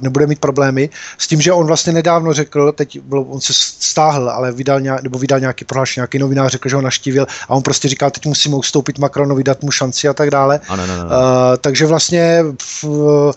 nebude 0.00 0.26
mít 0.26 0.38
problémy. 0.38 0.90
S 1.18 1.26
tím, 1.26 1.40
že 1.40 1.52
on 1.52 1.66
vlastně 1.66 1.92
nedávno 1.92 2.32
řekl, 2.32 2.72
teď 2.72 3.00
bylo, 3.00 3.22
on 3.22 3.40
se 3.40 3.52
stáhl, 3.54 4.30
ale 4.30 4.52
vydal, 4.52 4.80
nějak, 4.80 5.02
nebo 5.02 5.18
vydal 5.18 5.40
nějaký 5.40 5.64
prohlášení, 5.64 6.00
nějaký 6.00 6.18
novinář 6.18 6.52
řekl, 6.52 6.68
že 6.68 6.76
ho 6.76 6.82
naštívil 6.82 7.26
a 7.48 7.54
on 7.54 7.62
prostě 7.62 7.88
říkal, 7.88 8.10
teď 8.10 8.26
musíme 8.26 8.56
ustoupit 8.56 8.98
Macronovi, 8.98 9.44
dát 9.44 9.62
mu 9.62 9.70
šanci 9.70 10.08
a 10.08 10.14
tak 10.14 10.30
dále. 10.30 10.60
Ano, 10.68 10.86
no, 10.86 10.96
no, 10.96 11.04
no. 11.04 11.10
Uh, 11.10 11.56
takže 11.60 11.86
vlastně 11.86 12.44
v, 12.62 12.84
uh, 12.84 13.32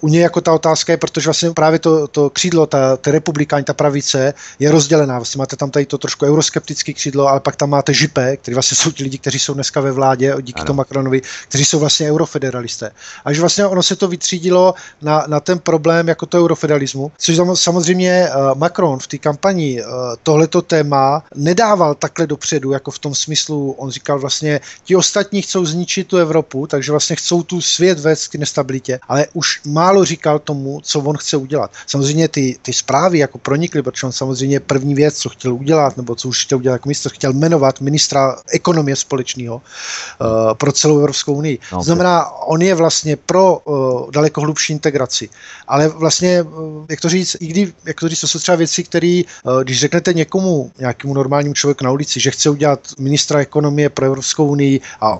u 0.00 0.08
něj 0.08 0.22
jako 0.22 0.40
ta 0.40 0.52
otázka 0.52 0.92
je, 0.92 0.96
protože 0.96 1.28
vlastně 1.28 1.50
právě 1.50 1.78
to, 1.78 2.08
to 2.08 2.30
křídlo, 2.30 2.66
ta, 2.66 2.96
ta 2.96 3.10
republikáň, 3.10 3.64
ta 3.64 3.74
pravice 3.74 4.34
je 4.58 4.70
rozdělená. 4.70 5.18
Vlastně 5.18 5.38
máte 5.38 5.56
tam 5.56 5.70
tady 5.70 5.86
to 5.86 5.98
trošku 5.98 6.26
euroskeptické 6.26 6.92
křídlo, 6.92 7.28
ale 7.28 7.40
pak 7.40 7.56
tam 7.56 7.70
máte 7.70 7.94
žipe, 7.94 8.36
který 8.36 8.54
vlastně 8.54 8.76
jsou 8.76 8.87
ti 8.92 9.02
lidi, 9.02 9.18
kteří 9.18 9.38
jsou 9.38 9.54
dneska 9.54 9.80
ve 9.80 9.92
vládě, 9.92 10.34
díky 10.42 10.60
ano. 10.60 10.66
tomu 10.66 10.76
Macronovi, 10.76 11.22
kteří 11.48 11.64
jsou 11.64 11.78
vlastně 11.78 12.10
eurofederalisté. 12.10 12.90
Až 13.24 13.38
vlastně 13.38 13.66
ono 13.66 13.82
se 13.82 13.96
to 13.96 14.08
vytřídilo 14.08 14.74
na, 15.02 15.24
na 15.28 15.40
ten 15.40 15.58
problém 15.58 16.08
jako 16.08 16.26
to 16.26 16.38
eurofederalismu, 16.38 17.12
což 17.18 17.38
samozřejmě 17.54 18.28
uh, 18.28 18.58
Macron 18.58 18.98
v 18.98 19.06
té 19.06 19.18
kampani 19.18 19.82
uh, 19.82 19.88
tohleto 20.22 20.62
téma 20.62 21.24
nedával 21.34 21.94
takhle 21.94 22.26
dopředu, 22.26 22.72
jako 22.72 22.90
v 22.90 22.98
tom 22.98 23.14
smyslu, 23.14 23.72
on 23.72 23.90
říkal 23.90 24.18
vlastně, 24.18 24.60
ti 24.84 24.96
ostatní 24.96 25.42
chcou 25.42 25.66
zničit 25.66 26.08
tu 26.08 26.16
Evropu, 26.16 26.66
takže 26.66 26.92
vlastně 26.92 27.16
chcou 27.16 27.42
tu 27.42 27.60
svět 27.60 27.98
vést 27.98 28.28
k 28.28 28.34
nestabilitě, 28.34 28.98
ale 29.08 29.26
už 29.32 29.60
málo 29.64 30.04
říkal 30.04 30.38
tomu, 30.38 30.80
co 30.82 31.00
on 31.00 31.16
chce 31.16 31.36
udělat. 31.36 31.70
Samozřejmě 31.86 32.28
ty, 32.28 32.56
ty 32.62 32.72
zprávy 32.72 33.18
jako 33.18 33.38
pronikly, 33.38 33.82
protože 33.82 34.06
on 34.06 34.12
samozřejmě 34.12 34.60
první 34.60 34.94
věc, 34.94 35.18
co 35.18 35.28
chtěl 35.28 35.54
udělat, 35.54 35.96
nebo 35.96 36.14
co 36.14 36.28
už 36.28 36.44
chtěl 36.44 36.58
udělat 36.58 36.74
jako 36.74 36.88
ministr, 36.88 37.08
chtěl 37.08 37.32
jmenovat 37.32 37.80
ministra 37.80 38.36
ekonomie 38.78 38.96
společného 38.96 39.56
uh, 39.56 40.54
pro 40.54 40.72
celou 40.72 40.98
Evropskou 40.98 41.34
unii. 41.34 41.58
Okay. 41.58 41.78
To 41.78 41.82
znamená, 41.82 42.30
on 42.46 42.62
je 42.62 42.74
vlastně 42.74 43.16
pro 43.16 43.58
uh, 43.58 44.10
daleko 44.10 44.40
hlubší 44.40 44.72
integraci. 44.72 45.28
Ale 45.66 45.88
vlastně, 45.88 46.42
uh, 46.42 46.86
jak 46.88 47.00
to 47.00 47.08
říct, 47.08 47.36
i 47.40 47.46
kdy, 47.46 47.72
jak 47.84 48.00
to 48.00 48.08
říct, 48.08 48.20
to 48.20 48.28
jsou 48.28 48.38
třeba 48.38 48.56
věci, 48.56 48.84
které, 48.84 49.22
uh, 49.42 49.62
když 49.62 49.80
řeknete 49.80 50.12
někomu, 50.14 50.70
nějakému 50.78 51.14
normálnímu 51.14 51.54
člověku 51.54 51.84
na 51.84 51.90
ulici, 51.90 52.20
že 52.20 52.30
chce 52.30 52.50
udělat 52.50 52.80
ministra 52.98 53.40
ekonomie 53.40 53.90
pro 53.90 54.06
Evropskou 54.06 54.46
unii 54.46 54.80
a 55.00 55.18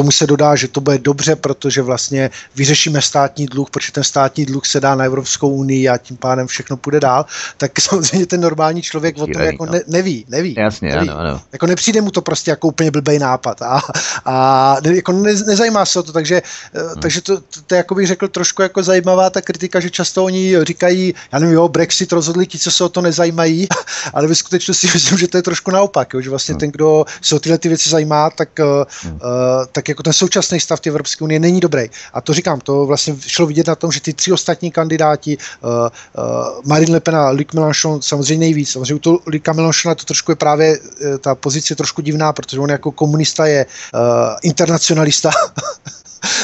tomu 0.00 0.10
se 0.10 0.26
dodá, 0.26 0.56
že 0.56 0.68
to 0.68 0.80
bude 0.80 0.98
dobře, 0.98 1.36
protože 1.36 1.82
vlastně 1.82 2.30
vyřešíme 2.56 3.02
státní 3.02 3.46
dluh, 3.46 3.70
protože 3.70 3.92
ten 3.92 4.04
státní 4.04 4.46
dluh 4.46 4.66
se 4.66 4.80
dá 4.80 4.94
na 4.94 5.04
Evropskou 5.04 5.48
unii 5.48 5.88
a 5.88 5.98
tím 5.98 6.16
pádem 6.16 6.46
všechno 6.46 6.76
půjde 6.76 7.00
dál, 7.00 7.26
tak 7.56 7.80
samozřejmě 7.80 8.26
ten 8.26 8.40
normální 8.40 8.82
člověk 8.82 9.18
o 9.18 9.26
tom 9.26 9.42
jako 9.42 9.66
no. 9.66 9.72
ne, 9.72 9.80
neví, 9.86 10.24
neví. 10.28 10.54
Jasně, 10.58 10.88
neví. 10.88 11.08
ano, 11.08 11.18
ano. 11.18 11.40
Jako 11.52 11.66
nepřijde 11.66 12.00
mu 12.00 12.10
to 12.10 12.22
prostě 12.22 12.50
jako 12.50 12.68
úplně 12.68 12.90
blbej 12.90 13.18
nápad 13.18 13.62
a, 13.62 13.80
a 14.24 14.76
ne, 14.84 14.96
jako 14.96 15.12
ne, 15.12 15.32
nezajímá 15.32 15.84
se 15.84 15.98
o 15.98 16.02
to, 16.02 16.12
takže, 16.12 16.42
eh, 16.74 16.80
hmm. 16.80 17.00
takže 17.00 17.20
to, 17.20 17.40
to, 17.40 17.60
to, 17.66 17.74
jako 17.74 17.94
bych 17.94 18.06
řekl 18.06 18.28
trošku 18.28 18.62
jako 18.62 18.82
zajímavá 18.82 19.30
ta 19.30 19.40
kritika, 19.40 19.80
že 19.80 19.90
často 19.90 20.24
oni 20.24 20.64
říkají, 20.64 21.14
já 21.32 21.38
nevím, 21.38 21.54
jo, 21.54 21.68
Brexit 21.68 22.12
rozhodli 22.12 22.46
ti, 22.46 22.58
co 22.58 22.70
se 22.70 22.84
o 22.84 22.88
to 22.88 23.00
nezajímají, 23.00 23.68
ale 24.14 24.26
ve 24.26 24.34
skutečnosti 24.34 24.88
myslím, 24.94 25.18
že 25.18 25.28
to 25.28 25.36
je 25.36 25.42
trošku 25.42 25.70
naopak, 25.70 26.14
jo, 26.14 26.20
že 26.20 26.30
vlastně 26.30 26.52
hmm. 26.52 26.60
ten, 26.60 26.70
kdo 26.70 27.04
se 27.22 27.34
o 27.34 27.38
tyhle 27.38 27.58
ty 27.58 27.68
věci 27.68 27.90
zajímá, 27.90 28.30
tak, 28.30 28.48
hmm. 28.58 29.12
uh, 29.12 29.20
tak 29.72 29.88
jako 29.90 30.02
ten 30.02 30.12
současný 30.12 30.60
stav 30.60 30.80
Evropské 30.86 31.24
unie 31.24 31.40
není 31.40 31.60
dobrý. 31.60 31.90
A 32.12 32.20
to 32.20 32.34
říkám, 32.34 32.60
to 32.60 32.86
vlastně 32.86 33.16
šlo 33.20 33.46
vidět 33.46 33.66
na 33.66 33.74
tom, 33.74 33.92
že 33.92 34.00
ty 34.00 34.12
tři 34.12 34.32
ostatní 34.32 34.70
kandidáti, 34.70 35.36
uh, 35.36 35.70
uh, 35.70 36.64
Marine 36.64 36.92
Le 36.92 37.00
Pen 37.00 37.16
a 37.16 37.30
Luc 37.30 37.52
Mélenchon, 37.54 38.02
samozřejmě 38.02 38.40
nejvíc. 38.40 38.70
Samozřejmě 38.70 38.94
u 38.94 38.98
toho 38.98 39.20
Luca 39.26 39.52
Mélenchona 39.52 39.94
to 39.94 40.04
trošku 40.04 40.32
je 40.32 40.36
právě, 40.36 40.78
uh, 40.78 41.18
ta 41.18 41.34
pozice 41.34 41.76
trošku 41.76 42.02
divná, 42.02 42.32
protože 42.32 42.60
on 42.60 42.70
jako 42.70 42.92
komunista 42.92 43.46
je 43.46 43.66
uh, 43.66 44.00
internacionalista. 44.42 45.30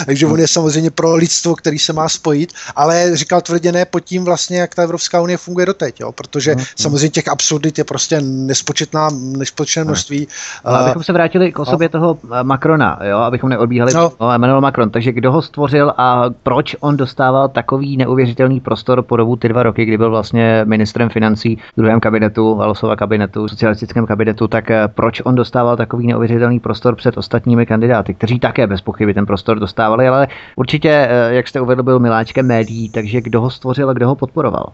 takže 0.06 0.26
on 0.26 0.40
je 0.40 0.48
samozřejmě 0.48 0.90
pro 0.90 1.14
lidstvo, 1.14 1.54
který 1.54 1.78
se 1.78 1.92
má 1.92 2.08
spojit, 2.08 2.52
ale 2.76 3.16
říkal 3.16 3.40
tvrdě 3.40 3.72
ne 3.72 3.84
pod 3.84 4.00
tím 4.00 4.24
vlastně, 4.24 4.58
jak 4.58 4.74
ta 4.74 4.82
Evropská 4.82 5.20
unie 5.20 5.36
funguje 5.36 5.66
doteď, 5.66 6.00
jo, 6.00 6.12
protože 6.12 6.52
hmm. 6.52 6.64
samozřejmě 6.76 7.08
těch 7.08 7.28
absurdit 7.28 7.78
je 7.78 7.84
prostě 7.84 8.20
nespočetná, 8.20 9.08
nespočetné 9.12 9.84
množství. 9.84 10.28
No, 10.64 10.70
abychom 10.70 11.02
se 11.02 11.12
vrátili 11.12 11.52
k 11.52 11.58
osobě 11.58 11.88
no. 11.88 12.00
toho 12.00 12.18
eh, 12.24 12.44
Macrona, 12.44 12.98
jo, 13.02 13.18
abychom 13.18 13.50
neodbíhali 13.50 13.94
no. 13.94 14.12
no. 14.20 14.32
Emmanuel 14.32 14.60
Macron, 14.60 14.90
takže 14.90 15.12
kdo 15.12 15.32
ho 15.32 15.42
stvořil 15.42 15.92
a 15.96 16.24
proč 16.42 16.76
on 16.80 16.96
dostával 16.96 17.48
takový 17.48 17.96
neuvěřitelný 17.96 18.60
prostor 18.60 19.02
po 19.02 19.16
dobu 19.16 19.36
ty 19.36 19.48
dva 19.48 19.62
roky, 19.62 19.84
kdy 19.84 19.98
byl 19.98 20.10
vlastně 20.10 20.60
ministrem 20.64 21.08
financí 21.08 21.56
v 21.56 21.80
druhém 21.80 22.00
kabinetu, 22.00 22.54
Valosova 22.54 22.96
kabinetu, 22.96 23.48
socialistickém 23.48 24.06
kabinetu, 24.06 24.48
tak 24.48 24.70
eh, 24.70 24.88
proč 24.88 25.22
on 25.24 25.34
dostával 25.34 25.76
takový 25.76 26.06
neuvěřitelný 26.06 26.60
prostor 26.60 26.96
před 26.96 27.18
ostatními 27.18 27.66
kandidáty, 27.66 28.14
kteří 28.14 28.40
také 28.40 28.66
bez 28.66 28.80
pochyby 28.80 29.14
ten 29.14 29.26
prostor 29.26 29.60
dostávali, 29.66 30.08
ale 30.08 30.28
určitě, 30.56 30.90
eh, 30.90 31.34
jak 31.34 31.48
jste 31.48 31.60
uvedl, 31.60 31.82
byl 31.82 31.98
miláčkem 31.98 32.46
médií, 32.46 32.88
takže 32.88 33.20
kdo 33.20 33.40
ho 33.40 33.50
stvořil 33.50 33.90
a 33.90 33.92
kdo 33.92 34.08
ho 34.08 34.14
podporoval? 34.14 34.72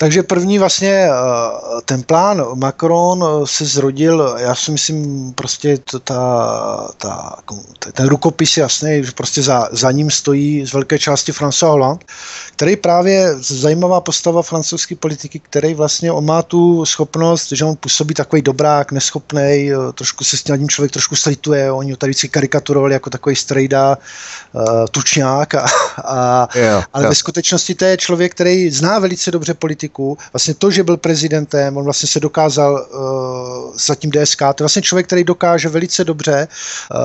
Takže 0.00 0.22
první 0.22 0.58
vlastně 0.58 0.90
eh, 0.90 1.12
ten 1.84 2.02
plán 2.02 2.44
Macron 2.54 3.24
eh, 3.24 3.46
se 3.46 3.64
zrodil, 3.64 4.36
já 4.38 4.54
si 4.54 4.70
myslím, 4.70 5.32
prostě 5.32 5.78
to, 5.78 6.00
ta, 6.00 6.88
ta, 6.96 7.36
ten 7.92 8.08
rukopis 8.08 8.56
je 8.56 8.60
jasný, 8.60 9.04
že 9.04 9.12
prostě 9.12 9.42
za, 9.42 9.68
za 9.72 9.92
ním 9.92 10.10
stojí 10.10 10.66
z 10.66 10.72
velké 10.72 10.98
části 10.98 11.32
François 11.32 11.70
Hollande, 11.70 12.04
který 12.56 12.76
právě 12.76 13.34
zajímavá 13.38 14.00
postava 14.00 14.42
francouzské 14.42 14.96
politiky, 14.96 15.38
který 15.38 15.74
vlastně 15.74 16.12
on 16.12 16.24
má 16.24 16.42
tu 16.42 16.84
schopnost, 16.84 17.52
že 17.52 17.64
on 17.64 17.76
působí 17.76 18.14
takový 18.14 18.42
dobrák, 18.42 18.92
neschopný, 18.92 19.70
trošku 19.94 20.24
se 20.24 20.36
s 20.36 20.42
tím 20.42 20.68
člověk 20.68 20.92
trošku 20.92 21.16
slituje, 21.16 21.72
oni 21.72 21.90
ho 21.90 21.96
tady 21.96 22.10
vždycky 22.10 22.28
karikaturovali 22.28 22.92
jako 22.92 23.10
takový 23.10 23.36
strejda, 23.36 23.98
uh, 24.52 24.62
tučňák, 24.90 25.54
a, 25.54 25.66
a, 26.04 26.48
yeah, 26.54 26.84
ale 26.92 27.02
yeah. 27.02 27.10
ve 27.10 27.14
skutečnosti 27.14 27.74
to 27.74 27.84
je 27.84 27.96
člověk, 27.96 28.32
který 28.32 28.70
zná 28.70 28.98
velice 28.98 29.30
dobře 29.30 29.54
politiku. 29.54 30.18
Vlastně 30.32 30.54
to, 30.54 30.70
že 30.70 30.84
byl 30.84 30.96
prezidentem, 30.96 31.76
on 31.76 31.84
vlastně 31.84 32.08
se 32.08 32.20
dokázal 32.20 32.72
uh, 32.74 33.76
za 33.76 33.94
tím 33.94 34.10
DSK, 34.10 34.38
to 34.38 34.44
je 34.44 34.54
vlastně 34.64 34.82
člověk, 34.82 35.06
který 35.06 35.24
dokáže 35.24 35.68
velice 35.68 36.04
dobře 36.04 36.48
uh, 36.48 36.98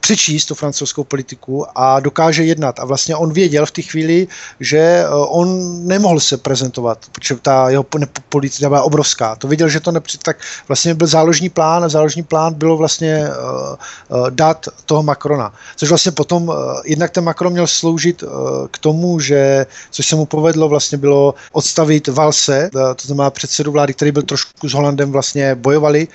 přečíst 0.00 0.46
tu 0.46 0.54
francouzskou 0.54 1.04
politiku 1.04 1.66
a 1.74 2.00
dokáže 2.00 2.44
jednat. 2.44 2.80
A 2.80 2.84
vlastně 2.84 3.16
on 3.16 3.32
věděl 3.32 3.66
v 3.66 3.70
té 3.70 3.82
chvíli, 3.82 4.28
že 4.60 5.04
uh, 5.08 5.40
on 5.40 5.48
nemohl 5.86 6.20
se 6.20 6.36
prezentovat, 6.36 6.98
protože 7.12 7.36
ta 7.42 7.70
jeho 7.70 7.84
politika 8.28 8.68
byla 8.68 8.82
obrovská. 8.82 9.36
To 9.36 9.48
viděl, 9.48 9.68
že 9.68 9.80
to 9.80 9.92
nepři... 9.92 10.18
tak 10.18 10.36
vlastně 10.68 10.94
byl 10.94 11.06
záložní 11.06 11.48
plán 11.48 11.84
a 11.84 11.88
záložní 11.88 12.22
plán 12.22 12.54
bylo 12.54 12.76
vlastně 12.76 13.28
uh, 13.28 14.18
uh, 14.18 14.30
dát 14.30 14.66
toho 14.86 15.02
Macrona. 15.02 15.52
Což 15.76 15.88
vlastně 15.88 16.12
potom 16.12 16.37
Eh, 16.46 16.54
jednak 16.84 17.10
ten 17.10 17.24
Macron 17.24 17.52
měl 17.52 17.66
sloužit 17.66 18.22
eh, 18.22 18.26
k 18.70 18.78
tomu, 18.78 19.20
že, 19.20 19.66
což 19.90 20.06
se 20.06 20.16
mu 20.16 20.26
povedlo, 20.26 20.68
vlastně 20.68 20.98
bylo 20.98 21.34
odstavit 21.52 22.08
Valse, 22.08 22.66
eh, 22.66 22.70
to 22.70 23.02
znamená 23.06 23.30
předsedu 23.30 23.72
vlády, 23.72 23.94
který 23.94 24.12
byl 24.12 24.22
trošku 24.22 24.68
s 24.68 24.72
Holandem 24.72 25.12
vlastně 25.12 25.54
bojovali 25.54 26.08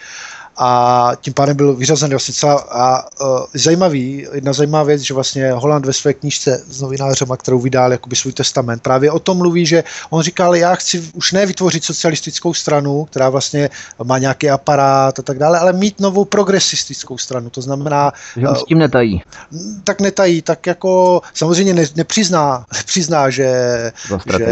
a 0.57 1.11
tím 1.21 1.33
pádem 1.33 1.57
byl 1.57 1.75
vyřazen 1.75 2.09
vlastně 2.09 2.33
celá 2.33 2.53
a 2.71 3.05
uh, 3.21 3.45
zajímavý, 3.53 4.27
jedna 4.33 4.53
zajímavá 4.53 4.83
věc, 4.83 5.01
že 5.01 5.13
vlastně 5.13 5.51
Holand 5.51 5.85
ve 5.85 5.93
své 5.93 6.13
knížce 6.13 6.63
s 6.69 6.81
novinářem, 6.81 7.27
kterou 7.37 7.59
vydal 7.59 7.91
jakoby 7.91 8.15
svůj 8.15 8.33
testament, 8.33 8.83
právě 8.83 9.11
o 9.11 9.19
tom 9.19 9.37
mluví, 9.37 9.65
že 9.65 9.83
on 10.09 10.21
říkal, 10.21 10.55
já 10.55 10.75
chci 10.75 11.03
už 11.13 11.31
ne 11.31 11.45
vytvořit 11.45 11.83
socialistickou 11.83 12.53
stranu, 12.53 13.05
která 13.05 13.29
vlastně 13.29 13.69
má 14.03 14.17
nějaký 14.17 14.49
aparát 14.49 15.19
a 15.19 15.21
tak 15.21 15.39
dále, 15.39 15.59
ale 15.59 15.73
mít 15.73 15.99
novou 15.99 16.25
progresistickou 16.25 17.17
stranu, 17.17 17.49
to 17.49 17.61
znamená... 17.61 18.11
Že 18.37 18.47
on 18.47 18.55
s 18.55 18.63
tím 18.63 18.77
netají. 18.77 19.21
Tak 19.83 20.01
netají, 20.01 20.41
tak 20.41 20.67
jako 20.67 21.21
samozřejmě 21.33 21.73
ne, 21.73 21.85
nepřizná, 21.95 22.65
nepřizná, 22.73 23.29
že, 23.29 23.91
že, 24.37 24.45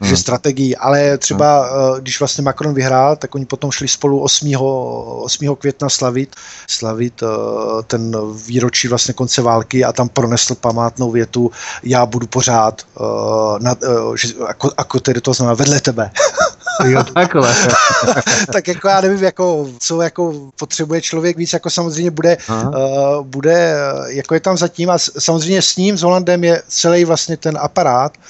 hmm. 0.00 0.10
že 0.10 0.16
strategii, 0.16 0.76
ale 0.76 1.18
třeba 1.18 1.60
hmm. 1.60 2.00
když 2.00 2.20
vlastně 2.20 2.42
Macron 2.42 2.74
vyhrál, 2.74 3.16
tak 3.16 3.34
oni 3.34 3.46
potom 3.46 3.70
šli 3.70 3.88
spolu 3.88 4.20
8 4.20 4.54
8. 5.22 5.56
května 5.56 5.88
slavit, 5.88 6.36
slavit 6.68 7.22
eh, 7.22 7.26
ten 7.86 8.16
výročí 8.46 8.88
vlastně 8.88 9.14
konce 9.14 9.42
války 9.42 9.84
a 9.84 9.92
tam 9.92 10.08
pronesl 10.08 10.54
památnou 10.54 11.10
větu 11.10 11.50
já 11.82 12.06
budu 12.06 12.26
pořád, 12.26 12.82
uh, 13.00 13.58
nad, 13.58 13.78
uh, 13.82 14.16
že, 14.16 14.28
jako, 14.48 14.70
jako 14.78 15.00
tedy 15.00 15.20
to 15.20 15.32
znamená 15.32 15.54
vedle 15.54 15.80
tebe. 15.80 16.10
Jo, 16.84 17.04
takhle. 17.14 17.56
tak 18.52 18.68
jako 18.68 18.88
já 18.88 19.00
nevím, 19.00 19.24
jako, 19.24 19.68
co 19.78 20.02
jako 20.02 20.50
potřebuje 20.58 21.00
člověk 21.00 21.36
víc, 21.36 21.52
jako 21.52 21.70
samozřejmě 21.70 22.10
bude, 22.10 22.36
uh, 22.48 23.26
bude, 23.26 23.76
jako 24.06 24.34
je 24.34 24.40
tam 24.40 24.56
zatím 24.56 24.90
a 24.90 24.98
samozřejmě 24.98 25.62
s 25.62 25.76
ním, 25.76 25.98
s 25.98 26.02
Holandem 26.02 26.44
je 26.44 26.62
celý 26.68 27.04
vlastně 27.04 27.36
ten 27.36 27.58
aparát, 27.60 28.12
uh, 28.16 28.24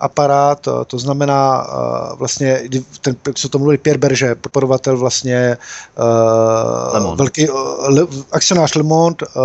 aparát, 0.00 0.68
to 0.86 0.98
znamená 0.98 1.66
vlastně, 2.14 2.62
ten, 3.00 3.16
jak 3.26 3.38
se 3.38 3.48
to 3.48 3.58
mluví, 3.58 3.78
Pierre 3.78 3.98
Berger, 3.98 4.34
podporovatel 4.34 4.96
vlastně 4.96 5.58
uh, 6.98 7.16
velký 7.16 7.50
uh, 7.50 7.58
le, 7.88 8.06
akcionář 8.32 8.74
Le 8.74 8.82
Monde, 8.82 9.26
hmm. 9.34 9.44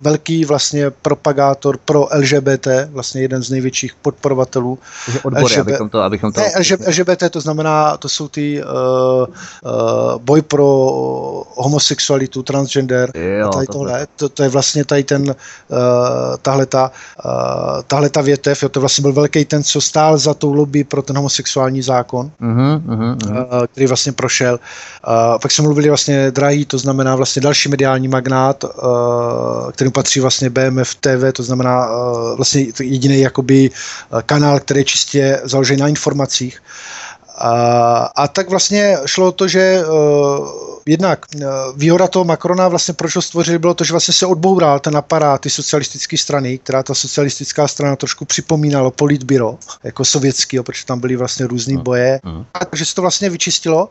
velký 0.00 0.44
vlastně 0.44 0.90
propagátor 0.90 1.78
pro 1.84 2.08
LGBT, 2.14 2.68
vlastně 2.90 3.22
jeden 3.22 3.42
z 3.42 3.50
největších 3.50 3.94
podporovatelů. 3.94 4.78
odbory, 5.22 5.44
LGBT, 5.44 5.60
abychom 5.60 5.88
to, 5.88 6.00
abychom 6.00 6.32
to... 6.32 6.40
Ne, 6.40 6.52
LGBT 6.88 7.30
to 7.30 7.40
znamená, 7.40 7.96
to 7.96 8.08
jsou 8.08 8.28
ty 8.28 8.62
uh, 8.64 8.68
uh, 8.68 10.18
boj 10.18 10.42
pro 10.42 10.66
homosexualitu, 11.54 12.42
transgender, 12.42 13.10
jo, 13.14 13.48
a 13.48 13.50
tady 13.50 13.66
to 13.66 13.72
tohle, 13.72 14.06
to, 14.16 14.28
to 14.28 14.42
je 14.42 14.48
vlastně 14.48 14.84
tady 14.84 15.04
ten, 15.04 15.22
uh, 15.22 15.36
tahle 16.42 16.66
ta, 16.66 16.90
uh, 17.24 17.82
tahle 17.86 18.10
ta 18.10 18.20
větev, 18.20 18.62
jo, 18.62 18.68
to 18.68 18.80
vlastně 18.80 19.02
byl 19.02 19.12
velký 19.12 19.44
ten 19.44 19.62
co 19.72 19.80
stál 19.80 20.18
za 20.18 20.34
tou 20.34 20.52
lobby 20.52 20.84
pro 20.84 21.02
ten 21.02 21.16
homosexuální 21.16 21.82
zákon, 21.82 22.30
uh-huh, 22.42 23.66
který 23.72 23.86
vlastně 23.86 24.12
prošel. 24.12 24.60
Uh, 24.60 25.38
pak 25.38 25.52
jsme 25.52 25.64
mluvili 25.64 25.88
vlastně 25.88 26.30
drahý, 26.30 26.64
to 26.64 26.78
znamená 26.78 27.16
vlastně 27.16 27.42
další 27.42 27.68
mediální 27.68 28.08
magnát, 28.08 28.64
uh, 28.64 28.70
který 29.72 29.90
patří 29.90 30.20
vlastně 30.20 30.50
BMF 30.50 30.94
TV, 30.94 31.32
to 31.32 31.42
znamená 31.42 31.88
vlastně 32.36 32.66
jediný 32.80 33.20
jakoby 33.20 33.70
kanál, 34.26 34.60
který 34.60 34.80
je 34.80 34.84
čistě 34.84 35.40
založený 35.44 35.80
na 35.80 35.88
informacích. 35.88 36.62
A, 37.38 37.52
a 38.16 38.28
tak 38.28 38.50
vlastně 38.50 38.98
šlo 39.06 39.28
o 39.28 39.32
to, 39.32 39.48
že 39.48 39.84
uh, 39.88 40.46
jednak 40.86 41.26
výhoda 41.76 42.08
toho 42.08 42.24
Macrona 42.24 42.68
vlastně 42.68 42.94
proč 42.94 43.16
ho 43.16 43.22
stvořili, 43.22 43.58
bylo 43.58 43.74
to, 43.74 43.84
že 43.84 43.92
vlastně 43.92 44.14
se 44.14 44.26
odboural 44.26 44.80
ten 44.80 44.96
aparát 44.96 45.40
ty 45.40 45.50
socialistické 45.50 46.18
strany, 46.18 46.58
která 46.58 46.82
ta 46.82 46.94
socialistická 46.94 47.68
strana 47.68 47.96
trošku 47.96 48.24
připomínalo 48.24 48.90
politbyro, 48.90 49.58
jako 49.84 50.04
sovětský, 50.04 50.60
protože 50.60 50.84
tam 50.84 51.00
byly 51.00 51.16
vlastně 51.16 51.46
různé 51.46 51.74
mm. 51.74 51.82
boje. 51.82 52.20
Mm. 52.24 52.44
Takže 52.70 52.84
se 52.84 52.94
to 52.94 53.02
vlastně 53.02 53.30
vyčistilo, 53.30 53.88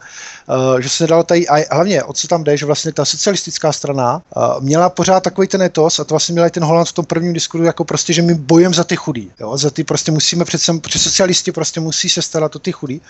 že 0.79 0.89
se 0.89 1.03
nedalo 1.03 1.23
tady, 1.23 1.47
a 1.47 1.75
hlavně 1.75 2.03
o 2.03 2.13
co 2.13 2.27
tam 2.27 2.43
jde, 2.43 2.57
že 2.57 2.65
vlastně 2.65 2.91
ta 2.91 3.05
socialistická 3.05 3.71
strana 3.71 4.21
měla 4.59 4.89
pořád 4.89 5.23
takový 5.23 5.47
ten 5.47 5.61
etos, 5.61 5.99
a 5.99 6.03
to 6.03 6.13
vlastně 6.13 6.33
měla 6.33 6.47
i 6.47 6.51
ten 6.51 6.63
Holand 6.63 6.87
v 6.87 6.93
tom 6.93 7.05
prvním 7.05 7.33
diskurzu, 7.33 7.65
jako 7.65 7.85
prostě, 7.85 8.13
že 8.13 8.21
my 8.21 8.33
bojujeme 8.33 8.75
za 8.75 8.83
ty 8.83 8.95
chudí, 8.95 9.31
jo? 9.39 9.57
za 9.57 9.69
ty 9.69 9.83
prostě 9.83 10.11
musíme 10.11 10.45
přece, 10.45 10.73
protože 10.73 10.99
socialisti 10.99 11.51
prostě 11.51 11.79
musí 11.79 12.09
se 12.09 12.21
starat 12.21 12.55
o 12.55 12.59
ty 12.59 12.71
chudí. 12.71 13.01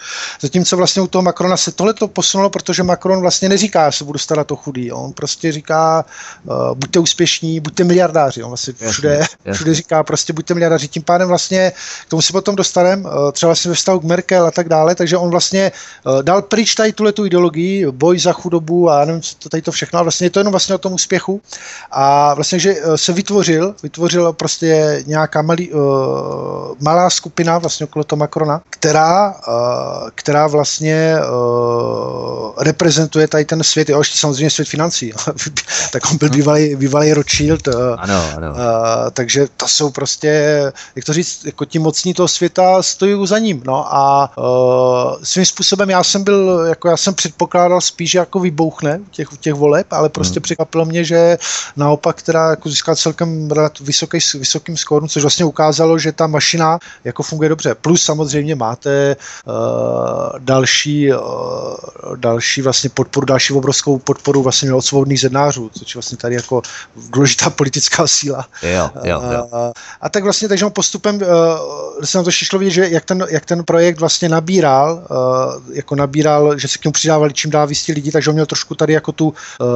Zatímco 0.42 0.78
vlastně 0.78 1.02
u 1.02 1.08
toho 1.08 1.22
Macrona 1.22 1.58
se 1.58 1.72
tohle 1.72 1.94
to 1.94 2.08
posunulo, 2.08 2.50
protože 2.50 2.84
Macron 2.84 3.22
vlastně 3.22 3.50
neříká, 3.50 3.71
že 3.74 3.98
se 3.98 4.04
budu 4.04 4.20
starat 4.20 4.52
o 4.52 4.56
chudí. 4.56 4.92
On 4.92 5.14
prostě 5.14 5.52
říká, 5.52 6.06
uh, 6.46 6.76
buďte 6.76 7.00
úspěšní, 7.00 7.60
buďte 7.60 7.84
miliardáři. 7.84 8.44
On 8.44 8.50
vlastně 8.50 8.74
všude, 8.90 9.16
jasně, 9.16 9.54
všude 9.54 9.74
říká, 9.74 10.04
prostě 10.04 10.34
buďte 10.34 10.54
miliardáři. 10.54 10.88
Tím 10.88 11.04
pádem 11.04 11.28
vlastně, 11.28 11.72
k 12.08 12.10
tomu 12.10 12.22
si 12.22 12.34
potom 12.34 12.56
dostaneme, 12.56 13.10
uh, 13.10 13.32
třeba 13.32 13.48
vlastně 13.48 13.70
ve 13.70 13.76
vztahu 13.76 14.00
k 14.00 14.04
Merkel 14.04 14.46
a 14.46 14.52
tak 14.52 14.70
dále, 14.70 14.96
takže 14.96 15.18
on 15.18 15.30
vlastně 15.30 15.72
uh, 16.06 16.24
dal 16.24 16.42
pryč 16.42 16.76
tady 16.76 16.94
tuhle 16.94 17.12
tu 17.12 17.26
ideologii, 17.26 17.92
boj 17.92 18.20
za 18.20 18.34
chudobu 18.34 18.90
a 18.90 19.00
já 19.00 19.06
nevím, 19.06 19.22
co 19.22 19.50
tady 19.50 19.62
to 19.62 19.72
všechno, 19.72 20.00
a 20.00 20.04
vlastně 20.04 20.26
je 20.26 20.30
to 20.30 20.40
jenom 20.40 20.52
vlastně 20.52 20.76
o 20.76 20.78
tom 20.78 20.94
úspěchu. 20.94 21.42
A 21.92 22.34
vlastně, 22.34 22.60
že 22.60 22.76
se 22.96 23.14
vytvořil, 23.14 23.76
vytvořil 23.84 24.34
prostě 24.34 25.04
nějaká 25.08 25.42
malý, 25.42 25.72
uh, 25.72 25.80
malá 26.80 27.10
skupina 27.10 27.58
vlastně 27.58 27.84
okolo 27.84 28.04
toho 28.04 28.18
Macrona, 28.18 28.62
která, 28.70 29.30
uh, 29.30 30.10
která 30.16 30.48
vlastně 30.48 31.16
uh, 31.20 32.52
reprezentuje 32.58 33.28
tady 33.28 33.46
ten 33.46 33.61
svět, 33.64 33.90
jo, 33.90 34.00
ještě 34.00 34.18
samozřejmě 34.18 34.50
svět 34.50 34.68
financí, 34.68 35.14
tak 35.92 36.12
on 36.12 36.18
byl 36.18 36.30
bývalý, 36.30 36.76
bývalý 36.76 37.14
Rothschild, 37.14 37.68
uh, 37.68 37.74
ano, 37.98 38.24
ano. 38.38 38.50
Uh, 38.50 38.58
takže 39.14 39.48
to 39.58 39.68
jsou 39.68 39.90
prostě, 39.90 40.62
jak 40.96 41.06
to 41.06 41.14
říct, 41.14 41.46
jako 41.46 41.66
ti 41.66 41.80
mocní 41.80 42.14
toho 42.14 42.28
světa 42.28 42.84
stojí 42.84 43.28
za 43.28 43.40
ním, 43.40 43.62
no 43.66 43.96
a 43.96 44.32
uh, 44.38 45.24
svým 45.24 45.46
způsobem 45.46 45.90
já 45.90 46.04
jsem 46.04 46.24
byl, 46.24 46.66
jako 46.70 46.88
já 46.88 46.98
jsem 46.98 47.14
předpokládal 47.14 47.82
spíš, 47.82 48.14
jako 48.14 48.40
vybouchne 48.40 49.00
těch, 49.12 49.28
těch 49.40 49.54
voleb, 49.54 49.88
ale 49.92 50.10
prostě 50.10 50.40
hmm. 50.40 50.44
překvapilo 50.44 50.86
mě, 50.86 51.04
že 51.04 51.38
naopak, 51.76 52.16
která 52.16 52.50
jako 52.50 52.70
získala 52.70 52.96
celkem 52.96 53.50
vysoký, 53.82 54.18
vysokým 54.34 54.78
skórem, 54.78 55.10
což 55.10 55.22
vlastně 55.22 55.46
ukázalo, 55.46 55.98
že 56.00 56.12
ta 56.12 56.28
mašina 56.28 56.80
jako 57.04 57.24
funguje 57.24 57.50
dobře. 57.50 57.76
Plus 57.76 58.04
samozřejmě 58.04 58.56
máte 58.56 59.16
uh, 59.46 59.54
další, 60.40 61.14
uh, 61.14 62.16
další 62.16 62.62
vlastně 62.62 62.90
podporu, 62.90 63.26
další 63.26 63.51
obrovskou 63.52 63.98
podporu 63.98 64.44
vlastně 64.44 64.74
od 64.74 64.82
svobodných 64.82 65.20
zednářů, 65.20 65.72
což 65.80 65.96
vlastně 65.96 66.18
tady 66.18 66.36
jako 66.36 66.62
důležitá 67.10 67.50
politická 67.50 68.08
síla. 68.08 68.46
Jo, 68.64 68.90
jo, 69.04 69.22
jo. 69.32 69.48
Uh, 69.52 69.72
a 70.02 70.10
tak 70.10 70.24
vlastně, 70.24 70.48
takže 70.48 70.66
postupem 70.70 71.16
uh, 71.16 71.22
se 72.04 72.18
nám 72.18 72.26
to 72.26 72.32
šlo 72.32 72.60
vidět, 72.60 72.72
že 72.72 72.90
jak 72.90 73.06
ten, 73.06 73.26
jak 73.30 73.46
ten 73.46 73.64
projekt 73.64 74.00
vlastně 74.00 74.30
nabíral, 74.30 74.94
uh, 74.94 75.76
jako 75.76 75.96
nabíral, 75.96 76.58
že 76.58 76.68
se 76.68 76.78
k 76.78 76.86
němu 76.86 76.94
přidávali 76.94 77.34
čím 77.34 77.52
dál 77.52 77.68
víc 77.68 77.88
lidí, 77.88 78.12
takže 78.12 78.30
on 78.30 78.34
měl 78.34 78.46
trošku 78.46 78.76
tady 78.76 78.94
jako 78.94 79.12
tu 79.12 79.28
uh, 79.28 79.34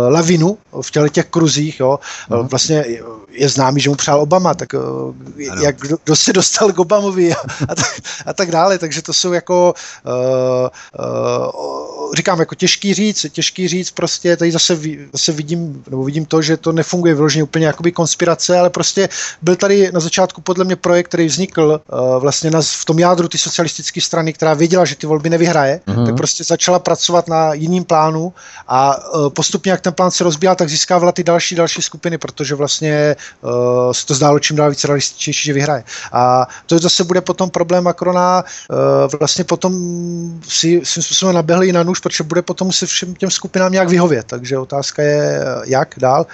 lavinu 0.10 0.58
v 0.82 0.92
těle 0.92 1.10
těch 1.10 1.26
kruzích, 1.26 1.80
jo. 1.80 2.00
Uh, 2.30 2.48
vlastně 2.48 2.86
je 3.30 3.50
známý, 3.50 3.82
že 3.82 3.90
mu 3.90 3.96
přál 3.96 4.22
Obama, 4.22 4.54
tak 4.54 4.74
uh, 4.74 5.16
jak 5.64 5.80
kdo, 5.80 5.98
kdo 6.04 6.16
se 6.16 6.34
dostal 6.34 6.72
k 6.72 6.80
Obamovi 6.80 7.34
a, 7.34 7.38
a, 7.68 7.76
tak, 7.76 8.00
a 8.26 8.34
tak 8.34 8.52
dále, 8.52 8.78
takže 8.78 9.02
to 9.02 9.14
jsou 9.14 9.34
jako 9.34 9.74
uh, 10.06 10.70
uh, 11.06 12.14
říkám, 12.16 12.40
jako 12.40 12.56
těžký 12.56 12.94
říct, 12.94 13.26
těžký 13.32 13.64
říct 13.68 13.91
prostě, 13.91 14.38
tady 14.38 14.51
zase, 14.51 14.80
zase 15.13 15.32
vidím, 15.32 15.84
nebo 15.89 16.03
vidím 16.03 16.26
to, 16.26 16.41
že 16.41 16.57
to 16.57 16.72
nefunguje 16.72 17.16
vyloženě 17.16 17.43
úplně 17.43 17.66
jakoby 17.66 17.91
konspirace, 17.91 18.59
ale 18.59 18.70
prostě 18.70 19.09
byl 19.41 19.55
tady 19.55 19.91
na 19.91 19.99
začátku 19.99 20.41
podle 20.41 20.66
mě 20.66 20.76
projekt, 20.76 21.07
který 21.07 21.26
vznikl 21.26 21.82
uh, 21.91 22.22
vlastně 22.22 22.51
na, 22.51 22.61
v 22.61 22.86
tom 22.86 22.99
jádru 22.99 23.28
ty 23.28 23.38
socialistické 23.38 24.01
strany, 24.01 24.34
která 24.34 24.53
věděla, 24.53 24.86
že 24.86 24.95
ty 24.95 25.07
volby 25.07 25.30
nevyhraje, 25.30 25.82
mm-hmm. 25.88 26.05
tak 26.05 26.16
prostě 26.16 26.43
začala 26.43 26.80
pracovat 26.80 27.28
na 27.28 27.53
jiným 27.53 27.84
plánu 27.84 28.34
a 28.68 28.97
uh, 28.97 29.30
postupně, 29.30 29.72
jak 29.72 29.82
ten 29.82 29.93
plán 29.93 30.11
se 30.11 30.24
rozbíjal, 30.24 30.55
tak 30.55 30.70
získávala 30.70 31.11
ty 31.11 31.24
další, 31.24 31.55
další 31.55 31.82
skupiny, 31.82 32.18
protože 32.18 32.55
vlastně 32.55 33.16
uh, 33.41 33.51
se 33.91 34.05
to 34.05 34.13
zdálo 34.13 34.39
čím 34.39 34.55
dál 34.55 34.70
víc 34.70 34.84
realističnější, 34.84 35.45
že 35.45 35.53
vyhraje. 35.53 35.84
A 36.11 36.47
to 36.66 36.80
zase 36.80 37.03
bude 37.03 37.22
potom 37.22 37.49
problém 37.49 37.84
Macrona, 37.84 38.43
uh, 38.43 38.78
vlastně 39.20 39.43
potom 39.43 39.74
si 40.47 40.82
svým 40.84 41.03
způsobem 41.03 41.36
naběhli 41.36 41.72
na 41.72 41.84
nůž, 41.84 41.99
protože 41.99 42.24
bude 42.24 42.41
potom 42.41 42.72
se 42.72 42.86
všem 42.86 43.16
těm 43.16 43.32
skupinám 43.32 43.55
nějak 43.70 43.89
vyhovět. 43.89 44.26
Takže 44.28 44.58
otázka 44.58 45.01
je, 45.01 45.39
jak 45.66 45.95
dál. 45.97 46.26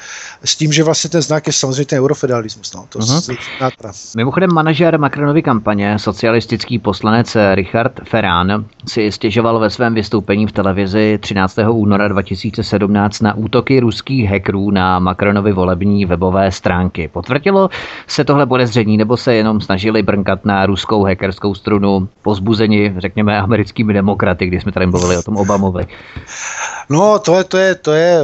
S 0.43 0.55
tím, 0.55 0.73
že 0.73 0.83
vlastně 0.83 1.09
ten 1.09 1.21
znak 1.21 1.47
je 1.47 1.53
samozřejmě 1.53 1.85
ten 1.85 1.99
eurofederalismus. 1.99 2.73
No. 2.73 2.85
To 2.89 2.99
uh-huh. 2.99 4.15
Mimochodem 4.17 4.53
manažer 4.53 4.99
Macronovy 4.99 5.41
kampaně, 5.41 5.99
socialistický 5.99 6.79
poslanec 6.79 7.37
Richard 7.53 8.01
Ferán, 8.09 8.65
si 8.87 9.11
stěžoval 9.11 9.59
ve 9.59 9.69
svém 9.69 9.93
vystoupení 9.93 10.47
v 10.47 10.51
televizi 10.51 11.19
13. 11.21 11.57
února 11.69 12.07
2017 12.07 13.21
na 13.21 13.33
útoky 13.33 13.79
ruských 13.79 14.29
hackerů 14.29 14.71
na 14.71 14.99
Macronovy 14.99 15.51
volební 15.53 16.05
webové 16.05 16.51
stránky. 16.51 17.07
Potvrdilo 17.07 17.69
se 18.07 18.23
tohle 18.23 18.45
podezření, 18.45 18.97
nebo 18.97 19.17
se 19.17 19.33
jenom 19.33 19.61
snažili 19.61 20.03
brnkat 20.03 20.45
na 20.45 20.65
ruskou 20.65 21.03
hackerskou 21.03 21.55
strunu 21.55 22.09
pozbuzení, 22.21 22.93
řekněme, 22.97 23.41
americkými 23.41 23.93
demokraty, 23.93 24.45
když 24.45 24.63
jsme 24.63 24.71
tady 24.71 24.85
mluvili 24.85 25.17
o 25.17 25.23
tom 25.23 25.37
Obamovi? 25.37 25.87
No, 26.89 27.10
to 27.19 27.37
je, 27.37 27.43
to 27.43 27.57
je, 27.57 27.75
to 27.75 27.91
je 27.91 28.19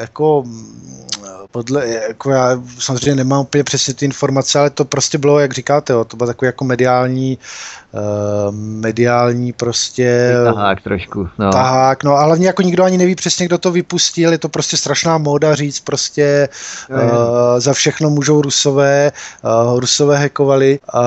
jako 0.00 0.44
podle, 1.52 1.88
jako 1.88 2.30
já 2.30 2.62
samozřejmě 2.78 3.14
nemám 3.14 3.40
úplně 3.40 3.64
přesně 3.64 3.94
ty 3.94 4.04
informace, 4.04 4.58
ale 4.58 4.70
to 4.70 4.84
prostě 4.84 5.18
bylo, 5.18 5.38
jak 5.38 5.52
říkáte, 5.52 5.92
jo, 5.92 6.04
to 6.04 6.16
bylo 6.16 6.26
takový 6.26 6.46
jako 6.46 6.64
mediální, 6.64 7.38
uh, 7.92 8.54
mediální 8.54 9.52
prostě... 9.52 10.32
Tahák 10.44 10.80
trošku, 10.80 11.28
no. 11.38 11.50
Tahák, 11.50 12.04
no 12.04 12.14
a 12.14 12.24
hlavně 12.24 12.46
jako 12.46 12.62
nikdo 12.62 12.84
ani 12.84 12.98
neví 12.98 13.14
přesně, 13.14 13.46
kdo 13.46 13.58
to 13.58 13.70
vypustil, 13.70 14.32
je 14.32 14.38
to 14.38 14.48
prostě 14.48 14.76
strašná 14.76 15.18
móda 15.18 15.54
říct 15.54 15.80
prostě 15.80 16.48
uh, 16.90 16.98
za 17.58 17.72
všechno 17.72 18.10
můžou 18.10 18.42
rusové, 18.42 19.12
uh, 19.44 19.80
rusové 19.80 20.18
hekovali. 20.18 20.78
Uh, 20.94 21.00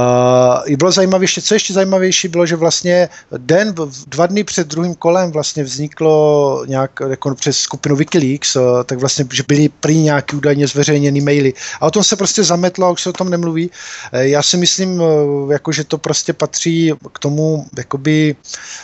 I 0.65 0.77
bylo 0.77 0.91
zajímavé, 0.91 1.23
ještě, 1.23 1.41
co 1.41 1.53
ještě 1.53 1.73
zajímavější 1.73 2.27
bylo, 2.27 2.45
že 2.45 2.55
vlastně 2.55 3.09
den, 3.37 3.75
dva 4.07 4.25
dny 4.27 4.43
před 4.43 4.67
druhým 4.67 4.95
kolem 4.95 5.31
vlastně 5.31 5.63
vzniklo 5.63 6.63
nějak 6.67 6.91
jako 7.09 7.24
přes 7.33 7.57
skupinu 7.57 7.95
Wikileaks, 7.95 8.55
uh, 8.55 8.83
tak 8.83 8.99
vlastně, 8.99 9.25
že 9.33 9.43
byly 9.47 9.69
prý 9.69 10.01
nějaký 10.01 10.35
údajně 10.35 10.67
zveřejněný 10.67 11.21
maily. 11.21 11.53
A 11.81 11.87
o 11.87 11.91
tom 11.91 12.03
se 12.03 12.15
prostě 12.15 12.43
zametlo 12.43 12.87
a 12.87 12.91
už 12.91 13.01
se 13.01 13.09
o 13.09 13.13
tom 13.13 13.29
nemluví. 13.29 13.71
Eh, 14.11 14.27
já 14.27 14.43
si 14.43 14.57
myslím, 14.57 15.01
eh, 15.01 15.53
jako, 15.53 15.71
že 15.71 15.83
to 15.83 15.97
prostě 15.97 16.33
patří 16.33 16.93
k 17.13 17.19
tomu 17.19 17.65
jakoby 17.77 18.35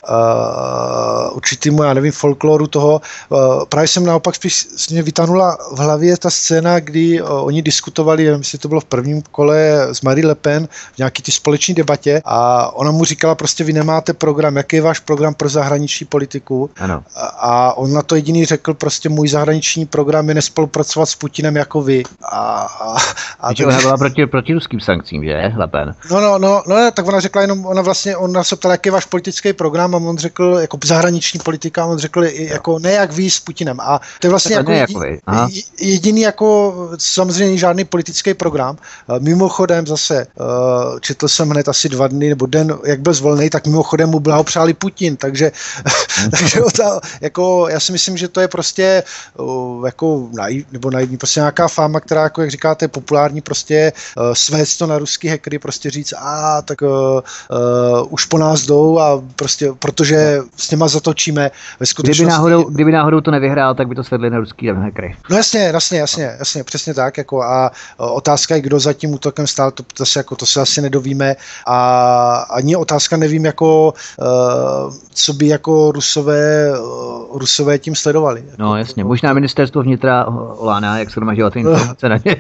uh, 0.10 1.38
určitýmu, 1.38 1.84
já 1.84 1.94
nevím, 1.94 2.12
folkloru 2.12 2.68
toho. 2.68 3.02
Uh, 3.30 3.66
právě 3.70 3.88
jsem 3.88 4.06
naopak 4.06 4.36
spíš 4.36 4.68
mě 4.90 5.04
vytanula 5.04 5.58
v 5.72 5.80
hlavě 5.80 6.18
ta 6.18 6.30
scéna, 6.30 6.80
kdy 6.80 7.22
uh, 7.22 7.28
oni 7.46 7.62
diskutovali, 7.62 8.24
nevím, 8.24 8.40
jestli 8.40 8.58
to 8.58 8.68
bylo 8.68 8.82
v 8.82 8.86
prvním 8.86 9.22
kole 9.22 9.88
s 9.92 10.02
Marie 10.02 10.28
Le 10.28 10.36
Pen 10.36 10.68
v 10.94 10.98
nějaký 10.98 11.24
ty 11.24 11.32
společní 11.32 11.74
debatě 11.74 12.22
a 12.26 12.70
ona 12.76 12.92
mu 12.92 13.06
říkala 13.06 13.36
prostě, 13.36 13.64
vy 13.64 13.74
nemáte 13.74 14.14
program, 14.14 14.56
jaký 14.56 14.76
je 14.76 14.82
váš 14.82 15.00
program 15.00 15.34
pro 15.34 15.50
zahraniční 15.50 16.06
politiku? 16.06 16.70
Ano. 16.80 17.04
A, 17.16 17.26
a 17.26 17.74
on 17.74 17.94
na 17.94 18.02
to 18.02 18.16
jediný 18.16 18.31
řekl, 18.46 18.74
prostě 18.74 19.10
můj 19.10 19.28
zahraniční 19.28 19.86
program 19.86 20.30
je 20.30 20.36
nespolupracovat 20.36 21.06
s 21.06 21.16
Putinem 21.16 21.56
jako 21.56 21.82
vy. 21.82 22.04
A, 22.32 22.38
a, 22.62 22.98
a 23.40 23.54
ona 23.66 23.78
byla 23.78 23.98
proti, 23.98 24.26
proti 24.26 24.54
ruským 24.54 24.80
sankcím, 24.80 25.24
že, 25.24 25.54
Lepen? 25.58 25.96
No, 26.12 26.22
no, 26.22 26.38
no, 26.38 26.64
no, 26.68 26.92
tak 26.92 27.08
ona 27.08 27.20
řekla 27.20 27.42
jenom, 27.42 27.66
ona 27.66 27.82
vlastně, 27.82 28.18
ona 28.18 28.44
se 28.44 28.56
ptala, 28.56 28.74
jaký 28.74 28.88
je 28.88 28.92
váš 28.92 29.06
politický 29.06 29.54
program 29.54 29.96
a 29.96 29.98
on 29.98 30.18
řekl, 30.18 30.58
jako 30.62 30.78
zahraniční 30.84 31.40
politika, 31.40 31.86
on 31.86 31.98
řekl, 31.98 32.24
jako 32.24 32.80
ne 32.80 32.92
jak 32.92 33.12
vy 33.12 33.30
s 33.30 33.40
Putinem. 33.40 33.80
A 33.80 34.00
to 34.20 34.28
je 34.28 34.30
vlastně 34.30 34.56
jako, 34.56 34.72
jako 34.72 35.02
jediný 35.80 36.22
jako, 36.22 36.76
samozřejmě 36.98 37.58
žádný 37.58 37.86
politický 37.86 38.34
program. 38.34 38.78
Mimochodem 39.20 39.88
zase, 39.88 40.28
uh, 40.40 41.00
četl 41.00 41.28
jsem 41.28 41.50
hned 41.50 41.70
asi 41.70 41.90
dva 41.90 42.08
dny, 42.08 42.30
nebo 42.30 42.46
den, 42.46 42.78
jak 42.86 43.00
byl 43.00 43.14
zvolený, 43.14 43.50
tak 43.50 43.68
mimochodem 43.68 44.10
mu 44.10 44.20
blahopřáli 44.20 44.74
Putin, 44.74 45.18
takže, 45.18 45.52
takže 46.32 46.62
ta, 46.78 47.00
jako, 47.22 47.68
já 47.70 47.80
si 47.80 47.92
myslím, 47.92 48.11
že 48.18 48.28
to 48.28 48.42
je 48.42 48.48
prostě 48.48 49.04
uh, 49.38 49.86
jako 49.86 50.30
naiv, 50.34 50.66
nebo 50.72 50.92
naiv, 50.92 51.02
naivní. 51.02 51.18
Prostě 51.18 51.40
nějaká 51.40 51.68
fáma, 51.68 52.00
která, 52.00 52.24
jako 52.24 52.42
jak 52.42 52.52
říkáte, 52.52 52.86
je 52.86 52.90
populární, 52.90 53.42
prostě 53.42 53.94
uh, 54.18 54.34
svést 54.34 54.80
to 54.80 54.88
na 54.88 54.98
ruský 54.98 55.28
hackery, 55.28 55.60
prostě 55.60 55.90
říct, 55.90 56.14
a 56.18 56.62
tak 56.62 56.82
uh, 56.82 56.90
uh, 56.90 58.08
už 58.10 58.26
po 58.26 58.38
nás 58.38 58.62
jdou 58.62 59.00
a 59.00 59.22
prostě, 59.36 59.74
protože 59.80 60.40
s 60.58 60.72
něma 60.72 60.88
zatočíme. 60.88 61.52
Ve 61.80 61.86
skutečnosti... 61.86 62.24
kdyby, 62.24 62.32
náhodou, 62.32 62.64
kdyby 62.70 62.92
náhodou 62.92 63.22
to 63.22 63.32
nevyhrál, 63.32 63.76
tak 63.76 63.88
by 63.88 63.96
to 63.96 64.04
svedli 64.04 64.30
na 64.30 64.38
ruský 64.38 64.68
hackery. 64.68 65.16
No 65.30 65.38
jasně, 65.38 65.60
jasně, 65.60 66.00
jasně, 66.00 66.36
jasně, 66.40 66.64
přesně 66.64 66.94
tak. 66.94 67.18
Jako 67.18 67.42
a 67.44 67.72
otázka 67.98 68.56
je, 68.56 68.62
kdo 68.62 68.80
za 68.80 68.94
tím 68.94 69.14
útokem 69.14 69.48
stál, 69.48 69.72
to, 69.72 69.84
to, 69.94 70.06
se, 70.06 70.20
jako, 70.20 70.36
to 70.36 70.46
se 70.46 70.62
asi 70.62 70.82
nedovíme. 70.82 71.36
A 71.66 72.46
ani 72.50 72.76
otázka 72.76 73.18
nevím, 73.18 73.46
jako, 73.46 73.94
uh, 74.20 74.94
co 75.14 75.34
by 75.34 75.48
jako 75.48 75.92
rusové, 75.92 76.80
uh, 76.80 77.38
rusové 77.40 77.80
tím 77.80 77.96
sledovali. 78.02 78.44
No 78.58 78.66
jako, 78.66 78.78
jasně, 78.78 79.04
možná 79.04 79.34
ministerstvo 79.34 79.84
vnitra 79.84 80.26
Olána, 80.58 81.00
jak 81.00 81.10
se 81.10 81.20
domažovat 81.20 81.56
informace 81.62 82.10
na 82.10 82.18
ně. 82.26 82.38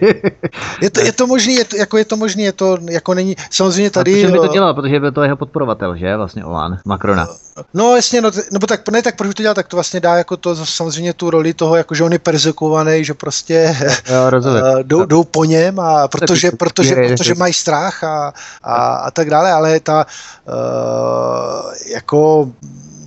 je, 0.81 0.89
to, 0.89 0.99
je 1.01 1.11
to 1.11 1.27
možný, 1.27 1.53
je 1.55 1.65
to, 1.65 1.77
jako 1.77 1.97
je 1.97 2.05
to 2.05 2.17
možný, 2.17 2.43
je 2.43 2.51
to, 2.51 2.77
jako 2.89 3.13
není, 3.13 3.35
samozřejmě 3.49 3.89
tady... 3.89 4.25
A 4.25 4.31
by 4.31 4.37
to 4.37 4.47
dělal, 4.47 4.73
protože 4.73 4.99
by 4.99 5.11
to 5.11 5.23
jeho 5.23 5.37
podporovatel, 5.37 5.97
že, 5.97 6.17
vlastně 6.17 6.45
Olán, 6.45 6.77
Macrona. 6.85 7.27
No 7.73 7.95
jasně, 7.95 8.21
no, 8.21 8.31
no 8.51 8.59
tak, 8.59 8.89
ne, 8.89 9.01
tak 9.01 9.15
proč 9.15 9.35
to 9.35 9.43
dělá, 9.43 9.53
tak 9.53 9.67
to 9.67 9.77
vlastně 9.77 9.99
dá 9.99 10.15
jako 10.15 10.37
to 10.37 10.65
samozřejmě 10.65 11.13
tu 11.13 11.29
roli 11.29 11.53
toho, 11.53 11.75
jako 11.75 11.95
že 11.95 12.03
on 12.03 12.13
je 12.13 12.19
persekovaný, 12.19 13.05
že 13.05 13.13
prostě 13.13 13.77
jo, 14.09 14.39
jdou, 14.83 15.05
jdou, 15.05 15.23
po 15.23 15.45
něm 15.45 15.79
a 15.79 16.07
protože, 16.07 16.51
protože, 16.51 16.95
protože 16.95 17.35
mají 17.35 17.53
strach 17.53 18.03
a, 18.03 18.33
a, 18.63 18.95
a 18.95 19.11
tak 19.11 19.29
dále, 19.29 19.51
ale 19.51 19.79
ta 19.79 20.05
uh, 20.47 21.73
jako 21.93 22.49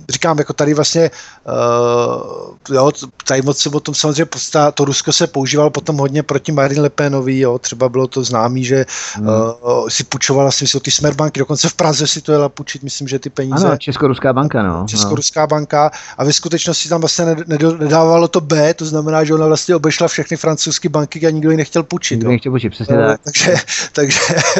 říkám, 0.09 0.39
jako 0.39 0.53
tady 0.53 0.73
vlastně, 0.73 1.11
uh, 1.47 2.75
jo, 2.75 2.91
tady 3.27 3.41
moc 3.41 3.57
se 3.57 3.69
o 3.69 3.79
tom 3.79 3.95
samozřejmě, 3.95 4.25
to 4.73 4.85
Rusko 4.85 5.13
se 5.13 5.27
používalo 5.27 5.69
potom 5.69 5.97
hodně 5.97 6.23
proti 6.23 6.51
Marine 6.51 6.81
Le 6.81 6.89
Penovi, 6.89 7.39
jo, 7.39 7.59
třeba 7.59 7.89
bylo 7.89 8.07
to 8.07 8.23
známý, 8.23 8.65
že 8.65 8.85
hmm. 9.13 9.27
uh, 9.27 9.87
si 9.87 10.03
půjčovala 10.03 10.51
si 10.51 10.65
ty 10.79 10.91
Smerbanky, 10.91 11.39
dokonce 11.39 11.69
v 11.69 11.73
Praze 11.73 12.07
si 12.07 12.21
to 12.21 12.31
jela 12.31 12.49
půjčit, 12.49 12.83
myslím, 12.83 13.07
že 13.07 13.19
ty 13.19 13.29
peníze. 13.29 13.67
Ano, 13.67 13.77
Českoruská 13.77 14.33
banka, 14.33 14.63
no. 14.63 14.85
Českoruská 14.87 15.41
no. 15.41 15.47
banka 15.47 15.91
a 16.17 16.23
ve 16.23 16.33
skutečnosti 16.33 16.89
tam 16.89 17.01
vlastně 17.01 17.25
nedávalo 17.55 18.27
to 18.27 18.41
B, 18.41 18.73
to 18.73 18.85
znamená, 18.85 19.23
že 19.23 19.33
ona 19.33 19.47
vlastně 19.47 19.75
obešla 19.75 20.07
všechny 20.07 20.37
francouzské 20.37 20.89
banky 20.89 21.27
a 21.27 21.29
nikdo 21.29 21.51
ji 21.51 21.57
nechtěl 21.57 21.83
půjčit. 21.83 22.15
Nikdo 22.15 22.29
nechtěl 22.29 22.51
půjčit, 22.51 22.69
přesně 22.69 22.95
tak. 22.95 23.19
Takže, 23.23 23.55
takže, 23.91 24.19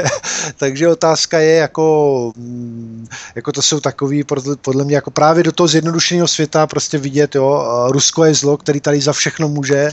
takže 0.58 0.88
otázka 0.89 1.39
je 1.39 1.56
jako, 1.56 2.32
mm, 2.38 3.08
jako 3.36 3.52
to 3.52 3.62
jsou 3.62 3.80
takový 3.80 4.24
podle, 4.24 4.56
podle 4.56 4.84
mě 4.84 4.96
jako 4.96 5.12
právě 5.12 5.35
právě 5.36 5.44
do 5.44 5.52
toho 5.52 5.68
zjednodušeného 5.68 6.28
světa 6.28 6.68
prostě 6.68 6.98
vidět, 6.98 7.36
jo, 7.36 7.66
Rusko 7.92 8.26
je 8.26 8.34
zlo, 8.34 8.58
který 8.58 8.82
tady 8.82 9.02
za 9.02 9.14
všechno 9.14 9.50
může, 9.50 9.90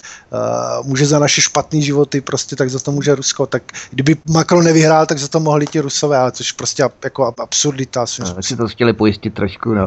může 0.85 1.07
za 1.07 1.19
naše 1.19 1.41
špatné 1.41 1.81
životy, 1.81 2.21
prostě 2.21 2.57
tak 2.57 2.71
za 2.71 2.79
to 2.79 2.93
může 2.93 3.15
Rusko, 3.15 3.47
tak 3.47 3.63
kdyby 3.91 4.17
Macron 4.31 4.65
nevyhrál, 4.65 5.07
tak 5.07 5.19
za 5.19 5.29
to 5.29 5.41
mohli 5.41 5.67
ti 5.67 5.81
Rusové, 5.81 6.19
ale 6.19 6.33
což 6.33 6.53
prostě 6.53 6.83
jako 7.05 7.35
absurdita. 7.39 8.05
No, 8.21 8.43
si 8.43 8.57
to 8.57 8.69
chtěli 8.69 8.93
pojistit 8.93 9.35
trošku, 9.35 9.75
no. 9.75 9.87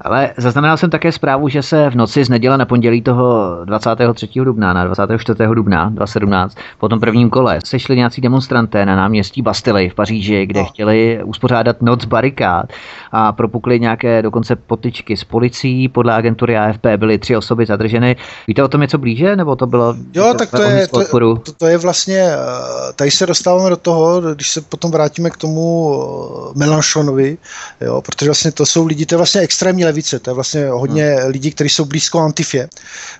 Ale 0.00 0.30
zaznamenal 0.36 0.76
jsem 0.76 0.90
také 0.90 1.12
zprávu, 1.12 1.48
že 1.48 1.62
se 1.62 1.90
v 1.90 1.94
noci 1.94 2.24
z 2.24 2.28
neděle 2.28 2.58
na 2.58 2.66
pondělí 2.66 3.02
toho 3.02 3.58
23. 3.64 4.28
dubna 4.34 4.72
na 4.72 4.84
24. 4.84 5.38
dubna 5.54 5.90
2017 5.90 6.56
po 6.78 6.88
tom 6.88 7.00
prvním 7.00 7.30
kole 7.30 7.58
sešli 7.64 7.96
nějací 7.96 8.20
demonstranté 8.20 8.86
na 8.86 8.96
náměstí 8.96 9.42
Bastily 9.42 9.88
v 9.88 9.94
Paříži, 9.94 10.46
kde 10.46 10.60
no. 10.60 10.66
chtěli 10.66 11.20
uspořádat 11.24 11.82
noc 11.82 12.04
barikád 12.04 12.66
a 13.12 13.32
propukli 13.32 13.80
nějaké 13.80 14.22
dokonce 14.22 14.56
pod 14.56 14.83
potyčky 14.84 15.16
s 15.16 15.24
policií. 15.24 15.88
Podle 15.88 16.14
agentury 16.14 16.56
AFP 16.56 16.86
byly 16.96 17.18
tři 17.18 17.36
osoby 17.36 17.66
zadrženy. 17.66 18.16
Víte 18.48 18.62
o 18.62 18.68
tom 18.68 18.80
něco 18.80 18.98
blíže, 18.98 19.36
nebo 19.36 19.56
to 19.56 19.66
bylo? 19.66 19.96
Jo, 20.14 20.34
tak 20.38 20.50
to 20.50 20.62
je, 20.62 20.88
to, 20.88 21.04
to, 21.04 21.52
to 21.52 21.66
je 21.66 21.78
vlastně, 21.78 22.20
eh, 22.20 22.92
tady 22.96 23.10
se 23.10 23.26
dostáváme 23.26 23.70
do 23.70 23.76
toho, 23.76 24.20
když 24.20 24.50
se 24.50 24.60
potom 24.60 24.90
vrátíme 24.90 25.30
k 25.30 25.36
tomu 25.36 25.64
eh, 25.96 26.58
Melanchonovi, 26.58 27.38
jo, 27.80 28.02
protože 28.02 28.26
vlastně 28.26 28.52
to 28.52 28.66
jsou 28.66 28.86
lidi, 28.86 29.06
to 29.06 29.14
je 29.14 29.16
vlastně 29.16 29.40
extrémní 29.40 29.84
levice, 29.84 30.18
to 30.18 30.30
je 30.30 30.34
vlastně 30.34 30.68
hodně 30.68 31.04
hmm. 31.04 31.30
lidí, 31.30 31.50
kteří 31.52 31.68
jsou 31.68 31.84
blízko 31.84 32.20
Antifě. 32.20 32.68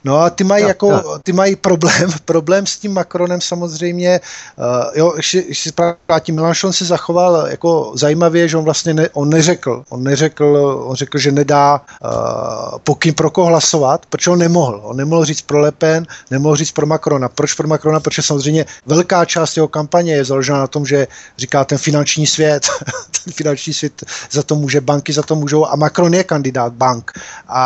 No 0.05 0.21
a 0.21 0.31
ty 0.31 0.45
mají 0.45 0.62
jo, 0.62 0.69
jako, 0.69 0.91
jo. 0.91 1.19
ty 1.23 1.33
mají 1.33 1.57
problém, 1.57 2.11
problém 2.25 2.67
s 2.67 2.79
tím 2.79 2.93
Macronem 2.93 3.41
samozřejmě, 3.41 4.21
uh, 4.59 4.65
jo, 4.95 5.12
ještě, 5.17 5.45
ještě 5.49 5.71
vrátím, 6.09 6.35
Melanchon 6.35 6.73
se 6.73 6.85
zachoval 6.85 7.47
jako 7.51 7.93
zajímavě, 7.95 8.49
že 8.49 8.57
on 8.57 8.65
vlastně 8.65 8.95
ne, 8.95 9.09
on 9.12 9.31
neřekl, 9.31 9.85
on 9.89 10.03
neřekl, 10.03 10.45
on 10.87 10.97
řekl, 10.97 11.19
že 11.19 11.33
nedá 11.33 11.53
dá 11.55 11.78
uh, 11.78 12.78
pokyn 12.82 13.14
pro 13.14 13.30
koho 13.30 13.46
hlasovat, 13.46 14.07
protože 14.07 14.30
on 14.30 14.38
nemohl. 14.38 14.80
On 14.82 14.96
nemohl 14.96 15.24
říct 15.24 15.42
pro 15.42 15.59
Le 15.59 15.72
Pen, 15.72 16.07
nemohl 16.30 16.57
říct 16.57 16.72
pro 16.72 16.86
Macrona. 16.86 17.28
Proč 17.28 17.55
pro 17.55 17.68
Macrona? 17.68 18.00
Protože 18.00 18.22
samozřejmě 18.22 18.66
velká 18.86 19.24
část 19.24 19.57
jeho 19.57 19.68
kampaně 19.68 20.14
je 20.14 20.24
založena 20.24 20.59
na 20.59 20.66
tom, 20.66 20.86
že 20.86 21.07
říká 21.38 21.64
ten 21.64 21.78
finanční 21.78 22.26
svět, 22.26 22.66
ten 23.24 23.32
finanční 23.32 23.74
svět 23.74 24.05
za 24.30 24.42
to 24.42 24.55
může, 24.57 24.80
banky 24.80 25.12
za 25.12 25.22
to 25.22 25.34
můžou 25.36 25.66
a 25.66 25.76
Macron 25.76 26.14
je 26.14 26.24
kandidát 26.24 26.72
bank. 26.72 27.12
A, 27.48 27.64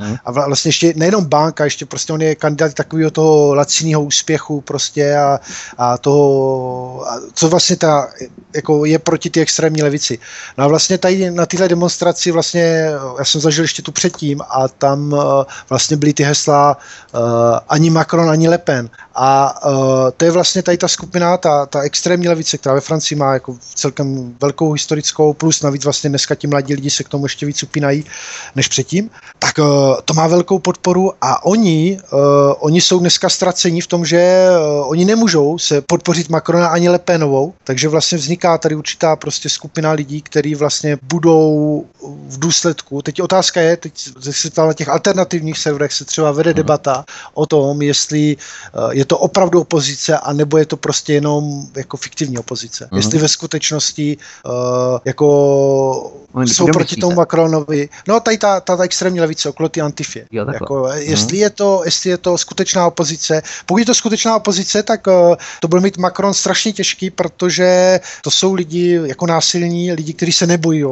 hmm. 0.00 0.16
a 0.24 0.30
vlastně 0.32 0.68
ještě 0.68 0.92
nejenom 0.96 1.24
banka, 1.24 1.64
ještě 1.64 1.86
prostě 1.86 2.12
on 2.12 2.22
je 2.22 2.34
kandidát 2.34 2.74
takového 2.74 3.10
toho 3.10 3.54
laciného 3.54 4.02
úspěchu 4.02 4.60
prostě 4.60 5.16
a, 5.16 5.40
a 5.78 5.98
toho, 5.98 7.10
a 7.10 7.20
co 7.34 7.48
vlastně 7.48 7.76
ta, 7.76 8.08
jako 8.54 8.84
je 8.84 8.98
proti 8.98 9.30
ty 9.30 9.40
extrémní 9.40 9.82
levici. 9.82 10.18
No 10.58 10.64
a 10.64 10.68
vlastně 10.68 10.98
tady 10.98 11.30
na 11.30 11.46
téhle 11.46 11.68
demonstraci 11.68 12.30
vlastně 12.30 12.90
jsem 13.26 13.40
zažil 13.40 13.64
ještě 13.64 13.82
tu 13.82 13.92
předtím 13.92 14.40
a 14.48 14.68
tam 14.68 15.12
uh, 15.12 15.20
vlastně 15.68 15.96
byly 15.96 16.12
ty 16.12 16.22
hesla 16.22 16.76
uh, 17.14 17.20
ani 17.68 17.90
Macron, 17.90 18.30
ani 18.30 18.48
Le 18.48 18.58
Pen. 18.58 18.90
A 19.14 19.54
uh, 19.66 20.10
to 20.16 20.24
je 20.24 20.30
vlastně 20.30 20.62
tady 20.62 20.76
ta 20.76 20.88
skupina, 20.88 21.36
ta, 21.36 21.66
ta 21.66 21.80
extrémní 21.80 22.28
levice, 22.28 22.58
která 22.58 22.74
ve 22.74 22.80
Francii 22.80 23.18
má 23.18 23.32
jako 23.32 23.56
celkem 23.74 24.36
velkou 24.40 24.72
historickou, 24.72 25.32
plus. 25.32 25.62
Navíc 25.62 25.84
vlastně 25.84 26.10
dneska 26.10 26.34
ti 26.34 26.46
mladí 26.46 26.74
lidi 26.74 26.90
se 26.90 27.04
k 27.04 27.08
tomu 27.08 27.24
ještě 27.24 27.46
víc 27.46 27.62
upínají 27.62 28.04
než 28.54 28.68
předtím, 28.68 29.10
tak 29.38 29.58
uh, 29.58 29.66
to 30.04 30.14
má 30.14 30.26
velkou 30.26 30.58
podporu 30.58 31.12
a 31.20 31.44
oni, 31.44 31.98
uh, 32.12 32.18
oni 32.58 32.80
jsou 32.80 32.98
dneska 32.98 33.28
ztracení 33.28 33.80
v 33.80 33.86
tom, 33.86 34.06
že 34.06 34.48
uh, 34.50 34.90
oni 34.90 35.04
nemůžou 35.04 35.58
se 35.58 35.80
podpořit 35.80 36.28
Macrona 36.28 36.68
ani 36.68 36.88
Le 36.88 36.98
Penovou, 36.98 37.54
takže 37.64 37.88
vlastně 37.88 38.18
vzniká 38.18 38.58
tady 38.58 38.74
určitá 38.74 39.16
prostě 39.16 39.48
skupina 39.48 39.92
lidí, 39.92 40.22
kteří 40.22 40.54
vlastně 40.54 40.98
budou 41.02 41.84
v 42.28 42.38
důsledku 42.38 42.86
Teď 43.02 43.15
otázka 43.22 43.60
je, 43.60 43.76
teď 43.76 43.92
se 44.30 44.50
na 44.56 44.72
těch 44.72 44.88
alternativních 44.88 45.58
serverech 45.58 45.92
se 45.92 46.04
třeba 46.04 46.32
vede 46.32 46.50
mhm. 46.50 46.56
debata 46.56 47.04
o 47.34 47.46
tom, 47.46 47.82
jestli 47.82 48.36
eh, 48.36 48.78
je 48.90 49.04
to 49.04 49.18
opravdu 49.18 49.60
opozice, 49.60 50.18
anebo 50.18 50.58
je 50.58 50.66
to 50.66 50.76
prostě 50.76 51.12
jenom 51.12 51.66
jako 51.76 51.96
fiktivní 51.96 52.38
opozice. 52.38 52.84
Uh-huh. 52.84 52.96
Jestli 52.96 53.18
ve 53.18 53.28
skutečnosti 53.28 54.16
uh, 54.46 54.52
jako 55.04 55.26
Oni 56.32 56.50
jsou 56.50 56.66
proti 56.66 56.96
tomu 56.96 57.16
Macronovi. 57.16 57.88
No, 58.08 58.20
tady 58.20 58.38
ta, 58.38 58.60
ta, 58.60 58.76
ta 58.76 58.82
extrémní 58.82 59.20
levice 59.20 59.48
okolo 59.48 59.68
ty 59.68 59.80
antifě. 59.80 60.26
Jo, 60.30 60.46
jako, 60.52 60.74
uh-huh. 60.74 60.94
jestli, 60.94 61.38
je 61.38 61.50
to, 61.50 61.82
jestli 61.84 62.10
je 62.10 62.18
to 62.18 62.38
skutečná 62.38 62.86
opozice. 62.86 63.42
Pokud 63.66 63.78
je 63.78 63.84
to 63.84 63.94
skutečná 63.94 64.36
opozice, 64.36 64.82
tak 64.82 65.06
uh, 65.06 65.34
to 65.60 65.68
bude 65.68 65.80
mít 65.80 65.98
Macron 65.98 66.34
strašně 66.34 66.72
těžký, 66.72 67.10
protože 67.10 68.00
to 68.22 68.30
jsou 68.30 68.54
lidi 68.54 69.00
jako 69.04 69.26
násilní, 69.26 69.92
lidi, 69.92 70.12
kteří 70.12 70.32
se 70.32 70.46
nebojí, 70.46 70.84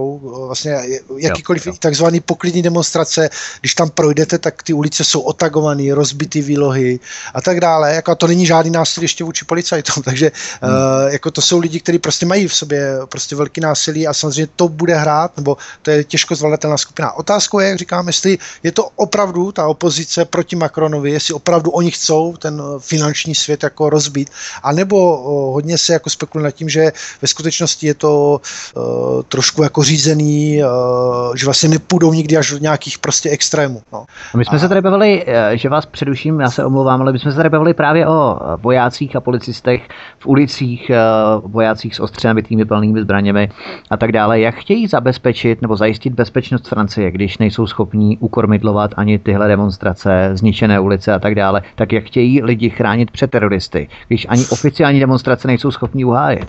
vlastně 0.47 0.77
jakýkoliv 1.19 1.67
jo, 1.67 1.73
jo. 1.73 1.77
takzvaný 1.81 2.14
takzvané 2.15 2.21
poklidní 2.21 2.63
demonstrace, 2.63 3.31
když 3.61 3.75
tam 3.75 3.91
projdete, 3.91 4.39
tak 4.39 4.63
ty 4.63 4.73
ulice 4.73 5.05
jsou 5.05 5.21
otagované, 5.21 5.95
rozbité 5.95 6.41
výlohy 6.41 7.01
a 7.35 7.41
tak 7.41 7.61
dále. 7.61 7.95
Jako 7.95 8.15
to 8.15 8.27
není 8.27 8.47
žádný 8.47 8.71
násilí 8.71 9.05
ještě 9.05 9.25
vůči 9.25 9.45
policajtům, 9.45 10.03
takže 10.05 10.33
hmm. 10.63 10.73
uh, 10.73 11.13
jako 11.13 11.31
to 11.31 11.41
jsou 11.41 11.59
lidi, 11.59 11.81
kteří 11.81 11.99
prostě 11.99 12.27
mají 12.27 12.49
v 12.49 12.55
sobě 12.55 12.99
prostě 13.09 13.37
velký 13.37 13.61
násilí 13.61 14.07
a 14.07 14.15
samozřejmě 14.15 14.49
to 14.57 14.69
bude 14.69 14.95
hrát, 14.95 15.37
nebo 15.37 15.57
to 15.83 15.91
je 15.91 16.05
těžko 16.05 16.35
zvladatelná 16.35 16.77
skupina. 16.77 17.13
Otázkou 17.13 17.59
je, 17.59 17.69
jak 17.69 17.79
říkám, 17.79 18.07
jestli 18.07 18.39
je 18.63 18.73
to 18.73 18.91
opravdu 18.97 19.53
ta 19.53 19.67
opozice 19.67 20.25
proti 20.25 20.57
Macronovi, 20.57 21.11
jestli 21.11 21.35
opravdu 21.35 21.71
oni 21.71 21.91
chcou 21.91 22.37
ten 22.37 22.63
finanční 22.79 23.35
svět 23.35 23.63
jako 23.63 23.91
rozbít, 23.91 24.31
anebo 24.63 24.97
uh, 24.97 25.55
hodně 25.55 25.79
se 25.79 25.93
jako 25.93 26.11
spekuluje 26.11 26.45
nad 26.45 26.51
tím, 26.51 26.69
že 26.69 26.93
ve 27.23 27.29
skutečnosti 27.29 27.87
je 27.87 27.95
to 27.95 28.41
uh, 28.77 29.23
trošku 29.29 29.63
jako 29.63 29.83
řízený, 29.83 30.61
uh, 30.63 31.37
že 31.37 31.45
vlastně 31.45 31.69
nepůjde 31.69 31.94
nepůjdou 31.95 32.13
nikdy 32.13 32.37
až 32.37 32.51
do 32.51 32.59
nějakých 32.59 32.99
prostě 32.99 33.31
extrémů. 33.31 33.83
No. 33.93 34.05
My 34.37 34.45
jsme 34.45 34.57
a... 34.57 34.59
se 34.59 34.69
tady 34.69 34.81
bavili, 34.81 35.25
eh, 35.27 35.57
že 35.57 35.69
vás 35.69 35.87
předuším, 35.87 36.41
já 36.41 36.51
se 36.51 36.65
omlouvám, 36.65 37.01
ale 37.01 37.13
my 37.13 37.19
jsme 37.19 37.31
se 37.31 37.37
tady 37.37 37.49
bavili 37.49 37.75
právě 37.75 38.07
o 38.07 38.39
vojácích 38.57 39.17
a 39.17 39.21
policistech 39.21 39.89
v 40.19 40.27
ulicích, 40.27 40.91
eh, 40.91 40.99
vojácích 41.45 41.95
s 41.95 42.01
ostře 42.01 42.29
nabitými 42.29 42.65
plnými 42.65 43.01
zbraněmi 43.01 43.49
a 43.91 43.97
tak 43.97 44.13
dále. 44.13 44.41
Jak 44.41 44.55
chtějí 44.55 44.87
zabezpečit 44.87 45.63
nebo 45.63 45.77
zajistit 45.77 46.13
bezpečnost 46.13 46.69
Francie, 46.69 47.11
když 47.11 47.39
nejsou 47.39 47.67
schopní 47.67 48.19
ukormidlovat 48.19 48.91
ani 48.97 49.19
tyhle 49.19 49.49
demonstrace, 49.49 50.31
zničené 50.35 50.81
ulice 50.81 51.13
a 51.13 51.19
tak 51.19 51.35
dále, 51.35 51.63
tak 51.75 51.93
jak 51.93 52.05
chtějí 52.05 52.43
lidi 52.43 52.71
chránit 52.71 53.11
před 53.11 53.31
teroristy, 53.31 53.89
když 54.09 54.27
ani 54.29 54.47
oficiální 54.51 55.01
demonstrace 55.01 55.49
nejsou 55.49 55.71
schopní 55.71 56.05
uhájit? 56.05 56.49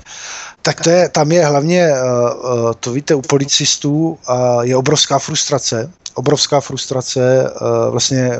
Tak 0.65 0.81
to 0.81 0.89
je, 0.89 1.09
tam 1.09 1.31
je 1.31 1.45
hlavně, 1.45 1.81
eh, 1.81 1.99
to 2.79 2.91
víte, 2.91 3.15
u 3.15 3.21
policistů 3.21 4.17
je 4.61 4.77
obrovská 4.77 5.19
frustrace, 5.19 5.91
obrovská 6.15 6.59
frustrace. 6.59 7.53
Uh, 7.61 7.91
vlastně 7.91 8.31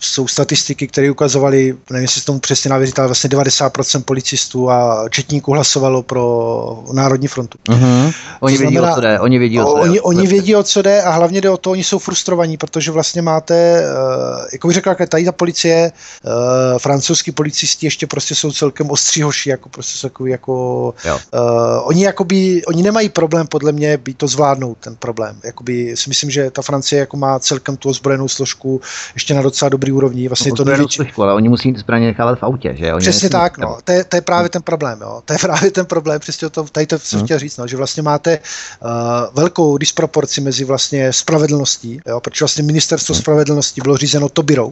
jsou 0.00 0.28
statistiky, 0.28 0.86
které 0.86 1.10
ukazovaly, 1.10 1.76
nevím, 1.90 2.02
jestli 2.02 2.22
tomu 2.22 2.40
přesně 2.40 2.70
navěřit, 2.70 2.98
ale 2.98 3.08
vlastně 3.08 3.30
90% 3.30 4.02
policistů 4.02 4.70
a 4.70 5.08
četníků 5.10 5.52
hlasovalo 5.52 6.02
pro 6.02 6.84
Národní 6.92 7.28
frontu. 7.28 7.58
Uh-huh. 7.68 8.14
Oni 8.40 8.58
to 8.58 8.60
znamená, 8.60 8.80
vědí, 8.80 8.92
o 8.92 8.94
co 8.94 9.00
jde. 9.00 9.20
Oni 9.20 9.38
vědí, 9.38 9.60
o 9.60 9.64
co 9.64 9.74
jde. 9.76 9.82
Oni, 9.82 10.00
oni 10.00 10.26
vědí, 10.26 10.56
o 10.56 10.62
co 10.62 10.82
jde 10.82 11.02
a 11.02 11.10
hlavně 11.10 11.40
jde 11.40 11.50
o 11.50 11.56
to, 11.56 11.70
oni 11.70 11.84
jsou 11.84 11.98
frustrovaní, 11.98 12.56
protože 12.56 12.90
vlastně 12.90 13.22
máte, 13.22 13.82
uh, 13.82 14.48
jako 14.52 14.68
bych 14.68 14.74
řekl, 14.74 14.94
tady 15.08 15.24
ta 15.24 15.32
policie, 15.32 15.92
francouzský 16.78 17.32
policisti 17.32 17.86
ještě 17.86 18.06
prostě 18.06 18.34
jsou 18.34 18.52
celkem 18.52 18.90
ostříhoší, 18.90 19.50
jako 19.50 19.68
prostě 19.68 19.98
jsou 19.98 20.08
takový, 20.08 20.30
jako, 20.30 20.94
uh, 21.34 21.40
oni 21.82 22.04
jakoby, 22.04 22.62
oni 22.66 22.82
nemají 22.82 23.08
problém 23.08 23.46
podle 23.46 23.72
mě 23.72 23.96
být 23.96 24.18
to 24.18 24.28
zvládnout, 24.28 24.78
ten 24.80 24.96
problém. 24.96 25.40
Jakoby 25.44 25.96
si 25.96 26.10
myslím, 26.10 26.30
že 26.30 26.50
ta 26.50 26.62
Francie 26.62 27.00
jako 27.10 27.16
má 27.16 27.38
celkem 27.38 27.76
tu 27.76 27.88
ozbrojenou 27.88 28.28
složku 28.28 28.80
ještě 29.14 29.34
na 29.34 29.42
docela 29.42 29.68
dobrý 29.68 29.92
úrovni. 29.92 30.28
Vlastně 30.28 30.50
no, 30.50 30.56
to 30.56 30.64
největší... 30.64 30.96
složku, 30.96 31.22
ale 31.22 31.34
oni 31.34 31.48
musí 31.48 31.74
zbraně 31.76 32.06
nechávat 32.06 32.38
v 32.38 32.42
autě, 32.42 32.74
že? 32.74 32.94
Oni 32.94 33.00
přesně 33.00 33.28
tak, 33.28 33.58
no. 33.58 33.78
To 33.84 33.92
je, 33.92 34.04
to 34.04 34.16
je 34.16 34.22
právě 34.22 34.48
ten 34.48 34.62
problém, 34.62 35.00
jo. 35.00 35.22
To 35.24 35.32
je 35.32 35.38
právě 35.42 35.70
ten 35.70 35.86
problém, 35.86 36.20
přesně 36.20 36.50
to, 36.50 36.62
tady 36.62 36.86
to 36.86 36.98
jsem 36.98 37.18
hmm. 37.18 37.26
chtěl 37.26 37.38
říct, 37.38 37.56
no, 37.56 37.66
že 37.66 37.76
vlastně 37.76 38.02
máte 38.02 38.38
uh, 38.38 38.88
velkou 39.34 39.78
disproporci 39.78 40.40
mezi 40.40 40.64
vlastně 40.64 41.12
spravedlností, 41.12 42.00
jo, 42.06 42.20
protože 42.20 42.44
vlastně 42.44 42.62
ministerstvo 42.62 43.14
hmm. 43.14 43.22
spravedlnosti 43.22 43.80
bylo 43.80 43.96
řízeno 43.96 44.28
Tobirou, 44.28 44.70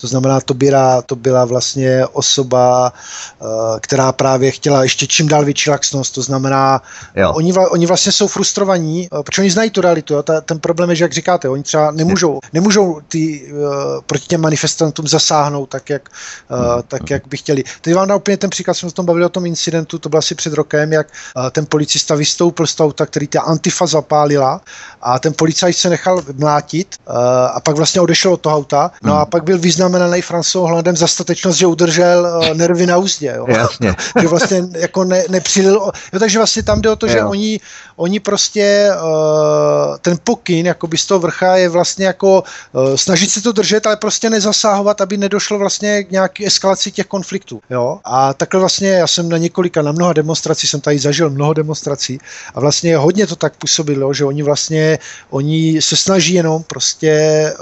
to 0.00 0.06
znamená, 0.06 0.40
Tobira 0.40 1.02
to 1.02 1.16
byla 1.16 1.44
vlastně 1.44 2.06
osoba, 2.06 2.92
uh, 3.38 3.48
která 3.80 4.12
právě 4.12 4.50
chtěla 4.50 4.82
ještě 4.82 5.06
čím 5.06 5.28
dál 5.28 5.44
větší 5.44 5.70
laxnost, 5.70 6.14
to 6.14 6.22
znamená, 6.22 6.82
jo. 7.16 7.32
oni, 7.34 7.52
oni 7.52 7.86
vlastně 7.86 8.12
jsou 8.12 8.26
frustrovaní, 8.26 9.08
uh, 9.10 9.22
protože 9.22 9.42
oni 9.42 9.50
znají 9.50 9.70
tu 9.70 9.80
realitu, 9.80 10.14
jo, 10.14 10.22
ta, 10.22 10.40
ten 10.40 10.60
problém 10.60 10.90
je, 10.90 10.96
že 10.96 11.04
jak 11.04 11.12
říkáte, 11.12 11.48
oni 11.48 11.62
třeba 11.72 11.90
nemůžou, 11.90 12.40
nemůžou 12.52 13.00
ty, 13.08 13.52
uh, 13.52 14.00
proti 14.06 14.26
těm 14.26 14.40
manifestantům 14.40 15.08
zasáhnout 15.08 15.66
tak, 15.66 15.90
jak, 15.90 16.08
uh, 16.50 16.82
tak, 16.88 17.10
jak 17.10 17.28
by 17.28 17.36
chtěli. 17.36 17.64
Teď 17.80 17.94
vám 17.94 18.08
dám 18.08 18.16
úplně 18.16 18.36
ten 18.36 18.50
příklad, 18.50 18.74
jsme 18.74 18.88
se 18.88 18.94
tom 18.94 19.06
bavili 19.06 19.24
o 19.24 19.28
tom 19.28 19.46
incidentu, 19.46 19.98
to 19.98 20.08
bylo 20.08 20.18
asi 20.18 20.34
před 20.34 20.52
rokem, 20.52 20.92
jak 20.92 21.06
uh, 21.36 21.50
ten 21.50 21.66
policista 21.66 22.14
vystoupil 22.14 22.66
z 22.66 22.80
auta, 22.80 23.06
který 23.06 23.26
ta 23.26 23.40
antifa 23.40 23.86
zapálila 23.86 24.60
a 25.02 25.18
ten 25.18 25.32
policajt 25.32 25.76
se 25.76 25.88
nechal 25.88 26.22
mlátit 26.32 26.96
uh, 27.08 27.16
a 27.52 27.60
pak 27.60 27.76
vlastně 27.76 28.00
odešel 28.00 28.32
od 28.32 28.40
toho 28.40 28.56
auta, 28.56 28.90
no 29.02 29.12
hmm. 29.12 29.22
a 29.22 29.24
pak 29.24 29.44
byl 29.44 29.58
vyznamenaný 29.58 30.22
Francou 30.22 30.62
hledem 30.62 30.96
za 30.96 31.06
statečnost, 31.06 31.58
že 31.58 31.66
udržel 31.66 32.20
uh, 32.20 32.54
nervy 32.54 32.86
na 32.86 32.96
úzdě. 32.96 33.34
Jo. 33.36 33.46
Jasně. 33.48 33.94
že 34.20 34.28
vlastně 34.28 34.62
jako 34.72 35.04
ne, 35.04 35.24
nepřilil, 35.28 35.90
jo, 36.12 36.18
takže 36.18 36.38
vlastně 36.38 36.62
tam 36.62 36.80
jde 36.80 36.90
o 36.90 36.96
to, 36.96 37.06
jo. 37.06 37.12
že 37.12 37.24
oni, 37.24 37.60
oni 37.96 38.20
prostě 38.20 38.90
uh, 38.92 39.96
ten 40.00 40.18
pokyn 40.24 40.66
jakoby 40.66 40.98
z 40.98 41.06
toho 41.06 41.20
vrcha 41.20 41.61
je 41.62 41.68
vlastně 41.68 42.06
jako 42.06 42.42
uh, 42.72 42.94
snažit 42.94 43.30
se 43.30 43.42
to 43.42 43.52
držet, 43.52 43.86
ale 43.86 43.96
prostě 43.96 44.30
nezasahovat, 44.30 45.00
aby 45.00 45.16
nedošlo 45.16 45.58
vlastně 45.58 46.04
k 46.04 46.10
nějaké 46.10 46.46
eskalaci 46.46 46.92
těch 46.92 47.06
konfliktů. 47.06 47.60
Jo? 47.70 47.98
A 48.04 48.34
takhle 48.34 48.60
vlastně 48.60 48.88
já 48.88 49.06
jsem 49.06 49.28
na 49.28 49.38
několika, 49.38 49.82
na 49.82 49.92
mnoha 49.92 50.12
demonstrací 50.12 50.66
jsem 50.66 50.80
tady 50.80 50.98
zažil 50.98 51.30
mnoho 51.30 51.52
demonstrací 51.52 52.18
a 52.54 52.60
vlastně 52.60 52.96
hodně 52.96 53.26
to 53.26 53.36
tak 53.36 53.56
působilo, 53.56 54.14
že 54.14 54.24
oni 54.24 54.42
vlastně, 54.42 54.98
oni 55.30 55.82
se 55.82 55.96
snaží 55.96 56.34
jenom 56.34 56.62
prostě 56.62 57.12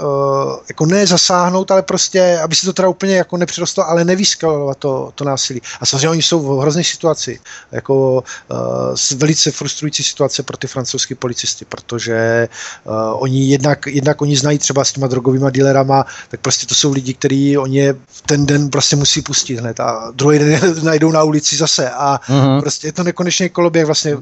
uh, 0.01 0.55
jako 0.69 0.85
ne 0.85 1.07
zasáhnout, 1.07 1.71
ale 1.71 1.81
prostě, 1.81 2.39
aby 2.43 2.55
se 2.55 2.65
to 2.65 2.73
teda 2.73 2.89
úplně 2.89 3.15
jako 3.15 3.37
nepřirostlo, 3.37 3.89
ale 3.89 4.05
nevyskalovat 4.05 4.77
to, 4.77 5.11
to 5.15 5.23
násilí. 5.23 5.61
A 5.81 5.85
samozřejmě 5.85 6.09
oni 6.09 6.21
jsou 6.21 6.39
v 6.39 6.61
hrozné 6.61 6.83
situaci, 6.83 7.39
jako 7.71 8.23
uh, 8.51 9.17
velice 9.17 9.51
frustrující 9.51 10.03
situace 10.03 10.43
pro 10.43 10.57
ty 10.57 10.67
francouzské 10.67 11.15
policisty, 11.15 11.65
protože 11.65 12.47
uh, 12.83 12.93
oni 13.23 13.49
jednak, 13.49 13.80
jednak 13.87 14.21
oni 14.21 14.37
znají 14.37 14.57
třeba 14.57 14.83
s 14.83 14.91
těma 14.91 15.07
drogovými 15.07 15.51
dealerama, 15.51 16.05
tak 16.29 16.39
prostě 16.39 16.67
to 16.67 16.75
jsou 16.75 16.91
lidi, 16.91 17.13
kteří 17.13 17.57
oni 17.57 17.93
ten 18.25 18.45
den 18.45 18.69
prostě 18.69 18.95
musí 18.95 19.21
pustit 19.21 19.59
hned 19.59 19.79
a 19.79 20.11
druhý 20.15 20.39
den 20.39 20.59
najdou 20.83 21.11
na 21.11 21.23
ulici 21.23 21.55
zase 21.55 21.89
a 21.89 22.19
uh-huh. 22.29 22.61
prostě 22.61 22.87
je 22.87 22.91
to 22.91 23.03
nekonečný 23.03 23.49
koloběh. 23.49 23.85
Vlastně 23.85 24.17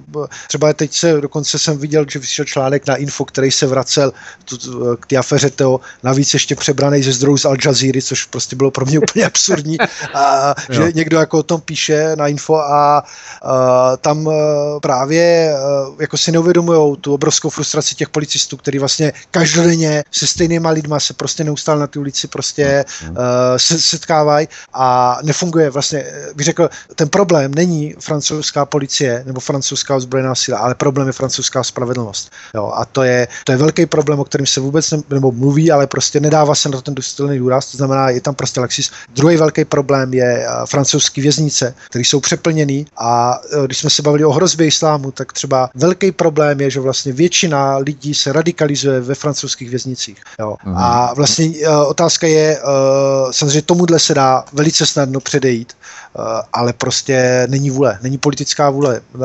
třeba 0.47 0.73
teď 0.73 0.93
se 0.93 1.21
dokonce 1.21 1.59
jsem 1.59 1.77
viděl, 1.77 2.05
že 2.09 2.19
vyšel 2.19 2.45
článek 2.45 2.87
na 2.87 2.95
info, 2.95 3.25
který 3.25 3.51
se 3.51 3.67
vracel 3.67 4.13
tu, 4.45 4.57
k 4.95 5.05
té 5.07 5.17
afeře 5.17 5.49
Teo, 5.49 5.79
navíc 6.03 6.33
ještě 6.33 6.55
přebraný 6.55 7.03
ze 7.03 7.11
zdrojů 7.11 7.37
z 7.37 7.45
Al 7.45 7.55
Jazeera, 7.65 8.01
což 8.03 8.25
prostě 8.25 8.55
bylo 8.55 8.71
pro 8.71 8.85
mě 8.85 8.99
úplně 9.09 9.25
absurdní. 9.25 9.77
A 10.13 10.55
že 10.69 10.91
někdo 10.95 11.17
jako 11.17 11.39
o 11.39 11.43
tom 11.43 11.61
píše 11.61 12.15
na 12.15 12.27
info 12.27 12.55
a, 12.55 13.03
a 13.41 13.97
tam 13.97 14.27
e, 14.27 14.33
právě 14.81 15.23
e, 15.23 15.55
jako 15.99 16.17
si 16.17 16.31
neuvědomují 16.31 16.97
tu 16.97 17.13
obrovskou 17.13 17.49
frustraci 17.49 17.95
těch 17.95 18.09
policistů, 18.09 18.57
který 18.57 18.79
vlastně 18.79 19.13
každodenně 19.49 20.03
se 20.11 20.27
stejnýma 20.27 20.69
lidma 20.69 20.99
se 20.99 21.13
prostě 21.13 21.43
neustále 21.43 21.79
na 21.79 21.87
ty 21.87 21.99
ulici 21.99 22.27
prostě 22.27 22.85
uh, 23.09 23.15
se 23.57 23.79
setkávají 23.81 24.47
a 24.73 25.19
nefunguje 25.23 25.69
vlastně, 25.69 26.05
bych 26.35 26.45
řekl, 26.45 26.69
ten 26.95 27.09
problém 27.09 27.51
není 27.55 27.95
francouzská 27.99 28.65
policie 28.65 29.23
nebo 29.25 29.39
francouzská 29.39 29.95
ozbrojená 29.95 30.35
síla, 30.35 30.59
ale 30.59 30.75
problém 30.75 31.07
je 31.07 31.13
francouzská 31.13 31.63
spravedlnost. 31.63 32.31
Jo, 32.55 32.71
a 32.75 32.85
to 32.85 33.03
je, 33.03 33.27
to 33.43 33.51
je 33.51 33.57
velký 33.57 33.85
problém, 33.85 34.19
o 34.19 34.25
kterém 34.25 34.45
se 34.45 34.59
vůbec 34.59 34.91
ne, 34.91 35.01
nebo 35.09 35.31
mluví, 35.31 35.71
ale 35.71 35.87
prostě 35.87 36.19
nedává 36.19 36.55
se 36.55 36.69
na 36.69 36.77
to 36.77 36.81
ten 36.81 36.95
důstojný 36.95 37.39
důraz, 37.39 37.65
to 37.65 37.77
znamená, 37.77 38.09
je 38.09 38.21
tam 38.21 38.35
prostě 38.35 38.59
Lexis. 38.59 38.91
Druhý 39.15 39.37
velký 39.37 39.65
problém 39.65 40.13
je 40.13 40.47
uh, 40.47 40.65
francouzský 40.65 41.21
věznice, 41.21 41.73
které 41.89 42.05
jsou 42.05 42.19
přeplněný 42.19 42.87
a 42.97 43.39
uh, 43.57 43.65
když 43.65 43.77
jsme 43.77 43.89
se 43.89 44.01
bavili 44.01 44.25
o 44.25 44.31
hrozbě 44.31 44.67
islámu, 44.67 45.11
tak 45.11 45.33
třeba 45.33 45.69
velký 45.75 46.11
problém 46.11 46.61
je, 46.61 46.69
že 46.69 46.79
vlastně 46.79 47.13
většina 47.13 47.77
lidí 47.77 48.13
se 48.13 48.33
radikalizuje 48.33 48.99
ve 48.99 49.15
francouzských 49.39 49.69
věznicích. 49.69 50.17
Jo. 50.39 50.57
Mm. 50.65 50.77
A 50.77 51.13
vlastně 51.13 51.47
uh, 51.47 51.89
otázka 51.89 52.27
je, 52.27 52.59
uh, 52.61 53.31
samozřejmě 53.31 53.61
tomuhle 53.61 53.99
se 53.99 54.13
dá 54.13 54.45
velice 54.53 54.85
snadno 54.85 55.19
předejít, 55.19 55.73
uh, 56.13 56.23
ale 56.53 56.73
prostě 56.73 57.47
není 57.49 57.69
vůle, 57.69 57.99
není 58.01 58.17
politická 58.17 58.69
vůle 58.69 59.01
uh, 59.15 59.21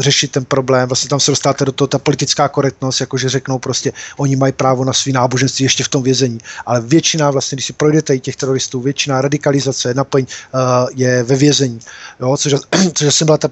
řešit 0.00 0.30
ten 0.30 0.44
problém. 0.44 0.88
Vlastně 0.88 1.08
tam 1.08 1.20
se 1.20 1.30
dostáváte 1.30 1.64
do 1.64 1.72
toho 1.72 1.88
ta 1.88 1.98
politická 1.98 2.48
korektnost, 2.48 3.00
jakože 3.00 3.28
řeknou 3.28 3.58
prostě, 3.58 3.92
oni 4.16 4.36
mají 4.36 4.52
právo 4.52 4.84
na 4.84 4.92
svý 4.92 5.12
náboženství 5.12 5.64
ještě 5.64 5.84
v 5.84 5.88
tom 5.88 6.02
vězení. 6.02 6.38
Ale 6.66 6.80
většina, 6.80 7.30
vlastně, 7.30 7.56
když 7.56 7.66
si 7.66 7.72
projdete 7.72 8.14
i 8.14 8.20
těch 8.20 8.36
teroristů, 8.36 8.80
většina 8.80 9.20
radikalizace, 9.20 9.94
naplň 9.94 10.26
uh, 10.26 10.88
je 10.94 11.22
ve 11.22 11.36
vězení. 11.36 11.78
Jo, 12.20 12.36
což, 12.36 12.54
což 12.94 13.14
jsem 13.14 13.26
byla 13.26 13.38
ta, 13.38 13.48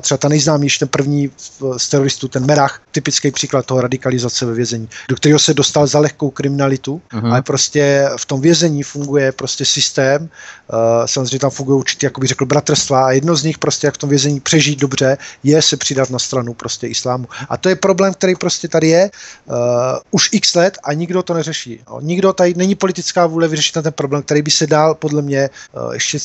třeba 0.00 0.18
ta 0.18 0.28
nejznámější, 0.28 0.78
ten 0.78 0.88
první 0.88 1.30
z 1.76 1.88
teroristů, 1.88 2.28
ten 2.28 2.46
Merach, 2.46 2.80
typický 2.92 3.30
příklad 3.30 3.66
toho 3.66 3.80
radikalizace 3.80 4.46
ve 4.46 4.54
vězení, 4.54 4.88
do 5.08 5.16
kterého 5.34 5.38
se 5.44 5.54
dostal 5.54 5.86
za 5.86 5.98
lehkou 5.98 6.30
kriminalitu, 6.30 7.02
uh-huh. 7.12 7.30
ale 7.30 7.42
prostě 7.42 8.08
v 8.16 8.26
tom 8.26 8.40
vězení 8.40 8.82
funguje 8.82 9.32
prostě 9.32 9.64
systém, 9.64 10.22
uh, 10.22 11.06
samozřejmě 11.06 11.38
tam 11.38 11.50
fungují 11.50 11.78
určitě, 11.78 12.06
jak 12.06 12.18
bych 12.18 12.28
řekl, 12.28 12.46
bratrstva 12.46 13.06
a 13.06 13.10
jedno 13.10 13.36
z 13.36 13.44
nich 13.44 13.58
prostě, 13.58 13.86
jak 13.86 13.94
v 13.94 13.98
tom 13.98 14.10
vězení 14.10 14.40
přežít 14.40 14.78
dobře, 14.80 15.18
je 15.42 15.62
se 15.62 15.76
přidat 15.76 16.10
na 16.10 16.18
stranu 16.18 16.54
prostě 16.54 16.86
islámu. 16.86 17.26
A 17.48 17.56
to 17.56 17.68
je 17.68 17.76
problém, 17.76 18.14
který 18.14 18.34
prostě 18.34 18.68
tady 18.68 18.88
je 18.88 19.10
uh, 19.46 19.54
už 20.10 20.28
x 20.32 20.54
let 20.54 20.78
a 20.84 20.92
nikdo 20.92 21.22
to 21.22 21.34
neřeší. 21.34 21.80
No, 21.90 22.00
nikdo 22.00 22.32
tady 22.32 22.54
není 22.54 22.74
politická 22.74 23.26
vůle 23.26 23.48
vyřešit 23.48 23.82
ten 23.82 23.92
problém, 23.92 24.22
který 24.22 24.42
by 24.42 24.50
se 24.50 24.66
dal 24.66 24.94
podle 24.94 25.22
mě 25.22 25.50
uh, 25.72 25.94
ještě 25.94 26.18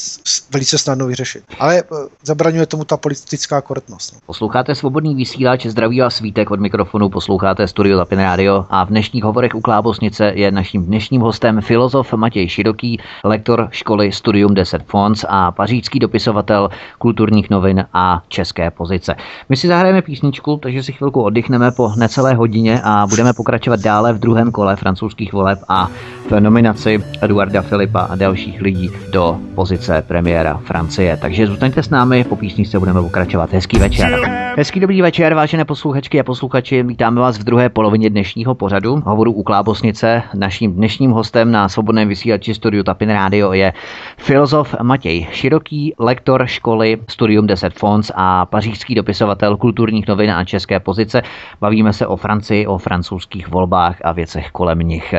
velice 0.52 0.78
snadno 0.78 1.08
vyřešit. 1.08 1.44
Ale 1.60 1.84
uh, 1.84 1.98
zabraňuje 2.24 2.66
tomu 2.66 2.86
ta 2.86 2.98
politická 2.98 3.62
korektnost. 3.62 4.14
No. 4.14 4.20
Posloucháte 4.26 4.76
svobodný 4.76 5.16
vysílač, 5.16 5.66
zdraví 5.66 6.02
a 6.02 6.10
svítek 6.10 6.52
od 6.52 6.60
mikrofonu, 6.60 7.10
posloucháte 7.10 7.68
Studio 7.68 7.98
Lapin 7.98 8.20
Radio 8.20 8.66
a 8.70 8.86
v 8.86 8.90
dnešních 9.00 9.24
hovorech 9.24 9.56
u 9.56 9.62
Klábosnice 9.62 10.32
je 10.36 10.52
naším 10.52 10.86
dnešním 10.86 11.22
hostem 11.22 11.62
filozof 11.62 12.14
Matěj 12.14 12.50
Široký, 12.50 13.00
lektor 13.24 13.68
školy 13.72 14.12
Studium 14.12 14.54
10 14.54 14.84
Fons 14.84 15.26
a 15.30 15.52
pařížský 15.52 16.00
dopisovatel 16.00 16.70
kulturních 16.98 17.50
novin 17.50 17.86
a 17.94 18.22
české 18.28 18.72
pozice. 18.72 19.16
My 19.50 19.58
si 19.58 19.68
zahrajeme 19.68 20.02
písničku, 20.02 20.60
takže 20.64 20.84
si 20.84 20.94
chvilku 20.94 21.22
oddychneme 21.22 21.72
po 21.72 21.92
necelé 21.98 22.34
hodině 22.34 22.82
a 22.84 23.08
budeme 23.08 23.34
pokračovat 23.34 23.80
dále 23.80 24.14
v 24.14 24.20
druhém 24.20 24.52
kole 24.52 24.76
francouzských 24.76 25.34
voleb 25.34 25.60
a 25.68 25.90
v 26.30 26.40
nominaci 26.40 27.04
Eduarda 27.22 27.62
Filipa 27.62 28.00
a 28.00 28.16
dalších 28.16 28.62
lidí 28.62 28.92
do 29.12 29.40
pozice 29.56 30.04
premiéra 30.08 30.58
Francie. 30.64 31.18
Takže 31.18 31.48
zůstaňte 31.48 31.84
s 31.84 31.90
námi, 31.90 32.24
po 32.24 32.36
písničce 32.36 32.80
budeme 32.80 33.02
pokračovat. 33.02 33.54
Hezký 33.54 33.80
večer. 33.80 34.20
Hezký 34.58 34.80
dobrý 34.80 35.02
večer, 35.02 35.34
vážené 35.34 35.66
posluchačky 35.66 36.20
a 36.20 36.24
posluchači. 36.24 36.84
Vítáme 36.84 37.22
vás 37.22 37.38
v 37.38 37.44
druhé 37.44 37.70
polovině 37.70 38.10
dnešního 38.10 38.56
pořadu 38.56 38.89
hovoru 38.98 39.32
u 39.32 39.44
Klábosnice. 39.44 40.24
Naším 40.34 40.74
dnešním 40.74 41.12
hostem 41.12 41.52
na 41.52 41.70
svobodném 41.70 42.08
vysílači 42.08 42.54
Studiu 42.54 42.84
Tapin 42.84 43.10
Radio 43.10 43.54
je 43.54 43.74
filozof 44.18 44.76
Matěj 44.82 45.28
Široký, 45.32 45.94
lektor 46.00 46.48
školy 46.48 46.98
Studium 47.10 47.48
10 47.48 47.74
Fons 47.74 48.12
a 48.16 48.46
pařížský 48.46 48.96
dopisovatel 48.96 49.58
kulturních 49.58 50.08
novin 50.08 50.32
a 50.32 50.44
české 50.44 50.80
pozice. 50.80 51.22
Bavíme 51.62 51.94
se 51.94 52.08
o 52.08 52.16
Francii, 52.16 52.68
o 52.68 52.78
francouzských 52.78 53.48
volbách 53.50 53.96
a 54.04 54.12
věcech 54.12 54.52
kolem 54.52 54.80
nich. 54.80 55.14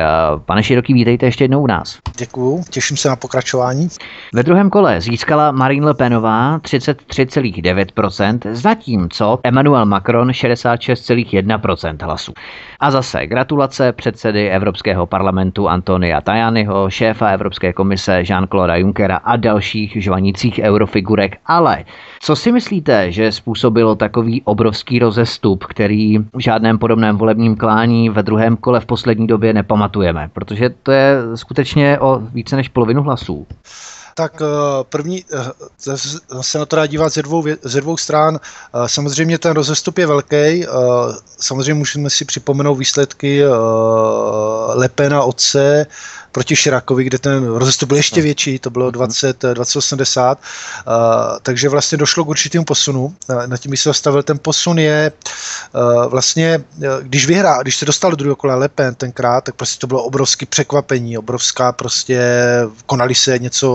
Pane 0.45 0.63
Široký, 0.63 0.93
vítejte 0.93 1.25
ještě 1.25 1.43
jednou 1.43 1.61
u 1.61 1.67
nás. 1.67 1.97
Děkuju, 2.17 2.63
těším 2.69 2.97
se 2.97 3.09
na 3.09 3.15
pokračování. 3.15 3.87
Ve 4.33 4.43
druhém 4.43 4.69
kole 4.69 5.01
získala 5.01 5.51
Marine 5.51 5.85
Le 5.85 5.93
Penová 5.93 6.59
33,9%, 6.59 8.39
zatímco 8.51 9.39
Emmanuel 9.43 9.85
Macron 9.85 10.29
66,1% 10.29 12.05
hlasů. 12.05 12.33
A 12.79 12.91
zase 12.91 13.27
gratulace 13.27 13.60
gratulace 13.61 13.91
předsedy 13.93 14.49
Evropského 14.49 15.05
parlamentu 15.05 15.69
Antonia 15.69 16.21
Tajaniho, 16.21 16.89
šéfa 16.89 17.27
Evropské 17.29 17.73
komise 17.73 18.21
Jean-Claude 18.21 18.79
Junckera 18.79 19.15
a 19.17 19.35
dalších 19.35 19.97
žvanících 20.03 20.59
eurofigurek. 20.63 21.37
Ale 21.45 21.85
co 22.21 22.35
si 22.35 22.51
myslíte, 22.51 23.11
že 23.11 23.31
způsobilo 23.31 23.95
takový 23.95 24.41
obrovský 24.45 24.99
rozestup, 24.99 25.63
který 25.65 26.17
v 26.17 26.39
žádném 26.39 26.77
podobném 26.77 27.17
volebním 27.17 27.55
klání 27.55 28.09
ve 28.09 28.23
druhém 28.23 28.57
kole 28.57 28.79
v 28.79 28.85
poslední 28.85 29.27
době 29.27 29.53
nepamatujeme? 29.53 30.29
Protože 30.33 30.69
to 30.83 30.91
je 30.91 31.15
skutečně 31.35 31.99
o 31.99 32.19
více 32.19 32.55
než 32.55 32.69
polovinu 32.69 33.03
hlasů 33.03 33.47
tak 34.13 34.41
eh, 34.41 34.45
první 34.89 35.25
eh, 35.33 35.97
se 36.41 36.59
na 36.59 36.65
to 36.65 36.75
dá 36.75 36.85
dívat 36.85 37.13
ze 37.13 37.21
dvou, 37.21 37.43
ze 37.63 37.81
dvou 37.81 37.97
stran. 37.97 38.39
Eh, 38.39 38.89
samozřejmě 38.89 39.37
ten 39.37 39.51
rozestup 39.51 39.97
je 39.97 40.07
velký. 40.07 40.65
Samozřejmě 41.39 41.73
můžeme 41.73 42.09
si 42.09 42.25
připomenout 42.25 42.75
výsledky 42.75 43.43
Lepena 44.75 45.23
otce, 45.23 45.87
proti 46.31 46.55
Širakovi, 46.55 47.03
kde 47.03 47.19
ten 47.19 47.47
rozestup 47.47 47.87
byl 47.87 47.97
ještě 47.97 48.21
větší, 48.21 48.59
to 48.59 48.69
bylo 48.69 48.91
20, 48.91 49.43
2080, 49.53 50.37
uh, 50.37 50.93
takže 51.41 51.69
vlastně 51.69 51.97
došlo 51.97 52.25
k 52.25 52.27
určitému 52.27 52.65
posunu, 52.65 53.15
na 53.45 53.57
tím 53.57 53.77
se 53.77 53.89
zastavil, 53.89 54.23
ten 54.23 54.39
posun 54.39 54.79
je 54.79 55.11
vlastně, 56.07 56.63
když 57.01 57.25
vyhrá, 57.27 57.61
když 57.61 57.77
se 57.77 57.85
dostal 57.85 58.11
do 58.11 58.17
druhého 58.17 58.35
kola 58.35 58.55
Lepen 58.55 58.95
tenkrát, 58.95 59.43
tak 59.43 59.55
prostě 59.55 59.79
to 59.79 59.87
bylo 59.87 60.03
obrovské 60.03 60.45
překvapení, 60.45 61.17
obrovská 61.17 61.71
prostě, 61.71 62.21
konali 62.85 63.15
se 63.15 63.39
něco 63.39 63.67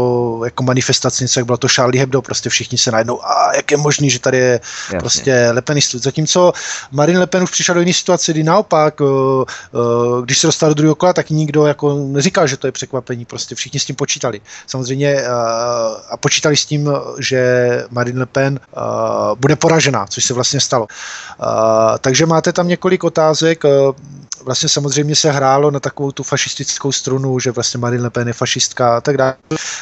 jako 0.45 0.63
manifestace, 0.63 1.25
něco, 1.25 1.41
jak 1.41 1.47
bylo 1.47 1.59
to 1.59 1.69
Charlie 1.69 2.01
Hebdo, 2.01 2.23
prostě 2.23 2.51
všichni 2.51 2.79
se 2.79 2.91
najednou, 2.91 3.25
a 3.25 3.57
jak 3.57 3.71
je 3.71 3.77
možný, 3.77 4.11
že 4.11 4.19
tady 4.19 4.39
je 4.39 4.61
Jasně. 4.61 4.99
prostě 4.99 5.49
Lepenistů. 5.53 5.99
Zatímco 5.99 6.53
Marine 6.91 7.19
Le 7.19 7.27
Pen 7.27 7.43
už 7.43 7.51
přišel 7.51 7.75
do 7.75 7.81
jiné 7.81 7.93
situace, 7.93 8.33
kdy 8.33 8.43
naopak, 8.43 9.01
uh, 9.01 9.07
uh, 9.07 10.25
když 10.25 10.39
se 10.39 10.47
dostal 10.47 10.71
do 10.71 10.75
druhého 10.75 10.95
kola, 10.95 11.13
tak 11.13 11.31
nikdo 11.31 11.67
jako 11.67 11.95
neříkal, 11.95 12.47
že 12.47 12.57
to 12.57 12.67
je 12.67 12.73
překvapení, 12.73 13.25
prostě 13.25 13.55
všichni 13.55 13.81
s 13.81 13.85
tím 13.85 13.97
počítali. 13.97 14.41
Samozřejmě 14.67 15.23
uh, 15.23 15.29
a 16.11 16.17
počítali 16.21 16.57
s 16.57 16.67
tím, 16.67 16.91
že 17.19 17.41
Marine 17.91 18.21
Le 18.21 18.27
Pen 18.27 18.61
bude 19.35 19.57
poražená, 19.57 20.07
což 20.07 20.25
se 20.25 20.35
vlastně 20.35 20.61
stalo. 20.61 20.87
Takže 21.99 22.27
máte 22.27 22.53
tam 22.53 22.69
několik 22.69 23.05
otázek. 23.05 23.65
Vlastně 24.47 24.69
samozřejmě 24.69 25.15
se 25.15 25.31
hrálo 25.31 25.71
na 25.71 25.81
takovou 25.81 26.13
tu 26.13 26.23
fašistickou 26.23 26.93
strunu, 26.93 27.39
že 27.39 27.51
vlastně 27.51 27.79
Marine 27.79 28.03
Le 28.03 28.11
Pen 28.11 28.29
je 28.29 28.33
fašistka 28.33 28.97
a 28.97 29.01
tak 29.01 29.17
dále. 29.17 29.35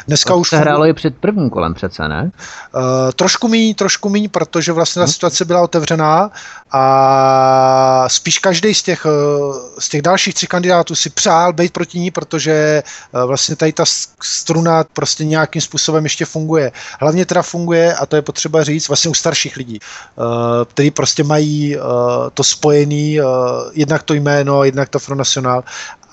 Dneska 0.07 0.33
to 0.33 0.39
už 0.39 0.49
se 0.49 0.57
hrálo 0.57 0.87
i 0.87 0.93
před 0.93 1.17
prvním 1.17 1.51
kolem 1.51 1.75
přece, 1.75 2.09
ne? 2.09 2.31
Uh, 2.75 2.83
trošku 3.17 3.49
míň, 3.49 3.75
trošku 3.75 4.09
míň, 4.09 4.29
protože 4.29 4.73
vlastně 4.73 5.01
ta 5.01 5.07
hm. 5.07 5.13
situace 5.13 5.45
byla 5.45 5.63
otevřená 5.63 6.31
a 6.73 8.05
spíš 8.09 8.39
každý 8.39 8.75
z 8.75 8.83
těch, 8.83 9.07
z 9.79 9.89
těch 9.89 10.03
dalších 10.03 10.35
tří 10.35 10.47
kandidátů 10.47 10.95
si 10.95 11.11
přál 11.11 11.53
být 11.53 11.73
proti 11.73 11.99
ní, 11.99 12.11
protože 12.11 12.83
Eh, 13.15 13.25
vlastně 13.27 13.57
tady 13.57 13.73
ta 13.73 13.85
struna 14.23 14.85
prostě 14.93 15.25
nějakým 15.25 15.63
způsobem 15.63 16.05
ještě 16.05 16.25
funguje. 16.25 16.73
Hlavně 17.01 17.27
teda 17.27 17.43
funguje, 17.43 17.95
a 17.95 18.07
to 18.07 18.17
je 18.17 18.23
potřeba 18.23 18.65
říct, 18.65 18.89
vlastně 18.89 19.11
u 19.11 19.15
starších 19.15 19.57
lidí, 19.57 19.79
eh, 19.79 20.65
kteří 20.65 20.91
prostě 20.91 21.25
mají 21.25 21.77
eh, 21.77 21.81
to 22.35 22.45
spojený, 22.45 23.19
jednak 23.73 24.03
to 24.03 24.15
jméno, 24.15 24.54
jednak 24.63 24.89
to 24.89 24.99
Front 24.99 25.19
National 25.19 25.65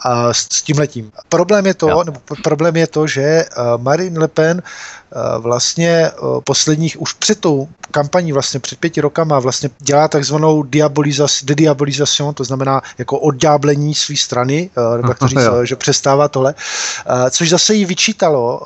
a 0.04 0.34
s, 0.34 0.48
s 0.52 0.62
tímhletím. 0.62 1.12
Problém 1.30 1.66
je 1.66 1.74
to, 1.74 1.89
jo. 1.89 2.04
nebo 2.04 2.20
problém 2.44 2.76
je 2.76 2.88
to, 2.88 3.08
že 3.08 3.46
Marine 3.78 4.20
Le 4.20 4.28
Pen 4.28 4.64
vlastně 5.39 6.12
posledních, 6.44 7.02
už 7.02 7.14
před 7.14 7.39
tou 7.39 7.68
kampaní, 7.92 8.32
vlastně 8.32 8.60
před 8.60 8.80
pěti 8.80 9.02
rokama 9.02 9.39
vlastně 9.39 9.70
dělá 9.80 10.08
takzvanou 10.08 10.64
diabolizaci, 10.64 12.24
to 12.34 12.44
znamená 12.44 12.82
jako 12.98 13.20
odďáblení 13.20 13.96
své 13.96 14.18
strany, 14.18 14.70
říct, 15.26 15.48
že 15.64 15.76
přestává 15.76 16.28
tohle, 16.28 16.56
což 17.30 17.50
zase 17.50 17.74
jí 17.74 17.86
vyčítalo, 17.86 18.62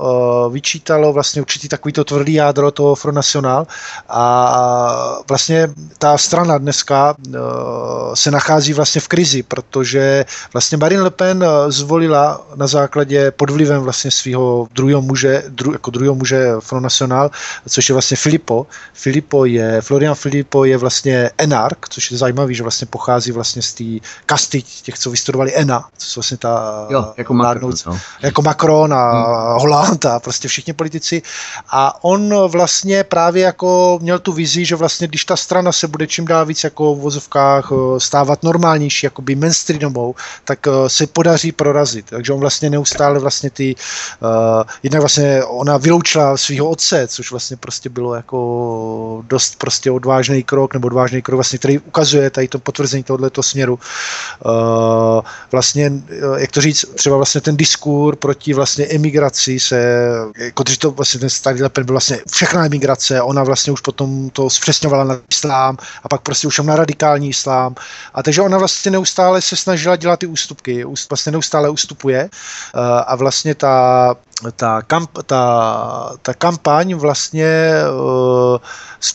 vyčítalo 0.52 1.14
vlastně 1.14 1.42
určitý 1.42 1.68
takovýto 1.68 2.04
tvrdý 2.04 2.34
jádro 2.34 2.72
toho 2.72 2.96
Front 2.96 3.16
National 3.16 3.68
a 4.10 5.22
vlastně 5.30 5.70
ta 5.98 6.18
strana 6.18 6.58
dneska 6.58 7.16
se 8.14 8.32
nachází 8.32 8.74
vlastně 8.74 9.02
v 9.02 9.08
krizi, 9.08 9.44
protože 9.56 10.26
vlastně 10.54 10.78
Marine 10.78 11.02
Le 11.02 11.10
Pen 11.10 11.46
zvolila 11.68 12.48
na 12.56 12.68
základě 12.68 13.32
pod 13.32 13.50
vlivem 13.50 13.82
vlastně 13.82 14.12
svého 14.12 14.68
druhého 14.74 15.02
muže, 15.02 15.44
dru, 15.50 15.72
jako 15.72 15.92
druhého 15.92 16.16
muže 16.16 16.36
že 16.36 16.60
Front 16.60 16.84
National, 16.84 17.32
což 17.70 17.90
je 17.90 17.94
vlastně 17.94 18.18
Filippo. 18.18 18.68
Filippo 18.94 19.46
je, 19.46 19.82
Florian 19.82 20.16
Filippo 20.16 20.66
je 20.66 20.78
vlastně 20.78 21.30
enark, 21.38 21.90
což 21.90 22.12
je 22.12 22.18
zajímavý, 22.18 22.56
že 22.56 22.64
vlastně 22.64 22.88
pochází 22.88 23.32
vlastně 23.32 23.62
z 23.62 23.74
té 23.74 23.84
kasty 24.26 24.62
těch, 24.62 25.00
co 25.00 25.12
vystudovali 25.12 25.56
ENA, 25.56 25.88
co 25.98 26.08
jsou 26.08 26.20
vlastně 26.20 26.38
ta 26.38 26.88
jo, 26.90 27.14
jako 27.18 27.34
Macron, 27.34 27.74
no. 27.86 28.00
jako 28.22 28.42
Macron 28.42 28.94
a 28.94 29.12
hmm. 29.12 29.60
Hollande 29.60 30.10
a 30.10 30.20
prostě 30.20 30.48
všichni 30.48 30.74
politici. 30.74 31.22
A 31.70 32.04
on 32.04 32.48
vlastně 32.48 33.04
právě 33.04 33.44
jako 33.44 34.00
měl 34.02 34.20
tu 34.20 34.34
vizi, 34.34 34.66
že 34.66 34.76
vlastně 34.76 35.08
když 35.08 35.26
ta 35.26 35.36
strana 35.36 35.72
se 35.72 35.88
bude 35.88 36.08
čím 36.08 36.26
dál 36.26 36.46
víc 36.46 36.64
jako 36.64 36.96
v 36.96 37.00
vozovkách 37.00 37.72
eh, 37.72 38.00
stávat 38.00 38.44
normálnější, 38.44 39.06
jako 39.06 39.22
by 39.22 39.36
mainstreamovou, 39.46 40.16
tak 40.44 40.68
eh, 40.68 40.90
se 40.90 41.08
podaří 41.08 41.52
prorazit. 41.52 42.06
Takže 42.10 42.34
on 42.34 42.40
vlastně 42.40 42.70
neustále 42.70 43.20
vlastně 43.20 43.50
ty, 43.50 43.76
uh, 44.22 44.64
jednak 44.84 45.02
vlastně 45.02 45.44
ona 45.44 45.78
vyloučila 45.78 46.38
svého 46.38 46.70
otce, 46.70 47.08
což 47.08 47.32
vlastně 47.32 47.58
prostě 47.58 47.90
bylo 47.90 48.16
jako 48.16 48.38
dost 49.28 49.56
prostě 49.58 49.92
odvážný 49.92 50.44
krok, 50.44 50.74
nebo 50.74 50.88
odvážný 50.88 51.22
krok, 51.22 51.36
vlastně, 51.36 51.60
který 51.60 51.80
ukazuje 51.80 52.30
tady 52.30 52.48
to 52.48 52.60
potvrzení 52.60 53.04
tohoto 53.04 53.44
směru. 53.44 53.80
Uh, 54.46 55.22
vlastně, 55.52 55.92
jak 56.38 56.52
to 56.52 56.62
říct, 56.62 56.86
třeba 56.96 57.16
vlastně 57.16 57.42
ten 57.42 57.58
diskur 57.58 58.16
proti 58.16 58.54
vlastně 58.54 58.86
emigraci 58.86 59.60
se, 59.60 60.08
jako 60.38 60.64
když 60.64 60.78
to 60.78 60.92
vlastně 60.92 61.20
ten 61.20 61.30
starý 61.30 61.62
Lepen 61.62 61.86
byl 61.86 61.94
vlastně 61.94 62.20
všechna 62.32 62.66
emigrace, 62.66 63.22
ona 63.22 63.44
vlastně 63.44 63.74
už 63.74 63.82
potom 63.82 64.30
to 64.30 64.50
zpřesňovala 64.50 65.04
na 65.04 65.18
islám 65.30 65.78
a 66.04 66.10
pak 66.10 66.22
prostě 66.22 66.48
už 66.48 66.60
na 66.60 66.76
radikální 66.76 67.30
islám. 67.30 67.76
A 68.14 68.24
takže 68.24 68.42
ona 68.42 68.58
vlastně 68.58 68.92
neustále 68.92 69.35
se 69.42 69.56
snažila 69.56 69.96
dělat 69.96 70.20
ty 70.20 70.26
ústupky, 70.26 70.86
vlastně 71.10 71.32
neustále 71.32 71.70
ustupuje 71.70 72.24
uh, 72.24 72.82
a 73.08 73.16
vlastně 73.16 73.56
ta 73.56 74.16
ta, 74.56 74.82
kamp, 74.82 75.10
ta, 75.26 76.12
ta 76.22 76.34
kampaň 76.34 76.94
vlastně 76.94 77.74
uh, 77.92 78.58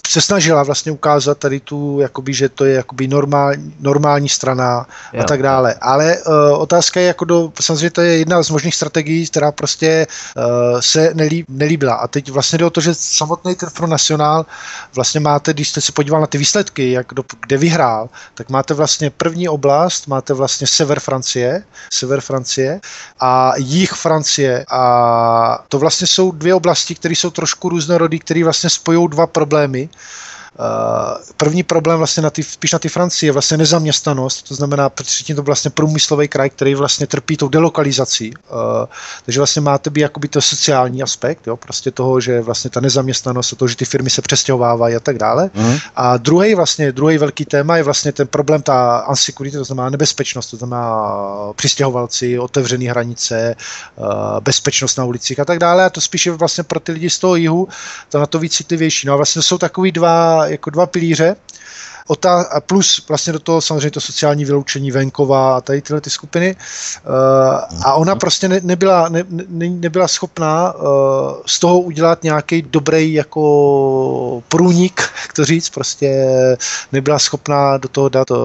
se 0.09 0.21
snažila 0.21 0.63
vlastně 0.63 0.93
ukázat 0.93 1.39
tady 1.39 1.61
tu, 1.61 2.01
jakoby, 2.01 2.35
že 2.35 2.49
to 2.49 2.65
je 2.65 2.75
jakoby 2.75 3.09
normální, 3.09 3.75
normální 3.81 4.29
strana 4.29 4.87
jo. 5.13 5.21
a 5.21 5.25
tak 5.25 5.43
dále. 5.43 5.75
Ale 5.81 6.17
uh, 6.19 6.63
otázka 6.63 7.01
je, 7.01 7.07
jako 7.07 7.25
do, 7.25 7.53
samozřejmě 7.61 7.91
to 7.91 8.01
je 8.01 8.19
jedna 8.19 8.43
z 8.43 8.51
možných 8.51 8.75
strategií, 8.75 9.27
která 9.27 9.53
prostě 9.53 10.07
uh, 10.37 10.81
se 10.81 11.11
nelí, 11.15 11.45
nelíbila. 11.49 11.95
A 11.95 12.09
teď 12.09 12.31
vlastně 12.31 12.59
jde 12.59 12.65
o 12.65 12.71
to, 12.71 12.81
že 12.81 12.95
samotný 12.95 13.55
ten 13.55 13.71
Front 13.71 13.91
National 13.91 14.47
vlastně 14.95 15.21
máte, 15.21 15.53
když 15.53 15.69
jste 15.69 15.81
se 15.81 15.93
podíval 15.93 16.21
na 16.21 16.27
ty 16.27 16.39
výsledky, 16.39 16.91
jak 16.91 17.07
do, 17.15 17.23
kde 17.41 17.57
vyhrál, 17.57 18.09
tak 18.35 18.51
máte 18.51 18.75
vlastně 18.75 19.11
první 19.11 19.49
oblast, 19.49 20.07
máte 20.07 20.35
vlastně 20.35 20.67
sever 20.67 21.01
Francie, 21.01 21.63
sever 21.93 22.21
Francie 22.21 22.81
a 23.21 23.53
jih 23.57 23.93
Francie 23.93 24.65
a 24.69 25.10
to 25.69 25.79
vlastně 25.79 26.07
jsou 26.07 26.33
dvě 26.33 26.55
oblasti, 26.55 26.95
které 26.95 27.15
jsou 27.15 27.31
trošku 27.31 27.69
různorodé, 27.69 28.19
které 28.19 28.45
vlastně 28.45 28.71
spojují 28.71 29.09
dva 29.09 29.27
problémy. 29.27 29.89
Eh, 30.59 31.33
první 31.37 31.63
problém 31.63 31.99
vlastně 31.99 32.23
na 32.23 32.31
ty, 32.31 32.43
spíš 32.43 32.73
na 32.73 32.79
ty 32.79 32.89
Francii 32.89 33.29
je 33.29 33.33
vlastně 33.33 33.57
nezaměstnanost, 33.57 34.43
to 34.43 34.55
znamená, 34.55 34.89
předtím 34.89 35.37
to 35.37 35.43
vlastně 35.43 35.71
průmyslový 35.71 36.29
kraj, 36.29 36.51
který 36.51 36.75
vlastně 36.75 37.07
trpí 37.07 37.37
tou 37.37 37.49
delokalizací. 37.49 38.35
Uh, 38.51 38.57
takže 39.25 39.41
vlastně 39.41 39.63
máte 39.63 39.91
být 39.91 40.01
jakoby 40.01 40.29
to 40.29 40.41
sociální 40.41 41.03
aspekt, 41.03 41.47
jo, 41.47 41.57
prostě 41.57 41.91
toho, 41.91 42.21
že 42.21 42.41
vlastně 42.41 42.71
ta 42.71 42.81
nezaměstnanost, 42.81 43.55
to, 43.57 43.69
že 43.69 43.77
ty 43.77 43.85
firmy 43.85 44.11
se 44.11 44.23
přestěhovávají 44.23 44.97
a 44.97 45.01
tak 45.01 45.19
dále. 45.19 45.51
Mm. 45.55 45.77
A 45.97 46.17
druhý 46.17 46.55
vlastně, 46.55 46.93
druhý 46.93 47.19
velký 47.19 47.45
téma 47.45 47.77
je 47.77 47.83
vlastně 47.83 48.13
ten 48.13 48.27
problém, 48.27 48.63
ta 48.63 49.07
unsecurity, 49.09 49.57
to 49.57 49.65
znamená 49.65 49.91
nebezpečnost, 49.91 50.47
to 50.47 50.57
znamená 50.57 51.13
přistěhovalci, 51.57 52.39
otevřené 52.39 52.91
hranice, 52.91 53.57
bezpečnost 54.41 54.97
na 54.97 55.05
ulicích 55.05 55.41
a 55.41 55.45
tak 55.45 55.59
dále. 55.59 55.85
A 55.85 55.91
to 55.91 56.01
spíš 56.01 56.27
je 56.27 56.33
vlastně 56.33 56.65
pro 56.65 56.81
ty 56.81 56.93
lidi 56.93 57.11
z 57.11 57.19
toho 57.19 57.37
jihu, 57.37 57.69
to 58.09 58.19
na 58.19 58.27
to 58.27 58.39
víc 58.39 58.57
citlivější. 58.57 59.07
No 59.07 59.13
a 59.13 59.17
vlastně 59.17 59.43
jsou 59.43 59.59
takový 59.59 59.93
dva 59.93 60.40
jako 60.47 60.71
dva 60.71 60.87
pilíře 60.87 61.37
Otá- 62.09 62.47
a 62.51 62.61
plus 62.61 63.09
vlastně 63.09 63.33
do 63.33 63.39
toho 63.39 63.61
samozřejmě 63.61 63.91
to 63.91 64.01
sociální 64.01 64.45
vyloučení 64.45 64.91
venkova 64.91 65.57
a 65.57 65.61
tady 65.61 65.83
tyhle 65.83 66.01
ty 66.01 66.11
skupiny. 66.11 66.57
Uh, 67.07 67.83
a 67.85 67.95
ona 67.95 68.17
prostě 68.17 68.49
ne, 68.49 68.61
nebyla, 68.63 69.09
ne, 69.09 69.25
ne, 69.49 69.69
nebyla 69.69 70.09
schopná 70.09 70.75
uh, 70.75 70.83
z 71.47 71.59
toho 71.59 71.81
udělat 71.81 72.23
nějaký 72.23 72.63
dobrý 72.63 73.13
jako 73.15 74.43
průnik, 74.49 75.01
jak 75.23 75.33
to 75.33 75.45
říct, 75.45 75.71
prostě 75.71 76.09
nebyla 76.93 77.19
schopná 77.19 77.77
do 77.77 77.89
toho 77.89 78.09
dát, 78.09 78.31
uh, 78.31 78.39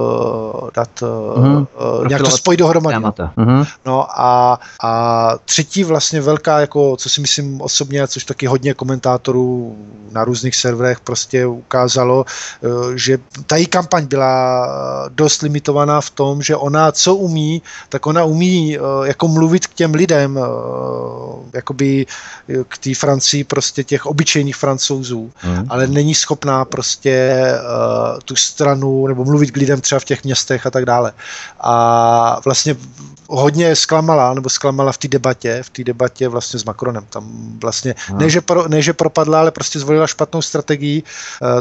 dát 0.74 1.02
uh, 1.02 1.08
uh, 1.46 2.08
nějak 2.08 2.22
to 2.22 2.30
spojit 2.30 2.58
dohromady. 2.58 2.96
Uh-huh. 2.96 3.66
No 3.86 4.20
a, 4.20 4.58
a 4.82 5.32
třetí 5.44 5.84
vlastně 5.84 6.20
velká, 6.20 6.60
jako 6.60 6.96
co 6.96 7.08
si 7.08 7.20
myslím 7.20 7.60
osobně, 7.60 8.08
což 8.08 8.24
taky 8.24 8.46
hodně 8.46 8.74
komentátorů 8.74 9.76
na 10.12 10.24
různých 10.24 10.56
serverech 10.56 11.00
prostě 11.00 11.46
ukázalo, 11.46 12.24
uh, 12.60 12.92
že 12.94 13.18
ta 13.46 13.56
její 13.56 13.66
kampaň 13.66 14.06
byla 14.06 14.68
dost 15.08 15.42
limitovaná 15.42 16.00
v 16.00 16.10
tom, 16.10 16.42
že 16.42 16.56
ona 16.56 16.92
co 16.92 17.14
umí, 17.14 17.62
tak 17.88 18.06
ona 18.06 18.24
umí 18.24 18.78
jako 19.04 19.28
mluvit 19.28 19.66
k 19.66 19.74
těm 19.74 19.94
lidem, 19.94 20.38
jakoby 21.52 22.06
k 22.68 22.78
té 22.78 22.94
Francii 22.94 23.44
prostě 23.44 23.84
těch 23.84 24.06
obyčejných 24.06 24.56
francouzů, 24.56 25.30
hmm. 25.36 25.66
ale 25.68 25.86
není 25.86 26.14
schopná 26.14 26.64
prostě 26.64 27.44
tu 28.24 28.36
stranu 28.36 29.06
nebo 29.06 29.24
mluvit 29.24 29.50
k 29.50 29.56
lidem 29.56 29.80
třeba 29.80 29.98
v 29.98 30.04
těch 30.04 30.24
městech 30.24 30.66
a 30.66 30.70
tak 30.70 30.84
dále. 30.84 31.12
A 31.60 32.40
vlastně 32.44 32.76
hodně 33.28 33.76
zklamala, 33.76 34.34
nebo 34.34 34.48
zklamala 34.48 34.92
v 34.92 34.98
té 34.98 35.08
debatě, 35.08 35.62
v 35.62 35.70
té 35.70 35.84
debatě 35.84 36.28
vlastně 36.28 36.60
s 36.60 36.64
Macronem. 36.64 37.04
Tam 37.10 37.24
vlastně, 37.62 37.94
no. 38.10 38.18
ne, 38.18 38.30
že 38.30 38.40
pro, 38.40 38.68
ne, 38.68 38.82
že 38.82 38.92
propadla, 38.92 39.40
ale 39.40 39.50
prostě 39.50 39.78
zvolila 39.78 40.06
špatnou 40.06 40.42
strategii. 40.42 41.02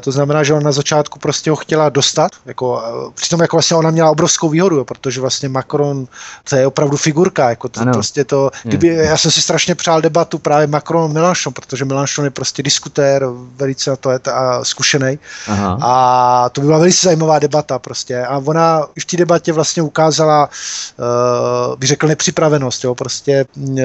To 0.01 0.11
znamená, 0.11 0.43
že 0.43 0.53
ona 0.53 0.63
na 0.63 0.71
začátku 0.71 1.19
prostě 1.19 1.49
ho 1.49 1.55
chtěla 1.55 1.74
dostat, 1.89 2.31
jako, 2.45 2.83
uh, 3.05 3.11
přitom 3.13 3.41
jako 3.41 3.55
vlastně 3.55 3.77
ona 3.77 3.91
měla 3.91 4.11
obrovskou 4.11 4.49
výhodu, 4.49 4.75
jo, 4.75 4.85
protože 4.85 5.21
vlastně 5.21 5.49
Macron, 5.49 6.07
to 6.49 6.55
je 6.55 6.67
opravdu 6.67 6.97
figurka, 6.97 7.49
jako 7.49 7.69
to, 7.69 7.81
prostě 7.93 8.23
to, 8.23 8.51
kdyby, 8.63 8.87
já 8.87 9.17
jsem 9.17 9.31
si 9.31 9.41
strašně 9.41 9.75
přál 9.75 10.01
debatu 10.01 10.37
právě 10.37 10.67
Macron 10.67 11.13
Mélenchon, 11.13 11.53
protože 11.53 11.85
Mélenchon 11.85 12.25
je 12.25 12.31
prostě 12.31 12.63
diskutér, 12.63 13.25
velice 13.55 13.89
na 13.89 13.95
to 13.95 14.11
je 14.11 14.19
a 14.33 14.63
zkušený. 14.63 15.19
A 15.81 16.49
to 16.51 16.61
by 16.61 16.67
byla 16.67 16.77
velice 16.77 17.07
zajímavá 17.07 17.39
debata 17.39 17.79
prostě. 17.79 18.25
A 18.25 18.37
ona 18.37 18.81
v 19.01 19.05
té 19.05 19.17
debatě 19.17 19.53
vlastně 19.53 19.83
ukázala 19.83 20.49
uh, 21.69 21.75
bych 21.75 21.89
řekl, 21.89 22.07
nepřipravenost, 22.07 22.83
jo, 22.83 22.95
prostě 22.95 23.45
uh, 23.55 23.79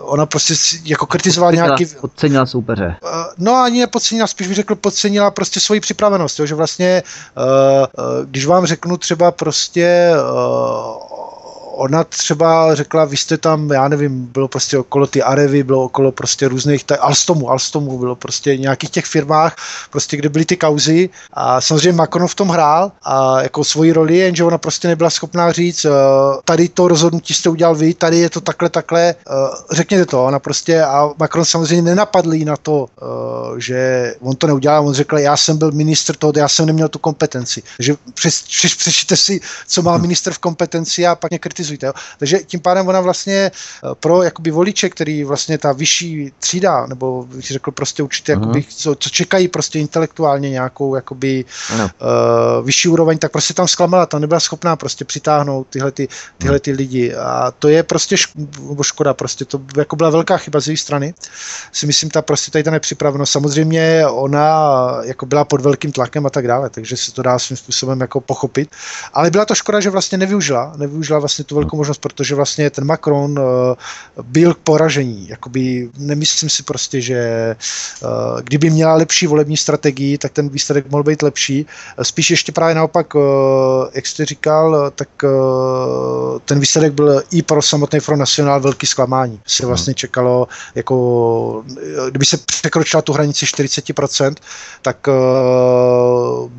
ona 0.00 0.26
prostě 0.26 0.54
jako 0.84 1.06
kritizovala 1.06 1.52
nějaký... 1.52 1.86
Podcenila 2.00 2.46
soupeře. 2.46 2.96
Uh, 3.02 3.10
no 3.38 3.54
ani 3.54 3.80
nepodcenila, 3.80 4.26
spíš 4.26 4.46
bych 4.46 4.56
řekl, 4.56 4.74
podcenila 4.74 5.30
prostě 5.30 5.60
svoji 5.60 5.80
připravenost, 5.80 6.25
jo, 6.38 6.46
že 6.46 6.54
vlastně, 6.54 7.02
uh, 7.36 7.44
uh, 7.44 8.26
když 8.26 8.46
vám 8.46 8.66
řeknu 8.66 8.96
třeba 8.96 9.30
prostě 9.30 10.12
uh, 10.32 11.15
ona 11.76 12.04
třeba 12.04 12.74
řekla, 12.74 13.04
vy 13.04 13.16
jste 13.16 13.38
tam, 13.38 13.70
já 13.70 13.88
nevím, 13.88 14.26
bylo 14.26 14.48
prostě 14.48 14.78
okolo 14.78 15.06
ty 15.06 15.22
Arevy, 15.22 15.62
bylo 15.62 15.84
okolo 15.84 16.12
prostě 16.12 16.48
různých, 16.48 16.84
t- 16.84 16.96
Alstomu, 16.96 17.50
Alstomu 17.50 17.98
bylo 17.98 18.16
prostě 18.16 18.56
nějakých 18.56 18.90
těch 18.90 19.06
firmách, 19.06 19.56
prostě 19.90 20.16
kde 20.16 20.28
byly 20.28 20.44
ty 20.44 20.56
kauzy. 20.56 21.10
A 21.32 21.60
samozřejmě 21.60 21.92
Macron 21.92 22.28
v 22.28 22.34
tom 22.34 22.48
hrál 22.48 22.92
a 23.02 23.42
jako 23.42 23.64
svoji 23.64 23.92
roli, 23.92 24.16
jenže 24.16 24.44
ona 24.44 24.58
prostě 24.58 24.88
nebyla 24.88 25.10
schopná 25.10 25.52
říct, 25.52 25.84
uh, 25.84 25.92
tady 26.44 26.68
to 26.68 26.88
rozhodnutí 26.88 27.34
jste 27.34 27.48
udělal 27.48 27.74
vy, 27.74 27.94
tady 27.94 28.18
je 28.18 28.30
to 28.30 28.40
takhle, 28.40 28.68
takhle, 28.70 29.14
uh, 29.30 29.34
řekněte 29.70 30.06
to, 30.06 30.24
ona 30.24 30.38
prostě 30.38 30.82
a 30.82 31.10
Macron 31.18 31.44
samozřejmě 31.44 31.82
nenapadl 31.82 32.32
na 32.44 32.56
to, 32.56 32.86
uh, 33.02 33.58
že 33.58 34.14
on 34.20 34.36
to 34.36 34.46
neudělal, 34.46 34.88
on 34.88 34.94
řekl, 34.94 35.18
já 35.18 35.36
jsem 35.36 35.58
byl 35.58 35.72
ministr 35.72 36.16
toho, 36.16 36.32
já 36.36 36.48
jsem 36.48 36.66
neměl 36.66 36.88
tu 36.88 36.98
kompetenci. 36.98 37.62
Takže 37.76 37.94
přes, 38.14 38.42
přes, 38.42 38.74
přečtěte 38.74 39.16
si, 39.16 39.40
co 39.66 39.82
má 39.82 39.96
minister 39.96 40.32
v 40.32 40.38
kompetenci 40.38 41.06
a 41.06 41.14
pak 41.14 41.30
mě 41.30 41.38
kritizuje 41.38 41.65
kritizujte. 41.66 41.86
Jo. 41.86 41.92
Takže 42.18 42.38
tím 42.38 42.60
pádem 42.60 42.88
ona 42.88 43.00
vlastně 43.00 43.50
eh, 43.50 43.94
pro 44.00 44.22
jakoby 44.22 44.50
voliče, 44.50 44.88
který 44.88 45.24
vlastně 45.24 45.58
ta 45.58 45.72
vyšší 45.72 46.32
třída, 46.38 46.86
nebo 46.86 47.26
bych 47.26 47.46
řekl 47.46 47.70
prostě 47.70 48.02
určitě, 48.02 48.34
uh-huh. 48.34 48.40
jakoby, 48.40 48.64
co, 48.68 48.94
co, 48.94 49.10
čekají 49.10 49.48
prostě 49.48 49.78
intelektuálně 49.78 50.50
nějakou 50.50 50.94
jakoby 50.94 51.44
uh, 51.74 52.66
vyšší 52.66 52.88
úroveň, 52.88 53.18
tak 53.18 53.32
prostě 53.32 53.54
tam 53.54 53.68
zklamala, 53.68 54.06
tam 54.06 54.20
nebyla 54.20 54.40
schopná 54.40 54.76
prostě 54.76 55.04
přitáhnout 55.04 55.66
tyhle, 55.70 55.92
ty, 55.92 56.08
tyhle 56.38 56.60
ty 56.60 56.72
lidi. 56.72 57.14
A 57.14 57.52
to 57.58 57.68
je 57.68 57.82
prostě 57.82 58.16
šk- 58.16 58.82
škoda, 58.82 59.14
prostě 59.14 59.44
to 59.44 59.60
jako 59.76 59.96
byla 59.96 60.10
velká 60.10 60.36
chyba 60.36 60.60
z 60.60 60.68
její 60.68 60.76
strany. 60.76 61.14
Si 61.72 61.86
myslím, 61.86 62.10
ta 62.10 62.22
prostě 62.22 62.50
tady 62.50 62.64
ta 62.64 62.70
nepřipravenost. 62.70 63.32
Samozřejmě 63.32 64.06
ona 64.06 64.46
jako 65.02 65.26
byla 65.26 65.44
pod 65.44 65.60
velkým 65.60 65.92
tlakem 65.92 66.26
a 66.26 66.30
tak 66.30 66.46
dále, 66.46 66.70
takže 66.70 66.96
se 66.96 67.12
to 67.12 67.22
dá 67.22 67.38
svým 67.38 67.56
způsobem 67.56 68.00
jako 68.00 68.20
pochopit. 68.20 68.70
Ale 69.12 69.30
byla 69.30 69.44
to 69.44 69.54
škoda, 69.54 69.80
že 69.80 69.90
vlastně 69.90 70.18
nevyužila, 70.18 70.72
nevyužila 70.76 71.18
vlastně 71.18 71.44
tu 71.44 71.55
velkou 71.56 71.76
možnost, 71.76 71.98
protože 71.98 72.34
vlastně 72.34 72.70
ten 72.70 72.84
Macron 72.84 73.38
uh, 73.38 73.46
byl 74.22 74.54
k 74.54 74.58
poražení. 74.58 75.28
Jakoby 75.28 75.90
nemyslím 75.98 76.50
si 76.50 76.62
prostě, 76.62 77.00
že 77.00 77.56
uh, 78.02 78.40
kdyby 78.40 78.70
měla 78.70 78.94
lepší 78.94 79.26
volební 79.26 79.56
strategii, 79.56 80.18
tak 80.18 80.32
ten 80.32 80.48
výsledek 80.48 80.90
mohl 80.90 81.02
být 81.02 81.22
lepší. 81.22 81.66
Spíš 82.02 82.30
ještě 82.30 82.52
právě 82.52 82.74
naopak, 82.74 83.14
uh, 83.14 83.22
jak 83.94 84.06
jste 84.06 84.24
říkal, 84.24 84.90
tak 84.94 85.08
uh, 85.22 86.38
ten 86.44 86.60
výsledek 86.60 86.92
byl 86.92 87.22
i 87.30 87.42
pro 87.42 87.62
samotný 87.62 88.00
Front 88.00 88.20
National 88.20 88.60
velký 88.60 88.86
zklamání. 88.86 89.40
Se 89.46 89.62
hmm. 89.62 89.68
vlastně 89.68 89.94
čekalo, 89.94 90.48
jako 90.74 91.64
kdyby 92.10 92.26
se 92.26 92.36
překročila 92.36 93.02
tu 93.02 93.12
hranici 93.12 93.46
40%, 93.46 94.34
tak 94.82 95.08
uh, 95.08 96.50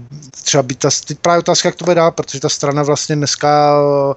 třeba 0.43 0.63
by 0.63 0.75
ta, 0.75 0.89
právě 1.21 1.39
otázka, 1.39 1.69
jak 1.69 1.75
to 1.75 1.85
bude 1.85 1.95
dál, 1.95 2.11
protože 2.11 2.39
ta 2.39 2.49
strana 2.49 2.83
vlastně 2.83 3.15
dneska 3.15 3.81
uh, 3.81 4.13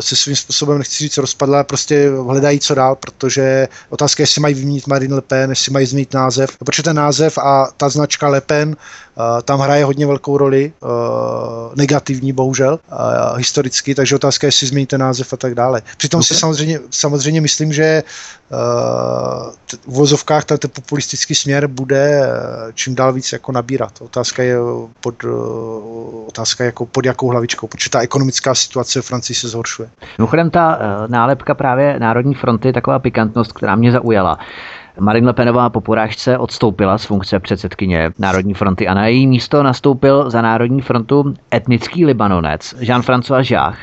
se 0.00 0.16
svým 0.16 0.36
způsobem, 0.36 0.78
nechci 0.78 1.04
říct, 1.04 1.16
rozpadla, 1.16 1.64
prostě 1.64 2.10
hledají 2.26 2.60
co 2.60 2.74
dál, 2.74 2.96
protože 2.96 3.68
otázka 3.90 4.20
je, 4.20 4.22
jestli 4.22 4.40
mají 4.40 4.54
vyměnit 4.54 4.86
Marine 4.86 5.14
Le 5.14 5.20
Pen, 5.20 5.50
jestli 5.50 5.72
mají 5.72 5.86
změnit 5.86 6.14
název, 6.14 6.56
protože 6.58 6.82
ten 6.82 6.96
název 6.96 7.38
a 7.38 7.68
ta 7.76 7.88
značka 7.88 8.28
Le 8.28 8.40
Pen 8.40 8.76
tam 9.42 9.60
hraje 9.60 9.84
hodně 9.84 10.06
velkou 10.06 10.38
roli, 10.38 10.72
negativní 11.74 12.32
bohužel, 12.32 12.80
historicky, 13.36 13.94
takže 13.94 14.16
otázka 14.16 14.46
je, 14.46 14.48
jestli 14.48 14.66
změníte 14.66 14.98
název 14.98 15.32
a 15.32 15.36
tak 15.36 15.54
dále. 15.54 15.82
Přitom 15.96 16.18
okay. 16.18 16.26
si 16.26 16.34
samozřejmě, 16.34 16.80
samozřejmě 16.90 17.40
myslím, 17.40 17.72
že 17.72 18.02
v 19.86 19.92
vozovkách 19.92 20.44
ten 20.44 20.58
populistický 20.72 21.34
směr 21.34 21.66
bude 21.66 22.28
čím 22.74 22.94
dál 22.94 23.12
víc 23.12 23.32
jako 23.32 23.52
nabírat. 23.52 23.92
Otázka 24.00 24.42
je 24.42 24.56
pod, 25.00 25.14
otázka 26.26 26.64
jako 26.64 26.86
pod 26.86 27.06
jakou 27.06 27.28
hlavičkou, 27.28 27.66
protože 27.66 27.90
ta 27.90 28.00
ekonomická 28.00 28.54
situace 28.54 29.02
v 29.02 29.06
Francii 29.06 29.36
se 29.36 29.48
zhoršuje. 29.52 29.88
Mimochodem 30.18 30.50
ta 30.50 30.78
nálepka 31.06 31.54
právě 31.54 31.98
Národní 31.98 32.34
fronty 32.34 32.68
je 32.68 32.72
taková 32.72 32.98
pikantnost, 32.98 33.52
která 33.52 33.76
mě 33.76 33.92
zaujala. 33.92 34.38
Marine 35.00 35.26
Le 35.26 35.32
Penová 35.32 35.70
po 35.70 35.80
porážce 35.80 36.38
odstoupila 36.38 36.98
z 36.98 37.04
funkce 37.04 37.40
předsedkyně 37.40 38.10
Národní 38.18 38.54
fronty 38.54 38.88
a 38.88 38.94
na 38.94 39.06
její 39.06 39.26
místo 39.26 39.62
nastoupil 39.62 40.30
za 40.30 40.42
Národní 40.42 40.80
frontu 40.80 41.34
etnický 41.54 42.06
Libanonec 42.06 42.74
Jean-François 42.80 43.52
Jach, 43.54 43.78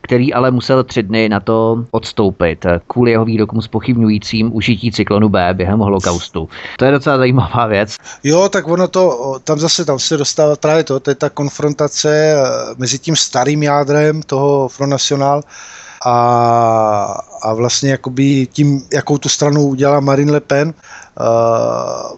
který 0.00 0.34
ale 0.34 0.50
musel 0.50 0.84
tři 0.84 1.02
dny 1.02 1.28
na 1.28 1.40
to 1.40 1.84
odstoupit 1.90 2.66
kvůli 2.86 3.10
jeho 3.10 3.24
výrokům 3.24 3.62
spochybňujícím 3.62 4.56
užití 4.56 4.92
cyklonu 4.92 5.28
B 5.28 5.54
během 5.54 5.78
holokaustu. 5.78 6.48
To 6.76 6.84
je 6.84 6.90
docela 6.90 7.18
zajímavá 7.18 7.66
věc. 7.66 7.96
Jo, 8.24 8.48
tak 8.48 8.68
ono 8.68 8.88
to, 8.88 9.36
tam 9.44 9.58
zase 9.58 9.84
tam 9.84 9.98
se 9.98 10.16
dostává 10.16 10.56
právě 10.56 10.84
to, 10.84 11.00
to 11.00 11.10
je 11.10 11.14
ta 11.14 11.30
konfrontace 11.30 12.34
eh, 12.36 12.44
mezi 12.78 12.98
tím 12.98 13.16
starým 13.16 13.62
jádrem 13.62 14.22
toho 14.22 14.68
Front 14.68 14.90
National 14.90 15.42
a, 16.04 17.20
a 17.42 17.54
vlastně 17.54 17.90
jakoby 17.90 18.48
tím, 18.52 18.86
jakou 18.92 19.18
tu 19.18 19.28
stranu 19.28 19.66
udělala 19.66 20.00
Marine 20.00 20.32
Le 20.32 20.40
Pen, 20.40 20.74
uh, 21.20 22.16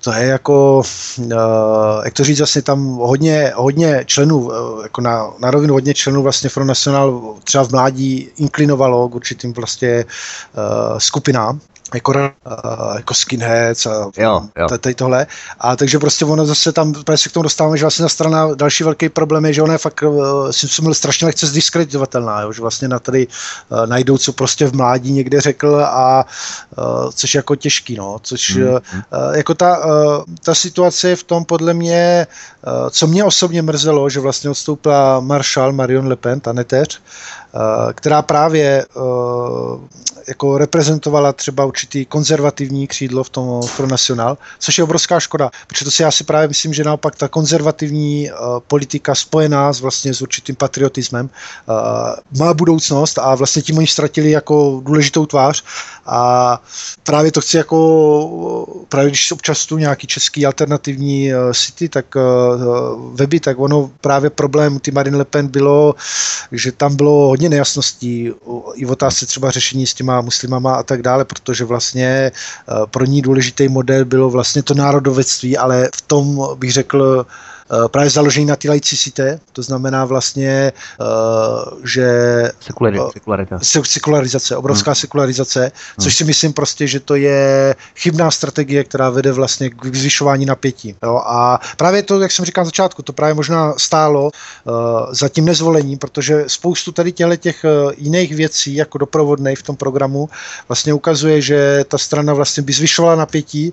to 0.00 0.12
je 0.12 0.26
jako, 0.26 0.82
uh, 1.18 2.04
jak 2.04 2.14
to 2.14 2.24
říct, 2.24 2.38
vlastně 2.38 2.62
tam 2.62 2.86
hodně, 2.86 3.52
hodně 3.54 4.04
členů, 4.06 4.38
uh, 4.38 4.82
jako 4.82 5.00
na, 5.00 5.30
na 5.38 5.50
rovinu 5.50 5.74
hodně 5.74 5.94
členů 5.94 6.22
vlastně 6.22 6.50
Front 6.50 6.68
National 6.68 7.34
třeba 7.44 7.64
v 7.64 7.70
mládí 7.70 8.28
inklinovalo 8.36 9.08
k 9.08 9.14
určitým 9.14 9.52
vlastně 9.52 10.04
uh, 10.04 10.98
skupinám 10.98 11.60
jako, 11.94 12.12
uh, 12.12 12.96
jako 12.96 13.14
skinheads 13.14 13.86
a 13.86 14.10
jo, 14.16 14.42
jo. 14.58 14.78
tady 14.78 14.94
tohle. 14.94 15.26
A 15.60 15.76
takže 15.76 15.98
prostě 15.98 16.24
ono 16.24 16.46
zase 16.46 16.72
tam 16.72 16.94
se 17.14 17.28
k 17.28 17.32
tomu 17.32 17.42
dostáváme, 17.42 17.76
že 17.76 17.84
vlastně 17.84 18.02
na 18.02 18.08
strana 18.08 18.54
další 18.54 18.84
velký 18.84 19.08
problém 19.08 19.44
je, 19.44 19.52
že 19.52 19.62
ona 19.62 19.72
je 19.72 19.78
fakt 19.78 20.02
uh, 20.02 20.50
si 20.50 20.82
byl 20.82 20.94
strašně 20.94 21.26
lehce 21.26 21.46
zdiskreditovatelná, 21.46 22.40
jo, 22.40 22.52
že 22.52 22.62
vlastně 22.62 22.88
na 22.88 22.98
tady 22.98 23.26
uh, 23.26 23.86
najdou, 23.86 24.18
co 24.18 24.32
prostě 24.32 24.66
v 24.66 24.74
mládí 24.74 25.12
někde 25.12 25.40
řekl 25.40 25.84
a 25.84 26.26
uh, 26.78 27.10
což 27.10 27.34
je 27.34 27.38
jako 27.38 27.56
těžký, 27.56 27.96
no, 27.96 28.18
což 28.22 28.56
mm. 28.56 28.68
uh, 28.68 28.78
jako 29.32 29.54
ta, 29.54 29.86
uh, 29.86 30.24
ta 30.44 30.54
situace 30.54 31.08
je 31.08 31.16
v 31.16 31.24
tom 31.24 31.44
podle 31.44 31.74
mě, 31.74 32.26
uh, 32.66 32.90
co 32.90 33.06
mě 33.06 33.24
osobně 33.24 33.62
mrzelo, 33.62 34.08
že 34.08 34.20
vlastně 34.20 34.50
odstoupila 34.50 35.20
Marshall 35.20 35.72
Marion 35.72 36.08
Le 36.08 36.16
Pen, 36.16 36.40
ta 36.40 36.52
neteř, 36.52 37.00
uh, 37.54 37.60
která 37.92 38.22
právě 38.22 38.86
uh, 38.94 39.80
jako 40.28 40.58
reprezentovala 40.58 41.32
třeba 41.32 41.64
určitý 41.74 42.06
konzervativní 42.06 42.86
křídlo 42.86 43.24
v 43.24 43.30
tom 43.30 43.62
Front 43.62 43.90
National, 43.90 44.38
což 44.58 44.78
je 44.78 44.84
obrovská 44.84 45.20
škoda, 45.20 45.50
protože 45.66 45.84
to 45.84 45.90
si 45.90 46.02
já 46.02 46.10
si 46.10 46.24
právě 46.24 46.48
myslím, 46.48 46.74
že 46.74 46.84
naopak 46.84 47.16
ta 47.16 47.28
konzervativní 47.28 48.30
uh, 48.30 48.60
politika 48.68 49.14
spojená 49.14 49.72
s 49.72 49.80
vlastně 49.80 50.14
s 50.14 50.22
určitým 50.22 50.56
patriotismem 50.56 51.26
uh, 51.26 52.38
má 52.38 52.54
budoucnost 52.54 53.18
a 53.18 53.34
vlastně 53.34 53.62
tím 53.62 53.78
oni 53.78 53.86
ztratili 53.86 54.30
jako 54.30 54.80
důležitou 54.84 55.26
tvář 55.26 55.64
a 56.06 56.62
právě 57.02 57.32
to 57.32 57.40
chci 57.40 57.56
jako, 57.56 57.78
právě 58.88 59.10
když 59.10 59.32
občas 59.32 59.66
tu 59.66 59.78
nějaký 59.78 60.06
český 60.06 60.46
alternativní 60.46 61.32
city, 61.52 61.88
tak 61.88 62.06
uh, 62.14 62.22
weby, 63.14 63.40
tak 63.40 63.58
ono 63.58 63.90
právě 64.00 64.30
problém 64.30 64.78
ty 64.78 64.90
Marine 64.90 65.16
Le 65.16 65.24
Pen 65.24 65.48
bylo, 65.48 65.94
že 66.52 66.72
tam 66.72 66.96
bylo 66.96 67.28
hodně 67.28 67.48
nejasností 67.48 68.30
i 68.74 68.84
v 68.84 68.90
otázce 68.90 69.26
třeba 69.26 69.50
řešení 69.50 69.86
s 69.86 69.94
těma 69.94 70.20
muslimama 70.20 70.74
a 70.74 70.82
tak 70.82 71.02
dále, 71.02 71.24
protože 71.24 71.63
že 71.64 71.68
vlastně 71.68 72.32
pro 72.90 73.04
ní 73.04 73.22
důležitý 73.22 73.68
model 73.68 74.04
bylo 74.04 74.30
vlastně 74.30 74.62
to 74.62 74.74
národovectví, 74.74 75.56
ale 75.56 75.88
v 75.96 76.02
tom 76.02 76.48
bych 76.58 76.72
řekl 76.72 77.26
Eh, 77.63 77.63
právě 77.88 78.10
založený 78.10 78.46
na 78.46 78.56
té 78.56 78.68
laicicité, 78.68 79.40
to 79.52 79.62
znamená 79.62 80.04
vlastně, 80.04 80.72
eh, 81.00 81.04
že... 81.84 82.08
Sekularita. 83.12 83.58
Sekularizace, 83.82 84.56
obrovská 84.56 84.90
hmm. 84.90 84.94
sekularizace, 84.94 85.72
což 86.00 86.12
hmm. 86.12 86.16
si 86.16 86.24
myslím 86.24 86.52
prostě, 86.52 86.86
že 86.86 87.00
to 87.00 87.14
je 87.14 87.74
chybná 87.96 88.30
strategie, 88.30 88.84
která 88.84 89.10
vede 89.10 89.32
vlastně 89.32 89.70
k 89.70 89.96
zvyšování 89.96 90.46
napětí. 90.46 90.96
Jo? 91.02 91.22
A 91.26 91.60
právě 91.76 92.02
to, 92.02 92.20
jak 92.20 92.32
jsem 92.32 92.44
říkal 92.44 92.64
na 92.64 92.66
začátku, 92.66 93.02
to 93.02 93.12
právě 93.12 93.34
možná 93.34 93.74
stálo 93.78 94.30
za 95.10 95.28
tím 95.28 95.44
nezvolením, 95.44 95.98
protože 95.98 96.44
spoustu 96.46 96.92
tady 96.92 97.12
těchto 97.12 97.36
těch 97.36 97.64
jiných 97.96 98.34
věcí, 98.34 98.74
jako 98.74 98.98
doprovodnej 98.98 99.56
v 99.56 99.62
tom 99.62 99.76
programu, 99.76 100.28
vlastně 100.68 100.94
ukazuje, 100.94 101.40
že 101.40 101.84
ta 101.88 101.98
strana 101.98 102.32
vlastně 102.32 102.62
by 102.62 102.72
zvyšovala 102.72 103.16
napětí 103.16 103.72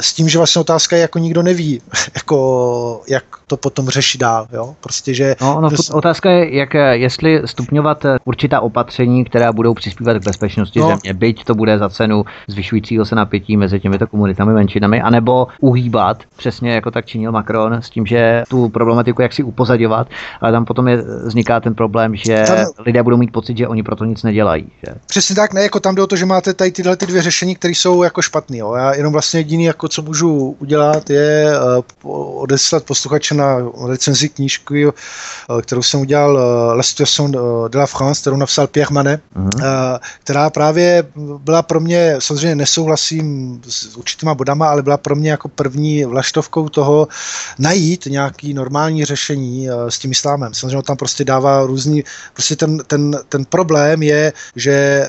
s 0.00 0.12
tím, 0.12 0.28
že 0.28 0.38
vlastně 0.38 0.60
otázka 0.60 0.96
je, 0.96 1.02
jako 1.02 1.18
nikdo 1.18 1.42
neví, 1.42 1.82
jako 2.14 3.03
jak 3.08 3.24
to 3.46 3.56
potom 3.56 3.88
řešit 3.88 4.18
dál. 4.18 4.46
Jo? 4.52 4.74
Prostě, 4.80 5.14
že 5.14 5.36
no, 5.40 5.60
no, 5.60 5.68
prostě... 5.68 5.92
Otázka 5.92 6.30
je, 6.30 6.56
jak, 6.56 6.74
jestli 6.92 7.42
stupňovat 7.44 8.04
eh, 8.04 8.16
určitá 8.24 8.60
opatření, 8.60 9.24
která 9.24 9.52
budou 9.52 9.74
přispívat 9.74 10.16
k 10.16 10.24
bezpečnosti 10.24 10.80
no. 10.80 10.88
země, 10.88 11.14
byť 11.14 11.44
to 11.44 11.54
bude 11.54 11.78
za 11.78 11.88
cenu 11.88 12.24
zvyšujícího 12.48 13.04
se 13.04 13.14
napětí 13.14 13.56
mezi 13.56 13.80
těmito 13.80 14.06
komunitami, 14.06 14.52
menšinami, 14.52 15.02
anebo 15.02 15.46
uhýbat, 15.60 16.22
přesně 16.36 16.72
jako 16.72 16.90
tak 16.90 17.06
činil 17.06 17.32
Macron, 17.32 17.72
s 17.72 17.90
tím, 17.90 18.06
že 18.06 18.42
tu 18.48 18.68
problematiku 18.68 19.22
jak 19.22 19.32
si 19.32 19.42
upozadovat, 19.42 20.08
ale 20.40 20.52
tam 20.52 20.64
potom 20.64 20.88
je, 20.88 21.02
vzniká 21.24 21.60
ten 21.60 21.74
problém, 21.74 22.16
že 22.16 22.44
tam... 22.46 22.66
lidé 22.86 23.02
budou 23.02 23.16
mít 23.16 23.32
pocit, 23.32 23.58
že 23.58 23.68
oni 23.68 23.82
proto 23.82 24.04
nic 24.04 24.22
nedělají. 24.22 24.66
Že? 24.86 24.94
Přesně 25.06 25.34
tak, 25.34 25.52
ne, 25.52 25.62
jako 25.62 25.80
tam 25.80 25.94
jde 25.94 26.02
o 26.02 26.06
to, 26.06 26.16
že 26.16 26.26
máte 26.26 26.54
tady 26.54 26.70
tyhle 26.70 26.96
ty 26.96 27.06
dvě 27.06 27.22
řešení, 27.22 27.54
které 27.54 27.74
jsou 27.74 28.02
jako 28.02 28.22
špatné. 28.22 28.56
Já 28.56 28.94
jenom 28.94 29.12
vlastně 29.12 29.40
jediný, 29.40 29.64
jako 29.64 29.88
co 29.88 30.02
můžu 30.02 30.56
udělat, 30.58 31.10
je 31.10 31.52
uh, 32.04 32.40
odeslat 32.42 32.84
posluchače 32.94 33.34
na 33.34 33.58
recenzi 33.88 34.28
knížky, 34.28 34.86
eh, 34.86 35.62
kterou 35.62 35.82
jsem 35.82 36.00
udělal 36.00 36.38
eh, 36.38 36.74
La 36.74 36.82
situation 36.82 37.32
de 37.68 37.78
la 37.78 37.86
France, 37.86 38.20
kterou 38.20 38.36
napsal 38.36 38.66
Pierre 38.66 38.94
Manet, 38.94 39.20
uh-huh. 39.36 40.00
která 40.22 40.50
právě 40.50 41.04
byla 41.38 41.62
pro 41.62 41.80
mě, 41.80 42.16
samozřejmě 42.18 42.54
nesouhlasím 42.54 43.60
s 43.68 43.96
určitýma 43.96 44.34
bodama, 44.34 44.68
ale 44.68 44.82
byla 44.82 44.96
pro 44.96 45.16
mě 45.16 45.30
jako 45.30 45.48
první 45.48 46.04
vlaštovkou 46.04 46.68
toho 46.68 47.08
najít 47.58 48.06
nějaký 48.06 48.54
normální 48.54 49.04
řešení 49.04 49.68
s 49.88 49.98
tím 49.98 50.10
islámem. 50.10 50.54
Samozřejmě 50.54 50.82
tam 50.82 50.96
prostě 50.96 51.24
dává 51.24 51.66
různý, 51.66 52.04
prostě 52.32 52.56
ten, 52.56 52.78
ten, 52.86 53.18
ten 53.28 53.44
problém 53.44 54.02
je, 54.02 54.32
že 54.56 55.08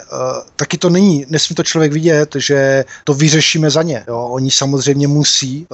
taky 0.55 0.77
to 0.77 0.89
není, 0.89 1.25
nesmí 1.29 1.55
to 1.55 1.63
člověk 1.63 1.93
vidět, 1.93 2.35
že 2.35 2.85
to 3.03 3.13
vyřešíme 3.13 3.69
za 3.69 3.83
ně. 3.83 4.03
Jo? 4.07 4.17
Oni 4.31 4.51
samozřejmě 4.51 5.07
musí, 5.07 5.67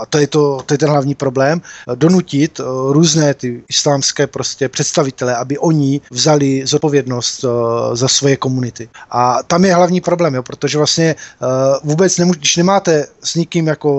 a 0.00 0.06
to 0.06 0.18
je, 0.18 0.26
to, 0.26 0.62
to 0.66 0.74
je 0.74 0.78
ten 0.78 0.90
hlavní 0.90 1.09
problém, 1.14 1.60
donutit 1.94 2.60
eh, 2.60 2.62
různé 2.92 3.34
ty 3.34 3.62
islámské 3.68 4.26
prostě 4.26 4.68
představitele, 4.68 5.36
aby 5.36 5.58
oni 5.58 6.00
vzali 6.10 6.66
zodpovědnost 6.66 7.44
eh, 7.44 7.96
za 7.96 8.08
svoje 8.08 8.36
komunity. 8.36 8.88
A 9.10 9.42
tam 9.42 9.64
je 9.64 9.74
hlavní 9.74 10.00
problém, 10.00 10.34
jo, 10.34 10.42
protože 10.42 10.78
vlastně 10.78 11.14
eh, 11.14 11.46
vůbec 11.84 12.18
nemůž, 12.18 12.36
když 12.36 12.56
nemáte 12.56 13.06
s 13.24 13.34
nikým 13.34 13.66
jako, 13.66 13.90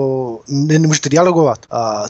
nemůžete 0.48 1.08
dialogovat, 1.08 1.58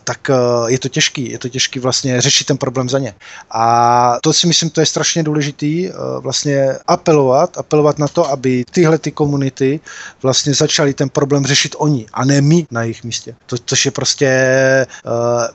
tak 0.04 0.30
je 0.66 0.78
to 0.78 0.88
těžký, 0.88 1.30
je 1.30 1.38
to 1.38 1.48
těžký 1.48 1.78
vlastně 1.78 2.20
řešit 2.20 2.46
ten 2.46 2.56
problém 2.56 2.88
za 2.88 2.98
ně. 2.98 3.14
A 3.50 4.18
to 4.22 4.32
si 4.32 4.46
myslím, 4.46 4.70
to 4.70 4.80
je 4.80 4.86
strašně 4.86 5.22
důležitý 5.22 5.90
vlastně 6.20 6.76
apelovat, 6.86 7.58
apelovat 7.58 7.98
na 7.98 8.08
to, 8.08 8.30
aby 8.30 8.64
tyhle 8.70 8.98
ty 8.98 9.10
komunity 9.10 9.80
vlastně 10.22 10.54
začaly 10.54 10.94
ten 10.94 11.08
problém 11.08 11.46
řešit 11.46 11.74
oni, 11.78 12.06
a 12.12 12.24
ne 12.24 12.40
my 12.40 12.66
na 12.70 12.82
jejich 12.82 13.04
místě. 13.04 13.34
To, 13.46 13.56
což 13.66 13.84
je 13.84 13.90
prostě 13.90 14.28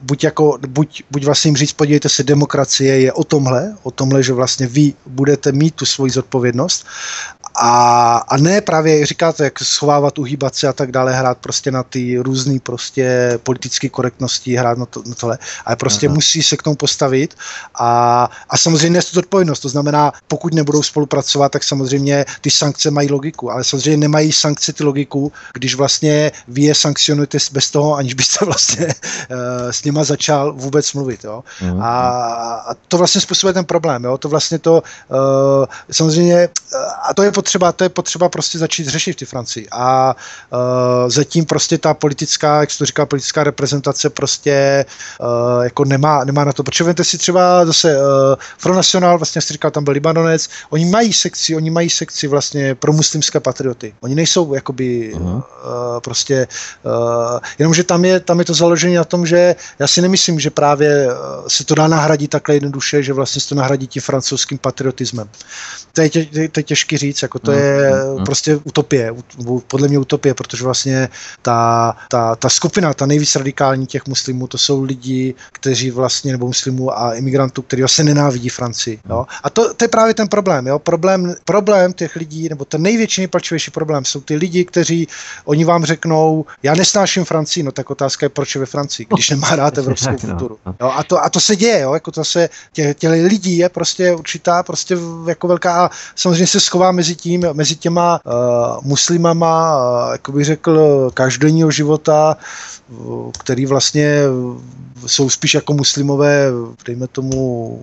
buď 0.01 0.23
jako, 0.23 0.57
buď, 0.67 1.03
buď 1.11 1.25
vlastně 1.25 1.49
jim 1.49 1.57
říct, 1.57 1.73
podívejte 1.73 2.09
se, 2.09 2.23
demokracie 2.23 2.99
je 2.99 3.13
o 3.13 3.23
tomhle, 3.23 3.75
o 3.83 3.91
tomhle, 3.91 4.23
že 4.23 4.33
vlastně 4.33 4.67
vy 4.67 4.93
budete 5.05 5.51
mít 5.51 5.75
tu 5.75 5.85
svoji 5.85 6.11
zodpovědnost 6.11 6.85
a, 7.59 8.17
a 8.17 8.37
ne 8.37 8.61
právě, 8.61 9.05
říkáte, 9.05 9.43
jak 9.43 9.59
schovávat, 9.59 10.19
uhýbat 10.19 10.55
se 10.55 10.67
a 10.67 10.73
tak 10.73 10.91
dále, 10.91 11.13
hrát 11.13 11.37
prostě 11.37 11.71
na 11.71 11.83
ty 11.83 12.17
různé 12.17 12.59
prostě 12.63 13.39
politické 13.43 13.89
korektnosti, 13.89 14.55
hrát 14.55 14.77
na, 14.77 14.85
to, 14.85 15.03
na 15.05 15.15
tohle, 15.15 15.37
ale 15.65 15.75
prostě 15.75 16.07
Aha. 16.07 16.13
musí 16.13 16.43
se 16.43 16.57
k 16.57 16.63
tomu 16.63 16.75
postavit 16.75 17.35
a, 17.75 18.29
a 18.49 18.57
samozřejmě 18.57 18.89
nést 18.89 19.11
tu 19.11 19.19
odpovědnost, 19.19 19.59
to 19.59 19.69
znamená, 19.69 20.11
pokud 20.27 20.53
nebudou 20.53 20.83
spolupracovat, 20.83 21.51
tak 21.51 21.63
samozřejmě 21.63 22.25
ty 22.41 22.51
sankce 22.51 22.91
mají 22.91 23.11
logiku, 23.11 23.51
ale 23.51 23.63
samozřejmě 23.63 23.97
nemají 23.97 24.31
sankce 24.31 24.73
ty 24.73 24.83
logiku, 24.83 25.31
když 25.53 25.75
vlastně 25.75 26.31
vy 26.47 26.61
je 26.61 26.75
sankcionujete 26.75 27.37
bez 27.51 27.71
toho, 27.71 27.95
aniž 27.95 28.13
byste 28.13 28.45
vlastně 28.45 28.85
uh, 28.85 28.93
s 29.71 29.83
nima 29.83 30.03
začal 30.03 30.53
vůbec 30.53 30.93
mluvit, 30.93 31.23
jo. 31.23 31.43
Aha. 31.61 31.87
A, 31.87 32.71
a 32.71 32.73
to 32.87 32.97
vlastně 32.97 33.21
způsobuje 33.21 33.53
ten 33.53 33.65
problém, 33.65 34.03
jo, 34.03 34.17
to 34.17 34.29
vlastně 34.29 34.59
to 34.59 34.83
uh, 35.09 35.65
samozřejmě, 35.91 36.49
a 37.09 37.13
to 37.13 37.23
je 37.23 37.31
potřeba 37.31 37.46
potřeba, 37.47 37.71
to 37.71 37.83
je 37.83 37.89
potřeba 37.89 38.29
prostě 38.29 38.59
začít 38.59 38.87
řešit 38.87 39.13
v 39.13 39.15
té 39.15 39.25
Francii. 39.25 39.67
A 39.71 40.15
uh, 40.51 41.09
zatím 41.09 41.45
prostě 41.45 41.77
ta 41.77 41.93
politická, 41.93 42.59
jak 42.59 42.71
se 42.71 42.77
to 42.77 42.85
říká, 42.85 43.05
politická 43.05 43.43
reprezentace 43.43 44.09
prostě 44.09 44.85
uh, 45.19 45.63
jako 45.63 45.85
nemá, 45.85 46.23
nemá 46.23 46.43
na 46.43 46.53
to. 46.53 46.63
Protože 46.63 46.83
vemte 46.83 47.03
si 47.03 47.17
třeba 47.17 47.65
zase 47.65 47.97
uh, 47.97 48.03
Front 48.57 48.75
National, 48.75 49.17
vlastně 49.17 49.41
jste 49.41 49.53
říkal, 49.53 49.71
tam 49.71 49.83
byl 49.83 49.93
Libanonec, 49.93 50.49
oni 50.69 50.85
mají 50.85 51.13
sekci, 51.13 51.55
oni 51.55 51.69
mají 51.69 51.89
sekci 51.89 52.27
vlastně 52.27 52.75
pro 52.75 52.93
muslimské 52.93 53.39
patrioty. 53.39 53.95
Oni 54.01 54.15
nejsou 54.15 54.53
jakoby 54.53 55.13
uh-huh. 55.15 55.35
uh, 55.35 55.43
prostě, 56.03 56.47
uh, 56.83 57.39
jenomže 57.59 57.83
tam 57.83 58.05
je, 58.05 58.19
tam 58.19 58.39
je 58.39 58.45
to 58.45 58.53
založené 58.53 58.97
na 58.97 59.03
tom, 59.03 59.25
že 59.25 59.55
já 59.79 59.87
si 59.87 60.01
nemyslím, 60.01 60.39
že 60.39 60.49
právě 60.49 61.07
se 61.47 61.65
to 61.65 61.75
dá 61.75 61.87
nahradit 61.87 62.27
takhle 62.27 62.55
jednoduše, 62.55 63.03
že 63.03 63.13
vlastně 63.13 63.41
se 63.41 63.49
to 63.49 63.55
nahradí 63.55 63.87
tím 63.87 64.01
francouzským 64.01 64.57
patriotismem. 64.57 65.29
To 65.93 66.01
je, 66.01 66.09
tě, 66.09 66.49
to 66.51 66.59
je 66.59 66.63
těžký 66.63 66.97
říct, 66.97 67.21
jako 67.21 67.36
to 67.39 67.51
je 67.51 67.91
mm, 67.91 68.17
mm. 68.17 68.25
prostě 68.25 68.55
utopie, 68.63 69.13
podle 69.67 69.87
mě 69.87 69.99
utopie, 69.99 70.33
protože 70.33 70.63
vlastně 70.63 71.09
ta, 71.41 71.95
ta, 72.09 72.35
ta 72.35 72.49
skupina, 72.49 72.93
ta 72.93 73.05
nejvíc 73.05 73.35
radikální 73.35 73.87
těch 73.87 74.07
muslimů, 74.07 74.47
to 74.47 74.57
jsou 74.57 74.83
lidi, 74.83 75.35
kteří 75.51 75.91
vlastně, 75.91 76.31
nebo 76.31 76.47
muslimů 76.47 76.99
a 76.99 77.13
imigrantů, 77.13 77.61
kteří 77.61 77.81
vlastně 77.81 78.03
nenávidí 78.03 78.49
Francii. 78.49 78.99
Jo? 79.09 79.25
A 79.43 79.49
to, 79.49 79.73
to 79.73 79.83
je 79.83 79.87
právě 79.87 80.13
ten 80.13 80.27
problém. 80.27 80.67
Jo? 80.67 80.79
Problém, 80.79 81.35
problém 81.45 81.93
těch 81.93 82.15
lidí, 82.15 82.49
nebo 82.49 82.65
ten 82.65 82.81
největší, 82.81 83.21
nejpalčivější 83.21 83.71
problém 83.71 84.05
jsou 84.05 84.21
ty 84.21 84.35
lidi, 84.35 84.65
kteří 84.65 85.07
oni 85.45 85.65
vám 85.65 85.85
řeknou, 85.85 86.45
já 86.63 86.75
nesnáším 86.75 87.25
Francii, 87.25 87.63
no 87.63 87.71
tak 87.71 87.89
otázka 87.89 88.25
je, 88.25 88.29
proč 88.29 88.55
je 88.55 88.59
ve 88.59 88.65
Francii, 88.65 89.07
když 89.13 89.29
nemá 89.35 89.55
rád 89.55 89.77
evropskou 89.77 90.11
no, 90.11 90.17
kulturu. 90.17 90.57
No. 90.65 90.75
Jo? 90.81 90.91
A, 90.95 91.03
to, 91.03 91.23
a 91.23 91.29
to 91.29 91.39
se 91.39 91.55
děje, 91.55 91.79
jo? 91.79 91.93
jako 91.93 92.11
to 92.11 92.23
se, 92.23 92.49
těch, 92.73 92.97
těch 92.97 93.09
lidí 93.09 93.57
je 93.57 93.69
prostě 93.69 94.13
určitá, 94.13 94.63
prostě 94.63 94.97
jako 95.27 95.47
velká, 95.47 95.85
a 95.85 95.89
samozřejmě 96.15 96.47
se 96.47 96.59
schová 96.59 96.91
mezi 96.91 97.15
tím, 97.15 97.26
mezi 97.53 97.75
těma 97.75 98.19
uh, 98.25 98.33
muslimama, 98.83 99.77
uh, 99.77 100.11
jako 100.11 100.31
bych 100.31 100.45
řekl, 100.45 101.09
každodenního 101.13 101.71
života, 101.71 102.37
uh, 102.89 103.31
který 103.39 103.65
vlastně 103.65 104.21
jsou 105.05 105.29
spíš 105.29 105.53
jako 105.53 105.73
muslimové, 105.73 106.47
dejme 106.85 107.07
tomu, 107.07 107.79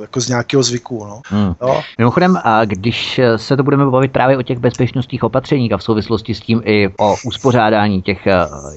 jako 0.00 0.20
z 0.20 0.28
nějakého 0.28 0.62
zvyku. 0.62 1.04
No. 1.04 1.20
Hmm. 1.24 1.54
Jo? 1.60 1.80
Mimochodem, 1.98 2.38
a 2.44 2.64
když 2.64 3.20
se 3.36 3.56
to 3.56 3.62
budeme 3.62 3.90
bavit 3.90 4.12
právě 4.12 4.38
o 4.38 4.42
těch 4.42 4.58
bezpečnostních 4.58 5.24
opatřeních 5.24 5.72
a 5.72 5.76
v 5.76 5.82
souvislosti 5.82 6.34
s 6.34 6.40
tím 6.40 6.62
i 6.64 6.88
o 6.98 7.16
uspořádání 7.24 8.02
těch 8.02 8.28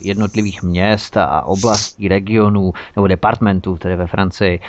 jednotlivých 0.01 0.63
měst 0.63 1.17
a 1.17 1.41
oblastí, 1.41 2.07
regionů 2.07 2.73
nebo 2.95 3.07
departmentů, 3.07 3.77
tedy 3.77 3.95
ve 3.95 4.07
Francii, 4.07 4.59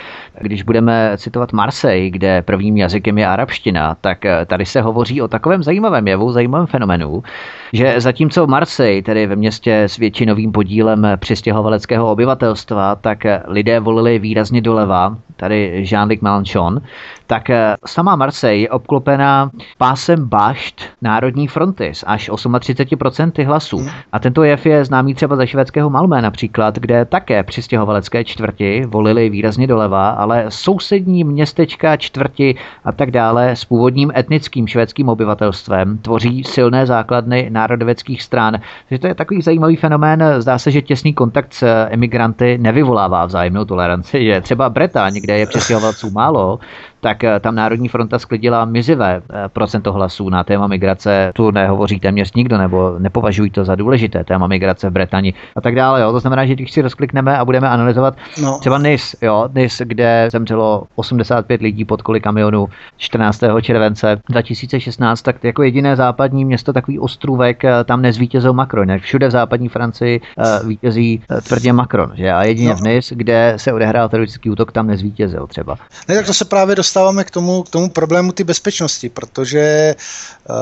když 0.41 0.63
budeme 0.63 1.17
citovat 1.17 1.53
Marseille, 1.53 2.09
kde 2.09 2.41
prvním 2.41 2.77
jazykem 2.77 3.17
je 3.17 3.27
arabština, 3.27 3.97
tak 4.01 4.17
tady 4.45 4.65
se 4.65 4.81
hovoří 4.81 5.21
o 5.21 5.24
takovém 5.27 5.63
zajímavém 5.63 6.07
jevu, 6.07 6.31
zajímavém 6.31 6.67
fenomenu, 6.67 7.23
že 7.75 8.01
zatímco 8.01 8.47
Marseille, 8.47 9.01
tedy 9.01 9.27
ve 9.27 9.35
městě 9.35 9.83
s 9.83 9.97
většinovým 9.97 10.51
podílem 10.51 11.07
přistěhovaleckého 11.17 12.11
obyvatelstva, 12.11 12.95
tak 12.95 13.25
lidé 13.47 13.79
volili 13.79 14.19
výrazně 14.19 14.61
doleva, 14.61 15.17
tady 15.35 15.83
Jean-Luc 15.85 16.19
Mélenchon, 16.21 16.81
tak 17.27 17.49
eh, 17.49 17.75
sama 17.85 18.15
Marseille 18.15 18.61
je 18.61 18.69
obklopená 18.69 19.51
pásem 19.77 20.25
bašt 20.25 20.81
Národní 21.01 21.47
fronty 21.47 21.89
s 21.93 22.05
až 22.07 22.29
38% 22.29 23.45
hlasů. 23.45 23.87
A 24.11 24.19
tento 24.19 24.43
jev 24.43 24.65
je 24.65 24.85
známý 24.85 25.13
třeba 25.13 25.35
ze 25.35 25.47
švédského 25.47 25.89
Malmé 25.89 26.21
například, 26.21 26.75
kde 26.75 27.05
také 27.05 27.43
přistěhovalecké 27.43 28.23
čtvrti 28.23 28.83
volili 28.87 29.29
výrazně 29.29 29.67
doleva, 29.67 30.09
ale 30.09 30.45
sousední 30.49 31.23
městečka, 31.23 31.97
čtvrti 31.97 32.55
a 32.83 32.91
tak 32.91 33.11
dále 33.11 33.51
s 33.51 33.65
původním 33.65 34.11
etnickým 34.17 34.67
švédským 34.67 35.09
obyvatelstvem 35.09 35.97
tvoří 35.97 36.43
silné 36.43 36.85
základny 36.85 37.49
národoveckých 37.65 38.23
stran. 38.23 38.61
Takže 38.89 38.99
to 38.99 39.07
je 39.07 39.15
takový 39.15 39.41
zajímavý 39.41 39.75
fenomén. 39.75 40.23
Zdá 40.37 40.57
se, 40.57 40.71
že 40.71 40.81
těsný 40.81 41.13
kontakt 41.13 41.53
s 41.53 41.85
emigranty 41.89 42.57
nevyvolává 42.57 43.25
vzájemnou 43.25 43.65
toleranci, 43.65 44.25
že 44.25 44.41
třeba 44.41 44.69
Bretaň, 44.69 45.13
kde 45.13 45.37
je 45.37 45.45
přistěhovalců 45.45 46.11
málo, 46.11 46.59
tak 47.05 47.23
eh, 47.23 47.39
tam 47.39 47.55
Národní 47.55 47.87
fronta 47.87 48.19
sklidila 48.19 48.65
mizivé 48.65 49.21
eh, 49.21 49.49
procento 49.49 49.93
hlasů 49.93 50.29
na 50.29 50.43
téma 50.43 50.67
migrace. 50.67 51.31
Tu 51.35 51.51
nehovoří 51.51 51.99
téměř 51.99 52.33
nikdo, 52.33 52.57
nebo 52.57 52.95
nepovažují 52.99 53.49
to 53.49 53.65
za 53.65 53.75
důležité 53.75 54.23
téma 54.23 54.47
migrace 54.47 54.89
v 54.89 54.93
Británii 54.93 55.33
a 55.55 55.61
tak 55.61 55.75
dále. 55.75 56.01
Jo. 56.01 56.11
To 56.11 56.19
znamená, 56.19 56.45
že 56.45 56.53
když 56.53 56.71
si 56.71 56.81
rozklikneme 56.81 57.37
a 57.37 57.45
budeme 57.45 57.69
analyzovat 57.69 58.17
no. 58.41 58.59
třeba 58.59 58.77
NIS, 58.77 59.15
jo, 59.21 59.49
NIS, 59.53 59.81
kde 59.85 60.29
zemřelo 60.31 60.83
85 60.95 61.61
lidí 61.61 61.85
pod 61.85 62.01
kolik 62.01 62.23
kamionů 62.23 62.69
14. 62.97 63.43
července 63.61 64.21
2016, 64.29 65.21
tak 65.21 65.43
jako 65.43 65.63
jediné 65.63 65.95
západní 65.95 66.45
město, 66.45 66.73
takový 66.73 66.99
ostrůvek, 66.99 67.63
tam 67.85 68.01
nezvítězil 68.01 68.53
Macron. 68.53 68.99
Všude 68.99 69.27
v 69.27 69.31
západní 69.31 69.69
Francii 69.69 70.21
vítězí 70.67 71.21
tvrdě 71.47 71.73
Macron. 71.73 72.11
Že? 72.15 72.31
A 72.31 72.43
jedině 72.43 72.69
no. 72.69 72.75
v 72.75 72.81
NIS, 72.81 73.13
kde 73.15 73.53
se 73.57 73.73
odehrál 73.73 74.09
teroristický 74.09 74.49
útok, 74.49 74.71
tam 74.71 74.87
nezvítězil 74.87 75.47
třeba. 75.47 75.77
Ne, 76.07 76.15
tak 76.15 76.25
to 76.25 76.33
se 76.33 76.45
právě 76.45 76.75
dostáváme 76.95 77.23
k 77.23 77.31
tomu, 77.31 77.63
k 77.63 77.69
tomu 77.69 77.89
problému 77.89 78.31
ty 78.31 78.43
bezpečnosti, 78.43 79.09
protože 79.09 79.95
uh, 80.49 80.55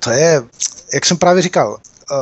to 0.00 0.10
je, 0.10 0.42
jak 0.94 1.06
jsem 1.06 1.16
právě 1.16 1.42
říkal, 1.42 1.76
uh, 2.10 2.16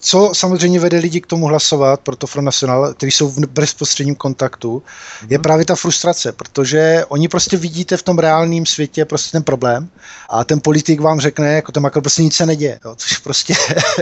co 0.00 0.30
samozřejmě 0.34 0.80
vede 0.80 0.98
lidi 0.98 1.20
k 1.20 1.26
tomu 1.26 1.46
hlasovat 1.46 2.00
pro 2.00 2.16
to 2.16 2.26
Front 2.26 2.46
National, 2.46 2.94
kteří 2.94 3.12
jsou 3.12 3.28
v 3.28 3.38
bezprostředním 3.38 4.16
kontaktu, 4.16 4.82
je 5.28 5.38
mhm. 5.38 5.42
právě 5.42 5.64
ta 5.64 5.74
frustrace, 5.74 6.32
protože 6.32 7.04
oni 7.08 7.28
prostě 7.28 7.56
vidíte 7.56 7.96
v 7.96 8.02
tom 8.02 8.18
reálném 8.18 8.66
světě 8.66 9.04
prostě 9.04 9.32
ten 9.32 9.42
problém 9.42 9.88
a 10.30 10.44
ten 10.44 10.60
politik 10.60 11.00
vám 11.00 11.20
řekne, 11.20 11.54
jako 11.54 11.72
ten 11.72 11.82
makro 11.82 12.02
prostě 12.02 12.22
nic 12.22 12.34
se 12.34 12.46
neděje, 12.46 12.78
jo, 12.84 12.94
což 12.96 13.18
prostě, 13.18 13.54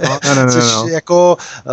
no, 0.04 0.18
no, 0.24 0.34
no, 0.34 0.46
no, 0.46 0.52
což 0.52 0.64
no. 0.64 0.86
jako, 0.86 1.36
uh, 1.66 1.72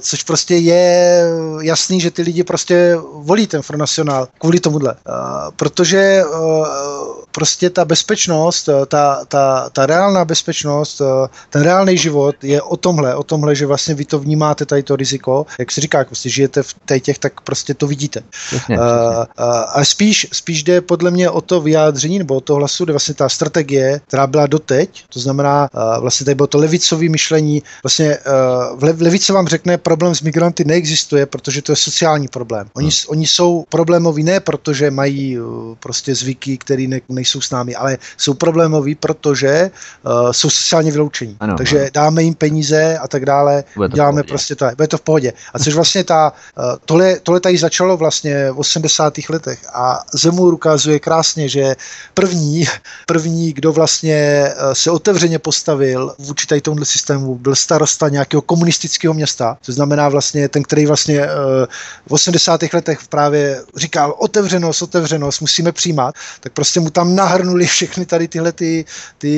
což 0.00 0.22
prostě 0.22 0.56
je 0.56 1.24
jasný, 1.60 2.00
že 2.00 2.10
ty 2.10 2.22
lidi 2.22 2.44
prostě 2.44 2.98
volí 3.14 3.46
ten 3.46 3.62
Front 3.62 3.80
National 3.80 4.28
kvůli 4.38 4.60
tomuhle, 4.60 4.94
uh, 5.08 5.14
protože 5.56 6.24
uh, 6.24 6.66
prostě 7.32 7.70
ta 7.70 7.84
bezpečnost, 7.84 8.68
ta, 8.88 9.24
ta, 9.28 9.70
ta 9.72 9.86
reálná 9.86 10.24
bezpečnost, 10.24 11.02
ten 11.50 11.62
reálný 11.62 11.98
život 11.98 12.34
je 12.42 12.62
o 12.62 12.76
tomhle, 12.76 13.13
o 13.16 13.22
tomhle, 13.22 13.54
že 13.54 13.66
vlastně 13.66 13.94
vy 13.94 14.04
to 14.04 14.18
vnímáte 14.18 14.66
tady 14.66 14.82
to 14.82 14.96
riziko, 14.96 15.46
jak 15.58 15.72
se 15.72 15.80
říká, 15.80 15.98
jak 15.98 16.08
prostě 16.08 16.30
žijete 16.30 16.62
v 16.62 16.74
těch, 17.00 17.18
tak 17.18 17.40
prostě 17.40 17.74
to 17.74 17.86
vidíte. 17.86 18.22
Přesně, 18.46 18.78
uh, 18.78 18.84
uh, 18.84 19.24
a 19.74 19.84
spíš, 19.84 20.26
spíš 20.32 20.62
jde 20.62 20.80
podle 20.80 21.10
mě 21.10 21.30
o 21.30 21.40
to 21.40 21.60
vyjádření 21.60 22.18
nebo 22.18 22.34
o 22.34 22.40
to 22.40 22.54
hlasu, 22.54 22.84
kde 22.84 22.92
vlastně 22.92 23.14
ta 23.14 23.28
strategie, 23.28 24.00
která 24.08 24.26
byla 24.26 24.46
doteď, 24.46 25.04
to 25.08 25.20
znamená 25.20 25.68
uh, 25.74 26.00
vlastně 26.00 26.24
tady 26.24 26.34
bylo 26.34 26.46
to 26.46 26.58
levicové 26.58 27.08
myšlení, 27.08 27.62
vlastně 27.82 28.18
uh, 28.72 28.78
v 28.78 29.02
levice 29.02 29.32
vám 29.32 29.48
řekne, 29.48 29.78
problém 29.78 30.14
s 30.14 30.22
migranty 30.22 30.64
neexistuje, 30.64 31.26
protože 31.26 31.62
to 31.62 31.72
je 31.72 31.76
sociální 31.76 32.28
problém. 32.28 32.68
Oni, 32.74 32.88
hmm. 32.88 33.08
oni 33.08 33.26
jsou 33.26 33.64
problémoví 33.68 34.22
ne 34.22 34.40
protože 34.40 34.90
mají 34.90 35.38
uh, 35.38 35.74
prostě 35.80 36.14
zvyky, 36.14 36.58
které 36.58 36.86
ne, 36.86 37.00
nejsou 37.08 37.40
s 37.40 37.50
námi, 37.50 37.74
ale 37.74 37.98
jsou 38.16 38.34
problémoví, 38.34 38.94
protože 38.94 39.70
uh, 40.02 40.32
jsou 40.32 40.50
sociálně 40.50 40.92
vyloučení. 40.92 41.36
Ano, 41.40 41.56
Takže 41.56 41.80
ano. 41.80 41.90
dáme 41.94 42.22
jim 42.22 42.34
peníze 42.34 42.98
a 43.04 43.08
tak 43.08 43.24
dále, 43.24 43.64
děláme 43.94 44.22
prostě 44.22 44.54
to, 44.54 44.66
bude 44.76 44.88
to 44.88 44.98
v 44.98 45.00
pohodě. 45.00 45.32
A 45.54 45.58
což 45.58 45.74
vlastně 45.74 46.04
ta, 46.04 46.32
eh, 46.58 46.62
tohle, 46.84 47.20
tohle 47.20 47.40
tady 47.40 47.58
začalo 47.58 47.96
vlastně 47.96 48.52
v 48.52 48.58
80. 48.58 49.28
letech 49.28 49.58
a 49.72 50.00
Zemur 50.14 50.54
ukazuje 50.54 50.98
krásně, 50.98 51.48
že 51.48 51.76
první, 52.14 52.64
první, 53.06 53.52
kdo 53.52 53.72
vlastně 53.72 54.14
eh, 54.16 54.54
se 54.72 54.90
otevřeně 54.90 55.38
postavil 55.38 56.14
vůči 56.18 56.46
tady 56.46 56.60
tomuhle 56.60 56.86
systému, 56.86 57.34
byl 57.34 57.54
starosta 57.54 58.08
nějakého 58.08 58.42
komunistického 58.42 59.14
města, 59.14 59.56
to 59.66 59.72
znamená 59.72 60.08
vlastně 60.08 60.48
ten, 60.48 60.62
který 60.62 60.86
vlastně 60.86 61.20
eh, 61.20 61.66
v 62.08 62.12
80. 62.12 62.60
letech 62.72 62.98
právě 63.08 63.62
říkal 63.76 64.14
otevřenost, 64.18 64.82
otevřenost, 64.82 65.40
musíme 65.40 65.72
přijímat, 65.72 66.14
tak 66.40 66.52
prostě 66.52 66.80
mu 66.80 66.90
tam 66.90 67.14
nahrnuli 67.14 67.66
všechny 67.66 68.06
tady 68.06 68.28
tyhle 68.28 68.52
ty, 68.52 68.84
ty 69.18 69.34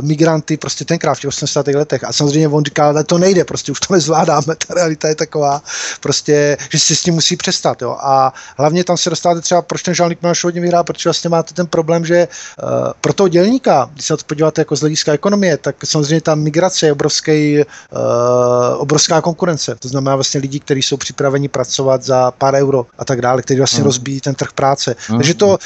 migranty 0.00 0.56
prostě 0.56 0.84
tenkrát 0.84 1.14
v 1.14 1.20
těch 1.20 1.28
80. 1.28 1.66
letech. 1.66 2.04
A 2.04 2.12
samozřejmě 2.12 2.48
on 2.48 2.64
říkal, 2.64 2.93
to 3.02 3.18
nejde, 3.18 3.44
prostě 3.44 3.72
už 3.72 3.80
to 3.80 3.94
nezvládáme, 3.94 4.54
ta 4.66 4.74
realita 4.74 5.08
je 5.08 5.14
taková, 5.14 5.62
prostě, 6.00 6.56
že 6.70 6.78
si 6.78 6.96
s 6.96 7.02
tím 7.02 7.14
musí 7.14 7.36
přestat, 7.36 7.82
jo. 7.82 7.96
A 8.00 8.32
hlavně 8.56 8.84
tam 8.84 8.96
se 8.96 9.10
dostáváte 9.10 9.40
třeba, 9.40 9.62
proč 9.62 9.82
ten 9.82 9.94
žálník 9.94 10.22
máš 10.22 10.44
hodně 10.44 10.60
vyhrá, 10.60 10.84
protože 10.84 11.08
vlastně 11.08 11.30
máte 11.30 11.54
ten 11.54 11.66
problém, 11.66 12.04
že 12.04 12.28
uh, 12.62 12.68
pro 13.00 13.12
toho 13.12 13.28
dělníka, 13.28 13.90
když 13.92 14.06
se 14.06 14.12
na 14.12 14.16
to 14.16 14.24
podíváte 14.26 14.60
jako 14.60 14.76
z 14.76 14.80
hlediska 14.80 15.12
ekonomie, 15.12 15.56
tak 15.56 15.76
samozřejmě 15.84 16.20
ta 16.20 16.34
migrace 16.34 16.86
je 16.86 16.92
obrovský, 16.92 17.58
uh, 17.58 17.64
obrovská 18.76 19.20
konkurence. 19.20 19.74
To 19.78 19.88
znamená 19.88 20.16
vlastně 20.16 20.40
lidi, 20.40 20.60
kteří 20.60 20.82
jsou 20.82 20.96
připraveni 20.96 21.48
pracovat 21.48 22.02
za 22.02 22.30
pár 22.30 22.54
euro 22.54 22.86
a 22.98 23.04
tak 23.04 23.20
dále, 23.20 23.42
kteří 23.42 23.58
vlastně 23.58 23.80
mm. 23.80 23.84
rozbíjí 23.84 24.20
ten 24.20 24.34
trh 24.34 24.52
práce. 24.54 24.96
Mm. 25.10 25.16
Takže, 25.16 25.34
to, 25.34 25.48
uh, 25.48 25.56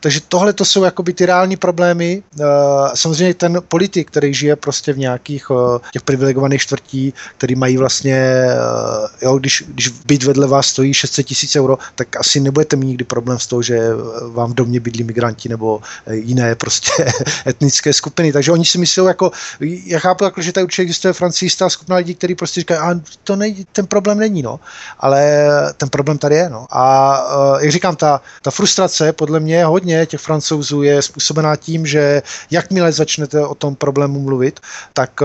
takže 0.00 0.20
tohle 0.28 0.52
to 0.52 0.64
jsou 0.64 0.84
jakoby 0.84 1.12
ty 1.12 1.26
reální 1.26 1.56
problémy. 1.56 2.22
Uh, 2.40 2.46
samozřejmě 2.94 3.34
ten 3.34 3.58
politik, 3.68 4.10
který 4.10 4.34
žije 4.34 4.56
prostě 4.56 4.92
v 4.92 4.98
nějakých 4.98 5.50
uh, 5.50 5.78
těch 5.92 6.02
privilegovaných 6.02 6.39
privilegovaných 6.40 6.60
čtvrtí, 6.62 7.14
který 7.36 7.54
mají 7.54 7.76
vlastně, 7.76 8.16
eh, 8.16 9.24
jo, 9.24 9.38
když, 9.38 9.64
když 9.68 9.88
byt 9.88 10.22
vedle 10.22 10.46
vás 10.46 10.66
stojí 10.66 10.94
600 10.94 11.26
tisíc 11.26 11.56
euro, 11.56 11.78
tak 11.94 12.16
asi 12.16 12.40
nebudete 12.40 12.76
mít 12.76 12.86
nikdy 12.86 13.04
problém 13.04 13.38
s 13.38 13.46
toho, 13.46 13.62
že 13.62 13.76
eh, 13.76 13.94
vám 14.32 14.50
v 14.50 14.54
domě 14.54 14.80
bydlí 14.80 15.04
migranti 15.04 15.48
nebo 15.48 15.80
eh, 16.06 16.16
jiné 16.16 16.54
prostě 16.54 16.92
etnické 17.46 17.92
skupiny. 17.92 18.32
Takže 18.32 18.52
oni 18.52 18.64
si 18.64 18.78
myslí, 18.78 19.04
jako, 19.04 19.30
já 19.60 19.98
chápu, 19.98 20.24
jako, 20.24 20.42
že 20.42 20.52
tady 20.52 20.64
určitě 20.64 20.82
existuje 20.82 21.12
francouzská 21.12 21.68
skupina 21.68 21.96
lidí, 21.96 22.14
kteří 22.14 22.34
prostě 22.34 22.60
říkají, 22.60 22.80
a 22.80 23.00
to 23.24 23.36
nej, 23.36 23.64
ten 23.72 23.86
problém 23.86 24.18
není, 24.18 24.42
no. 24.42 24.60
Ale 24.98 25.20
ten 25.76 25.88
problém 25.88 26.18
tady 26.18 26.34
je, 26.34 26.50
no. 26.50 26.66
A 26.70 26.84
jak 27.60 27.72
říkám, 27.72 27.96
ta, 27.96 28.20
ta 28.42 28.50
frustrace 28.50 29.12
podle 29.12 29.40
mě 29.40 29.64
hodně 29.64 30.06
těch 30.06 30.20
francouzů 30.20 30.82
je 30.82 31.02
způsobená 31.02 31.56
tím, 31.56 31.86
že 31.86 32.22
jakmile 32.50 32.92
začnete 32.92 33.46
o 33.46 33.54
tom 33.54 33.76
problému 33.76 34.20
mluvit, 34.20 34.60
tak, 34.92 35.20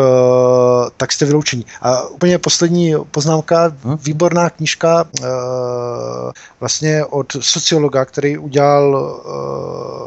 tak 0.98 1.05
jste 1.12 1.26
vyloučení. 1.26 1.66
A 1.82 2.08
úplně 2.08 2.38
poslední 2.38 2.94
poznámka, 3.12 3.74
hm? 3.84 3.98
výborná 4.04 4.50
knížka 4.50 5.04
uh, 5.04 5.28
vlastně 6.60 7.06
od 7.06 7.34
sociologa, 7.40 8.06
který 8.06 8.38
udělal, 8.38 9.22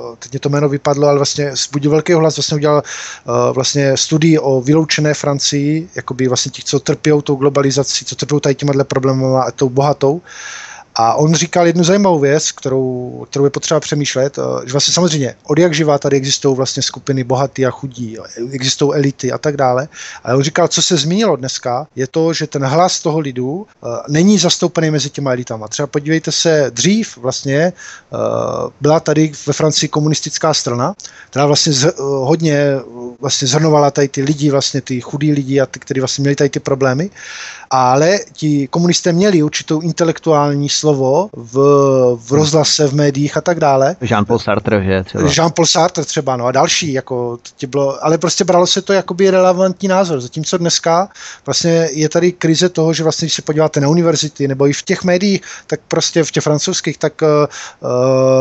uh, 0.09 0.17
teď 0.17 0.33
mě 0.33 0.41
to 0.41 0.49
jméno 0.49 0.69
vypadlo, 0.69 1.09
ale 1.09 1.19
vlastně 1.19 1.57
zbudil 1.57 1.91
velký 1.91 2.13
hlas, 2.13 2.37
vlastně 2.37 2.57
udělal 2.57 2.83
uh, 3.25 3.55
vlastně 3.55 3.97
studii 3.97 4.39
o 4.39 4.61
vyloučené 4.61 5.15
Francii, 5.15 5.89
jakoby 5.95 6.29
vlastně 6.29 6.51
těch, 6.51 6.65
co 6.65 6.81
trpí 6.81 7.11
tou 7.23 7.35
globalizací, 7.35 8.05
co 8.05 8.17
trpí 8.17 8.41
tady 8.41 8.55
těma 8.55 8.85
problémy 8.85 9.25
a 9.47 9.51
tou 9.51 9.69
bohatou. 9.69 10.21
A 11.01 11.15
on 11.15 11.35
říkal 11.35 11.67
jednu 11.67 11.85
zajímavou 11.85 12.19
věc, 12.19 12.53
kterou, 12.53 13.27
kterou 13.31 13.45
je 13.45 13.51
potřeba 13.51 13.81
přemýšlet, 13.81 14.39
eh, 14.39 14.67
že 14.67 14.73
vlastně 14.73 14.95
samozřejmě 14.95 15.35
od 15.47 15.59
jak 15.59 15.75
živá 15.75 15.99
tady 15.99 16.17
existují 16.17 16.57
vlastně 16.57 16.83
skupiny 16.83 17.25
bohatý 17.25 17.67
a 17.67 17.71
chudí, 17.71 18.17
existují 18.51 18.95
elity 18.95 19.33
a 19.33 19.39
tak 19.39 19.57
dále. 19.57 19.89
Ale 20.25 20.37
on 20.37 20.43
říkal, 20.43 20.69
co 20.69 20.83
se 20.83 20.97
zmínilo 20.97 21.37
dneska, 21.37 21.87
je 21.97 22.07
to, 22.07 22.33
že 22.33 22.47
ten 22.47 22.65
hlas 22.65 23.01
toho 23.01 23.19
lidu 23.19 23.53
uh, 23.53 23.67
není 24.09 24.39
zastoupený 24.39 24.91
mezi 24.91 25.11
těma 25.11 25.31
elitama. 25.31 25.69
Třeba 25.69 25.87
podívejte 25.87 26.33
se, 26.33 26.71
dřív 26.71 27.17
vlastně 27.17 27.73
uh, 28.11 28.19
byla 28.81 29.01
tady 29.01 29.33
ve 29.47 29.53
Francii 29.53 29.89
komunistická 29.89 30.55
strana, 30.55 30.95
která 31.31 31.47
vlastně 31.47 31.73
z, 31.73 31.95
hodně 31.99 32.75
vlastně 33.21 33.49
zhrnovala 33.49 33.91
tady 33.91 34.09
ty 34.09 34.23
lidi, 34.23 34.51
vlastně 34.51 34.81
ty 34.81 35.01
chudí 35.01 35.33
lidi 35.33 35.61
a 35.61 35.67
ty, 35.67 35.81
kteří 35.81 36.01
vlastně 36.01 36.23
měli 36.23 36.37
tady 36.37 36.51
ty 36.51 36.61
problémy 36.61 37.11
ale 37.71 38.19
ti 38.33 38.69
komunisté 38.69 39.13
měli 39.13 39.43
určitou 39.43 39.81
intelektuální 39.81 40.69
slovo 40.69 40.88
v, 41.37 41.55
v 42.17 42.33
rozhlase, 42.33 42.89
v 42.89 42.95
médiích 42.95 43.37
a 43.37 43.41
tak 43.41 43.61
dále. 43.61 43.97
Jean-Paul 44.01 44.39
Sartre, 44.39 44.85
že 44.85 45.05
třeba. 45.05 45.29
Jean-Paul 45.29 45.67
Sartre 45.67 46.05
třeba, 46.05 46.37
no 46.37 46.47
a 46.47 46.53
další, 46.53 46.93
jako 46.93 47.39
bylo, 47.67 48.05
ale 48.05 48.19
prostě 48.19 48.45
bralo 48.45 48.67
se 48.67 48.83
to 48.83 48.93
jako 48.93 49.15
by 49.15 49.31
relevantní 49.31 49.89
názor, 49.89 50.21
zatímco 50.21 50.59
dneska 50.59 51.09
vlastně 51.47 51.89
je 51.93 52.09
tady 52.09 52.33
krize 52.33 52.69
toho, 52.69 52.93
že 52.93 53.03
vlastně, 53.03 53.27
když 53.27 53.35
se 53.35 53.43
podíváte 53.43 53.81
na 53.81 53.89
univerzity 53.89 54.49
nebo 54.49 54.69
i 54.69 54.73
v 54.73 54.83
těch 54.83 55.05
médiích, 55.05 55.41
tak 55.67 55.81
prostě 55.89 56.25
v 56.25 56.31
těch 56.31 56.43
francouzských, 56.43 56.99
tak 56.99 57.23
uh, 57.23 57.29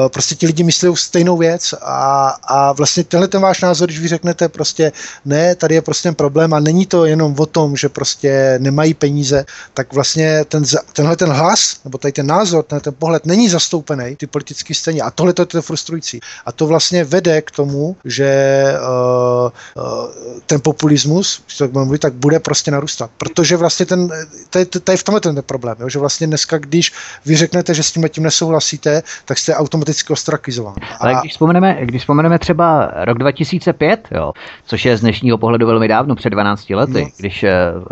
prostě 0.08 0.36
ti 0.36 0.48
lidi 0.48 0.64
myslí 0.64 0.90
stejnou 0.96 1.38
věc 1.38 1.74
a, 1.82 2.36
a 2.44 2.72
vlastně 2.72 3.04
tenhle 3.04 3.28
ten 3.28 3.42
váš 3.42 3.62
názor, 3.62 3.88
když 3.88 4.00
vy 4.00 4.08
řeknete 4.08 4.50
prostě 4.50 4.92
ne, 5.26 5.56
tady 5.56 5.76
je 5.76 5.82
prostě 5.82 6.12
problém 6.12 6.54
a 6.54 6.60
není 6.60 6.86
to 6.86 7.06
jenom 7.06 7.36
o 7.38 7.46
tom, 7.46 7.76
že 7.76 7.90
prostě 7.90 8.56
nemají 8.62 8.94
peníze, 8.94 9.18
peníze, 9.18 9.46
tak 9.74 9.94
vlastně 9.94 10.46
ten, 10.46 10.64
tenhle 10.94 11.16
ten 11.16 11.30
hlas, 11.30 11.80
nebo 11.86 11.98
tady 11.98 12.12
ten 12.12 12.28
názor, 12.28 12.37
ten, 12.46 12.80
ten 12.80 12.94
pohled 13.00 13.26
není 13.26 13.50
zastoupený 13.50 14.16
ty 14.16 14.28
politické 14.28 14.74
scéně. 14.74 15.02
A 15.02 15.12
tohle 15.12 15.34
to 15.34 15.58
je 15.58 15.62
frustrující. 15.62 16.20
A 16.46 16.52
to 16.52 16.68
vlastně 16.68 17.04
vede 17.04 17.42
k 17.42 17.52
tomu, 17.52 17.96
že 18.06 18.64
uh, 18.82 19.84
uh, 19.84 20.08
ten 20.46 20.62
populismus, 20.62 21.44
tak 21.60 21.74
mluvit, 21.74 22.02
tak 22.02 22.14
bude 22.14 22.40
prostě 22.40 22.72
narůstat. 22.72 23.12
Protože 23.18 23.58
vlastně 23.58 23.86
ten, 23.86 24.10
tady, 24.50 24.66
tady 24.66 24.98
v 24.98 25.04
tomhle 25.04 25.22
ten 25.22 25.44
problém, 25.46 25.78
jo, 25.80 25.90
že 25.90 26.00
vlastně 26.00 26.28
dneska, 26.28 26.58
když 26.58 26.92
vy 27.26 27.36
řeknete, 27.36 27.74
že 27.74 27.84
s 27.84 27.92
tím 27.92 28.10
tím 28.10 28.24
nesouhlasíte, 28.24 29.04
tak 29.26 29.38
jste 29.38 29.56
automaticky 29.56 30.14
ostrakizován. 30.14 30.76
Ale 31.00 31.16
když 31.22 31.32
vzpomeneme, 31.32 31.78
když 31.82 32.02
vzpomeneme 32.02 32.40
třeba 32.40 32.92
rok 32.96 33.18
2005, 33.18 34.08
jo, 34.12 34.34
což 34.66 34.86
je 34.86 34.98
z 34.98 35.02
dnešního 35.02 35.38
pohledu 35.38 35.68
velmi 35.68 35.88
dávno, 35.88 36.16
před 36.16 36.30
12 36.30 36.70
lety, 36.70 37.02
no. 37.02 37.10
když 37.18 37.46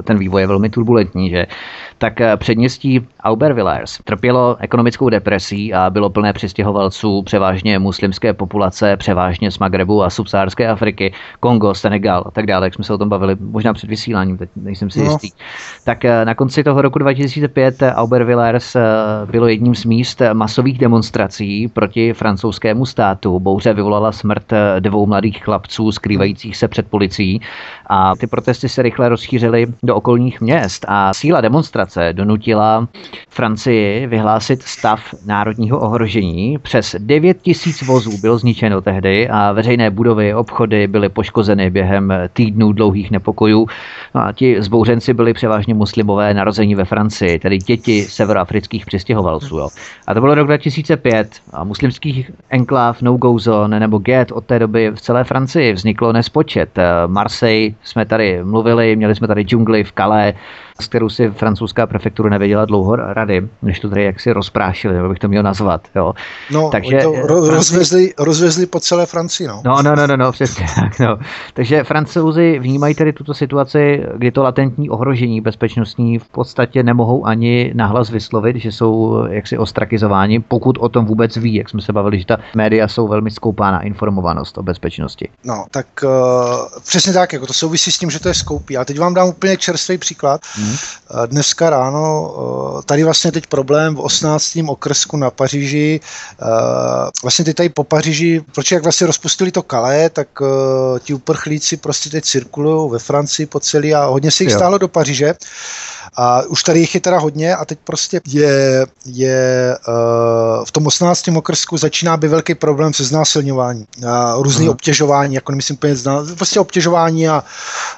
ten 0.03 0.17
vývoj 0.17 0.41
je 0.41 0.47
velmi 0.47 0.69
turbulentní, 0.69 1.29
že 1.29 1.45
tak 1.97 2.21
eh, 2.21 2.37
předměstí 2.37 3.07
Aubervillers 3.23 3.99
trpělo 4.03 4.57
ekonomickou 4.59 5.09
depresí 5.09 5.73
a 5.73 5.89
bylo 5.89 6.09
plné 6.09 6.33
přistěhovalců, 6.33 7.21
převážně 7.21 7.79
muslimské 7.79 8.33
populace, 8.33 8.97
převážně 8.97 9.51
z 9.51 9.59
Magrebu 9.59 10.03
a 10.03 10.09
subsárské 10.09 10.67
Afriky, 10.67 11.13
Kongo, 11.39 11.73
Senegal 11.73 12.23
a 12.25 12.31
tak 12.31 12.45
dále, 12.45 12.65
jak 12.65 12.73
jsme 12.73 12.83
se 12.83 12.93
o 12.93 12.97
tom 12.97 13.09
bavili, 13.09 13.35
možná 13.39 13.73
před 13.73 13.89
vysíláním, 13.89 14.37
teď 14.37 14.49
nejsem 14.55 14.89
si 14.89 14.99
no. 14.99 15.05
jistý. 15.05 15.31
Tak 15.83 16.05
eh, 16.05 16.25
na 16.25 16.35
konci 16.35 16.63
toho 16.63 16.81
roku 16.81 16.99
2005 16.99 17.75
Aubervillers 17.95 18.75
bylo 19.31 19.47
jedním 19.47 19.75
z 19.75 19.85
míst 19.85 20.21
masových 20.33 20.77
demonstrací 20.77 21.67
proti 21.67 22.13
francouzskému 22.13 22.85
státu. 22.85 23.39
Bouře 23.39 23.73
vyvolala 23.73 24.11
smrt 24.11 24.53
dvou 24.79 25.05
mladých 25.05 25.43
chlapců 25.43 25.91
skrývajících 25.91 26.57
se 26.57 26.67
před 26.67 26.87
policií 26.87 27.41
a 27.87 28.15
ty 28.15 28.27
protesty 28.27 28.69
se 28.69 28.81
rychle 28.81 29.09
rozšířily 29.09 29.67
do 29.83 29.95
okolních 29.95 30.41
měst 30.41 30.85
a 30.87 31.13
síla 31.13 31.41
demonstrace 31.85 32.13
donutila 32.13 32.87
Francii 33.29 34.07
vyhlásit 34.07 34.61
stav 34.61 35.15
národního 35.25 35.79
ohrožení. 35.79 36.57
Přes 36.57 36.95
9 36.99 37.41
tisíc 37.41 37.81
vozů 37.81 38.11
bylo 38.21 38.37
zničeno 38.37 38.81
tehdy 38.81 39.29
a 39.29 39.51
veřejné 39.51 39.89
budovy, 39.89 40.33
obchody 40.33 40.87
byly 40.87 41.09
poškozeny 41.09 41.69
během 41.69 42.13
týdnů 42.33 42.73
dlouhých 42.73 43.11
nepokojů. 43.11 43.67
No 44.15 44.21
a 44.21 44.31
ti 44.31 44.61
zbouřenci 44.61 45.13
byli 45.13 45.33
převážně 45.33 45.73
muslimové 45.73 46.33
narození 46.33 46.75
ve 46.75 46.85
Francii, 46.85 47.39
tedy 47.39 47.57
děti 47.57 48.03
severoafrických 48.03 48.85
přistěhovalců. 48.85 49.57
Jo. 49.57 49.69
A 50.07 50.13
to 50.13 50.21
bylo 50.21 50.35
rok 50.35 50.47
2005 50.47 51.27
a 51.53 51.63
muslimských 51.63 52.31
enkláv 52.49 53.01
No 53.01 53.17
Go 53.17 53.39
Zone 53.39 53.79
nebo 53.79 53.97
Get 53.97 54.31
od 54.31 54.45
té 54.45 54.59
doby 54.59 54.91
v 54.91 55.01
celé 55.01 55.23
Francii 55.23 55.73
vzniklo 55.73 56.13
nespočet. 56.13 56.69
Marseille 57.07 57.75
jsme 57.83 58.05
tady 58.05 58.43
mluvili, 58.43 58.95
měli 58.95 59.15
jsme 59.15 59.27
tady 59.27 59.41
džungli 59.41 59.83
v 59.83 59.91
Calais, 59.91 60.35
s 60.79 60.87
kterou 60.87 61.09
si 61.09 61.29
francouzská 61.29 61.87
prefektura 61.87 62.29
nevěděla 62.29 62.65
dlouho 62.65 62.95
rady, 62.95 63.47
než 63.61 63.79
to 63.79 63.89
tady 63.89 64.03
jaksi 64.03 64.33
rozprášili, 64.33 64.95
nebo 64.95 65.09
bych 65.09 65.19
to 65.19 65.27
měl 65.27 65.43
nazvat. 65.43 65.87
Jo. 65.95 66.13
No, 66.51 66.69
Takže, 66.69 66.97
to 66.97 67.11
ro- 67.11 67.27
Franci... 67.27 67.55
rozvezli, 67.55 68.13
rozvezli 68.19 68.65
po 68.65 68.79
celé 68.79 69.05
Francii. 69.05 69.47
No. 69.47 69.61
no, 69.65 69.81
no, 69.81 69.95
no, 69.95 70.07
no, 70.07 70.17
no 70.17 70.31
přesně 70.31 70.65
tak. 70.75 70.99
No. 70.99 71.19
Takže 71.53 71.83
francouzi 71.83 72.59
vnímají 72.59 72.95
tedy 72.95 73.13
tuto 73.13 73.33
situaci, 73.33 74.03
kdy 74.17 74.31
to 74.31 74.43
latentní 74.43 74.89
ohrožení 74.89 75.41
bezpečnostní 75.41 76.19
v 76.19 76.29
podstatě 76.29 76.83
nemohou 76.83 77.25
ani 77.25 77.71
nahlas 77.75 78.09
vyslovit, 78.09 78.55
že 78.55 78.71
jsou 78.71 79.23
jaksi 79.29 79.57
ostrakizováni, 79.57 80.39
pokud 80.39 80.77
o 80.77 80.89
tom 80.89 81.05
vůbec 81.05 81.37
ví, 81.37 81.55
jak 81.55 81.69
jsme 81.69 81.81
se 81.81 81.93
bavili, 81.93 82.19
že 82.19 82.25
ta 82.25 82.37
média 82.55 82.87
jsou 82.87 83.07
velmi 83.07 83.31
skoupá 83.31 83.71
na 83.71 83.81
informovanost 83.81 84.57
o 84.57 84.63
bezpečnosti. 84.63 85.29
No, 85.43 85.65
tak 85.71 85.87
uh, 86.03 86.09
přesně 86.87 87.13
tak, 87.13 87.33
jako 87.33 87.47
to 87.47 87.53
souvisí 87.53 87.91
s 87.91 87.97
tím, 87.97 88.11
že 88.11 88.19
to 88.19 88.27
je 88.27 88.33
skoupí. 88.33 88.77
A 88.77 88.85
teď 88.85 88.99
vám 88.99 89.13
dám 89.13 89.27
úplně 89.27 89.57
čerstvý 89.57 89.97
příklad. 89.97 90.41
Hmm 90.55 90.64
Dneska 91.25 91.69
ráno, 91.69 92.35
eh, 92.79 92.83
tady 92.85 93.03
vlastně 93.03 93.31
teď 93.31 93.47
problém 93.47 93.95
v 93.95 93.99
18. 93.99 94.69
okrsku 94.69 95.17
na 95.17 95.31
Paříži, 95.31 95.99
eh, 96.41 96.45
vlastně 97.23 97.45
teď 97.45 97.55
tady 97.55 97.69
po 97.69 97.83
Paříži, 97.83 98.43
proč 98.53 98.71
jak 98.71 98.83
vlastně 98.83 99.07
rozpustili 99.07 99.51
to 99.51 99.63
Kalé, 99.63 100.09
tak 100.09 100.27
eh, 100.41 100.99
ti 100.99 101.13
uprchlíci 101.13 101.77
prostě 101.77 102.09
teď 102.09 102.25
cirkulují 102.25 102.91
ve 102.91 102.99
Francii 102.99 103.45
po 103.45 103.59
celý 103.59 103.95
a 103.95 104.05
hodně 104.05 104.31
se 104.31 104.43
jich 104.43 104.51
jo. 104.51 104.57
stálo 104.57 104.77
do 104.77 104.87
Paříže. 104.87 105.33
A 106.17 106.41
už 106.41 106.63
tady 106.63 106.79
jich 106.79 106.95
je 106.95 107.01
teda 107.01 107.19
hodně 107.19 107.55
a 107.55 107.65
teď 107.65 107.79
prostě 107.83 108.21
je, 108.27 108.85
je 109.05 109.77
uh, 109.87 110.65
v 110.65 110.71
tom 110.71 110.87
18. 110.87 111.27
okrsku 111.27 111.77
začíná 111.77 112.17
být 112.17 112.27
velký 112.27 112.55
problém 112.55 112.93
se 112.93 113.03
znásilňování 113.03 113.85
a 114.07 114.35
různý 114.37 114.67
uh-huh. 114.67 114.71
obtěžování, 114.71 115.35
jako 115.35 115.51
nemyslím 115.51 115.75
úplně 115.75 115.95
zná, 115.95 116.23
prostě 116.35 116.59
obtěžování 116.59 117.29
a 117.29 117.43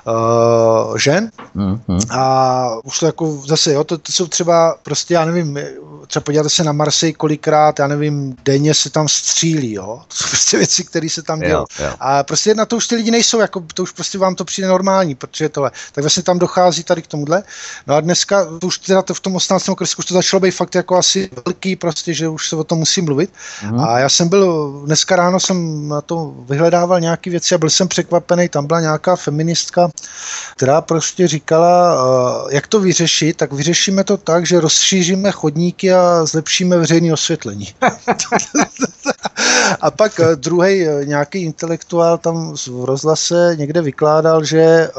uh, 0.07 0.97
žen. 0.97 1.31
Uh-huh. 1.55 1.99
A 2.09 2.69
už 2.83 2.99
to 2.99 3.05
jako 3.05 3.41
zase, 3.45 3.73
jo, 3.73 3.83
to, 3.83 3.97
to 3.97 4.11
jsou 4.11 4.27
třeba 4.27 4.75
prostě, 4.83 5.13
já 5.13 5.25
nevím, 5.25 5.59
třeba 6.07 6.23
podíváte 6.23 6.49
se 6.49 6.63
na 6.63 6.71
Marseille 6.71 7.13
kolikrát, 7.13 7.79
já 7.79 7.87
nevím, 7.87 8.35
denně 8.45 8.73
se 8.73 8.89
tam 8.89 9.07
střílí, 9.07 9.73
jo. 9.73 10.01
To 10.07 10.15
jsou 10.15 10.27
prostě 10.29 10.57
věci, 10.57 10.83
které 10.83 11.09
se 11.09 11.23
tam 11.23 11.39
dějí. 11.39 11.53
A 11.99 12.23
prostě 12.23 12.55
na 12.55 12.65
to 12.65 12.77
už 12.77 12.87
ty 12.87 12.95
lidi 12.95 13.11
nejsou, 13.11 13.39
jako 13.39 13.63
to 13.73 13.83
už 13.83 13.91
prostě 13.91 14.17
vám 14.17 14.35
to 14.35 14.45
přijde 14.45 14.67
normální, 14.67 15.15
protože 15.15 15.49
tohle. 15.49 15.71
Tak 15.91 16.03
vlastně 16.03 16.23
tam 16.23 16.39
dochází 16.39 16.83
tady 16.83 17.01
k 17.01 17.07
tomuhle. 17.07 17.43
No 17.87 17.95
a 17.95 18.01
dneska, 18.07 18.47
už 18.63 18.77
teda 18.77 19.01
to 19.01 19.13
v 19.13 19.19
tom 19.19 19.35
18. 19.35 19.69
okresku 19.69 19.99
už 19.99 20.05
to 20.05 20.13
začalo 20.13 20.39
být 20.39 20.51
fakt 20.51 20.75
jako 20.75 20.97
asi 20.97 21.29
velký, 21.45 21.75
prostě, 21.75 22.13
že 22.13 22.27
už 22.27 22.49
se 22.49 22.55
o 22.55 22.63
tom 22.63 22.79
musím 22.79 23.05
mluvit. 23.05 23.29
Mm. 23.63 23.79
A 23.79 23.99
já 23.99 24.09
jsem 24.09 24.29
byl, 24.29 24.71
dneska 24.85 25.15
ráno 25.15 25.39
jsem 25.39 25.87
na 25.87 26.01
to 26.01 26.33
vyhledával 26.49 26.99
nějaké 26.99 27.29
věci 27.29 27.55
a 27.55 27.57
byl 27.57 27.69
jsem 27.69 27.87
překvapený, 27.87 28.49
tam 28.49 28.67
byla 28.67 28.81
nějaká 28.81 29.15
feministka, 29.15 29.89
která 30.55 30.81
prostě 30.81 31.27
říkala, 31.27 32.03
uh, 32.43 32.51
jak 32.51 32.67
to 32.67 32.79
vyřešit, 32.79 33.37
tak 33.37 33.53
vyřešíme 33.53 34.03
to 34.03 34.17
tak, 34.17 34.45
že 34.45 34.59
rozšíříme 34.59 35.31
chodníky 35.31 35.93
a 35.93 36.25
zlepšíme 36.25 36.77
veřejné 36.77 37.13
osvětlení. 37.13 37.67
a 39.81 39.91
pak 39.91 40.19
uh, 40.19 40.25
druhý 40.35 40.87
uh, 40.87 41.05
nějaký 41.05 41.43
intelektuál 41.43 42.17
tam 42.17 42.55
v 42.67 42.85
rozhlase 42.85 43.55
někde 43.57 43.81
vykládal, 43.81 44.43
že 44.43 44.89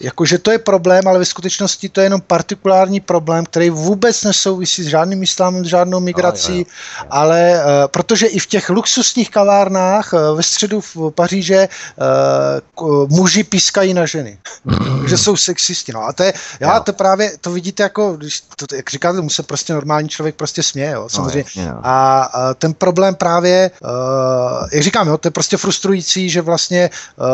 jakože 0.00 0.38
to 0.38 0.50
je 0.50 0.58
problém, 0.58 1.02
ale 1.06 1.18
ve 1.18 1.24
skutečnosti 1.24 1.47
to 1.92 2.00
je 2.00 2.06
jenom 2.06 2.20
partikulární 2.20 3.00
problém, 3.00 3.44
který 3.44 3.70
vůbec 3.70 4.24
nesouvisí 4.24 4.82
s 4.82 4.86
žádným 4.86 5.22
islámem, 5.22 5.64
s 5.64 5.68
žádnou 5.68 6.00
migrací, 6.00 6.52
no, 6.52 6.58
jo, 6.58 6.64
jo. 7.00 7.06
ale 7.10 7.52
uh, 7.54 7.70
protože 7.86 8.26
i 8.26 8.38
v 8.38 8.46
těch 8.46 8.70
luxusních 8.70 9.30
kavárnách 9.30 10.12
uh, 10.12 10.36
ve 10.36 10.42
středu 10.42 10.80
v 10.80 10.96
Paříže 11.10 11.68
uh, 12.80 13.08
muži 13.08 13.44
pískají 13.44 13.94
na 13.94 14.06
ženy, 14.06 14.38
že 15.08 15.18
jsou 15.18 15.36
sexisti. 15.36 15.92
No 15.92 16.04
a 16.04 16.12
to 16.12 16.22
je, 16.22 16.32
já 16.60 16.74
jo. 16.74 16.82
to 16.82 16.92
právě, 16.92 17.32
to 17.40 17.50
vidíte 17.50 17.82
jako, 17.82 18.12
když 18.16 18.40
to, 18.40 18.76
jak 18.76 18.90
říkáte, 18.90 19.20
mu 19.20 19.30
se 19.30 19.42
prostě 19.42 19.72
normální 19.72 20.08
člověk 20.08 20.34
prostě 20.34 20.62
směje, 20.62 20.90
jo, 20.90 21.08
samozřejmě. 21.08 21.44
No, 21.56 21.62
jo. 21.62 21.74
A, 21.82 22.22
a 22.22 22.54
ten 22.54 22.74
problém 22.74 23.14
právě, 23.14 23.70
uh, 23.82 24.68
jak 24.72 24.82
říkám, 24.82 25.08
jo, 25.08 25.18
to 25.18 25.28
je 25.28 25.32
prostě 25.32 25.56
frustrující, 25.56 26.30
že 26.30 26.40
vlastně 26.40 26.90
uh, 27.16 27.26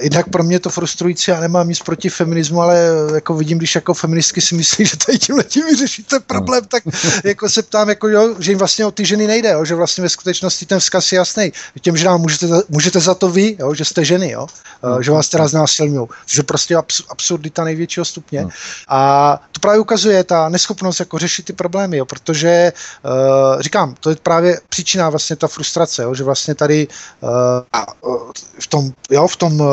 jednak 0.00 0.28
pro 0.28 0.42
mě 0.42 0.60
to 0.60 0.70
frustrující, 0.70 1.30
já 1.30 1.40
nemám 1.40 1.68
nic 1.68 1.80
proti 1.80 2.08
feminismu, 2.08 2.62
ale 2.62 2.88
jako 3.14 3.34
vidím, 3.34 3.59
když 3.60 3.74
jako 3.74 3.94
feministky 3.94 4.40
si 4.40 4.54
myslí, 4.54 4.86
že 4.90 4.96
tady 4.96 5.18
tím 5.18 5.36
letím 5.36 5.64
vyřeší 5.66 6.02
ten 6.02 6.22
problém, 6.22 6.64
tak 6.64 6.82
jako 7.24 7.48
se 7.48 7.62
ptám, 7.62 7.88
jako 7.88 8.08
jo, 8.08 8.34
že 8.38 8.50
jim 8.50 8.58
vlastně 8.58 8.86
o 8.86 8.90
ty 8.90 9.04
ženy 9.04 9.26
nejde, 9.26 9.50
jo, 9.50 9.64
že 9.64 9.74
vlastně 9.74 10.02
ve 10.02 10.08
skutečnosti 10.08 10.66
ten 10.66 10.80
vzkaz 10.80 11.12
je 11.12 11.16
jasný. 11.16 11.52
Těm 11.80 11.96
ženám 11.96 12.20
můžete, 12.20 12.46
můžete 12.68 13.00
za 13.00 13.14
to 13.14 13.28
vy, 13.28 13.56
jo, 13.58 13.74
že 13.74 13.84
jste 13.84 14.04
ženy, 14.04 14.30
jo, 14.30 14.46
no, 14.82 15.02
že 15.02 15.10
vás 15.10 15.28
teda 15.28 15.48
znásilňují. 15.48 16.08
Že 16.26 16.42
prostě 16.42 16.76
abs, 16.76 17.02
absurdita 17.08 17.64
největšího 17.64 18.04
stupně. 18.04 18.42
No. 18.42 18.48
A 18.88 19.40
to 19.52 19.60
právě 19.60 19.80
ukazuje 19.80 20.24
ta 20.24 20.48
neschopnost 20.48 21.00
jako 21.00 21.18
řešit 21.18 21.44
ty 21.44 21.52
problémy, 21.52 21.96
jo, 21.96 22.04
protože 22.04 22.72
uh, 23.04 23.60
říkám, 23.60 23.94
to 24.00 24.10
je 24.10 24.16
právě 24.22 24.60
příčina 24.68 25.10
vlastně 25.10 25.36
ta 25.36 25.48
frustrace, 25.48 26.02
jo, 26.02 26.14
že 26.14 26.24
vlastně 26.24 26.54
tady 26.54 26.88
uh, 27.20 27.30
v 28.60 28.66
tom, 28.66 28.90
jo, 29.10 29.28
v 29.28 29.36
tom, 29.36 29.60
uh, 29.60 29.68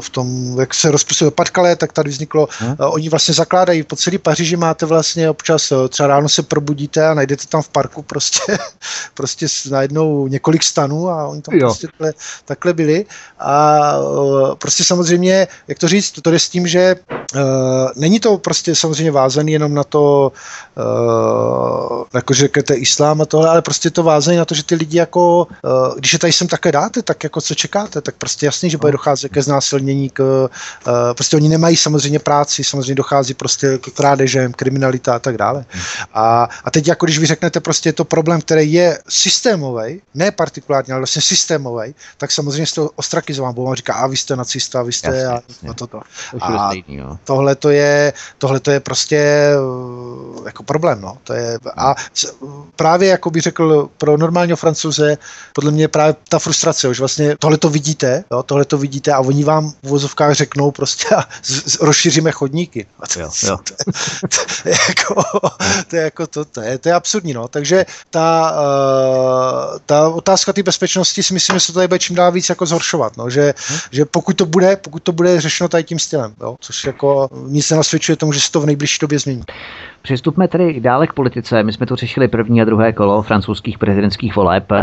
v 0.00 0.10
tom, 0.10 0.56
jak 0.60 0.74
se 0.74 0.90
rozpustilo 0.90 1.30
Padkale, 1.30 1.76
tak 1.76 1.92
tady 1.92 2.10
vzniklo, 2.10 2.48
hmm. 2.58 2.70
uh, 2.70 2.94
oni 2.94 3.08
vlastně 3.08 3.19
zakládají 3.28 3.82
po 3.82 3.96
celý 3.96 4.18
Paříži 4.18 4.56
máte 4.56 4.86
vlastně 4.86 5.30
občas, 5.30 5.72
uh, 5.72 5.88
třeba 5.88 6.06
ráno 6.06 6.28
se 6.28 6.42
probudíte 6.42 7.06
a 7.06 7.14
najdete 7.14 7.46
tam 7.46 7.62
v 7.62 7.68
parku 7.68 8.02
prostě, 8.02 8.58
prostě 9.14 9.46
najednou 9.70 10.26
několik 10.26 10.62
stanů 10.62 11.10
a 11.10 11.26
oni 11.26 11.42
tam 11.42 11.54
jo. 11.54 11.66
prostě 11.66 11.86
takhle, 11.86 12.12
takhle 12.44 12.72
byli 12.72 13.04
a 13.38 13.80
uh, 13.98 14.54
prostě 14.54 14.84
samozřejmě, 14.84 15.48
jak 15.68 15.78
to 15.78 15.88
říct, 15.88 16.10
to, 16.10 16.20
to 16.20 16.32
je 16.32 16.38
s 16.38 16.48
tím, 16.48 16.66
že 16.66 16.96
uh, 17.34 17.40
není 17.96 18.20
to 18.20 18.38
prostě 18.38 18.74
samozřejmě 18.74 19.10
vázaný 19.10 19.52
jenom 19.52 19.74
na 19.74 19.84
to, 19.84 20.32
uh, 20.76 22.04
jako 22.14 22.34
že 22.34 22.40
řeknete 22.40 22.74
islám 22.74 23.20
a 23.20 23.26
tohle, 23.26 23.48
ale 23.48 23.62
prostě 23.62 23.90
to 23.90 24.02
vázaný 24.02 24.36
na 24.36 24.44
to, 24.44 24.54
že 24.54 24.64
ty 24.64 24.74
lidi 24.74 24.98
jako, 24.98 25.46
uh, 25.64 25.98
když 25.98 26.12
je 26.12 26.18
tady 26.18 26.32
sem 26.32 26.48
také 26.48 26.72
dáte, 26.72 27.02
tak 27.02 27.24
jako 27.24 27.40
co 27.40 27.54
čekáte, 27.54 28.00
tak 28.00 28.14
prostě 28.14 28.46
jasný, 28.46 28.70
že 28.70 28.78
bude 28.78 28.92
docházet 28.92 29.28
ke 29.28 29.42
znásilnění, 29.42 30.10
k, 30.10 30.20
uh, 30.20 31.14
prostě 31.14 31.36
oni 31.36 31.48
nemají 31.48 31.76
samozřejmě 31.76 32.18
práci, 32.18 32.64
samozřejmě 32.64 32.94
dochází 32.94 33.09
prostě 33.34 33.78
k 33.78 33.90
krádežem, 33.94 34.52
kriminalita 34.52 35.14
a 35.14 35.18
tak 35.18 35.36
dále. 35.36 35.64
A, 36.14 36.48
a 36.64 36.70
teď 36.70 36.88
jako 36.88 37.06
když 37.06 37.18
vy 37.18 37.26
řeknete 37.26 37.60
prostě 37.60 37.88
je 37.88 37.92
to 37.92 38.04
problém, 38.04 38.40
který 38.40 38.72
je 38.72 38.98
systémový, 39.08 40.02
ne 40.14 40.30
partikulárně, 40.30 40.94
ale 40.94 41.00
vlastně 41.00 41.22
systémový, 41.22 41.94
tak 42.18 42.32
samozřejmě 42.32 42.66
jste 42.66 42.80
ostrakizován, 42.80 43.54
bo 43.54 43.64
vám 43.64 43.74
říká, 43.74 43.94
a 43.94 44.06
vy 44.06 44.16
jste 44.16 44.36
nacista, 44.36 44.82
vy 44.82 44.92
jste 44.92 45.08
jasně, 45.08 45.26
a, 45.26 45.42
jasně. 45.48 45.68
a 45.68 45.74
toto. 45.74 46.00
A 46.40 46.70
tohle 47.24 47.54
to 47.54 47.70
je, 47.70 48.12
tohle 48.38 48.60
to 48.60 48.70
je 48.70 48.80
prostě 48.80 49.16
eh, 49.16 50.42
jako 50.46 50.62
problém, 50.62 51.00
no. 51.00 51.18
To 51.24 51.32
je, 51.32 51.58
a 51.76 51.94
právě, 52.76 53.08
jako 53.08 53.30
bych 53.30 53.42
řekl, 53.42 53.88
pro 53.98 54.16
normálního 54.16 54.56
francouze, 54.56 55.18
podle 55.52 55.70
mě 55.70 55.88
právě 55.88 56.14
ta 56.28 56.38
frustrace, 56.38 56.94
že 56.94 57.00
vlastně 57.00 57.36
tohle 57.38 57.58
to 57.58 57.70
vidíte, 57.70 58.24
jo, 58.30 58.42
tohle 58.42 58.64
to 58.64 58.78
vidíte 58.78 59.12
a 59.12 59.20
oni 59.20 59.44
vám 59.44 59.70
v 59.70 59.88
vozovkách 59.88 60.32
řeknou 60.32 60.70
prostě 60.70 61.14
a 61.14 61.24
z, 61.42 61.72
z, 61.72 61.80
rozšíříme 61.80 62.32
chodníky. 62.32 62.86
A 63.02 63.06
to, 63.06 63.20
jo, 63.20 63.30
jo. 63.42 63.58
To, 64.20 64.38
to, 64.62 64.68
je 64.68 64.74
jako, 64.88 65.22
to 65.90 65.96
je 65.96 66.02
jako 66.02 66.26
to, 66.26 66.44
to 66.44 66.60
je, 66.60 66.78
to 66.78 66.88
je 66.88 66.94
absurdní, 66.94 67.32
no. 67.32 67.48
Takže 67.48 67.86
ta, 68.10 68.52
uh, 69.72 69.78
ta 69.86 70.08
otázka 70.08 70.52
té 70.52 70.62
bezpečnosti 70.62 71.22
si 71.22 71.34
myslím, 71.34 71.56
že 71.56 71.60
se 71.60 71.72
to 71.72 71.78
tady 71.78 71.88
bude 71.88 71.98
čím 71.98 72.16
dál 72.16 72.32
víc 72.32 72.48
jako 72.48 72.66
zhoršovat, 72.66 73.16
no. 73.16 73.30
Že, 73.30 73.54
hmm. 73.68 73.78
že 73.90 74.04
pokud 74.04 74.36
to 74.36 74.46
bude, 74.46 74.76
pokud 74.76 75.02
to 75.02 75.12
bude 75.12 75.40
řešeno 75.40 75.68
tady 75.68 75.84
tím 75.84 75.98
stylem, 75.98 76.34
jo? 76.40 76.56
což 76.60 76.84
jako 76.84 77.28
nic 77.46 77.70
nenasvědčuje 77.70 78.16
tomu, 78.16 78.32
že 78.32 78.40
se 78.40 78.52
to 78.52 78.60
v 78.60 78.66
nejbližší 78.66 78.98
době 79.00 79.18
změní. 79.18 79.42
Přistupme 80.02 80.48
tedy 80.48 80.80
dále 80.80 81.06
k 81.06 81.12
politice. 81.12 81.62
My 81.62 81.72
jsme 81.72 81.86
tu 81.86 81.96
řešili 81.96 82.28
první 82.28 82.62
a 82.62 82.64
druhé 82.64 82.92
kolo 82.92 83.22
francouzských 83.22 83.78
prezidentských 83.78 84.36
voleb. 84.36 84.72
Eh, 84.72 84.82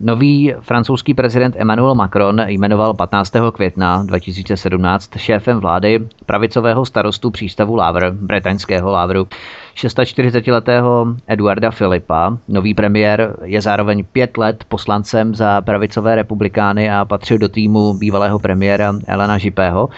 nový 0.00 0.54
francouzský 0.60 1.14
prezident 1.14 1.54
Emmanuel 1.58 1.94
Macron 1.94 2.40
jmenoval 2.46 2.94
15. 2.94 3.32
května 3.52 4.02
2017 4.02 5.10
šéfem 5.16 5.60
vlády 5.60 6.08
pravicového 6.26 6.86
starostu 6.86 7.30
přístavu 7.32 7.76
Lávr, 7.76 8.10
bretaňského 8.10 8.90
Lávru, 8.90 9.28
46-letého 9.74 11.16
Eduarda 11.26 11.70
Filipa. 11.70 12.38
Nový 12.48 12.74
premiér 12.74 13.36
je 13.44 13.60
zároveň 13.60 14.04
pět 14.04 14.36
let 14.36 14.64
poslancem 14.68 15.34
za 15.34 15.60
pravicové 15.60 16.14
republikány 16.14 16.90
a 16.90 17.04
patřil 17.04 17.38
do 17.38 17.48
týmu 17.48 17.94
bývalého 17.94 18.38
premiéra 18.38 18.94
Elena 19.06 19.38
Žipého. 19.38 19.88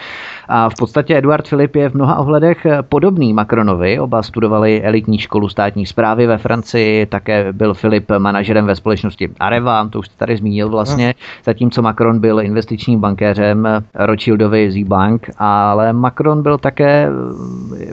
A 0.49 0.71
v 0.71 0.75
podstatě 0.79 1.19
Eduard 1.19 1.49
Filip 1.49 1.77
je 1.77 1.89
v 1.89 1.95
mnoha 1.95 2.19
ohledech 2.19 2.67
podobný 2.89 3.33
Macronovi. 3.33 4.01
Oba 4.01 4.23
studovali 4.23 4.83
elitní 4.83 5.19
školu 5.19 5.49
státní 5.49 5.87
zprávy 5.87 6.27
ve 6.27 6.39
Francii, 6.39 7.07
také 7.07 7.53
byl 7.53 7.75
Filip 7.75 8.11
manažerem 8.19 8.67
ve 8.67 8.77
společnosti 8.77 9.29
Areva, 9.41 9.89
to 9.89 9.99
už 9.99 10.07
jste 10.07 10.19
tady 10.19 10.37
zmínil 10.37 10.69
vlastně, 10.69 11.15
zatímco 11.45 11.83
Macron 11.83 12.21
byl 12.21 12.41
investičním 12.41 13.01
bankéřem 13.01 13.69
Rothschildovi 13.95 14.71
Z-Bank, 14.71 15.31
ale 15.39 15.93
Macron 15.93 16.43
byl 16.43 16.59
také 16.59 17.11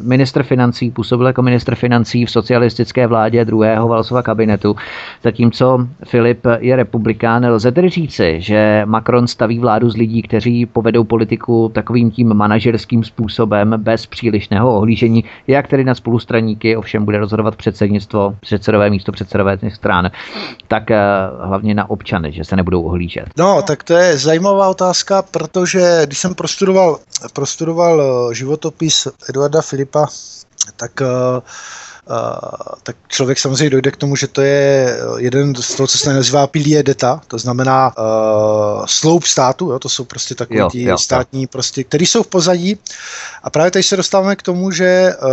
ministr 0.01 0.43
financí, 0.43 0.91
působil 0.91 1.27
jako 1.27 1.41
ministr 1.41 1.75
financí 1.75 2.25
v 2.25 2.31
socialistické 2.31 3.07
vládě 3.07 3.45
druhého 3.45 3.87
Valsova 3.87 4.21
kabinetu, 4.21 4.75
zatímco 5.23 5.87
Filip 6.05 6.45
je 6.59 6.75
republikán. 6.75 7.45
Lze 7.45 7.71
tedy 7.71 7.89
říci, 7.89 8.35
že 8.41 8.81
Macron 8.85 9.27
staví 9.27 9.59
vládu 9.59 9.89
z 9.89 9.97
lidí, 9.97 10.21
kteří 10.21 10.65
povedou 10.65 11.03
politiku 11.03 11.71
takovým 11.73 12.11
tím 12.11 12.33
manažerským 12.41 13.03
způsobem 13.03 13.73
bez 13.77 14.05
přílišného 14.05 14.75
ohlížení, 14.75 15.23
jak 15.47 15.67
tedy 15.67 15.83
na 15.83 15.95
spolustraníky 15.95 16.75
ovšem 16.75 17.05
bude 17.05 17.17
rozhodovat 17.17 17.55
předsednictvo, 17.55 18.35
předsedové 18.41 18.89
místo 18.89 19.11
předsedové 19.11 19.57
těch 19.57 19.75
stran, 19.75 20.11
tak 20.67 20.91
eh, 20.91 20.97
hlavně 21.41 21.73
na 21.75 21.89
občany, 21.89 22.31
že 22.31 22.43
se 22.43 22.55
nebudou 22.55 22.81
ohlížet. 22.81 23.25
No, 23.37 23.61
tak 23.61 23.83
to 23.83 23.93
je 23.93 24.17
zajímavá 24.17 24.69
otázka, 24.69 25.21
protože 25.21 26.01
když 26.05 26.17
jsem 26.17 26.35
prostudoval, 26.35 26.97
prostudoval 27.33 28.01
eh, 28.01 28.35
životopis 28.35 29.07
Eduarda 29.29 29.61
Filipa, 29.61 30.07
tak 30.77 30.91
uh, 31.01 31.07
tak 32.83 32.95
člověk 33.07 33.39
samozřejmě 33.39 33.69
dojde 33.69 33.91
k 33.91 33.97
tomu, 33.97 34.15
že 34.15 34.27
to 34.27 34.41
je 34.41 34.97
jeden 35.17 35.55
z 35.55 35.75
toho, 35.75 35.87
co 35.87 35.97
se 35.97 36.13
nazývá 36.13 36.47
pilie 36.47 36.83
deta, 36.83 37.21
to 37.27 37.37
znamená 37.37 37.93
uh, 37.97 38.85
sloup 38.85 39.23
státu, 39.23 39.71
jo, 39.71 39.79
to 39.79 39.89
jsou 39.89 40.03
prostě 40.03 40.35
takový 40.35 40.59
jo, 40.59 40.69
ti 40.71 40.83
jo, 40.83 40.97
státní, 40.97 41.41
jo. 41.41 41.47
prostě, 41.51 41.83
který 41.83 42.05
jsou 42.05 42.23
v 42.23 42.27
pozadí. 42.27 42.77
A 43.43 43.49
právě 43.49 43.71
tady 43.71 43.83
se 43.83 43.97
dostáváme 43.97 44.35
k 44.35 44.41
tomu, 44.41 44.71
že 44.71 45.13
uh, 45.23 45.29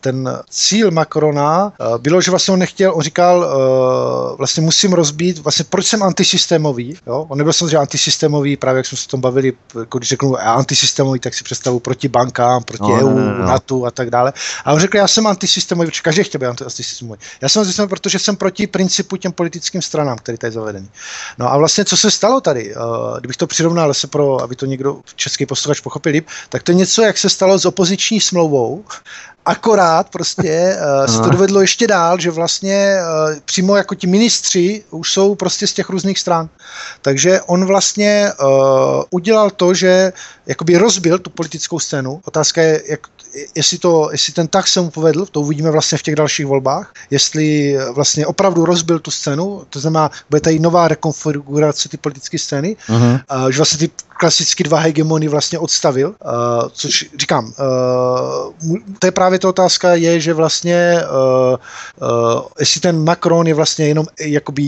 ten 0.00 0.38
cíl 0.50 0.90
Macrona 0.90 1.72
uh, 1.80 1.98
bylo, 1.98 2.20
že 2.20 2.30
vlastně 2.30 2.52
on 2.52 2.58
nechtěl, 2.58 2.92
on 2.94 3.02
říkal, 3.02 3.38
uh, 3.38 4.36
vlastně 4.38 4.62
musím 4.62 4.92
rozbít, 4.92 5.38
vlastně 5.38 5.64
proč 5.68 5.86
jsem 5.86 6.02
antisystémový, 6.02 6.96
jo? 7.06 7.26
on 7.28 7.38
nebyl 7.38 7.52
samozřejmě 7.52 7.76
antisystémový, 7.76 8.56
právě 8.56 8.78
jak 8.78 8.86
jsme 8.86 8.98
se 8.98 9.04
o 9.08 9.10
tom 9.10 9.20
bavili, 9.20 9.52
jako 9.78 9.98
když 9.98 10.08
řeknu 10.08 10.36
antisystémový, 10.36 11.20
tak 11.20 11.34
si 11.34 11.44
představu 11.44 11.80
proti 11.80 12.08
bankám, 12.08 12.62
proti 12.62 12.82
no, 12.82 13.00
EU, 13.00 13.08
no, 13.08 13.24
no, 13.24 13.38
no. 13.38 13.46
NATO 13.46 13.84
a 13.84 13.90
tak 13.90 14.10
dále. 14.10 14.32
A 14.64 14.72
on 14.72 14.80
řekl, 14.80 14.96
já 14.96 15.08
jsem 15.08 15.26
antisystémový, 15.26 15.90
každý 16.10 16.24
chtěl 16.24 16.38
být 16.38 16.46
antisystémový. 16.46 17.20
Já 17.40 17.48
jsem 17.48 17.60
antisystémový, 17.60 17.90
protože 17.90 18.18
jsem 18.18 18.36
proti 18.36 18.66
principu 18.66 19.16
těm 19.16 19.32
politickým 19.32 19.82
stranám, 19.82 20.18
který 20.18 20.38
tady 20.38 20.52
zavedený. 20.52 20.90
No 21.38 21.52
a 21.52 21.56
vlastně, 21.56 21.84
co 21.84 21.96
se 21.96 22.10
stalo 22.10 22.40
tady, 22.40 22.74
uh, 22.74 23.18
kdybych 23.18 23.36
to 23.36 23.46
přirovnal 23.46 23.94
se 23.94 24.06
pro, 24.06 24.42
aby 24.42 24.56
to 24.56 24.66
někdo 24.66 25.00
český 25.14 25.46
posluchač 25.46 25.80
pochopil 25.80 26.12
líp, 26.12 26.26
tak 26.48 26.62
to 26.62 26.72
je 26.72 26.76
něco, 26.76 27.02
jak 27.02 27.18
se 27.18 27.30
stalo 27.30 27.58
s 27.58 27.64
opoziční 27.64 28.20
smlouvou 28.20 28.84
Akorát 29.44 30.10
prostě 30.10 30.76
uh, 30.76 31.14
se 31.14 31.22
to 31.22 31.30
dovedlo 31.30 31.60
ještě 31.60 31.86
dál, 31.86 32.20
že 32.20 32.30
vlastně 32.30 32.96
uh, 33.00 33.40
přímo 33.44 33.76
jako 33.76 33.94
ti 33.94 34.06
ministři 34.06 34.84
už 34.90 35.12
jsou 35.12 35.34
prostě 35.34 35.66
z 35.66 35.72
těch 35.72 35.88
různých 35.88 36.18
stran. 36.18 36.48
Takže 37.02 37.40
on 37.40 37.64
vlastně 37.64 38.32
uh, 38.42 39.02
udělal 39.10 39.50
to, 39.50 39.74
že 39.74 40.12
jakoby 40.46 40.76
rozbil 40.76 41.18
tu 41.18 41.30
politickou 41.30 41.78
scénu. 41.78 42.20
Otázka 42.24 42.62
je, 42.62 42.82
jak, 42.88 43.00
jestli, 43.54 43.78
to, 43.78 44.08
jestli 44.12 44.32
ten 44.32 44.48
tak 44.48 44.68
se 44.68 44.80
mu 44.80 44.90
povedl, 44.90 45.26
to 45.26 45.40
uvidíme 45.40 45.70
vlastně 45.70 45.98
v 45.98 46.02
těch 46.02 46.14
dalších 46.14 46.46
volbách, 46.46 46.92
jestli 47.10 47.76
vlastně 47.94 48.26
opravdu 48.26 48.64
rozbil 48.64 48.98
tu 48.98 49.10
scénu, 49.10 49.62
to 49.70 49.80
znamená, 49.80 50.10
bude 50.30 50.40
tady 50.40 50.58
nová 50.58 50.88
rekonfigurace 50.88 51.88
ty 51.88 51.96
politické 51.96 52.38
scény, 52.38 52.76
uh-huh. 52.88 53.20
uh, 53.44 53.50
že 53.50 53.56
vlastně 53.56 53.88
ty 53.88 53.94
klasicky 54.20 54.64
dva 54.64 54.78
hegemony 54.78 55.28
vlastně 55.28 55.58
odstavil, 55.58 56.08
uh, 56.08 56.68
což 56.72 57.10
říkám, 57.18 57.44
uh, 57.44 58.76
to 58.98 59.06
je 59.06 59.10
právě 59.10 59.38
ta 59.38 59.48
otázka 59.48 59.94
je, 59.94 60.20
že 60.20 60.34
vlastně 60.34 61.00
uh, 61.00 61.56
uh, 62.08 62.42
jestli 62.60 62.80
ten 62.80 63.04
Macron 63.04 63.46
je 63.46 63.54
vlastně 63.54 63.88
jenom 63.88 64.06
jakoby 64.20 64.62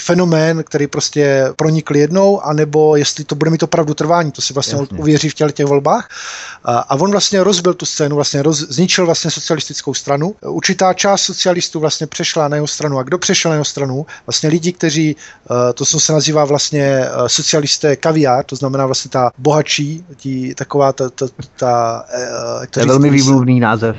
fenomén, 0.00 0.64
který 0.64 0.86
prostě 0.86 1.52
pronikl 1.56 1.96
jednou, 1.96 2.40
anebo 2.40 2.96
jestli 2.96 3.24
to 3.24 3.34
bude 3.34 3.50
mít 3.50 3.62
opravdu 3.62 3.94
trvání, 3.94 4.32
to 4.32 4.42
si 4.42 4.54
vlastně 4.54 4.78
Jasně. 4.78 4.98
uvěří 4.98 5.28
v 5.30 5.34
těch 5.34 5.66
volbách. 5.66 6.08
Uh, 6.68 6.74
a 6.74 6.94
on 6.94 7.10
vlastně 7.10 7.44
rozbil 7.44 7.67
tu 7.74 7.86
scénu, 7.86 8.16
vlastně 8.16 8.42
roz, 8.42 8.58
zničil 8.58 9.06
vlastně 9.06 9.30
socialistickou 9.30 9.94
stranu. 9.94 10.34
Určitá 10.40 10.94
část 10.94 11.22
socialistů 11.22 11.80
vlastně 11.80 12.06
přešla 12.06 12.48
na 12.48 12.56
jeho 12.56 12.66
stranu. 12.66 12.98
A 12.98 13.02
kdo 13.02 13.18
přešel 13.18 13.50
na 13.50 13.54
jeho 13.54 13.64
stranu? 13.64 14.06
Vlastně 14.26 14.48
lidi, 14.48 14.72
kteří, 14.72 15.16
uh, 15.50 15.56
to 15.74 15.84
co 15.84 16.00
se 16.00 16.12
nazývá 16.12 16.44
vlastně 16.44 17.00
uh, 17.00 17.26
socialisté 17.26 17.96
kaviár, 17.96 18.44
to 18.44 18.56
znamená 18.56 18.86
vlastně 18.86 19.08
ta 19.08 19.30
bohatší, 19.38 20.04
tí, 20.16 20.54
taková 20.54 20.92
ta, 20.92 21.10
ta, 21.10 21.26
ta 21.56 22.04
uh, 22.58 22.66
to 22.70 22.80
je 22.80 22.86
velmi 22.86 23.10
výmluvný 23.10 23.60
název. 23.60 23.96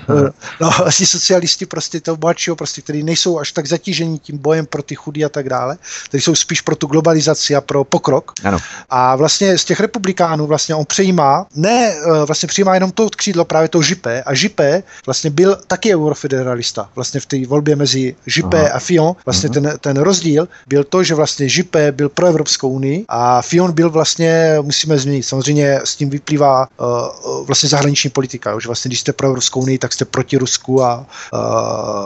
No, 0.61 0.69
vlastně 0.77 1.05
socialisti 1.05 1.65
prostě 1.65 2.01
toho 2.01 2.17
bohatšího, 2.17 2.55
prostě, 2.55 2.81
který 2.81 3.03
nejsou 3.03 3.39
až 3.39 3.51
tak 3.51 3.67
zatížení 3.67 4.19
tím 4.19 4.37
bojem 4.37 4.65
pro 4.65 4.83
ty 4.83 4.95
chudí 4.95 5.25
a 5.25 5.29
tak 5.29 5.49
dále, 5.49 5.77
kteří 6.05 6.23
jsou 6.23 6.35
spíš 6.35 6.61
pro 6.61 6.75
tu 6.75 6.87
globalizaci 6.87 7.55
a 7.55 7.61
pro 7.61 7.83
pokrok. 7.83 8.31
Ano. 8.43 8.57
A 8.89 9.15
vlastně 9.15 9.57
z 9.57 9.65
těch 9.65 9.79
republikánů 9.79 10.47
vlastně 10.47 10.75
on 10.75 10.85
přejímá, 10.85 11.45
ne, 11.55 11.95
vlastně 12.25 12.47
přijímá 12.47 12.73
jenom 12.73 12.91
to 12.91 13.09
křídlo 13.09 13.45
právě 13.45 13.58
to 13.67 13.81
Žipé. 13.81 14.23
A 14.23 14.33
Žipé 14.33 14.83
vlastně 15.05 15.29
byl 15.29 15.57
taky 15.67 15.95
eurofederalista. 15.95 16.89
Vlastně 16.95 17.19
v 17.19 17.25
té 17.25 17.47
volbě 17.47 17.75
mezi 17.75 18.15
Žipé 18.25 18.69
a 18.69 18.79
Fion. 18.79 19.15
Vlastně 19.25 19.49
ten, 19.49 19.73
ten 19.81 19.97
rozdíl 19.97 20.47
byl 20.67 20.83
to, 20.83 21.03
že 21.03 21.15
vlastně 21.15 21.49
Žipé 21.49 21.91
byl 21.91 22.09
pro 22.09 22.27
Evropskou 22.27 22.69
unii 22.69 23.05
a 23.07 23.41
Fion 23.41 23.71
byl 23.71 23.89
vlastně, 23.89 24.57
musíme 24.61 24.97
změnit, 24.97 25.23
samozřejmě 25.23 25.79
s 25.83 25.95
tím 25.95 26.09
vyplývá 26.09 26.67
uh, 26.77 27.45
vlastně 27.45 27.69
zahraniční 27.69 28.09
politika, 28.09 28.59
že 28.59 28.67
vlastně 28.67 28.89
když 28.89 28.99
jste 28.99 29.13
pro 29.13 29.27
Evropskou 29.27 29.61
unii, 29.61 29.77
tak 29.77 29.93
jste 29.93 30.05
proti 30.05 30.37
Rusku 30.37 30.83
a, 30.83 31.05
uh, 31.33 31.39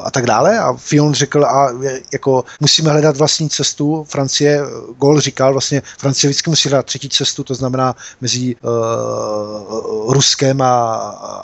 a 0.03 0.11
tak 0.11 0.25
dále. 0.25 0.59
A 0.59 0.73
Fion 0.73 1.13
řekl 1.13 1.45
a 1.45 1.69
jako 2.13 2.45
musíme 2.59 2.91
hledat 2.91 3.17
vlastní 3.17 3.49
cestu, 3.49 4.05
Francie, 4.09 4.61
Gol 4.97 5.19
říkal 5.19 5.51
vlastně, 5.51 5.81
Francie 5.97 6.29
vždycky 6.29 6.49
musí 6.49 6.69
hledat 6.69 6.85
třetí 6.85 7.09
cestu, 7.09 7.43
to 7.43 7.55
znamená 7.55 7.95
mezi 8.21 8.55
uh, 8.55 10.13
Ruskem 10.13 10.61
a 10.61 11.42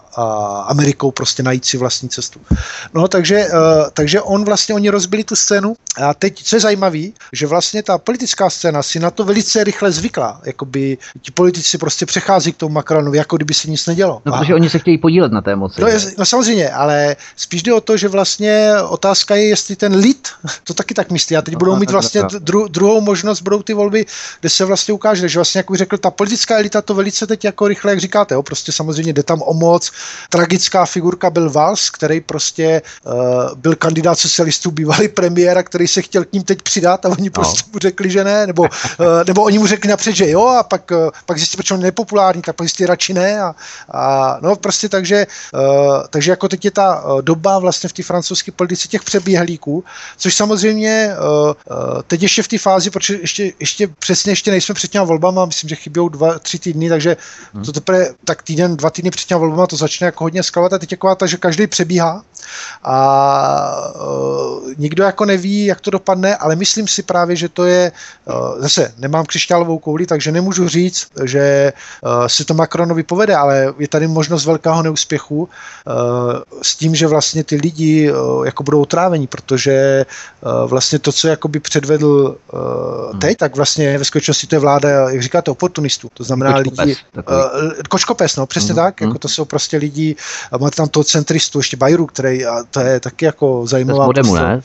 Amerikou 0.66 1.12
prostě 1.12 1.44
najít 1.44 1.66
si 1.66 1.78
vlastní 1.78 2.10
cestu. 2.10 2.40
No, 2.94 3.08
takže, 3.08 3.48
uh, 3.48 3.90
takže 3.94 4.22
on 4.22 4.46
vlastně, 4.46 4.76
oni 4.76 4.90
rozbili 4.90 5.24
tu 5.24 5.36
scénu 5.36 5.76
a 6.02 6.14
teď, 6.14 6.44
co 6.44 6.56
je 6.56 6.60
zajímavé, 6.60 7.04
že 7.34 7.48
vlastně 7.48 7.84
ta 7.84 7.98
politická 7.98 8.50
scéna 8.50 8.84
si 8.84 9.00
na 9.00 9.12
to 9.12 9.24
velice 9.24 9.64
rychle 9.64 9.92
zvykla, 9.92 10.42
jakoby 10.46 10.98
ti 11.22 11.32
politici 11.32 11.78
prostě 11.78 12.06
přechází 12.06 12.54
k 12.54 12.58
tomu 12.58 12.74
Macronovi, 12.74 13.18
jako 13.18 13.36
kdyby 13.36 13.54
se 13.54 13.70
nic 13.70 13.86
nedělo. 13.88 14.22
No, 14.26 14.38
protože 14.38 14.54
a, 14.54 14.56
oni 14.56 14.70
se 14.70 14.80
chtějí 14.80 14.98
podílet 14.98 15.32
na 15.32 15.42
té 15.42 15.56
moci. 15.56 15.82
No, 15.82 15.88
je, 15.88 16.00
no 16.18 16.26
samozřejmě, 16.26 16.70
ale 16.70 17.16
spíš 17.36 17.64
jde 17.64 17.74
o 17.74 17.82
to, 17.82 17.98
že 17.98 18.08
vlastně 18.08 18.74
otázka 18.88 19.36
je, 19.36 19.48
jestli 19.48 19.76
ten 19.76 19.96
lid, 19.96 20.28
to 20.64 20.74
taky 20.74 20.94
tak 20.94 21.12
myslí, 21.12 21.38
a 21.38 21.42
teď 21.42 21.54
no, 21.54 21.60
budou 21.60 21.76
mít 21.76 21.92
vlastně 21.92 22.22
dru, 22.40 22.68
druhou 22.68 23.02
možnost, 23.02 23.42
budou 23.42 23.64
ty 23.64 23.74
volby, 23.74 24.06
kde 24.40 24.50
se 24.50 24.66
vlastně 24.66 24.94
ukáže, 24.94 25.30
že 25.30 25.40
vlastně, 25.40 25.60
jak 25.60 25.78
řekl, 25.78 25.98
ta 25.98 26.12
politická 26.12 26.58
elita 26.58 26.82
to 26.82 26.94
velice 26.94 27.28
teď 27.28 27.46
jako 27.46 27.68
rychle, 27.68 27.92
jak 27.92 28.00
říkáte, 28.00 28.36
jo, 28.36 28.44
prostě 28.44 28.72
samozřejmě 28.72 29.14
jde 29.14 29.24
tam 29.24 29.42
o 29.42 29.54
moc, 29.54 29.89
tragická 30.30 30.86
figurka 30.86 31.30
byl 31.30 31.50
Valls, 31.50 31.90
který 31.90 32.22
prostě 32.22 32.82
uh, 33.06 33.14
byl 33.56 33.76
kandidát 33.76 34.20
socialistů, 34.20 34.72
bývalý 34.72 35.08
premiér, 35.08 35.64
který 35.64 35.88
se 35.88 36.02
chtěl 36.02 36.26
k 36.26 36.34
ním 36.34 36.44
teď 36.44 36.62
přidat 36.62 37.06
a 37.06 37.10
oni 37.10 37.30
no. 37.30 37.32
prostě 37.32 37.64
mu 37.74 37.80
řekli, 37.80 38.10
že 38.10 38.24
ne, 38.24 38.48
nebo, 38.48 38.62
uh, 38.62 38.68
nebo 39.28 39.44
oni 39.44 39.60
mu 39.60 39.68
řekli 39.68 39.90
napřed, 39.90 40.16
že 40.16 40.30
jo 40.30 40.48
a 40.48 40.64
pak, 40.64 40.92
uh, 40.92 41.10
pak 41.26 41.38
zjistili, 41.38 41.58
proč 41.58 41.72
on 41.72 41.80
je 41.80 41.84
nepopulární, 41.84 42.42
tak 42.42 42.56
pak 42.56 42.66
zjistili 42.66 42.88
radši 42.88 43.14
ne 43.14 43.42
a, 43.42 43.56
a 43.94 44.38
no 44.42 44.56
prostě 44.56 44.90
takže 44.90 45.28
uh, 45.54 45.60
takže 46.10 46.32
jako 46.32 46.48
teď 46.48 46.66
je 46.66 46.72
ta 46.72 47.04
doba 47.22 47.60
vlastně 47.60 47.90
v 47.90 47.94
té 47.94 48.04
francouzské 48.04 48.52
politice 48.52 48.88
těch 48.88 49.04
přeběhlíků, 49.04 49.84
což 50.18 50.36
samozřejmě 50.36 51.12
teď 52.08 52.22
ještě 52.22 52.44
v 52.44 52.48
té 52.48 52.58
fázi, 52.58 52.90
protože 52.90 53.16
ještě, 53.16 53.54
ještě 53.60 53.88
přesně 53.88 54.32
ještě 54.32 54.52
nejsme 54.52 54.76
před 54.76 54.92
těmi 54.92 55.06
volbama, 55.06 55.46
myslím, 55.46 55.70
že 55.70 55.76
chybějí 55.76 56.10
dva, 56.10 56.40
tři 56.40 56.60
týdny, 56.60 56.90
takže 56.90 57.18
hmm. 57.54 57.64
to 57.64 57.72
teprve 57.72 58.10
tak 58.26 58.44
týden, 58.44 58.78
dva 58.78 58.90
týdny 58.90 59.12
před 59.12 59.28
těmi 59.28 59.40
volbama 59.40 59.68
to 59.68 59.78
začne 59.80 60.06
jako 60.06 60.24
hodně 60.24 60.44
skalovat 60.44 60.74
a 60.74 60.78
teď 60.78 60.92
jako 60.92 61.16
takže 61.16 61.38
každý 61.38 61.68
přebíhá 61.68 62.24
a 62.84 63.92
uh, 63.96 64.74
nikdo 64.78 65.04
jako 65.04 65.26
neví, 65.26 65.66
jak 65.66 65.82
to 65.82 65.92
dopadne, 65.92 66.36
ale 66.36 66.56
myslím 66.56 66.88
si 66.88 67.04
právě, 67.04 67.36
že 67.36 67.50
to 67.50 67.66
je, 67.66 67.92
uh, 68.26 68.62
zase 68.62 68.94
nemám 68.98 69.26
křišťálovou 69.26 69.80
kouli, 69.80 70.06
takže 70.06 70.32
nemůžu 70.32 70.68
říct, 70.68 71.08
že 71.24 71.74
uh, 72.04 72.28
se 72.28 72.46
to 72.46 72.54
Macronovi 72.54 73.04
povede, 73.04 73.36
ale 73.36 73.74
je 73.78 73.88
tady 73.88 74.08
možnost 74.08 74.46
velkého 74.46 74.84
neúspěchu 74.84 75.38
uh, 75.40 75.48
s 76.62 76.76
tím, 76.76 76.96
že 76.96 77.08
vlastně 77.08 77.44
ty 77.44 77.56
lidi 77.56 78.12
uh, 78.12 78.46
jako 78.46 78.64
budou 78.64 78.82
otrávení, 78.82 79.28
protože 79.28 80.06
uh, 80.42 80.70
vlastně 80.70 81.00
to, 81.00 81.12
co 81.12 81.28
jakoby 81.28 81.60
předvedl 81.60 82.38
uh, 82.54 82.60
hmm. 83.12 83.20
teď, 83.20 83.38
tak 83.38 83.56
vlastně 83.56 83.98
ve 83.98 84.06
skutečnosti 84.06 84.48
to 84.48 84.56
je 84.56 84.60
vláda, 84.60 84.90
jak 85.10 85.22
říkáte, 85.22 85.52
oportunistů. 85.52 86.10
To 86.14 86.24
znamená 86.24 86.54
kočkopes, 86.54 86.86
lidi... 86.86 86.98
Uh, 87.18 87.72
kočkopes, 87.90 88.36
no, 88.36 88.46
přesně 88.46 88.74
hmm. 88.74 88.84
tak. 88.84 89.02
Jako 89.02 89.12
hmm. 89.12 89.20
to 89.20 89.28
jsou 89.28 89.46
prostě 89.46 89.69
lidi, 89.78 90.16
máte 90.60 90.76
tam 90.76 90.88
toho 90.88 91.04
centristu, 91.04 91.60
ještě 91.60 91.78
Bajru, 91.78 92.06
který, 92.06 92.46
a 92.46 92.64
to 92.72 92.80
je 92.80 93.00
taky 93.00 93.26
jako 93.26 93.68
zajímavá... 93.68 94.04
Z 94.04 94.08
modemu, 94.08 94.36
ne? 94.36 94.62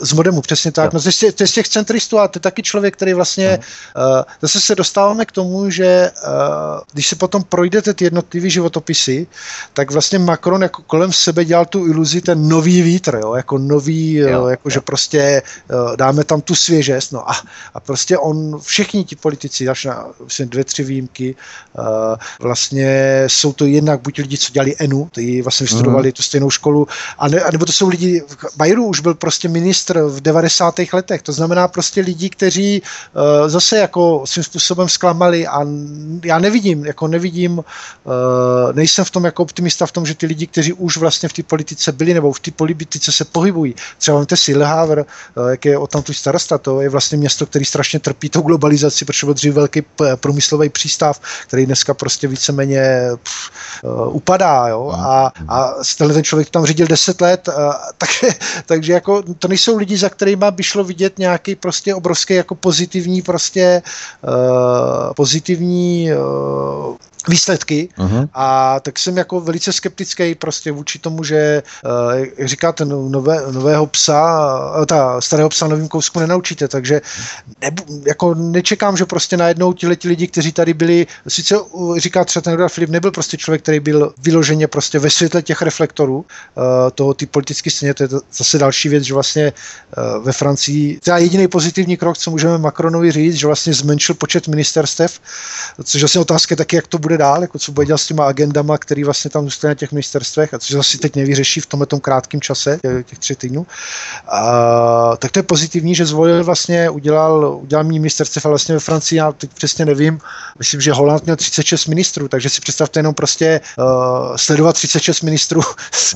Z 0.00 0.12
modemu, 0.12 0.40
přesně 0.40 0.72
tak. 0.72 0.84
Jo. 0.84 0.90
No, 0.94 1.12
to 1.32 1.42
je 1.42 1.46
z 1.46 1.52
těch 1.52 1.68
centristů 1.68 2.18
a 2.18 2.28
to 2.28 2.36
je 2.36 2.40
taky 2.40 2.62
člověk, 2.62 2.96
který 2.96 3.14
vlastně... 3.14 3.58
Uh, 3.96 4.22
zase 4.42 4.60
se 4.60 4.74
dostáváme 4.74 5.24
k 5.24 5.32
tomu, 5.32 5.70
že 5.70 6.10
uh, 6.26 6.80
když 6.92 7.08
se 7.08 7.16
potom 7.16 7.42
projdete 7.42 7.94
ty 7.94 8.04
jednotlivé 8.04 8.50
životopisy, 8.50 9.26
tak 9.72 9.90
vlastně 9.90 10.18
Macron 10.18 10.62
jako 10.62 10.82
kolem 10.82 11.12
sebe 11.12 11.44
dělal 11.44 11.66
tu 11.66 11.86
iluzi 11.86 12.20
ten 12.20 12.48
nový 12.48 12.82
vítr, 12.82 13.18
jo, 13.22 13.34
jako 13.34 13.58
nový, 13.58 14.14
jo, 14.14 14.46
jako 14.46 14.68
jo. 14.68 14.70
že 14.70 14.80
prostě 14.80 15.42
uh, 15.70 15.96
dáme 15.96 16.24
tam 16.24 16.40
tu 16.40 16.54
svěžest, 16.54 17.12
no 17.12 17.30
a, 17.30 17.34
a 17.74 17.80
prostě 17.80 18.18
on, 18.18 18.60
všichni 18.60 19.04
ti 19.04 19.16
politici, 19.16 19.68
až 19.68 19.84
na 19.84 20.06
vlastně 20.18 20.46
dvě, 20.46 20.64
tři 20.64 20.84
výjimky, 20.84 21.34
uh, 21.78 21.84
vlastně 22.40 23.24
jsou 23.26 23.52
to 23.52 23.64
jednak 23.64 24.00
buď 24.00 24.18
lidi, 24.18 24.36
co 24.38 24.52
dělali 24.52 24.74
ENU, 24.78 25.08
ty 25.12 25.42
vlastně 25.42 25.64
vystudovali 25.64 26.08
mm. 26.08 26.12
tu 26.12 26.22
stejnou 26.22 26.50
školu, 26.50 26.88
a, 27.18 27.28
ne, 27.28 27.40
a 27.40 27.50
nebo 27.50 27.64
to 27.64 27.72
jsou 27.72 27.88
lidi, 27.88 28.22
Bayeru 28.56 28.86
už 28.86 29.00
byl 29.00 29.14
prostě 29.14 29.48
ministr 29.48 30.02
v 30.02 30.20
90. 30.20 30.74
letech, 30.92 31.22
to 31.22 31.32
znamená 31.32 31.68
prostě 31.68 32.00
lidi, 32.00 32.30
kteří 32.30 32.82
uh, 32.82 33.48
zase 33.48 33.78
jako 33.78 34.22
svým 34.26 34.44
způsobem 34.44 34.88
zklamali 34.88 35.46
a 35.46 35.60
já 36.24 36.38
nevidím, 36.38 36.86
jako 36.86 37.08
nevidím, 37.08 37.58
uh, 37.58 37.64
nejsem 38.72 39.04
v 39.04 39.10
tom 39.10 39.24
jako 39.24 39.42
optimista 39.42 39.86
v 39.86 39.92
tom, 39.92 40.06
že 40.06 40.14
ty 40.14 40.26
lidi, 40.26 40.46
kteří 40.46 40.72
už 40.72 40.96
vlastně 40.96 41.28
v 41.28 41.32
té 41.32 41.42
politice 41.42 41.92
byli 41.92 42.14
nebo 42.14 42.32
v 42.32 42.40
té 42.40 42.50
politice 42.50 43.12
se 43.12 43.24
pohybují, 43.24 43.74
třeba 43.98 44.18
máte 44.18 44.36
si 44.36 44.56
Lehavr, 44.56 44.98
uh, 44.98 45.48
jak 45.48 45.64
je 45.64 45.78
o 45.78 45.86
tam 45.86 46.02
tu 46.02 46.12
starosta, 46.12 46.58
to 46.58 46.80
je 46.80 46.88
vlastně 46.88 47.18
město, 47.18 47.46
který 47.46 47.64
strašně 47.64 48.00
trpí 48.00 48.28
tou 48.28 48.40
globalizaci, 48.40 49.04
protože 49.04 49.26
byl 49.26 49.34
dřív 49.34 49.54
velký 49.54 49.82
průmyslový 50.16 50.68
přístav, 50.68 51.20
který 51.46 51.66
dneska 51.66 51.94
prostě 51.94 52.28
víceméně 52.28 53.00
pff, 53.22 53.50
uh, 53.82 54.16
upadá, 54.28 54.68
jo, 54.68 54.92
a, 54.94 55.32
a 55.48 55.74
tenhle 55.98 56.14
ten 56.14 56.24
člověk 56.24 56.50
tam 56.50 56.66
řídil 56.66 56.86
10 56.86 57.20
let, 57.20 57.48
uh, 57.48 57.54
takže, 57.98 58.28
takže 58.66 58.92
jako 58.92 59.22
to 59.38 59.48
nejsou 59.48 59.76
lidi, 59.76 59.96
za 59.96 60.08
kterými 60.08 60.44
by 60.50 60.62
šlo 60.62 60.84
vidět 60.84 61.18
nějaký 61.18 61.56
prostě 61.56 61.94
obrovský 61.94 62.34
jako 62.34 62.54
pozitivní 62.54 63.22
prostě 63.22 63.82
uh, 64.22 65.12
pozitivní 65.16 66.10
uh, 66.12 66.96
výsledky 67.28 67.88
uh-huh. 67.98 68.28
a 68.34 68.80
tak 68.80 68.98
jsem 68.98 69.16
jako 69.16 69.40
velice 69.40 69.72
skeptický 69.72 70.34
prostě 70.34 70.72
vůči 70.72 70.98
tomu, 70.98 71.24
že 71.24 71.62
jak 72.36 72.48
říkáte, 72.48 72.84
no, 72.84 73.08
nové, 73.08 73.42
nového 73.52 73.86
psa, 73.86 74.40
ta 74.86 75.20
starého 75.20 75.48
psa 75.48 75.68
novým 75.68 75.88
kousku 75.88 76.20
nenaučíte, 76.20 76.68
takže 76.68 77.00
nebu, 77.60 77.84
jako 78.06 78.34
nečekám, 78.34 78.96
že 78.96 79.04
prostě 79.04 79.36
najednou 79.36 79.72
tihle 79.72 79.96
ti 79.96 80.08
lidi, 80.08 80.26
kteří 80.26 80.52
tady 80.52 80.74
byli, 80.74 81.06
sice 81.28 81.56
říká 81.96 82.24
třeba 82.24 82.42
ten 82.42 82.68
Filip, 82.68 82.90
nebyl 82.90 83.10
prostě 83.10 83.36
člověk, 83.36 83.62
který 83.62 83.80
byl 83.80 84.12
vyloženě 84.22 84.68
prostě 84.68 84.98
ve 84.98 85.10
světle 85.10 85.42
těch 85.42 85.62
reflektorů 85.62 86.16
uh, 86.16 86.24
toho 86.94 87.14
ty 87.14 87.26
politické 87.26 87.70
scéně, 87.70 87.94
to 87.94 88.02
je 88.02 88.08
zase 88.32 88.58
další 88.58 88.88
věc, 88.88 89.04
že 89.04 89.14
vlastně 89.14 89.52
ve 90.22 90.32
Francii, 90.32 90.98
to 91.04 91.10
je 91.10 91.22
jediný 91.22 91.48
pozitivní 91.48 91.96
krok, 91.96 92.18
co 92.18 92.30
můžeme 92.30 92.58
Macronovi 92.58 93.12
říct, 93.12 93.34
že 93.34 93.46
vlastně 93.46 93.74
zmenšil 93.74 94.14
počet 94.14 94.48
ministerstev, 94.48 95.20
což 95.84 96.02
vlastně 96.02 96.20
otázka 96.20 96.52
je 96.52 96.56
taky, 96.56 96.76
jak 96.76 96.86
to 96.86 96.98
bude 96.98 97.07
dál, 97.16 97.42
jako 97.42 97.58
co 97.58 97.72
bude 97.72 97.86
dělat 97.86 97.98
s 97.98 98.06
těma 98.06 98.26
agendama, 98.26 98.78
který 98.78 99.04
vlastně 99.04 99.30
tam 99.30 99.44
zůstane 99.44 99.70
na 99.70 99.74
těch 99.74 99.92
ministerstvech, 99.92 100.54
a 100.54 100.58
což 100.58 100.70
zase 100.70 100.98
teď 100.98 101.16
nevyřeší 101.16 101.60
v 101.60 101.66
tomhle 101.66 101.86
krátkém 102.00 102.40
čase, 102.40 102.78
těch 103.04 103.18
tři 103.18 103.36
týdnů. 103.36 103.66
A, 104.28 105.16
tak 105.16 105.30
to 105.30 105.38
je 105.38 105.42
pozitivní, 105.42 105.94
že 105.94 106.06
zvolil 106.06 106.44
vlastně, 106.44 106.90
udělal, 106.90 107.58
udělal 107.62 107.84
ministerstev, 107.84 108.46
ale 108.46 108.52
vlastně 108.52 108.74
ve 108.74 108.80
Francii, 108.80 109.18
já 109.18 109.32
teď 109.32 109.50
přesně 109.54 109.84
nevím, 109.84 110.20
myslím, 110.58 110.80
že 110.80 110.92
Holand 110.92 111.24
měl 111.24 111.36
36 111.36 111.86
ministrů, 111.86 112.28
takže 112.28 112.50
si 112.50 112.60
představte 112.60 112.98
jenom 112.98 113.14
prostě 113.14 113.60
uh, 113.78 114.36
sledovat 114.36 114.72
36 114.72 115.22
ministrů, 115.22 115.60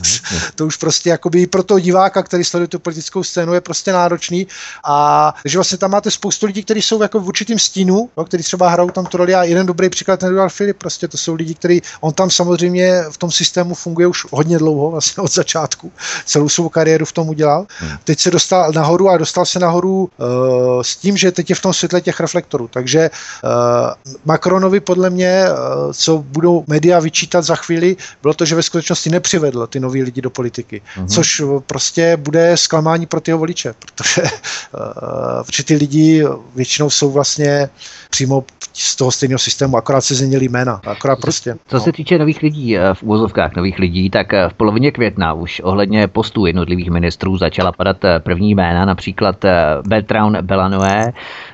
to 0.54 0.66
už 0.66 0.76
prostě 0.76 1.10
jakoby 1.10 1.46
pro 1.46 1.62
toho 1.62 1.80
diváka, 1.80 2.22
který 2.22 2.44
sleduje 2.44 2.68
tu 2.68 2.78
politickou 2.78 3.22
scénu, 3.22 3.54
je 3.54 3.60
prostě 3.60 3.92
náročný. 3.92 4.46
A 4.84 5.34
takže 5.42 5.58
vlastně 5.58 5.78
tam 5.78 5.90
máte 5.90 6.10
spoustu 6.10 6.46
lidí, 6.46 6.64
kteří 6.64 6.82
jsou 6.82 7.02
jako 7.02 7.20
v 7.20 7.28
určitým 7.28 7.58
stínu, 7.58 8.10
no, 8.16 8.24
kteří 8.24 8.44
třeba 8.44 8.68
hrajou 8.68 8.90
tam 8.90 9.06
tu 9.06 9.16
roli 9.16 9.34
a 9.34 9.44
jeden 9.44 9.66
dobrý 9.66 9.90
příklad 9.90 10.20
ten 10.20 10.48
Filip, 10.48 10.81
prostě 10.82 11.08
to 11.08 11.16
jsou 11.16 11.34
lidi, 11.34 11.54
kteří, 11.54 11.82
on 12.00 12.12
tam 12.12 12.30
samozřejmě 12.30 13.04
v 13.10 13.16
tom 13.16 13.30
systému 13.30 13.74
funguje 13.74 14.06
už 14.06 14.26
hodně 14.30 14.58
dlouho, 14.58 14.90
vlastně 14.90 15.22
od 15.22 15.32
začátku, 15.32 15.92
celou 16.26 16.48
svou 16.48 16.68
kariéru 16.68 17.06
v 17.06 17.12
tom 17.12 17.28
udělal. 17.28 17.66
Hmm. 17.78 17.98
Teď 18.04 18.20
se 18.20 18.30
dostal 18.30 18.72
nahoru 18.74 19.08
a 19.08 19.16
dostal 19.16 19.46
se 19.46 19.58
nahoru 19.58 20.10
uh, 20.18 20.82
s 20.82 20.96
tím, 20.96 21.16
že 21.16 21.32
teď 21.32 21.50
je 21.50 21.56
v 21.56 21.60
tom 21.60 21.72
světle 21.72 22.00
těch 22.00 22.20
reflektorů. 22.20 22.68
Takže 22.68 23.10
uh, 23.10 24.14
Macronovi 24.24 24.80
podle 24.80 25.10
mě, 25.10 25.44
uh, 25.46 25.92
co 25.92 26.18
budou 26.18 26.64
média 26.66 26.98
vyčítat 27.00 27.44
za 27.44 27.56
chvíli, 27.56 27.96
bylo 28.22 28.34
to, 28.34 28.44
že 28.44 28.54
ve 28.54 28.62
skutečnosti 28.62 29.10
nepřivedl 29.10 29.66
ty 29.66 29.80
nový 29.80 30.02
lidi 30.02 30.20
do 30.22 30.30
politiky, 30.30 30.82
uh-huh. 30.82 31.06
což 31.06 31.42
prostě 31.66 32.16
bude 32.16 32.56
zklamání 32.56 33.06
pro 33.06 33.20
ty 33.20 33.32
voliče, 33.32 33.74
protože, 33.78 34.22
uh, 34.22 35.42
protože 35.46 35.62
ty 35.62 35.74
lidi 35.74 36.24
většinou 36.54 36.90
jsou 36.90 37.10
vlastně 37.10 37.70
přímo 38.10 38.44
z 38.72 38.96
toho 38.96 39.12
stejného 39.12 39.38
systému, 39.38 39.76
akorát 39.76 40.00
se 40.00 40.14
změnili 40.14 40.48
jména, 40.48 40.71
akorát 40.86 41.20
prostě. 41.20 41.54
Co 41.66 41.76
no. 41.76 41.80
se 41.80 41.92
týče 41.92 42.18
nových 42.18 42.42
lidí, 42.42 42.78
eh, 42.78 42.94
v 42.94 43.02
úvozovkách 43.02 43.56
nových 43.56 43.78
lidí, 43.78 44.10
tak 44.10 44.34
eh, 44.34 44.48
v 44.48 44.54
polovině 44.54 44.90
května 44.90 45.32
už 45.32 45.60
ohledně 45.64 46.08
postů 46.08 46.46
jednotlivých 46.46 46.90
ministrů 46.90 47.36
začala 47.36 47.72
padat 47.72 48.04
eh, 48.04 48.20
první 48.20 48.54
jména, 48.54 48.84
například 48.84 49.44
Bertrand 49.88 50.40
Belanoé 50.40 51.12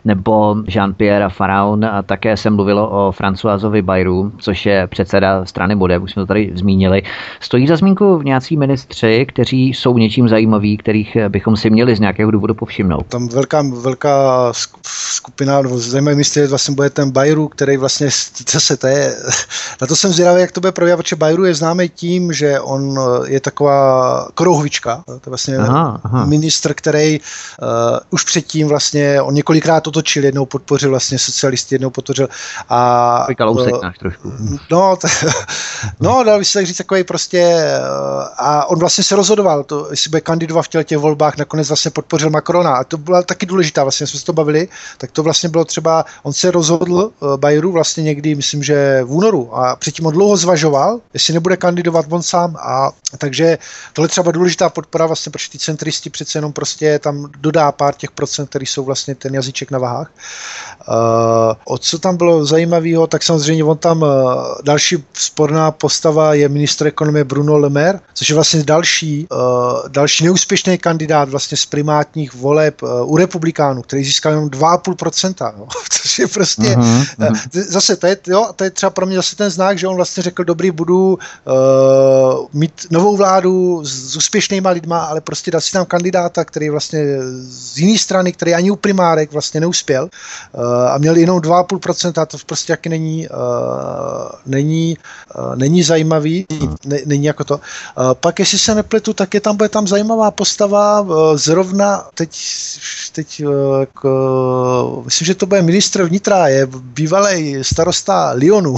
nebo 0.09 0.55
Jean-Pierre 0.55 1.31
Faraon 1.31 1.85
a 1.85 2.03
také 2.03 2.37
se 2.37 2.51
mluvilo 2.51 2.89
o 2.91 3.13
Françoisovi 3.13 3.83
Bayru, 3.83 4.33
což 4.39 4.67
je 4.67 4.87
předseda 4.87 5.45
strany 5.45 5.77
Bode, 5.77 5.99
už 5.99 6.13
jsme 6.13 6.23
to 6.23 6.27
tady 6.27 6.53
zmínili. 6.55 7.03
Stojí 7.41 7.67
za 7.67 7.77
zmínku 7.77 8.19
v 8.19 8.25
nějací 8.25 8.57
ministři, 8.57 9.27
kteří 9.29 9.69
jsou 9.69 9.99
něčím 9.99 10.29
zajímaví, 10.29 10.77
kterých 10.77 11.17
bychom 11.29 11.57
si 11.57 11.71
měli 11.71 11.97
z 11.97 12.01
nějakého 12.01 12.31
důvodu 12.31 12.55
povšimnout. 12.55 13.07
Tam 13.07 13.29
velká, 13.29 13.65
velká 13.83 14.53
skupina, 15.19 15.63
nebo 15.63 15.79
zajímavý 15.79 16.15
ministr 16.17 16.47
vlastně 16.47 16.75
bude 16.75 16.91
ten 16.91 17.11
Bayru, 17.11 17.49
který 17.49 17.77
vlastně 17.77 18.09
zase 18.51 18.77
to 18.77 18.87
je, 18.87 19.17
na 19.81 19.87
to 19.87 19.97
jsem 19.97 20.13
zvědavý, 20.13 20.41
jak 20.41 20.53
to 20.53 20.61
bude 20.61 20.73
probíhat, 20.73 20.97
protože 20.97 21.17
Bayru 21.17 21.45
je 21.45 21.55
známý 21.55 21.89
tím, 21.89 22.33
že 22.33 22.61
on 22.61 22.99
je 23.27 23.41
taková 23.41 24.29
krouhvička, 24.35 25.03
to 25.07 25.13
je 25.13 25.21
vlastně 25.27 25.57
aha, 25.57 26.01
aha. 26.05 26.25
ministr, 26.25 26.75
který 26.75 27.21
uh, 27.21 27.67
už 28.11 28.25
předtím 28.25 28.69
vlastně, 28.69 29.23
on 29.23 29.35
několikrát 29.35 29.87
otočil, 29.99 30.25
jednou 30.25 30.47
podpořil 30.47 30.91
vlastně 30.91 31.19
socialisty, 31.19 31.75
jednou 31.75 31.91
podpořil 31.91 32.29
a... 32.69 33.27
Kalousek 33.39 33.75
uh, 33.75 33.83
náš 33.83 33.99
trošku. 33.99 34.33
No, 34.71 34.97
t- 34.97 35.09
no, 36.01 36.25
dal 36.25 36.39
by 36.39 36.45
se 36.45 36.59
tak 36.59 36.67
říct 36.67 36.77
takový 36.77 37.05
prostě 37.05 37.65
uh, 37.79 38.23
a 38.39 38.67
on 38.67 38.79
vlastně 38.79 39.05
se 39.05 39.17
rozhodoval, 39.17 39.65
to, 39.65 39.87
jestli 39.91 40.09
bude 40.11 40.21
kandidovat 40.21 40.63
v 40.63 40.85
těch 40.85 40.99
volbách, 40.99 41.37
nakonec 41.37 41.69
vlastně 41.69 41.91
podpořil 41.91 42.31
Macrona 42.31 42.75
a 42.77 42.85
to 42.85 42.97
byla 42.97 43.23
taky 43.23 43.47
důležitá, 43.47 43.83
vlastně 43.83 44.07
jsme 44.07 44.21
se 44.21 44.27
to 44.27 44.33
bavili, 44.33 44.69
tak 44.99 45.11
to 45.11 45.23
vlastně 45.23 45.49
bylo 45.49 45.65
třeba, 45.65 46.05
on 46.23 46.33
se 46.33 46.51
rozhodl 46.51 47.11
uh, 47.21 47.37
Bayeru 47.37 47.73
vlastně 47.73 48.03
někdy, 48.03 48.35
myslím, 48.35 48.63
že 48.63 49.03
v 49.05 49.13
únoru 49.13 49.57
a 49.57 49.77
předtím 49.77 50.07
on 50.07 50.13
dlouho 50.13 50.37
zvažoval, 50.37 51.01
jestli 51.15 51.35
nebude 51.35 51.57
kandidovat 51.57 52.07
on 52.11 52.23
sám 52.23 52.57
a 52.57 52.91
takže 53.19 53.59
tohle 53.93 54.09
třeba 54.09 54.33
důležitá 54.33 54.69
podpora 54.69 55.07
vlastně, 55.07 55.33
protože 55.33 55.51
ty 55.51 55.59
centristi 55.59 56.11
přece 56.11 56.39
jenom 56.39 56.53
prostě 56.53 56.99
tam 56.99 57.31
dodá 57.39 57.73
pár 57.73 57.95
těch 57.95 58.11
procent, 58.11 58.47
který 58.47 58.67
jsou 58.67 58.85
vlastně 58.85 59.15
ten 59.15 59.35
jazyček 59.35 59.71
na 59.71 59.78
vahách. 59.79 60.11
Uh, 60.89 60.95
o 61.65 61.79
co 61.79 61.99
tam 61.99 62.17
bylo 62.17 62.45
zajímavého, 62.45 63.07
tak 63.07 63.23
samozřejmě 63.23 63.65
on 63.65 63.79
tam 63.79 64.03
uh, 64.03 64.09
další 64.65 65.05
sporná 65.13 65.71
postava 65.71 66.35
je 66.35 66.49
ministr 66.49 66.87
ekonomie 66.87 67.25
Bruno 67.25 67.59
Le 67.59 67.69
Maire, 67.69 68.01
což 68.15 68.29
je 68.29 68.35
vlastně 68.35 68.63
další, 68.63 69.27
uh, 69.33 69.89
další 69.89 70.25
neúspěšný 70.25 70.79
kandidát 70.79 71.29
vlastně 71.29 71.57
z 71.57 71.67
primátních 71.67 72.35
voleb 72.35 72.83
uh, 72.83 73.13
u 73.13 73.17
republikánů, 73.17 73.83
který 73.83 74.05
získal 74.05 74.33
jenom 74.33 74.49
2,5%, 74.49 75.53
no, 75.59 75.67
což 75.91 76.19
je 76.19 76.27
prostě, 76.27 76.63
uh-huh, 76.63 77.07
uh, 77.31 77.37
zase 77.53 77.97
to 77.97 78.07
je, 78.07 78.17
jo, 78.27 78.49
to 78.57 78.65
je 78.65 78.71
třeba 78.71 78.91
pro 78.91 79.07
mě 79.07 79.17
zase 79.17 79.37
ten 79.37 79.51
znak, 79.51 79.79
že 79.79 79.89
on 79.89 79.97
vlastně 79.97 80.23
řekl, 80.23 80.45
dobrý, 80.45 80.71
budu 80.71 81.19
uh, 81.45 82.47
mít 82.53 82.87
novou 82.91 83.17
vládu 83.17 83.85
s, 83.85 84.13
s 84.13 84.17
úspěšnýma 84.17 84.71
lidma, 84.71 84.99
ale 84.99 85.21
prostě 85.21 85.51
dát 85.51 85.61
si 85.61 85.73
tam 85.73 85.87
kandidáta, 85.87 86.45
který 86.45 86.71
vlastně 86.71 87.05
z 87.43 87.79
jiné 87.79 87.99
strany, 87.99 88.33
který 88.33 88.55
ani 88.55 88.71
u 88.71 88.77
primárek 88.77 89.33
vlastně 89.33 89.61
neuspěl 89.69 90.09
uh, 90.53 90.63
a 90.91 90.99
měl 90.99 91.17
jenom 91.17 91.39
2,5%, 91.39 92.23
a 92.23 92.27
to 92.27 92.37
prostě 92.47 92.73
jaký 92.73 92.89
není, 92.89 93.29
uh, 93.29 93.37
není, 94.47 94.97
uh, 95.39 95.57
není 95.57 95.83
zajímavý, 95.83 96.47
ne, 96.85 96.99
není 97.07 97.25
jako 97.25 97.45
to. 97.45 97.55
Uh, 97.55 98.15
pak, 98.15 98.39
jestli 98.39 98.59
se 98.59 98.75
nepletu, 98.75 99.13
tak 99.13 99.35
je 99.35 99.41
tam, 99.41 99.57
bude 99.57 99.69
tam 99.69 99.87
zajímavá 99.87 100.31
postava, 100.31 101.01
uh, 101.01 101.37
zrovna 101.37 102.05
teď, 102.15 102.31
teď 103.13 103.45
uh, 103.45 103.53
k, 103.93 104.05
uh, 104.05 105.05
myslím, 105.05 105.27
že 105.27 105.35
to 105.35 105.47
bude 105.47 105.63
ministr 105.63 106.03
vnitra, 106.03 106.49
je 106.49 106.67
bývalý 106.67 107.65
starosta 107.65 108.33
Lyonu. 108.33 108.77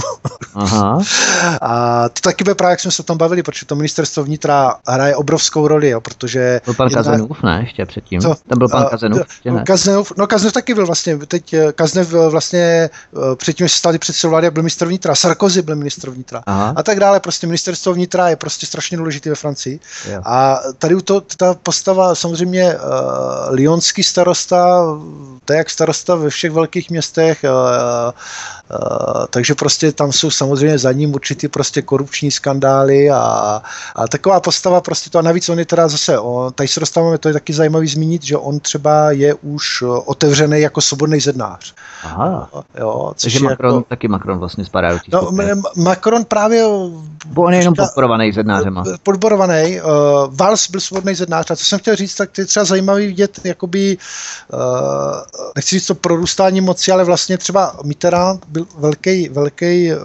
Aha. 0.55 0.99
a 1.61 2.09
to 2.09 2.21
taky 2.21 2.43
bude 2.43 2.55
právě, 2.55 2.71
jak 2.71 2.79
jsme 2.79 2.91
se 2.91 3.01
o 3.01 3.05
tom 3.05 3.17
bavili, 3.17 3.43
protože 3.43 3.65
to 3.65 3.75
ministerstvo 3.75 4.23
vnitra 4.23 4.75
hraje 4.87 5.15
obrovskou 5.15 5.67
roli, 5.67 5.89
jo, 5.89 6.01
protože... 6.01 6.61
Byl 6.65 6.73
pan 6.73 6.87
jedna... 6.87 7.03
Kazenův, 7.03 7.43
ne, 7.43 7.59
ještě 7.61 7.85
předtím. 7.85 8.21
Co? 8.21 8.35
Tam 8.47 8.57
byl 8.57 8.69
pan 8.69 8.85
Kazenův, 8.85 9.19
ještě 9.19 9.51
ne. 9.51 9.63
Kazenův, 9.63 10.13
no 10.17 10.27
Kazenův 10.27 10.53
taky 10.53 10.73
byl 10.73 10.80
vlastně, 10.85 11.17
teď 11.17 11.55
Kaznev 11.75 12.11
vlastně 12.11 12.89
předtím 13.35 13.69
se 13.69 13.77
stali 13.77 13.97
předsedou 13.97 14.29
vlády 14.29 14.51
byl 14.51 14.63
ministr 14.63 14.85
vnitra, 14.85 15.15
Sarkozy 15.15 15.61
byl 15.61 15.75
ministr 15.75 16.09
vnitra 16.09 16.43
Aha. 16.45 16.73
a 16.75 16.83
tak 16.83 16.99
dále. 16.99 17.19
Prostě 17.19 17.47
ministerstvo 17.47 17.93
vnitra 17.93 18.29
je 18.29 18.35
prostě 18.35 18.65
strašně 18.65 18.97
důležité 18.97 19.29
ve 19.29 19.35
Francii. 19.35 19.79
Jo. 20.11 20.21
A 20.25 20.59
tady 20.77 20.95
u 20.95 21.01
to, 21.01 21.21
ta 21.21 21.53
postava 21.53 22.15
samozřejmě 22.15 22.75
uh, 22.75 22.79
lyonský 23.49 24.03
starosta, 24.03 24.83
to 25.45 25.53
je 25.53 25.57
jak 25.57 25.69
starosta 25.69 26.15
ve 26.15 26.29
všech 26.29 26.51
velkých 26.51 26.89
městech, 26.89 27.43
uh, 27.43 27.49
uh, 27.49 29.25
takže 29.29 29.55
prostě 29.55 29.91
tam 29.91 30.11
jsou 30.11 30.31
samozřejmě 30.31 30.77
za 30.77 30.91
ním 30.91 31.13
určitý 31.13 31.47
prostě 31.47 31.81
korupční 31.81 32.31
skandály 32.31 33.09
a, 33.11 33.61
a 33.95 34.07
taková 34.07 34.39
postava 34.39 34.81
prostě 34.81 35.09
to 35.09 35.19
a 35.19 35.21
navíc 35.21 35.49
on 35.49 35.59
je 35.59 35.65
teda 35.65 35.87
zase, 35.87 36.19
on, 36.19 36.53
tady 36.53 36.67
se 36.67 36.79
dostáváme, 36.79 37.17
to 37.17 37.27
je 37.27 37.33
taky 37.33 37.53
zajímavý 37.53 37.87
zmínit, 37.87 38.23
že 38.23 38.37
on 38.37 38.59
třeba 38.59 39.11
je 39.11 39.33
už 39.33 39.83
otevřený 40.05 40.65
jako 40.71 40.81
svobodný 40.81 41.19
zednář. 41.19 41.73
Aha. 42.03 42.49
Jo, 42.79 43.13
Takže 43.21 43.39
Macron, 43.39 43.75
jako, 43.75 43.85
taky 43.89 44.07
Macron 44.07 44.39
vlastně 44.39 44.65
spadá 44.65 44.91
do 45.07 45.21
no, 45.21 45.31
Macron 45.75 46.25
právě... 46.25 46.63
Bo 47.25 47.41
on 47.41 47.53
je 47.53 47.59
jenom 47.59 47.75
podporovaný 47.75 48.31
zednářema. 48.31 48.83
Podporovaný. 49.03 49.81
Uh, 49.81 49.87
Valls 50.35 50.69
byl 50.69 50.81
svobodný 50.81 51.15
zednář. 51.15 51.51
A 51.51 51.55
co 51.55 51.65
jsem 51.65 51.79
chtěl 51.79 51.95
říct, 51.95 52.15
tak 52.15 52.37
je 52.37 52.45
třeba 52.45 52.65
zajímavý 52.65 53.07
vidět, 53.07 53.39
jakoby, 53.43 53.97
uh, 54.53 54.59
nechci 55.55 55.75
říct 55.75 55.87
to 55.87 55.95
prorůstání 55.95 56.61
moci, 56.61 56.91
ale 56.91 57.03
vlastně 57.03 57.37
třeba 57.37 57.75
Mitterrand 57.83 58.45
byl 58.47 58.65
velký, 58.77 59.29
velký, 59.29 59.93
uh, 59.93 59.99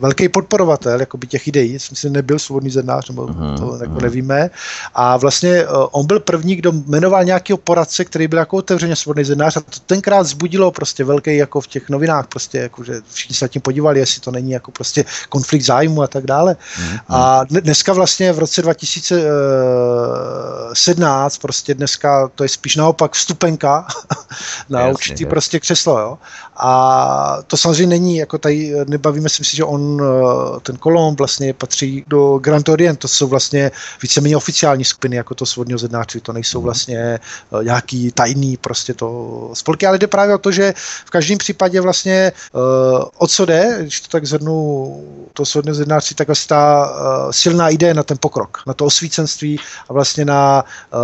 velký 0.00 0.28
podporovatel 0.28 1.00
jakoby 1.00 1.26
těch 1.26 1.48
ideí. 1.48 1.72
Myslím 1.72 1.96
si, 1.96 2.10
nebyl 2.10 2.38
svobodný 2.38 2.70
zednář, 2.70 3.08
nebo 3.08 3.26
uh-huh, 3.26 3.58
to 3.58 3.78
jako 3.80 3.94
uh-huh. 3.94 4.02
nevíme. 4.02 4.50
A 4.94 5.16
vlastně 5.16 5.66
uh, 5.66 5.86
on 5.90 6.06
byl 6.06 6.20
první, 6.20 6.56
kdo 6.56 6.72
jmenoval 6.72 7.24
nějakého 7.24 7.56
poradce, 7.56 8.04
který 8.04 8.28
byl 8.28 8.38
jako 8.38 8.56
otevřeně 8.56 8.96
svobodný 8.96 9.24
zednář 9.24 9.56
a 9.60 9.64
to 9.70 9.80
tenkrát 9.86 10.24
zbudilo 10.24 10.70
prostě 10.70 11.04
velký 11.04 11.36
jako 11.36 11.60
v 11.60 11.66
těch 11.66 11.88
novinách, 11.88 12.26
prostě 12.26 12.58
jako, 12.58 12.84
že 12.84 13.00
všichni 13.12 13.36
se 13.36 13.48
tím 13.48 13.62
podívali, 13.62 14.00
jestli 14.00 14.20
to 14.20 14.30
není 14.30 14.50
jako 14.50 14.70
prostě 14.70 15.04
konflikt 15.28 15.62
zájmu 15.62 16.02
a 16.02 16.06
tak 16.06 16.26
dále. 16.26 16.52
Mm-hmm. 16.52 17.00
A 17.08 17.44
dneska 17.44 17.92
vlastně 17.92 18.32
v 18.32 18.38
roce 18.38 18.62
2017 18.62 21.38
prostě 21.38 21.74
dneska 21.74 22.30
to 22.34 22.42
je 22.42 22.48
spíš 22.48 22.76
naopak 22.76 23.12
vstupenka 23.12 23.86
na 24.68 24.80
Jasně, 24.80 24.92
určitý 24.92 25.22
je. 25.22 25.28
prostě 25.28 25.60
křeslo, 25.60 25.98
jo. 25.98 26.18
A 26.56 27.38
to 27.46 27.56
samozřejmě 27.56 27.86
není, 27.86 28.16
jako 28.16 28.38
tady 28.38 28.74
nebavíme 28.88 29.28
si, 29.28 29.36
myslím, 29.40 29.56
že 29.56 29.64
on, 29.64 30.02
eh, 30.02 30.60
ten 30.60 30.76
Kolom 30.76 31.16
vlastně 31.16 31.52
patří 31.52 32.04
do 32.06 32.38
Grand 32.38 32.68
Orient, 32.68 32.98
to 32.98 33.08
jsou 33.08 33.26
vlastně 33.26 33.70
víceméně 34.02 34.36
oficiální 34.36 34.84
skupiny, 34.84 35.16
jako 35.16 35.34
to 35.34 35.46
svobodního 35.46 35.78
zednářství, 35.78 36.20
to 36.20 36.32
nejsou 36.32 36.58
mhm. 36.58 36.64
vlastně 36.64 36.98
eh, 36.98 37.18
nějaký 37.64 38.12
tajný 38.12 38.56
prostě 38.56 38.94
to 38.94 39.49
spolky, 39.54 39.86
ale 39.86 39.98
jde 39.98 40.06
právě 40.06 40.34
o 40.34 40.38
to, 40.38 40.52
že 40.52 40.74
v 41.04 41.10
každém 41.10 41.38
případě 41.38 41.80
vlastně 41.80 42.32
uh, 42.52 42.60
o 43.18 43.26
co 43.26 43.44
jde, 43.44 43.78
když 43.80 44.00
to 44.00 44.08
tak 44.08 44.26
zhrnu 44.26 45.04
to 45.32 45.46
svobodného 45.46 45.74
zednářství, 45.74 46.16
tak 46.16 46.28
vlastně 46.28 46.48
ta 46.48 46.90
uh, 46.90 47.30
silná 47.30 47.68
ideje 47.68 47.94
na 47.94 48.02
ten 48.02 48.16
pokrok, 48.20 48.62
na 48.66 48.74
to 48.74 48.84
osvícenství 48.84 49.60
a 49.88 49.92
vlastně 49.92 50.24
na 50.24 50.64
uh, 50.92 51.00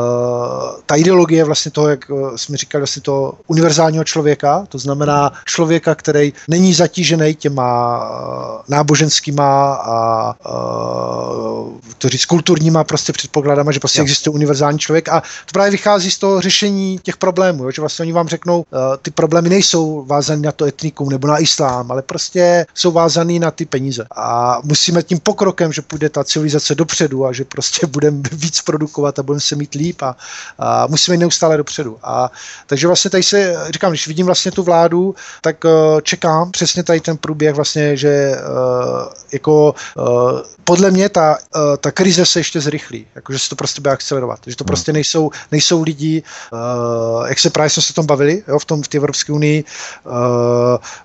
ta 0.87 0.97
ideologie 0.97 1.45
vlastně 1.45 1.71
toho, 1.71 1.89
jak 1.89 2.05
jsme 2.37 2.57
říkali, 2.57 2.81
vlastně 2.81 3.03
to 3.03 3.35
univerzálního 3.47 4.05
člověka, 4.05 4.67
to 4.69 4.79
znamená 4.79 5.33
člověka, 5.45 5.95
který 5.95 6.33
není 6.49 6.75
zatížený 6.75 7.35
těma 7.35 7.99
uh, 7.99 8.61
náboženskýma 8.69 9.75
a 9.75 10.35
uh, 10.51 11.73
to 11.99 12.09
říct 12.09 12.25
kulturníma 12.25 12.85
prostě 12.85 13.13
předpokladama, 13.13 13.73
že 13.73 13.81
prostě 13.81 14.01
jo. 14.01 14.03
existuje 14.03 14.35
univerzální 14.35 14.79
člověk 14.79 15.09
a 15.09 15.21
to 15.21 15.53
právě 15.53 15.71
vychází 15.71 16.11
z 16.11 16.19
toho 16.19 16.41
řešení 16.41 16.99
těch 17.03 17.17
problémů, 17.17 17.65
jo, 17.65 17.71
že 17.71 17.83
vlastně 17.83 18.03
oni 18.03 18.13
vám 18.13 18.29
řeknou, 18.29 18.36
uh, 18.45 18.63
ty 19.03 19.11
problémy 19.11 19.49
nejsou 19.49 20.05
vázané 20.05 20.43
na 20.43 20.53
to 20.53 20.65
etnikum 20.65 21.09
nebo 21.09 21.29
na 21.29 21.39
islám, 21.39 21.91
ale 21.91 22.03
prostě 22.03 22.67
jsou 22.75 22.91
vázané 22.91 23.39
na 23.39 23.51
ty 23.51 23.67
peníze. 23.67 24.05
A 24.17 24.59
musíme 24.65 25.03
tím 25.03 25.19
pokrokem, 25.19 25.73
že 25.73 25.83
půjde 25.83 26.09
ta 26.09 26.25
civilizace 26.25 26.75
dopředu 26.75 27.27
a 27.27 27.33
že 27.33 27.45
prostě 27.45 27.87
budeme 27.97 28.23
víc 28.33 28.63
produkovat 28.63 29.19
a 29.19 29.23
budeme 29.23 29.41
se 29.41 29.57
mít 29.57 29.75
líp 29.75 30.03
a, 30.03 30.17
a 30.59 30.87
musíme 30.87 31.15
jít 31.15 31.21
neustále 31.21 31.57
dopředu. 31.57 31.99
A 32.03 32.31
takže 32.67 32.87
vlastně 32.87 33.11
tady 33.11 33.23
se, 33.23 33.57
říkám, 33.71 33.93
když 33.93 34.09
vidím 34.09 34.27
vlastně 34.27 34.51
tu 34.51 34.63
vládu, 34.63 35.15
tak 35.41 35.65
uh, 35.65 36.01
čekám 36.01 36.51
přesně 36.51 36.83
tady 36.83 37.01
ten 37.01 37.17
průběh 37.17 37.55
vlastně, 37.55 37.97
že 37.97 38.37
uh, 38.37 39.13
jako 39.33 39.75
uh, 39.97 40.41
podle 40.65 40.91
mě 40.91 41.09
ta, 41.09 41.39
uh, 41.57 41.77
ta 41.77 41.91
krize 41.91 42.27
se 42.27 42.41
ještě 42.41 42.61
zrychlí, 42.61 43.07
jakože 43.15 43.39
se 43.39 43.49
to 43.49 43.57
prostě 43.57 43.81
bude 43.81 43.91
akcelerovat, 43.91 44.41
že 44.47 44.57
to 44.57 44.65
hmm. 44.65 44.67
prostě 44.67 44.93
nejsou, 44.93 45.31
nejsou 45.53 45.83
lidi, 45.83 46.23
uh, 46.53 47.27
jak 47.29 47.39
se 47.39 47.51
právě 47.51 47.71
jsme 47.71 47.83
se 47.83 47.93
o 47.93 47.95
tom 47.95 48.07
bavili, 48.07 48.26
jo, 48.49 48.59
v 48.59 48.65
tom 48.65 48.83
v 48.83 48.89
té 48.89 48.99
Evropské 48.99 49.33
unii, 49.33 49.65
uh, 50.05 50.13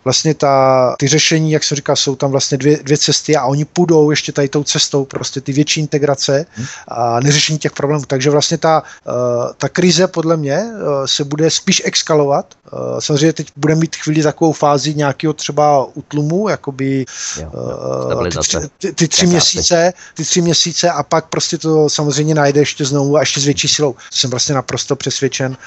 vlastně 0.03 0.33
ta, 0.33 0.95
ty 0.99 1.07
řešení, 1.07 1.51
jak 1.51 1.63
se 1.63 1.75
říká, 1.75 1.95
jsou 1.95 2.15
tam 2.15 2.31
vlastně 2.31 2.57
dvě, 2.57 2.77
dvě 2.83 2.97
cesty 2.97 3.35
a 3.35 3.45
oni 3.45 3.65
půjdou 3.65 4.11
ještě 4.11 4.31
tady 4.31 4.49
tou 4.49 4.63
cestou, 4.63 5.05
prostě 5.05 5.41
ty 5.41 5.53
větší 5.53 5.79
integrace 5.79 6.45
hmm. 6.51 6.65
a 6.87 7.19
neřešení 7.19 7.59
těch 7.59 7.71
problémů. 7.71 8.03
Takže 8.07 8.29
vlastně 8.29 8.57
ta, 8.57 8.83
uh, 9.07 9.13
ta 9.57 9.69
krize 9.69 10.07
podle 10.07 10.37
mě 10.37 10.57
uh, 10.57 11.05
se 11.05 11.23
bude 11.23 11.49
spíš 11.49 11.81
exkalovat. 11.85 12.45
Uh, 12.73 12.99
samozřejmě 12.99 13.33
teď 13.33 13.47
budeme 13.55 13.79
mít 13.79 13.95
chvíli 13.95 14.23
takovou 14.23 14.51
fázi 14.51 14.93
nějakého 14.93 15.33
třeba 15.33 15.85
utlumu, 15.93 16.49
jakoby 16.49 17.05
jo, 17.39 17.51
uh, 17.53 18.29
ty, 18.29 18.69
ty, 18.77 18.93
ty 18.93 19.07
tři 19.07 19.27
měsíce 19.27 19.93
ty 20.13 20.23
tři 20.23 20.41
měsíce 20.41 20.89
a 20.89 21.03
pak 21.03 21.25
prostě 21.25 21.57
to 21.57 21.89
samozřejmě 21.89 22.35
najde 22.35 22.61
ještě 22.61 22.85
znovu 22.85 23.17
a 23.17 23.19
ještě 23.19 23.39
s 23.39 23.45
větší 23.45 23.67
silou. 23.67 23.95
Jsem 24.11 24.29
vlastně 24.29 24.55
naprosto 24.55 24.95
přesvědčen, 24.95 25.57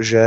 že, 0.00 0.24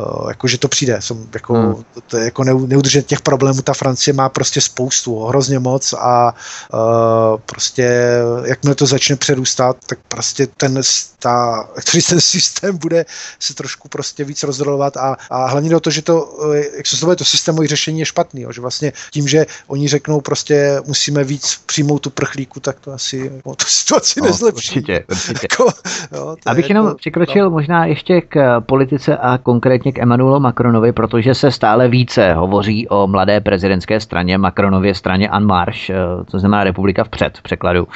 uh, 0.00 0.28
jako, 0.28 0.48
že 0.48 0.58
to 0.58 0.68
přijde. 0.68 0.96
Jsem 1.00 1.28
jako, 1.34 1.54
hmm. 1.54 1.84
to 2.06 2.16
je 2.16 2.24
jako 2.24 2.44
neudržet 2.44 3.06
těch 3.06 3.20
problémů. 3.20 3.62
Ta 3.62 3.74
Francie 3.74 4.14
má 4.14 4.28
prostě 4.28 4.60
spoustu, 4.60 5.24
hrozně 5.24 5.58
moc 5.58 5.92
a 5.92 6.34
uh, 6.72 7.40
prostě 7.46 8.20
jakmile 8.44 8.74
to 8.74 8.86
začne 8.86 9.16
přerůstat, 9.16 9.76
tak 9.86 9.98
prostě 10.08 10.46
ten, 10.46 10.80
ta, 11.18 11.68
ten 12.08 12.20
systém 12.20 12.78
bude 12.78 13.04
se 13.38 13.54
trošku 13.54 13.88
prostě 13.88 14.24
víc 14.24 14.42
rozrolovat 14.42 14.96
a, 14.96 15.16
a 15.30 15.46
hlavně 15.46 15.70
do 15.70 15.80
to, 15.80 15.90
že 15.90 16.02
to, 16.02 16.38
jak 16.76 16.86
se 16.86 17.00
to 17.00 17.16
to 17.16 17.24
systémové 17.24 17.68
řešení 17.68 17.98
je 18.00 18.06
špatný, 18.06 18.42
jo, 18.42 18.52
že 18.52 18.60
vlastně 18.60 18.92
tím, 19.10 19.28
že 19.28 19.46
oni 19.66 19.88
řeknou 19.88 20.20
prostě 20.20 20.80
musíme 20.86 21.24
víc 21.24 21.60
přijmout 21.66 21.98
tu 21.98 22.10
prchlíku, 22.10 22.60
tak 22.60 22.80
to 22.80 22.92
asi 22.92 23.32
o 23.44 23.54
tu 23.54 23.64
situaci 23.68 24.20
no, 24.20 24.26
nezlepší. 24.26 24.68
Určitě, 24.68 25.04
určitě. 25.08 25.38
Jako, 25.42 25.70
jo, 26.12 26.36
Abych 26.46 26.64
je 26.64 26.70
jenom 26.70 26.86
jako, 26.86 26.98
přikročil 26.98 27.44
no. 27.44 27.50
možná 27.50 27.86
ještě 27.86 28.20
k 28.20 28.60
politice 28.60 28.97
a 29.20 29.38
konkrétně 29.38 29.92
k 29.92 29.98
Emmanuelu 29.98 30.40
Macronovi, 30.40 30.92
protože 30.92 31.34
se 31.34 31.50
stále 31.50 31.88
více 31.88 32.32
hovoří 32.32 32.88
o 32.88 33.06
mladé 33.06 33.40
prezidentské 33.40 34.00
straně, 34.00 34.38
Macronově 34.38 34.94
straně 34.94 35.30
En 35.32 35.46
Marche, 35.46 35.94
eh, 35.94 36.38
znamená 36.38 36.64
Republika 36.64 37.04
vpřed 37.04 37.38
v 37.38 37.42
překladu. 37.42 37.88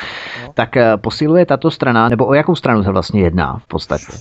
No. 0.42 0.52
Tak 0.54 0.76
eh, 0.76 0.96
posiluje 0.96 1.46
tato 1.46 1.70
strana, 1.70 2.08
nebo 2.08 2.26
o 2.26 2.34
jakou 2.34 2.56
stranu 2.56 2.84
se 2.84 2.90
vlastně 2.90 3.20
jedná 3.20 3.58
v 3.64 3.66
podstatě? 3.66 4.12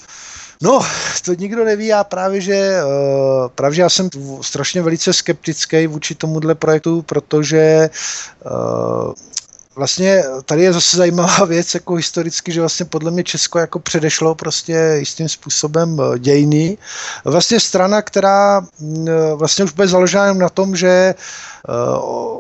No, 0.64 0.80
to 1.26 1.34
nikdo 1.34 1.66
neví, 1.66 1.88
já 1.88 2.04
právě, 2.04 2.42
že, 2.42 2.80
uh, 2.86 3.48
právě, 3.56 3.76
že 3.76 3.82
já 3.82 3.90
jsem 3.90 4.10
strašně 4.42 4.82
velice 4.82 5.14
skeptický 5.14 5.88
vůči 5.88 6.16
tomuhle 6.16 6.56
projektu, 6.56 7.02
protože 7.02 7.90
vlastně 9.76 10.24
tady 10.46 10.64
je 10.64 10.74
zase 10.74 10.98
zajímavá 10.98 11.46
věc, 11.48 11.74
jako 11.74 11.96
historicky, 11.96 12.52
že 12.52 12.60
vlastně 12.60 12.86
podle 12.86 13.12
mě 13.12 13.24
Česko 13.24 13.60
jako 13.60 13.80
předešlo 13.80 14.36
prostě 14.36 14.96
jistým 15.00 15.30
způsobem 15.30 15.98
eh, 16.00 16.20
dějiny. 16.20 16.78
Vlastně 17.26 17.60
strana, 17.60 18.02
která 18.02 18.62
mm, 18.80 19.08
vlastně 19.36 19.66
už 19.66 19.72
bude 19.72 19.88
založena 19.88 20.34
na 20.34 20.50
tom, 20.50 20.76
že 20.76 21.16
Eh, 21.16 21.16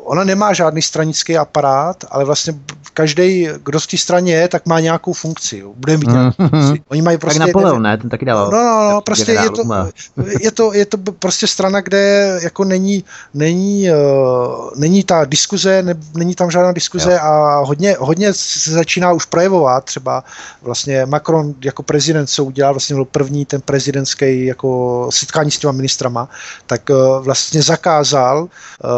ona 0.04 0.24
nemá 0.24 0.54
žádný 0.54 0.82
stranický 0.82 1.38
aparát, 1.38 2.06
ale 2.10 2.26
vlastně 2.26 2.54
každý, 2.94 3.48
kdo 3.64 3.80
v 3.80 3.88
té 3.88 3.98
straně 3.98 4.34
je, 4.34 4.48
tak 4.48 4.66
má 4.66 4.80
nějakou 4.80 5.14
funkci. 5.14 5.58
Jo. 5.58 5.72
Bude 5.76 5.98
mít 5.98 6.10
nějakou 6.10 6.48
funkci. 6.48 6.84
Oni 6.88 7.02
mají 7.02 7.18
prostě... 7.18 7.40
Tak 7.40 7.48
Napoleon, 7.48 7.82
ne? 7.82 7.98
Ten 7.98 8.10
taky 8.10 8.26
dával. 8.26 8.52
No, 8.52 8.64
no, 8.64 8.92
no, 8.92 9.02
prostě 9.02 9.32
je 9.32 9.50
to, 9.50 9.64
je, 10.40 10.52
to, 10.52 10.74
je 10.74 10.86
to 10.86 10.98
prostě 10.98 11.48
strana, 11.48 11.82
kde 11.82 12.40
jako 12.44 12.64
není, 12.64 13.04
není, 13.34 13.90
uh, 13.92 14.70
není 14.76 15.04
ta 15.04 15.26
diskuze, 15.26 15.84
ne, 15.84 15.96
není 16.16 16.36
tam 16.36 16.52
žádná 16.52 16.72
diskuze 16.72 17.14
jo. 17.14 17.20
a 17.22 17.60
hodně, 17.60 17.96
hodně 18.00 18.34
se 18.34 18.72
začíná 18.72 19.12
už 19.12 19.26
projevovat. 19.26 19.86
Třeba 19.86 20.24
vlastně 20.62 21.06
Macron 21.06 21.54
jako 21.64 21.84
prezident, 21.84 22.28
co 22.28 22.44
udělal, 22.44 22.74
vlastně 22.74 22.96
byl 22.96 23.06
první 23.06 23.46
ten 23.46 23.62
prezidentský 23.62 24.46
jako 24.46 25.08
setkání 25.12 25.52
s 25.52 25.58
těma 25.58 25.74
ministrama, 25.74 26.30
tak 26.68 26.82
uh, 26.90 27.24
vlastně 27.24 27.62
zakázal 27.62 28.48
Uh, 28.84 28.90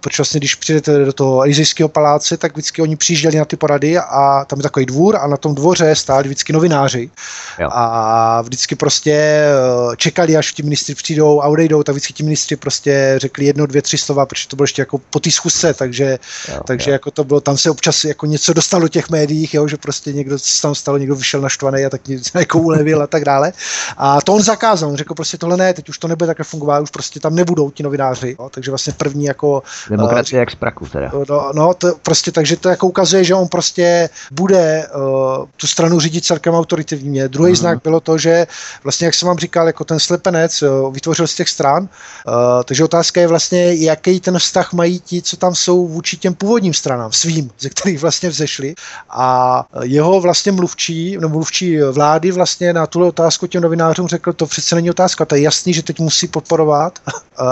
protože 0.00 0.20
vlastně, 0.20 0.40
když 0.40 0.54
přijdete 0.54 1.04
do 1.04 1.12
toho 1.12 1.42
Elizejského 1.42 1.88
paláce, 1.88 2.36
tak 2.36 2.52
vždycky 2.52 2.82
oni 2.82 2.96
přijížděli 2.96 3.38
na 3.38 3.44
ty 3.44 3.56
porady 3.56 3.98
a 3.98 4.44
tam 4.44 4.58
je 4.58 4.62
takový 4.62 4.86
dvůr 4.86 5.16
a 5.16 5.26
na 5.26 5.36
tom 5.36 5.54
dvoře 5.54 5.94
stáli 5.94 6.28
vždycky 6.28 6.52
novináři. 6.52 7.10
Jo. 7.58 7.68
A 7.72 8.42
vždycky 8.42 8.74
prostě 8.74 9.12
eh, 9.12 9.96
čekali, 9.96 10.36
až 10.36 10.52
ti 10.52 10.62
ministři 10.62 10.94
přijdou 10.94 11.42
a 11.42 11.46
odejdou, 11.46 11.82
tak 11.82 11.92
vždycky 11.92 12.12
ti 12.12 12.22
ministři 12.22 12.56
prostě 12.56 13.14
řekli 13.16 13.44
jedno, 13.44 13.66
dvě, 13.66 13.82
tři 13.82 13.98
slova, 13.98 14.26
protože 14.26 14.48
to 14.48 14.56
bylo 14.56 14.64
ještě 14.64 14.82
jako 14.82 14.98
po 14.98 15.20
té 15.20 15.30
schůzce, 15.30 15.74
takže, 15.74 16.18
jo, 16.48 16.60
takže 16.66 16.90
jo. 16.90 16.92
jako 16.92 17.10
to 17.10 17.24
bylo, 17.24 17.40
tam 17.40 17.58
se 17.58 17.70
občas 17.70 18.04
jako 18.04 18.26
něco 18.26 18.52
dostalo 18.52 18.82
do 18.82 18.88
těch 18.88 19.10
médiích, 19.10 19.54
jo, 19.54 19.68
že 19.68 19.76
prostě 19.76 20.12
někdo 20.12 20.38
se 20.38 20.62
tam 20.62 20.74
stalo, 20.74 20.98
někdo 20.98 21.14
vyšel 21.14 21.40
naštvaný 21.40 21.84
a 21.84 21.90
tak 21.90 22.08
něco 22.08 22.38
jako 22.38 22.58
ulevil 22.58 23.02
a 23.02 23.06
tak 23.06 23.24
dále. 23.24 23.52
A 23.96 24.20
to 24.20 24.34
on 24.34 24.42
zakázal, 24.42 24.88
on 24.88 24.96
řekl 24.96 25.14
prostě 25.14 25.38
tohle 25.38 25.56
ne, 25.56 25.74
teď 25.74 25.88
už 25.88 25.98
to 25.98 26.08
nebude 26.08 26.26
takhle 26.26 26.44
fungovat, 26.44 26.80
už 26.80 26.90
prostě 26.90 27.20
tam 27.20 27.34
nebudou 27.34 27.70
ti 27.70 27.82
novináři, 27.82 28.36
jo, 28.38 28.50
takže 28.50 28.70
vlastně 28.70 28.92
první 28.92 29.24
jako 29.24 29.37
jako... 29.38 29.62
Demokracie 29.90 30.38
uh, 30.38 30.40
jak 30.40 30.50
z 30.50 30.54
praku 30.54 30.86
teda. 30.86 31.10
No, 31.28 31.50
no 31.54 31.74
to 31.74 31.94
prostě, 32.02 32.32
takže 32.32 32.56
to 32.56 32.68
jako 32.68 32.86
ukazuje, 32.86 33.24
že 33.24 33.34
on 33.34 33.48
prostě 33.48 34.10
bude 34.32 34.86
uh, 34.94 35.46
tu 35.56 35.66
stranu 35.66 36.00
řídit 36.00 36.24
celkem 36.24 36.54
autoritativně. 36.54 37.28
Druhý 37.28 37.52
mm-hmm. 37.52 37.56
znak 37.56 37.82
bylo 37.82 38.00
to, 38.00 38.18
že 38.18 38.46
vlastně, 38.84 39.04
jak 39.04 39.14
jsem 39.14 39.28
vám 39.28 39.38
říkal, 39.38 39.66
jako 39.66 39.84
ten 39.84 40.00
slepenec 40.00 40.62
uh, 40.62 40.94
vytvořil 40.94 41.26
z 41.26 41.34
těch 41.34 41.48
stran, 41.48 41.82
uh, 41.82 42.34
takže 42.64 42.84
otázka 42.84 43.20
je 43.20 43.26
vlastně, 43.26 43.74
jaký 43.74 44.20
ten 44.20 44.38
vztah 44.38 44.72
mají 44.72 45.00
ti, 45.00 45.22
co 45.22 45.36
tam 45.36 45.54
jsou 45.54 45.88
vůči 45.88 46.16
těm 46.16 46.34
původním 46.34 46.74
stranám, 46.74 47.12
svým, 47.12 47.50
ze 47.58 47.68
kterých 47.68 48.00
vlastně 48.00 48.28
vzešli. 48.28 48.74
A 49.10 49.64
jeho 49.82 50.20
vlastně 50.20 50.52
mluvčí, 50.52 51.16
nebo 51.16 51.28
mluvčí 51.28 51.80
vlády 51.80 52.32
vlastně 52.32 52.72
na 52.72 52.86
tuhle 52.86 53.08
otázku 53.08 53.46
těm 53.46 53.62
novinářům 53.62 54.08
řekl, 54.08 54.32
to 54.32 54.46
přece 54.46 54.74
není 54.74 54.90
otázka, 54.90 55.24
to 55.24 55.34
je 55.34 55.40
jasný, 55.40 55.72
že 55.72 55.82
teď 55.82 56.00
musí 56.00 56.28
podporovat 56.28 56.98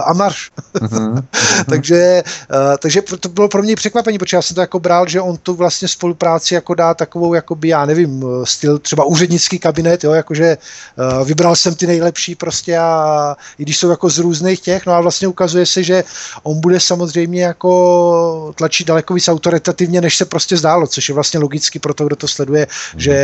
a 0.05 0.13
marš. 0.13 0.51
Mm-hmm. 0.75 1.23
Takže, 1.77 2.23
uh, 2.51 2.77
takže 2.79 3.03
to 3.21 3.29
bylo 3.29 3.49
pro 3.49 3.63
mě 3.63 3.77
překvapení, 3.77 4.19
protože 4.19 4.37
já 4.37 4.43
jsem 4.43 4.55
to 4.55 4.61
jako 4.61 4.81
bral, 4.81 5.09
že 5.09 5.21
on 5.21 5.37
tu 5.37 5.55
vlastně 5.55 5.89
spolupráci 5.89 6.55
jako 6.55 6.75
dá 6.75 6.95
takovou, 6.95 7.35
jakoby, 7.35 7.69
já 7.69 7.87
nevím, 7.87 8.25
eh, 8.25 8.47
styl 8.47 8.79
třeba 8.79 9.05
úřednický 9.05 9.59
kabinet, 9.59 10.05
jo, 10.05 10.13
jakože 10.13 10.59
uh, 10.97 11.27
vybral 11.27 11.57
jsem 11.57 11.75
ty 11.75 11.87
nejlepší 11.87 12.35
prostě 12.35 12.79
a 12.79 13.37
i 13.59 13.63
když 13.63 13.79
jsou 13.79 13.91
jako 13.91 14.11
z 14.11 14.19
různých 14.19 14.61
těch, 14.61 14.87
no 14.87 14.93
a 14.93 15.01
vlastně 15.01 15.29
ukazuje 15.29 15.67
se, 15.67 15.83
že 15.83 16.05
on 16.43 16.61
bude 16.61 16.81
samozřejmě 16.81 17.43
jako 17.43 18.53
tlačit 18.57 18.87
daleko 18.87 19.15
víc 19.15 19.29
autoritativně, 19.29 20.01
než 20.01 20.17
se 20.17 20.25
prostě 20.25 20.57
zdálo, 20.57 20.87
což 20.87 21.09
je 21.09 21.15
vlastně 21.15 21.41
logicky 21.41 21.79
pro 21.79 21.95
to, 21.95 22.05
kdo 22.05 22.17
to 22.17 22.29
sleduje, 22.29 22.67
mm. 22.95 23.01
že, 23.01 23.17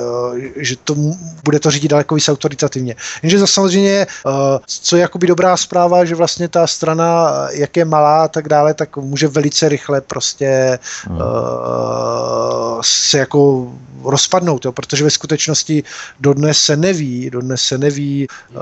uh, 0.00 0.38
že 0.56 0.76
to 0.84 0.94
bude 1.44 1.60
to 1.60 1.70
řídit 1.70 1.88
daleko 1.88 2.14
víc 2.14 2.28
autoritativně. 2.28 2.94
Jenže 3.22 3.38
to 3.38 3.46
samozřejmě, 3.46 4.06
uh, 4.26 4.32
co 4.66 4.96
je 4.96 5.02
jakoby 5.02 5.26
dobrá 5.26 5.56
zpráva, 5.56 6.04
že 6.04 6.14
vlastně 6.14 6.48
ta 6.48 6.66
strana, 6.66 7.32
jak 7.50 7.76
je 7.76 7.84
malá 7.96 8.24
a 8.24 8.28
tak 8.28 8.48
dále, 8.48 8.74
tak 8.74 8.96
může 8.96 9.28
velice 9.28 9.68
rychle 9.68 10.00
prostě 10.00 10.78
hmm. 11.04 11.16
uh, 11.16 12.75
se 12.82 13.18
jako 13.18 13.72
rozpadnout, 14.04 14.64
jo, 14.64 14.72
protože 14.72 15.04
ve 15.04 15.10
skutečnosti 15.10 15.82
dodnes 16.20 16.58
se 16.58 16.76
neví, 16.76 17.30
dodnes 17.30 17.62
se 17.62 17.78
neví, 17.78 18.26
uh, 18.54 18.60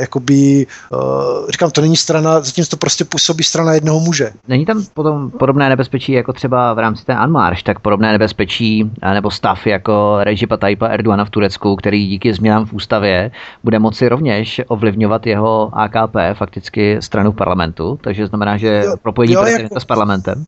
jakoby, 0.00 0.66
uh, 0.92 1.50
říkám, 1.50 1.70
to 1.70 1.80
není 1.80 1.96
strana, 1.96 2.40
zatím 2.40 2.64
to 2.64 2.76
prostě 2.76 3.04
působí 3.04 3.44
strana 3.44 3.72
jednoho 3.72 4.00
muže. 4.00 4.32
Není 4.48 4.66
tam 4.66 4.84
potom 4.94 5.30
podobné 5.30 5.68
nebezpečí 5.68 6.12
jako 6.12 6.32
třeba 6.32 6.74
v 6.74 6.78
rámci 6.78 7.04
té 7.04 7.14
Anmarš, 7.14 7.62
tak 7.62 7.80
podobné 7.80 8.12
nebezpečí 8.12 8.90
nebo 9.14 9.30
stav 9.30 9.66
jako 9.66 10.18
Režipa 10.20 10.56
Tajpa 10.56 10.86
Erdogana 10.86 11.24
v 11.24 11.30
Turecku, 11.30 11.76
který 11.76 12.06
díky 12.06 12.34
změnám 12.34 12.66
v 12.66 12.72
ústavě 12.72 13.30
bude 13.64 13.78
moci 13.78 14.08
rovněž 14.08 14.60
ovlivňovat 14.68 15.26
jeho 15.26 15.70
AKP, 15.72 16.16
fakticky 16.34 16.96
stranu 17.00 17.32
v 17.32 17.36
parlamentu, 17.36 17.98
takže 18.02 18.26
znamená, 18.26 18.56
že 18.56 18.82
jo, 18.86 18.96
propojení 19.02 19.34
jo, 19.34 19.40
prezidenta 19.40 19.74
jako, 19.74 19.80
s 19.80 19.84
parlamentem. 19.84 20.44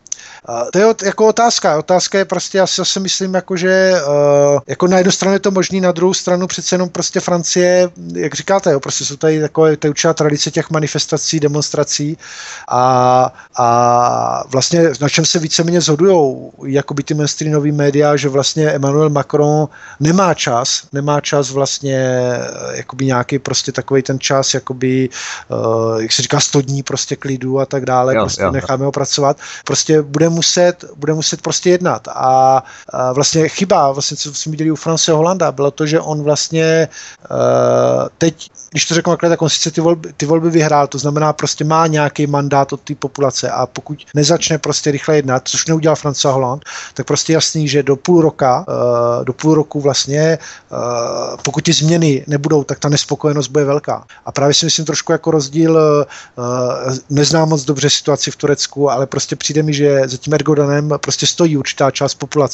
To 0.72 0.78
je 0.78 0.94
jako 1.04 1.26
otázka. 1.26 1.78
Otázka 1.78 2.18
je 2.18 2.24
prostě, 2.24 2.58
já 2.58 2.66
si 2.68 3.00
myslím, 3.00 3.34
jako, 3.34 3.56
že 3.56 3.94
uh, 4.06 4.60
jako 4.66 4.86
na 4.86 4.98
jednu 4.98 5.12
stranu 5.12 5.34
je 5.34 5.40
to 5.40 5.50
možný, 5.50 5.80
na 5.80 5.92
druhou 5.92 6.14
stranu 6.14 6.46
přece 6.46 6.74
jenom 6.74 6.88
prostě 6.88 7.20
Francie, 7.20 7.90
jak 8.14 8.34
říkáte, 8.34 8.72
jo, 8.72 8.80
prostě 8.80 9.04
jsou 9.04 9.16
tady 9.16 9.40
takové 9.40 9.76
ty 9.76 9.88
určitá 9.88 10.14
tradice 10.14 10.50
těch 10.50 10.70
manifestací, 10.70 11.40
demonstrací 11.40 12.18
a, 12.68 13.32
a 13.56 14.44
vlastně 14.48 14.90
na 15.00 15.08
čem 15.08 15.24
se 15.24 15.38
víceméně 15.38 15.80
zhodují 15.80 16.36
jakoby 16.66 17.02
ty 17.02 17.14
mainstreamové 17.14 17.72
média, 17.72 18.16
že 18.16 18.28
vlastně 18.28 18.70
Emmanuel 18.70 19.10
Macron 19.10 19.68
nemá 20.00 20.34
čas, 20.34 20.82
nemá 20.92 21.20
čas 21.20 21.50
vlastně 21.50 21.98
eh, 21.98 22.76
jakoby 22.76 23.04
nějaký 23.04 23.38
prostě 23.38 23.72
takový 23.72 24.02
ten 24.02 24.20
čas, 24.20 24.54
jakoby, 24.54 25.08
uh, 25.48 26.02
jak 26.02 26.12
se 26.12 26.22
říká, 26.22 26.40
100 26.40 26.60
dní 26.60 26.82
prostě 26.82 27.16
klidu 27.16 27.60
a 27.60 27.66
tak 27.66 27.84
dále, 27.84 28.14
jo, 28.14 28.20
prostě 28.20 28.42
jo. 28.42 28.52
necháme 28.52 28.84
ho 28.84 28.92
pracovat, 28.92 29.36
prostě 29.64 30.02
bude 30.02 30.28
muset, 30.28 30.84
bude 30.96 31.14
muset 31.14 31.42
prostě 31.42 31.70
jednat 31.70 32.08
a, 32.08 32.57
vlastně 33.12 33.48
chyba, 33.48 33.92
vlastně 33.92 34.16
co 34.16 34.34
jsme 34.34 34.50
viděli 34.50 34.70
u 34.70 34.76
France 34.76 35.12
Holanda, 35.12 35.52
bylo 35.52 35.70
to, 35.70 35.86
že 35.86 36.00
on 36.00 36.22
vlastně 36.22 36.88
uh, 37.30 38.08
teď, 38.18 38.50
když 38.70 38.86
to 38.86 38.94
řeknu 38.94 39.12
takhle, 39.12 39.28
tak 39.28 39.42
on 39.42 39.48
sice 39.48 39.70
ty 39.70 39.80
volby, 39.80 40.12
ty 40.16 40.26
volby 40.26 40.50
vyhrál, 40.50 40.86
to 40.86 40.98
znamená 40.98 41.32
prostě 41.32 41.64
má 41.64 41.86
nějaký 41.86 42.26
mandát 42.26 42.72
od 42.72 42.80
té 42.80 42.94
populace 42.94 43.50
a 43.50 43.66
pokud 43.66 43.98
nezačne 44.14 44.58
prostě 44.58 44.90
rychle 44.90 45.16
jednat, 45.16 45.48
což 45.48 45.66
neudělal 45.66 45.96
France 45.96 46.28
Hollande, 46.28 46.64
tak 46.94 47.06
prostě 47.06 47.32
jasný, 47.32 47.68
že 47.68 47.82
do 47.82 47.96
půl 47.96 48.22
roka, 48.22 48.64
uh, 48.68 49.24
do 49.24 49.32
půl 49.32 49.54
roku 49.54 49.80
vlastně, 49.80 50.38
uh, 50.72 50.78
pokud 51.42 51.64
ty 51.64 51.72
změny 51.72 52.24
nebudou, 52.26 52.64
tak 52.64 52.78
ta 52.78 52.88
nespokojenost 52.88 53.48
bude 53.48 53.64
velká. 53.64 54.04
A 54.26 54.32
právě 54.32 54.54
si 54.54 54.66
myslím 54.66 54.84
trošku 54.84 55.12
jako 55.12 55.30
rozdíl, 55.30 55.78
neznám 57.10 57.48
moc 57.48 57.64
dobře 57.64 57.90
situaci 57.90 58.30
v 58.30 58.36
Turecku, 58.36 58.90
ale 58.90 59.06
prostě 59.06 59.36
přijde 59.36 59.62
mi, 59.62 59.74
že 59.74 60.02
za 60.08 60.16
tím 60.16 60.34
Ergodanem 60.34 60.90
prostě 61.00 61.26
stojí 61.26 61.56
určitá 61.56 61.90
část 61.90 62.14
populace. 62.14 62.47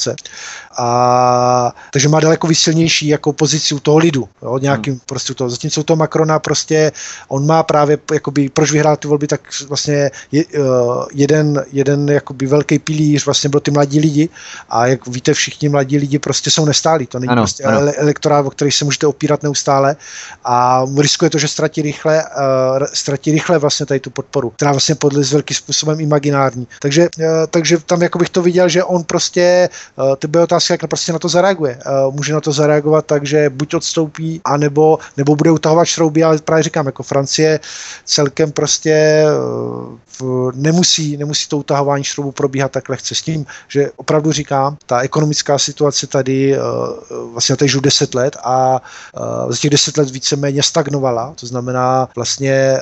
A, 0.77 1.73
takže 1.91 2.09
má 2.09 2.19
daleko 2.19 2.47
silnější 2.53 3.07
jako 3.07 3.33
pozici 3.33 3.75
u 3.75 3.79
toho 3.79 3.97
lidu, 3.97 4.29
jo, 4.41 4.57
nějakým 4.57 4.93
hmm. 4.93 5.01
prostě 5.05 5.31
u 5.31 5.35
toho. 5.35 5.49
Zatímco 5.49 5.81
u 5.81 5.83
toho 5.83 5.97
Macrona 5.97 6.39
prostě 6.39 6.91
on 7.27 7.45
má 7.45 7.63
právě, 7.63 7.97
jakoby, 8.13 8.49
proč 8.49 8.71
vyhrál 8.71 8.97
ty 8.97 9.07
volby, 9.07 9.27
tak 9.27 9.41
vlastně 9.67 10.11
je, 10.31 10.45
uh, 10.45 11.05
jeden, 11.13 11.65
jeden 11.71 12.09
jakoby 12.09 12.45
velký 12.45 12.79
pilíř 12.79 13.25
vlastně 13.25 13.49
byl 13.49 13.59
ty 13.59 13.71
mladí 13.71 13.99
lidi 13.99 14.29
a 14.69 14.87
jak 14.87 15.07
víte, 15.07 15.33
všichni 15.33 15.69
mladí 15.69 15.97
lidi 15.97 16.19
prostě 16.19 16.51
jsou 16.51 16.65
nestálí, 16.65 17.07
to 17.07 17.19
není 17.19 17.29
ano, 17.29 17.41
prostě 17.41 17.63
ano. 17.63 17.91
elektorát, 17.95 18.45
o 18.45 18.49
který 18.49 18.71
se 18.71 18.85
můžete 18.85 19.07
opírat 19.07 19.43
neustále 19.43 19.95
a 20.43 20.85
riskuje 20.97 21.29
to, 21.29 21.37
že 21.37 21.47
ztratí 21.47 21.81
rychle, 21.81 22.23
uh, 22.23 22.85
ztratí 22.93 23.31
rychle 23.31 23.57
vlastně 23.57 23.85
tady 23.85 23.99
tu 23.99 24.09
podporu, 24.09 24.49
která 24.49 24.71
vlastně 24.71 24.95
podle 24.95 25.23
s 25.23 25.31
velkým 25.31 25.57
způsobem 25.57 25.99
imaginární. 25.99 26.67
Takže, 26.81 27.09
uh, 27.17 27.25
takže 27.49 27.77
tam 27.77 28.01
jako 28.01 28.19
bych 28.19 28.29
to 28.29 28.41
viděl, 28.41 28.69
že 28.69 28.83
on 28.83 29.03
prostě, 29.03 29.69
uh, 29.95 30.15
to 30.15 30.27
bude 30.27 30.43
otázka, 30.43 30.73
jak 30.73 30.87
prostě 30.87 31.13
na 31.13 31.19
to 31.19 31.29
zareaguje. 31.29 31.79
Uh, 32.07 32.15
může 32.15 32.33
na 32.33 32.41
to 32.41 32.51
zareagovat 32.51 33.05
tak, 33.05 33.25
že 33.25 33.49
buď 33.49 33.73
odstoupí, 33.73 34.41
anebo, 34.45 34.99
nebo 35.17 35.35
bude 35.35 35.51
utahovat 35.51 35.87
šrouby, 35.87 36.23
ale 36.23 36.37
právě 36.37 36.63
říkám, 36.63 36.85
jako 36.85 37.03
Francie 37.03 37.59
celkem 38.05 38.51
prostě 38.51 39.25
uh, 40.21 40.51
nemusí, 40.55 41.17
nemusí 41.17 41.49
to 41.49 41.57
utahování 41.57 42.03
šroubu 42.03 42.31
probíhat 42.31 42.71
tak 42.71 42.89
lehce 42.89 43.15
s 43.15 43.21
tím, 43.21 43.45
že 43.67 43.91
opravdu 43.95 44.31
říkám, 44.31 44.77
ta 44.85 44.99
ekonomická 44.99 45.57
situace 45.59 46.07
tady 46.07 46.57
vlastně 47.33 47.55
tady 47.55 47.69
žiju 47.69 47.81
10 47.81 48.15
let 48.15 48.37
a 48.43 48.81
za 49.49 49.57
těch 49.57 49.71
10 49.71 49.97
let 49.97 50.09
víceméně 50.09 50.63
stagnovala, 50.63 51.33
to 51.39 51.47
znamená 51.47 52.09
vlastně 52.15 52.79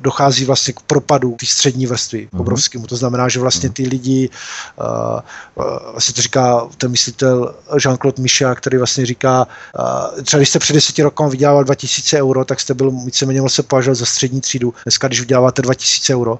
dochází 0.00 0.44
vlastně 0.44 0.74
k 0.74 0.80
propadu 0.80 1.36
té 1.40 1.46
střední 1.46 1.86
vrstvy 1.86 2.28
mm-hmm. 2.32 2.40
obrovskému, 2.40 2.86
to 2.86 2.96
znamená, 2.96 3.28
že 3.28 3.40
vlastně 3.40 3.70
ty 3.70 3.88
lidi, 3.88 4.30
vlastně 5.92 6.14
to 6.14 6.22
říká 6.28 6.68
ten 6.78 6.90
myslitel 6.90 7.54
Jean-Claude 7.76 8.22
Michel, 8.22 8.54
který 8.54 8.76
vlastně 8.76 9.06
říká, 9.06 9.46
třeba 10.24 10.38
když 10.38 10.48
jste 10.48 10.58
před 10.58 10.72
deseti 10.72 11.02
rokem 11.02 11.28
vydělával 11.28 11.64
2000 11.64 12.22
euro, 12.22 12.44
tak 12.44 12.60
jste 12.60 12.74
byl 12.74 12.90
víceméně 12.90 13.40
se 13.48 13.62
považovat 13.62 13.94
za 13.94 14.06
střední 14.06 14.40
třídu. 14.40 14.74
Dneska, 14.84 15.08
když 15.08 15.20
vyděláváte 15.20 15.62
2000 15.62 16.14
euro, 16.14 16.38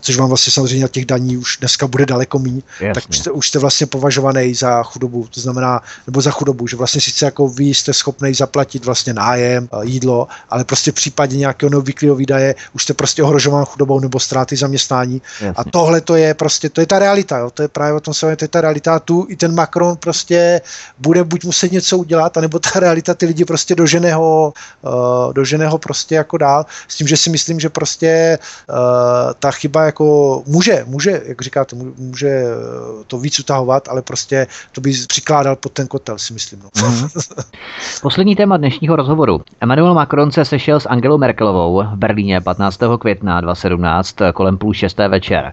což 0.00 0.16
vám 0.16 0.28
vlastně 0.28 0.52
samozřejmě 0.52 0.88
těch 0.88 1.04
daní 1.04 1.36
už 1.36 1.56
dneska 1.60 1.86
bude 1.86 2.06
daleko 2.06 2.38
méně, 2.38 2.62
tak 2.94 3.04
už 3.10 3.18
jste, 3.18 3.30
už 3.30 3.48
jste 3.48 3.58
vlastně 3.58 3.86
považovaný 3.86 4.54
za 4.54 4.82
chudobu, 4.82 5.28
to 5.34 5.40
znamená, 5.40 5.82
nebo 6.06 6.20
za 6.20 6.30
chudobu, 6.30 6.66
že 6.66 6.76
vlastně 6.76 7.00
sice 7.00 7.24
jako 7.24 7.48
vy 7.48 7.64
jste 7.64 7.92
schopný 7.92 8.34
zaplatit 8.34 8.84
vlastně 8.84 9.14
nájem, 9.14 9.68
jídlo, 9.82 10.28
ale 10.50 10.64
prostě 10.64 10.92
v 10.92 10.94
případě 10.94 11.36
nějakého 11.36 11.70
neobvyklého 11.70 12.16
výdaje 12.16 12.54
už 12.72 12.82
jste 12.82 12.94
prostě 12.94 13.22
ohrožován 13.22 13.64
chudobou 13.64 14.00
nebo 14.00 14.20
ztráty 14.20 14.56
zaměstnání. 14.56 15.22
Jasně. 15.40 15.52
A 15.56 15.64
tohle 15.64 16.00
to 16.00 16.14
je 16.16 16.34
prostě, 16.34 16.70
to 16.70 16.80
je 16.80 16.86
ta 16.86 16.98
realita, 16.98 17.38
jo? 17.38 17.50
to 17.50 17.62
je 17.62 17.68
právě 17.68 17.94
o 17.94 18.00
tom 18.00 18.14
se 18.14 18.36
to 18.36 18.44
je 18.44 18.48
ta 18.48 18.60
realita. 18.60 18.98
Tu 19.10 19.26
i 19.28 19.36
ten 19.36 19.54
Macron 19.54 19.96
prostě 19.96 20.60
bude 20.98 21.24
buď 21.24 21.44
muset 21.44 21.72
něco 21.72 21.98
udělat, 21.98 22.36
anebo 22.36 22.58
ta 22.58 22.80
realita 22.80 23.14
ty 23.14 23.26
lidi 23.26 23.44
prostě 23.44 23.74
dožene 23.74 24.14
ho, 24.14 24.52
uh, 24.82 25.32
dožene 25.32 25.68
ho 25.68 25.78
prostě 25.78 26.14
jako 26.14 26.38
dál. 26.38 26.66
S 26.88 26.96
tím, 26.96 27.08
že 27.08 27.16
si 27.16 27.30
myslím, 27.30 27.60
že 27.60 27.68
prostě 27.68 28.38
uh, 28.70 28.76
ta 29.38 29.50
chyba 29.50 29.84
jako 29.84 30.42
může, 30.46 30.84
může, 30.86 31.22
jak 31.26 31.42
říkáte, 31.42 31.76
může 31.98 32.44
to 33.06 33.18
víc 33.18 33.38
utahovat, 33.38 33.88
ale 33.88 34.02
prostě 34.02 34.46
to 34.72 34.80
by 34.80 34.92
přikládal 35.08 35.56
pod 35.56 35.72
ten 35.72 35.86
kotel, 35.86 36.18
si 36.18 36.32
myslím. 36.32 36.62
No. 36.62 36.68
Mm-hmm. 36.68 37.44
Poslední 38.02 38.36
téma 38.36 38.56
dnešního 38.56 38.96
rozhovoru. 38.96 39.40
Emmanuel 39.60 39.94
Macron 39.94 40.32
se 40.32 40.44
sešel 40.44 40.80
s 40.80 40.88
Angelou 40.88 41.18
Merkelovou 41.18 41.82
v 41.82 41.96
Berlíně 41.96 42.40
15. 42.40 42.80
května 43.00 43.40
2017 43.40 44.16
kolem 44.34 44.58
půl 44.58 44.74
šesté 44.74 45.08
večer. 45.08 45.52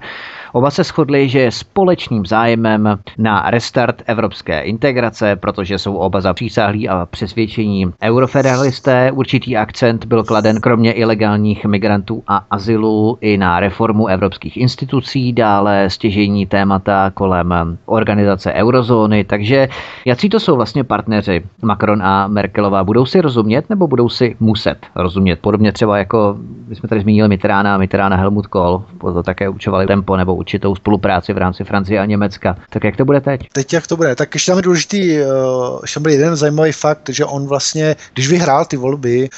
Oba 0.57 0.71
se 0.71 0.83
shodli, 0.83 1.29
že 1.29 1.39
je 1.39 1.51
společným 1.51 2.25
zájemem 2.25 2.99
na 3.17 3.49
restart 3.49 4.01
evropské 4.05 4.61
integrace, 4.61 5.35
protože 5.35 5.79
jsou 5.79 5.95
oba 5.95 6.21
zapřísáhlí 6.21 6.89
a 6.89 7.05
přesvědčení 7.05 7.85
eurofederalisté. 8.03 9.11
Určitý 9.11 9.57
akcent 9.57 10.05
byl 10.05 10.23
kladen 10.23 10.61
kromě 10.61 10.91
ilegálních 10.91 11.65
migrantů 11.65 12.23
a 12.27 12.45
azylu 12.51 13.17
i 13.21 13.37
na 13.37 13.59
reformu 13.59 14.07
evropských 14.07 14.57
institucí, 14.57 15.33
dále 15.33 15.89
stěžení 15.89 16.45
témata 16.45 17.11
kolem 17.13 17.77
organizace 17.85 18.53
eurozóny. 18.53 19.23
Takže 19.23 19.67
jaký 20.05 20.29
to 20.29 20.39
jsou 20.39 20.55
vlastně 20.55 20.83
partneři 20.83 21.43
Macron 21.61 22.03
a 22.03 22.27
Merkelová? 22.27 22.83
Budou 22.83 23.05
si 23.05 23.21
rozumět 23.21 23.69
nebo 23.69 23.87
budou 23.87 24.09
si 24.09 24.35
muset 24.39 24.77
rozumět? 24.95 25.39
Podobně 25.39 25.71
třeba 25.71 25.97
jako, 25.97 26.37
my 26.67 26.75
jsme 26.75 26.89
tady 26.89 27.01
zmínili 27.01 27.29
Mitterána, 27.29 27.77
Mitterána 27.77 28.15
Helmut 28.15 28.47
Kohl, 28.47 28.83
to 29.01 29.23
také 29.23 29.49
určovali 29.49 29.87
tempo 29.87 30.17
nebo 30.17 30.35
určitou 30.47 30.75
spolupráci 30.75 31.33
v 31.33 31.37
rámci 31.37 31.63
Francie 31.63 31.99
a 31.99 32.05
Německa. 32.05 32.55
Tak 32.69 32.83
jak 32.83 32.95
to 32.97 33.05
bude 33.05 33.21
teď? 33.21 33.41
Teď 33.51 33.73
jak 33.73 33.87
to 33.87 33.97
bude? 33.97 34.15
Tak 34.15 34.33
ještě 34.33 34.51
tam 34.51 34.57
je 34.57 34.61
důležitý, 34.61 35.19
uh, 35.19 35.79
ještě 35.81 35.99
byl 35.99 36.11
jeden 36.11 36.35
zajímavý 36.35 36.71
fakt, 36.71 37.09
že 37.09 37.25
on 37.25 37.47
vlastně, 37.47 37.95
když 38.13 38.29
vyhrál 38.29 38.65
ty 38.65 38.77
volby, 38.77 39.29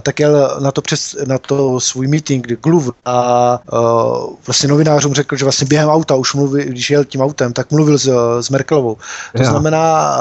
tak 0.00 0.20
jel 0.20 0.58
na 0.60 0.70
to, 0.72 0.82
přes, 0.82 1.16
na 1.26 1.38
to 1.38 1.80
svůj 1.80 2.06
meeting 2.06 2.46
k 2.60 2.66
Louvre 2.66 2.92
a 3.04 3.58
uh, 3.72 4.34
vlastně 4.46 4.68
novinářům 4.68 5.14
řekl, 5.14 5.36
že 5.36 5.44
vlastně 5.44 5.66
během 5.66 5.88
auta 5.88 6.14
už 6.14 6.34
mluvil, 6.34 6.64
když 6.64 6.90
jel 6.90 7.04
tím 7.04 7.20
autem, 7.20 7.52
tak 7.52 7.72
mluvil 7.72 7.98
s, 7.98 8.10
s 8.40 8.50
Merkelovou. 8.50 8.96
To 9.36 9.42
ja. 9.42 9.50
znamená, 9.50 10.16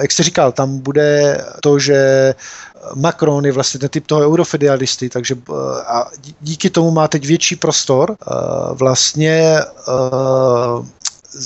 jak 0.00 0.12
jste 0.12 0.22
říkal, 0.22 0.52
tam 0.52 0.78
bude 0.78 1.38
to, 1.60 1.78
že 1.78 2.34
Macron 2.94 3.46
je 3.46 3.52
vlastně 3.52 3.80
ten 3.80 3.88
typ 3.88 4.06
toho 4.06 4.22
eurofederalisty, 4.22 5.08
takže 5.08 5.34
eh, 5.34 5.82
a 5.86 6.06
díky 6.40 6.70
tomu 6.70 6.90
má 6.90 7.08
teď 7.08 7.26
větší 7.26 7.56
prostor 7.56 8.16
eh, 8.20 8.34
vlastně 8.72 9.58
eh, 9.60 10.86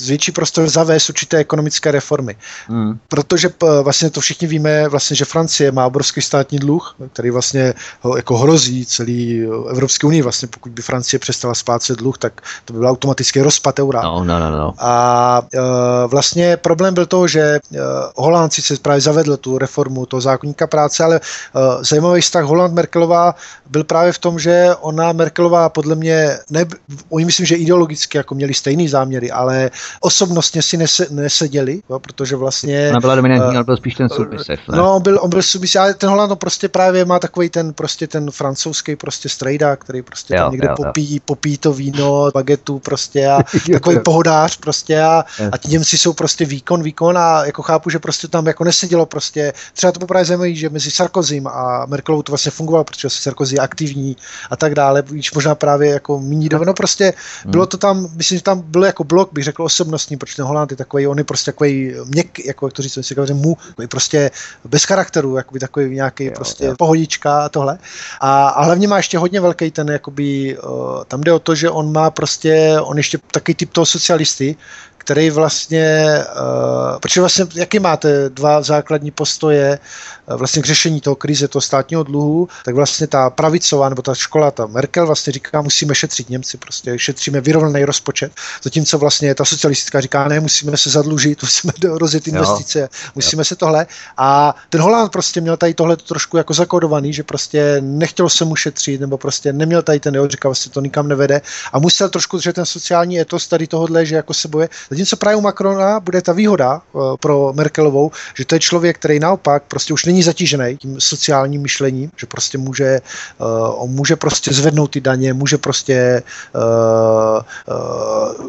větší 0.07 0.33
prostor 0.33 0.69
zavést 0.69 1.09
určité 1.09 1.37
ekonomické 1.37 1.91
reformy. 1.91 2.37
Hmm. 2.69 2.99
Protože 3.09 3.51
vlastně 3.83 4.11
to 4.11 4.21
všichni 4.21 4.49
víme, 4.49 4.89
vlastně, 4.89 5.17
že 5.17 5.25
Francie 5.25 5.73
má 5.73 5.87
obrovský 5.87 6.23
státní 6.23 6.59
dluh, 6.59 6.97
který 7.13 7.31
vlastně 7.31 7.75
jako 8.17 8.37
hrozí 8.37 8.87
celý 8.87 9.43
Evropské 9.71 10.07
unii. 10.07 10.23
Vlastně 10.23 10.49
pokud 10.49 10.73
by 10.73 10.83
Francie 10.83 11.21
přestala 11.21 11.55
splácet 11.55 11.99
dluh, 11.99 12.19
tak 12.19 12.41
to 12.65 12.73
by 12.73 12.79
byl 12.79 12.89
automatický 12.89 13.41
rozpad 13.41 13.79
eura. 13.79 14.03
No, 14.03 14.25
no, 14.25 14.39
no, 14.39 14.51
no. 14.51 14.75
A 14.79 15.43
uh, 15.55 16.11
vlastně 16.11 16.57
problém 16.57 16.95
byl 16.95 17.07
to, 17.07 17.29
že 17.29 17.59
uh, 17.71 17.79
Holandci 18.17 18.63
se 18.63 18.77
právě 18.83 19.01
zavedl 19.01 19.37
tu 19.37 19.59
reformu 19.59 20.07
toho 20.07 20.21
zákonníka 20.21 20.67
práce, 20.67 21.05
ale 21.05 21.21
uh, 21.21 21.83
zajímavý 21.83 22.21
vztah 22.21 22.45
Holand-Merkelová 22.45 23.35
byl 23.71 23.85
právě 23.85 24.13
v 24.13 24.19
tom, 24.19 24.39
že 24.39 24.71
ona 24.81 25.13
Merkelová 25.13 25.69
podle 25.69 25.95
mě, 25.95 26.39
ne, 26.51 26.65
oni 27.09 27.25
myslím, 27.25 27.47
že 27.47 27.57
ideologicky 27.57 28.19
jako 28.19 28.35
měli 28.35 28.55
stejný 28.55 28.89
záměry, 28.89 29.31
ale 29.31 29.71
osobnostně 30.01 30.63
si 30.63 30.77
nese, 30.77 31.07
neseděli, 31.11 31.83
jo, 31.91 31.99
protože 31.99 32.37
vlastně... 32.37 32.89
Ona 32.91 33.01
byla 33.01 33.15
dominantní, 33.15 33.49
uh, 33.49 33.55
ale 33.55 33.65
byl 33.65 33.77
spíš 33.77 33.95
ten 33.95 34.09
submissive. 34.09 34.59
Ne? 34.69 34.79
No, 34.79 34.97
on 34.97 35.03
byl, 35.03 35.19
on 35.23 35.31
byl 35.31 35.43
submissive, 35.43 35.83
ale 35.83 35.95
ten 35.95 36.11
Holand 36.11 36.39
prostě 36.39 36.69
právě 36.69 37.05
má 37.05 37.19
takový 37.19 37.51
ten 37.51 37.73
prostě 37.73 38.07
ten 38.07 38.31
francouzský 38.31 38.97
prostě 38.97 39.29
strejda, 39.29 39.77
který 39.77 40.03
prostě 40.03 40.35
jo, 40.37 40.43
tam 40.43 40.53
někde 40.53 40.69
jo, 40.69 40.75
popí, 40.77 41.15
jo. 41.15 41.21
popí 41.25 41.59
to 41.59 41.73
víno, 41.73 42.31
bagetu 42.35 42.79
prostě 42.79 43.27
a 43.29 43.39
takový 43.73 43.99
pohodář 44.05 44.57
prostě 44.57 45.01
a, 45.01 45.25
a 45.53 45.59
ti 45.59 45.69
Němci 45.69 45.99
jsou 45.99 46.13
prostě 46.13 46.45
výkon, 46.45 46.83
výkon 46.83 47.19
a 47.19 47.45
jako 47.45 47.63
chápu, 47.63 47.91
že 47.91 47.99
prostě 47.99 48.29
tam 48.29 48.47
jako 48.47 48.65
nesedělo 48.65 49.07
prostě, 49.07 49.53
třeba 49.73 49.93
to 49.93 50.01
poprvé 50.01 50.25
zajímavé, 50.25 50.55
že 50.55 50.69
mezi 50.69 50.91
Sarkozym 50.91 51.47
a 51.47 51.87
Merkelovou 51.87 52.23
to 52.23 52.33
vlastně 52.33 52.51
fungovalo, 52.51 52.85
protože 52.85 53.11
Sarkozy 53.11 53.57
je 53.57 53.61
aktivní 53.61 54.17
a 54.51 54.57
tak 54.57 54.75
dále, 54.75 55.03
víš, 55.03 55.33
možná 55.35 55.55
právě 55.55 55.91
jako 55.91 56.21
míní 56.21 56.49
no 56.65 56.75
prostě 56.75 57.15
hmm. 57.43 57.51
bylo 57.51 57.67
to 57.67 57.77
tam, 57.77 58.09
myslím, 58.17 58.39
že 58.39 58.45
tam 58.45 58.61
bylo 58.61 58.85
jako 58.85 59.05
blok, 59.05 59.33
bych 59.33 59.45
řekl, 59.45 59.64
osobnostní, 59.65 60.17
protože 60.17 60.37
ten 60.37 60.45
Holand 60.45 60.71
je 60.71 60.77
takový, 60.77 61.07
on 61.07 61.19
je 61.19 61.25
prostě 61.25 61.53
takový 61.53 61.95
měk, 62.05 62.47
jako 62.47 62.67
jak 62.67 62.73
to 62.73 62.83
říct, 62.83 62.99
si 63.03 63.35
mu, 63.35 63.57
takový 63.69 63.89
prostě 63.89 64.31
bez 64.65 64.85
charakteru, 64.85 65.37
jakoby 65.37 65.61
takový 65.61 65.95
nějaký 65.95 66.25
jo, 66.25 66.33
prostě 66.35 66.65
jo. 66.65 66.75
pohodička 66.77 67.45
a 67.45 67.49
tohle. 67.49 67.79
A, 68.21 68.49
a 68.49 68.65
hlavně 68.65 68.89
má 68.89 68.97
ještě 68.97 69.19
hodně 69.19 69.41
velký 69.41 69.71
ten, 69.71 69.89
jakoby, 69.89 70.59
uh, 70.59 71.05
tam 71.05 71.21
jde 71.21 71.33
o 71.33 71.39
to, 71.39 71.55
že 71.55 71.71
on 71.71 71.93
má 71.93 72.11
prostě, 72.11 72.77
on 72.81 72.97
ještě 72.97 73.19
takový 73.31 73.55
typ 73.55 73.73
toho 73.73 73.87
socialisty, 73.87 74.57
který 75.05 75.31
vlastně, 75.31 76.19
uh, 76.41 76.99
protože 77.01 77.21
vlastně, 77.21 77.47
jaký 77.55 77.79
máte 77.79 78.29
dva 78.29 78.63
základní 78.63 79.11
postoje 79.11 79.79
uh, 80.27 80.37
vlastně 80.37 80.63
k 80.63 80.67
řešení 80.67 81.01
toho 81.01 81.17
krize, 81.17 81.49
toho 81.49 81.63
státního 81.63 82.03
dluhu, 82.03 82.49
tak 82.65 82.75
vlastně 82.75 83.07
ta 83.07 83.31
pravicová 83.31 83.89
nebo 83.89 84.03
ta 84.03 84.15
škola, 84.15 84.51
ta 84.51 84.67
Merkel 84.67 85.07
vlastně 85.07 85.33
říká, 85.33 85.63
musíme 85.63 85.95
šetřit 85.95 86.31
Němci, 86.31 86.57
prostě 86.57 86.99
šetříme 86.99 87.41
vyrovnaný 87.41 87.85
rozpočet, 87.85 88.33
zatímco 88.63 88.99
vlastně 88.99 89.35
ta 89.35 89.45
socialistická 89.45 90.01
říká, 90.01 90.29
ne, 90.29 90.41
musíme 90.41 90.77
se 90.77 90.91
zadlužit, 90.91 91.43
musíme 91.43 91.73
rozjet 91.83 92.29
investice, 92.29 92.81
jo. 92.81 92.89
musíme 93.15 93.41
jo. 93.41 93.45
se 93.45 93.57
tohle. 93.57 93.87
A 94.17 94.55
ten 94.71 94.81
Holand 94.81 95.13
prostě 95.13 95.41
měl 95.41 95.57
tady 95.57 95.75
tohle 95.75 95.97
trošku 95.97 96.37
jako 96.37 96.55
zakodovaný, 96.55 97.13
že 97.13 97.23
prostě 97.23 97.77
nechtěl 97.81 98.29
se 98.29 98.45
mu 98.45 98.57
šetřit, 98.57 99.01
nebo 99.01 99.19
prostě 99.19 99.53
neměl 99.53 99.83
tady 99.83 100.01
ten, 100.01 100.15
jo, 100.15 100.29
říkal, 100.29 100.51
vlastně 100.51 100.73
to 100.73 100.81
nikam 100.81 101.09
nevede 101.09 101.41
a 101.73 101.79
musel 101.79 102.09
trošku, 102.09 102.39
že 102.39 102.53
ten 102.53 102.67
sociální 102.67 103.21
etos 103.21 103.49
tady 103.49 103.67
tohohle, 103.67 104.07
že 104.07 104.17
jako 104.17 104.35
se 104.35 104.49
boje, 104.49 104.69
Zatímco 104.95 105.17
právě 105.17 105.37
u 105.37 105.41
Macrona 105.41 106.01
bude 106.01 106.23
ta 106.23 106.33
výhoda 106.33 106.83
uh, 106.93 107.17
pro 107.21 107.53
Merkelovou, 107.53 108.11
že 108.35 108.45
to 108.45 108.55
je 108.55 108.61
člověk, 108.61 108.99
který 108.99 109.19
naopak 109.19 109.63
prostě 109.69 109.95
už 109.95 110.05
není 110.05 110.23
zatížený 110.23 110.77
tím 110.77 111.01
sociálním 111.01 111.63
myšlením, 111.63 112.11
že 112.17 112.27
prostě 112.27 112.59
může, 112.59 113.01
uh, 113.39 113.83
on 113.83 113.91
může 113.91 114.17
prostě 114.17 114.53
zvednout 114.53 114.91
ty 114.91 115.01
daně, 115.01 115.35
může 115.35 115.59
prostě 115.59 116.23
uh, 116.55 117.43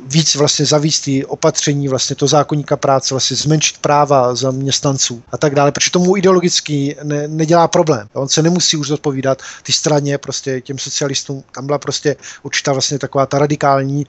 víc 0.08 0.36
vlastně 0.36 0.66
zavíst 0.66 1.04
ty 1.04 1.26
opatření, 1.26 1.88
vlastně 1.88 2.16
to 2.16 2.28
zákonníka 2.28 2.78
práce, 2.78 3.14
vlastně 3.14 3.38
zmenšit 3.38 3.78
práva 3.78 4.36
zaměstnanců 4.36 5.24
a 5.32 5.38
tak 5.38 5.56
dále, 5.56 5.72
protože 5.72 5.92
tomu 5.92 6.18
ideologicky 6.18 6.98
ne, 7.04 7.28
nedělá 7.28 7.68
problém. 7.68 8.08
On 8.14 8.28
se 8.28 8.42
nemusí 8.42 8.78
už 8.78 8.90
odpovídat 8.90 9.42
ty 9.64 9.72
straně, 9.72 10.18
prostě 10.18 10.62
těm 10.62 10.78
socialistům, 10.78 11.44
tam 11.56 11.66
byla 11.66 11.78
prostě 11.78 12.16
určitá 12.44 12.74
vlastně 12.74 13.00
taková 13.00 13.26
ta 13.26 13.40
radikální, 13.40 14.06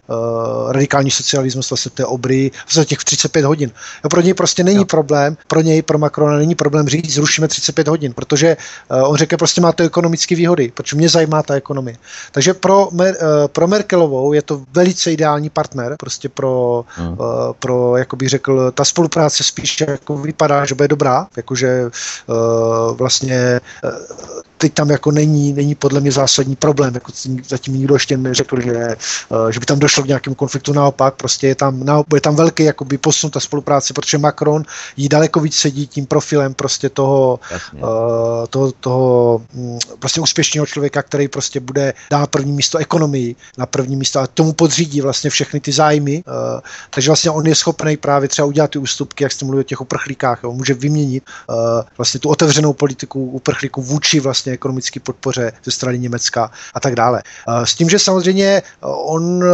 radikální 0.69 1.11
socialismus, 1.11 1.71
vlastně 1.71 1.91
té 1.91 2.05
ob 2.05 2.26
obry 2.27 2.51
za 2.71 2.85
těch 2.85 2.99
35 2.99 3.45
hodin. 3.45 3.71
Jo, 4.05 4.11
pro 4.11 4.21
něj 4.21 4.35
prostě 4.35 4.65
není 4.65 4.77
jo. 4.77 4.85
problém, 4.85 5.37
pro 5.47 5.61
něj, 5.61 5.83
pro 5.83 5.99
Macrona 5.99 6.39
není 6.39 6.55
problém 6.55 6.89
říct, 6.89 7.15
zrušíme 7.15 7.49
35 7.49 7.89
hodin, 7.89 8.13
protože 8.13 8.57
uh, 8.91 9.11
on 9.11 9.17
řekne, 9.17 9.39
prostě 9.39 9.61
má 9.61 9.73
to 9.73 9.83
ekonomické 9.83 10.35
výhody, 10.35 10.73
protože 10.75 10.97
mě 10.97 11.09
zajímá 11.09 11.43
ta 11.43 11.55
ekonomie. 11.55 11.97
Takže 12.33 12.55
pro, 12.55 12.87
uh, 12.87 13.07
pro 13.47 13.69
Merkelovou 13.69 14.33
je 14.33 14.43
to 14.43 14.63
velice 14.75 15.13
ideální 15.13 15.51
partner, 15.51 15.95
prostě 15.99 16.29
pro, 16.29 16.85
hmm. 16.97 17.09
uh, 17.09 17.17
pro 17.59 17.97
jak 17.97 18.15
bych 18.15 18.29
řekl, 18.29 18.71
ta 18.71 18.85
spolupráce 18.85 19.45
spíš 19.45 19.81
jako 19.81 20.19
vypadá, 20.19 20.65
že 20.65 20.75
bude 20.75 20.89
dobrá, 20.89 21.27
jakože 21.37 21.91
uh, 22.27 22.97
vlastně 22.97 23.61
uh, 23.85 23.91
teď 24.59 24.75
tam 24.75 24.91
jako 24.91 25.11
není, 25.11 25.53
není 25.53 25.75
podle 25.75 26.01
mě 26.01 26.13
zásadní 26.13 26.57
problém, 26.57 26.95
jako 26.95 27.13
zatím 27.49 27.75
nikdo 27.75 27.95
ještě 27.95 28.17
neřekl, 28.17 28.61
že, 28.61 28.97
že 29.51 29.61
by 29.61 29.67
tam 29.67 29.79
došlo 29.79 30.03
k 30.03 30.07
nějakému 30.07 30.35
konfliktu, 30.35 30.73
naopak, 30.73 31.15
prostě 31.15 31.47
je 31.47 31.55
tam, 31.55 32.05
je 32.15 32.21
tam 32.21 32.37
velký 32.37 32.65
jakoby 32.65 32.99
posun 32.99 33.31
ta 33.31 33.41
spolupráce, 33.41 33.95
protože 33.95 34.19
Macron 34.19 34.65
jí 34.97 35.09
daleko 35.09 35.41
víc 35.41 35.57
sedí 35.57 35.87
tím 35.87 36.07
profilem 36.07 36.55
prostě 36.55 36.89
toho, 36.89 37.41
uh, 37.75 37.81
toho, 38.51 38.73
toho 38.73 39.43
um, 39.55 39.79
prostě 39.99 40.21
úspěšného 40.21 40.67
člověka, 40.67 41.03
který 41.03 41.29
prostě 41.29 41.61
bude 41.61 41.95
dát 42.11 42.31
první 42.31 42.53
místo 42.53 42.79
ekonomii, 42.79 43.37
na 43.59 43.67
první 43.67 43.97
místo 43.97 44.21
a 44.21 44.27
tomu 44.27 44.53
podřídí 44.53 45.01
vlastně 45.01 45.31
všechny 45.31 45.61
ty 45.61 45.73
zájmy, 45.73 46.23
uh, 46.27 46.61
takže 46.91 47.11
vlastně 47.11 47.31
on 47.31 47.47
je 47.47 47.55
schopný 47.55 47.97
právě 47.97 48.29
třeba 48.29 48.47
udělat 48.47 48.71
ty 48.71 48.79
ústupky, 48.79 49.25
jak 49.25 49.33
jste 49.33 49.45
mluvil 49.45 49.61
o 49.61 49.63
těch 49.63 49.81
uprchlíkách, 49.81 50.41
jo, 50.45 50.53
může 50.53 50.75
vyměnit 50.75 51.25
uh, 51.49 51.57
vlastně 51.99 52.21
tu 52.21 52.29
otevřenou 52.29 52.73
politiku 52.73 53.25
uprchlíků 53.25 53.83
vůči 53.83 54.21
vlastně 54.21 54.46
ekonomické 54.53 55.01
podpoře 55.01 55.53
ze 55.65 55.71
strany 55.71 55.99
Německa 55.99 56.51
a 56.75 56.81
tak 56.81 56.95
dále. 56.95 57.23
S 57.65 57.75
tím, 57.75 57.89
že 57.89 57.99
samozřejmě 57.99 58.63
on 58.81 59.23
uh, 59.23 59.51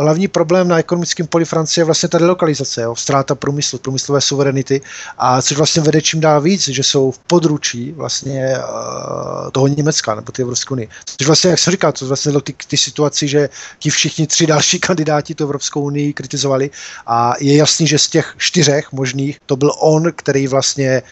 hlavní 0.00 0.28
problém 0.28 0.68
na 0.68 0.78
ekonomickém 0.78 1.26
poli 1.26 1.44
Francie 1.44 1.82
je 1.82 1.84
vlastně 1.84 2.08
ta 2.08 2.18
delokalizace, 2.18 2.82
jo, 2.82 2.96
ztráta 2.96 3.34
průmyslu, 3.34 3.78
průmyslové 3.78 4.20
suverenity 4.20 4.80
a 5.18 5.42
což 5.42 5.56
vlastně 5.56 5.82
vede 5.82 6.02
čím 6.02 6.20
dál 6.20 6.40
víc, 6.40 6.68
že 6.68 6.82
jsou 6.82 7.10
v 7.10 7.18
područí 7.18 7.92
vlastně 7.92 8.56
uh, 8.58 9.50
toho 9.50 9.66
Německa 9.66 10.14
nebo 10.14 10.32
ty 10.32 10.42
Evropské 10.42 10.72
unie. 10.72 10.88
Což 11.04 11.26
vlastně, 11.26 11.50
jak 11.50 11.58
jsem 11.58 11.70
říkal, 11.70 11.92
to 11.92 12.06
vlastně 12.06 12.32
ty, 12.40 12.54
ty 12.68 12.76
situaci, 12.76 13.28
že 13.28 13.48
ti 13.78 13.90
všichni 13.90 14.26
tři 14.26 14.46
další 14.46 14.80
kandidáti 14.86 15.34
tu 15.34 15.44
Evropskou 15.44 15.80
unii 15.80 16.12
kritizovali 16.12 16.70
a 17.06 17.34
je 17.40 17.56
jasný, 17.56 17.86
že 17.86 17.98
z 17.98 18.08
těch 18.08 18.34
čtyřech 18.36 18.92
možných 18.92 19.38
to 19.46 19.56
byl 19.56 19.72
on, 19.78 20.12
který 20.16 20.46
vlastně 20.46 21.02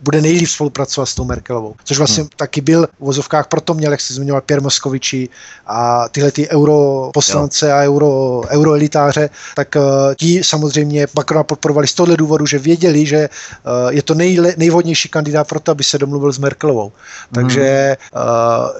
bude 0.00 0.20
nejlíp 0.20 0.48
spolupracovat 0.48 1.06
s 1.06 1.14
tou 1.14 1.24
Merkelovou. 1.24 1.74
Což 1.84 1.98
vlastně 1.98 2.22
hmm. 2.22 2.30
taky 2.36 2.60
byl 2.60 2.75
v 2.82 2.88
vozovkách, 3.00 3.46
proto 3.46 3.74
měl, 3.74 3.90
jak 3.90 4.00
se 4.00 4.14
zmiňoval, 4.14 4.40
Pierre 4.40 4.62
Moskoviči 4.62 5.28
a 5.66 6.08
tyhle 6.08 6.32
ty 6.32 6.48
europoslance 6.48 7.68
jo. 7.68 7.76
a 7.76 7.80
euro, 7.80 8.42
euroelitáře, 8.48 9.30
tak 9.56 9.76
uh, 9.76 9.82
ti 10.16 10.44
samozřejmě 10.44 11.06
Macrona 11.16 11.44
podporovali 11.44 11.86
z 11.86 11.94
tohle 11.94 12.16
důvodu, 12.16 12.46
že 12.46 12.58
věděli, 12.58 13.06
že 13.06 13.28
uh, 13.28 13.92
je 13.92 14.02
to 14.02 14.14
nejle, 14.14 14.54
nejvhodnější 14.56 15.08
kandidát 15.08 15.48
pro 15.48 15.60
to, 15.60 15.72
aby 15.72 15.84
se 15.84 15.98
domluvil 15.98 16.32
s 16.32 16.38
Merkelovou. 16.38 16.92
Takže 17.34 17.96
uh, 18.14 18.20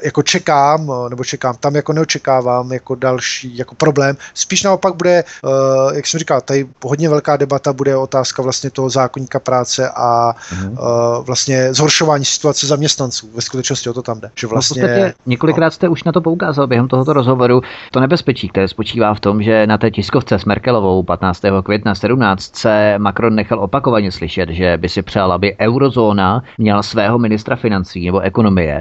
jako 0.03 0.23
čekám, 0.23 0.93
nebo 1.09 1.25
čekám, 1.25 1.57
tam 1.61 1.75
jako 1.75 1.93
neočekávám 1.93 2.73
jako 2.73 2.95
další 2.95 3.57
jako 3.57 3.75
problém. 3.75 4.17
Spíš 4.35 4.63
naopak 4.63 4.95
bude, 4.95 5.25
uh, 5.45 5.51
jak 5.95 6.07
jsem 6.07 6.19
říkal, 6.19 6.41
tady 6.41 6.67
hodně 6.85 7.09
velká 7.09 7.37
debata 7.37 7.73
bude 7.73 7.97
otázka 7.97 8.43
vlastně 8.43 8.71
toho 8.71 8.91
zákonníka 8.91 9.39
práce 9.41 9.91
a 9.91 10.35
uh, 10.63 10.79
vlastně 11.21 11.75
zhoršování 11.75 12.25
situace 12.25 12.67
zaměstnanců. 12.67 13.29
Ve 13.35 13.43
skutečnosti 13.43 13.86
o 13.91 13.95
to 13.95 14.03
tam 14.03 14.21
jde. 14.21 14.31
Že 14.39 14.47
vlastně, 14.47 14.83
no 14.83 14.89
v 14.89 14.91
podstatě 14.91 15.15
několikrát 15.27 15.71
jste 15.71 15.89
už 15.89 16.05
na 16.05 16.13
to 16.13 16.21
poukázal 16.21 16.67
během 16.67 16.89
tohoto 16.89 17.13
rozhovoru. 17.13 17.61
To 17.91 18.01
nebezpečí, 18.01 18.49
které 18.49 18.69
spočívá 18.69 19.15
v 19.15 19.21
tom, 19.21 19.43
že 19.43 19.67
na 19.67 19.79
té 19.79 19.91
tiskovce 19.91 20.39
s 20.39 20.45
Merkelovou 20.45 21.03
15. 21.03 21.43
května 21.65 21.95
17 21.95 22.57
se 22.57 22.95
Macron 22.99 23.35
nechal 23.35 23.61
opakovaně 23.61 24.13
slyšet, 24.13 24.49
že 24.49 24.77
by 24.77 24.89
si 24.89 25.03
přál, 25.03 25.33
aby 25.33 25.57
eurozóna 25.61 26.43
měla 26.59 26.83
svého 26.83 27.19
ministra 27.19 27.57
financí 27.57 28.07
nebo 28.07 28.21
ekonomie. 28.21 28.81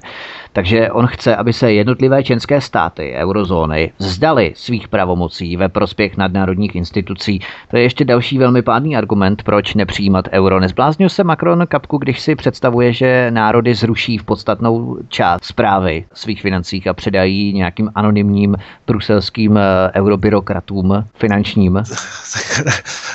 Takže 0.56 0.92
on 0.92 1.08
chce, 1.08 1.36
aby 1.36 1.54
se 1.54 1.74
jednotlivé 1.74 2.24
členské 2.24 2.62
státy 2.62 3.14
eurozóny 3.16 3.92
vzdali 4.00 4.54
svých 4.56 4.88
pravomocí 4.88 5.58
ve 5.58 5.70
prospěch 5.70 6.18
nadnárodních 6.18 6.76
institucí. 6.76 7.40
To 7.68 7.78
je 7.78 7.84
ještě 7.84 8.06
další 8.06 8.38
velmi 8.38 8.62
pádný 8.62 8.98
argument, 8.98 9.44
proč 9.44 9.74
nepřijímat 9.74 10.26
euro. 10.32 10.60
Nezbláznil 10.60 11.10
se 11.10 11.24
Macron 11.24 11.68
kapku, 11.68 11.98
když 11.98 12.22
si 12.22 12.36
představuje, 12.36 12.94
že 12.94 13.32
národy 13.32 13.76
zruší 13.76 14.18
v 14.18 14.24
podstatnou 14.24 14.98
část 15.10 15.46
zprávy 15.46 16.06
svých 16.14 16.42
financích 16.42 16.88
a 16.88 16.94
předají 16.94 17.54
nějakým 17.54 17.92
anonymním 17.96 18.56
bruselským 18.88 19.58
eh, 19.58 19.92
eurobyrokratům 19.96 21.04
finančním. 21.16 21.74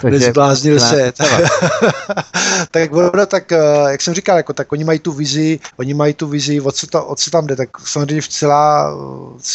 Nezbláznil 0.04 0.80
se. 0.80 1.12
tak 2.70 2.92
ono, 2.92 3.26
tak, 3.26 3.52
eh, 3.52 3.90
jak 3.90 4.02
jsem 4.02 4.14
říkal, 4.14 4.36
jako, 4.36 4.52
tak 4.52 4.72
oni 4.72 4.84
mají 4.84 4.98
tu 4.98 5.12
vizi, 5.12 5.58
oni 5.76 5.94
mají 5.94 6.14
tu 6.14 6.28
vizi, 6.28 6.60
o 6.60 6.72
co, 6.72 6.86
ta, 6.86 7.02
o 7.02 7.16
co 7.16 7.29
tam 7.30 7.46
jde, 7.46 7.56
tak 7.56 7.68
samozřejmě 7.84 8.20
v 8.20 8.28
celá, 8.28 8.94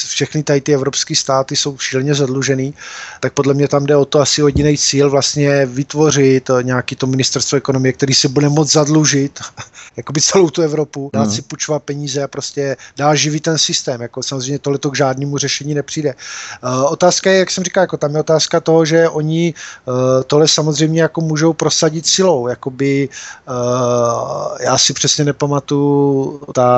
všechny 0.07 0.43
tady 0.43 0.61
ty 0.61 0.73
evropské 0.73 1.15
státy 1.15 1.55
jsou 1.55 1.77
šíleně 1.77 2.15
zadlužený, 2.15 2.73
tak 3.19 3.33
podle 3.33 3.53
mě 3.53 3.67
tam 3.67 3.85
jde 3.85 3.95
o 3.95 4.05
to 4.05 4.19
asi 4.19 4.41
jediný 4.41 4.77
cíl 4.77 5.09
vlastně 5.09 5.65
vytvořit 5.65 6.49
nějaký 6.61 6.95
to 6.95 7.07
ministerstvo 7.07 7.57
ekonomie, 7.57 7.93
který 7.93 8.13
si 8.13 8.27
bude 8.27 8.49
moct 8.49 8.71
zadlužit 8.71 9.39
jakoby 9.97 10.21
celou 10.21 10.49
tu 10.49 10.61
Evropu, 10.61 11.09
dát 11.13 11.27
mm. 11.27 11.31
si 11.31 11.41
půjčovat 11.41 11.83
peníze 11.83 12.23
a 12.23 12.27
prostě 12.27 12.77
dál 12.97 13.15
živit 13.15 13.39
ten 13.39 13.57
systém. 13.57 14.01
Jako 14.01 14.23
samozřejmě 14.23 14.59
tohle 14.59 14.79
k 14.91 14.95
žádnému 14.95 15.37
řešení 15.37 15.73
nepřijde. 15.73 16.15
Uh, 16.63 16.91
otázka 16.91 17.31
je, 17.31 17.39
jak 17.39 17.51
jsem 17.51 17.63
říkal, 17.63 17.83
jako 17.83 17.97
tam 17.97 18.13
je 18.13 18.19
otázka 18.19 18.59
toho, 18.59 18.85
že 18.85 19.09
oni 19.09 19.53
uh, 19.85 19.93
tohle 20.27 20.47
samozřejmě 20.47 21.01
jako 21.01 21.21
můžou 21.21 21.53
prosadit 21.53 22.05
silou. 22.07 22.47
Jakoby, 22.47 23.09
uh, 23.47 24.57
já 24.59 24.77
si 24.77 24.93
přesně 24.93 25.25
nepamatuju 25.25 26.41
ta, 26.53 26.71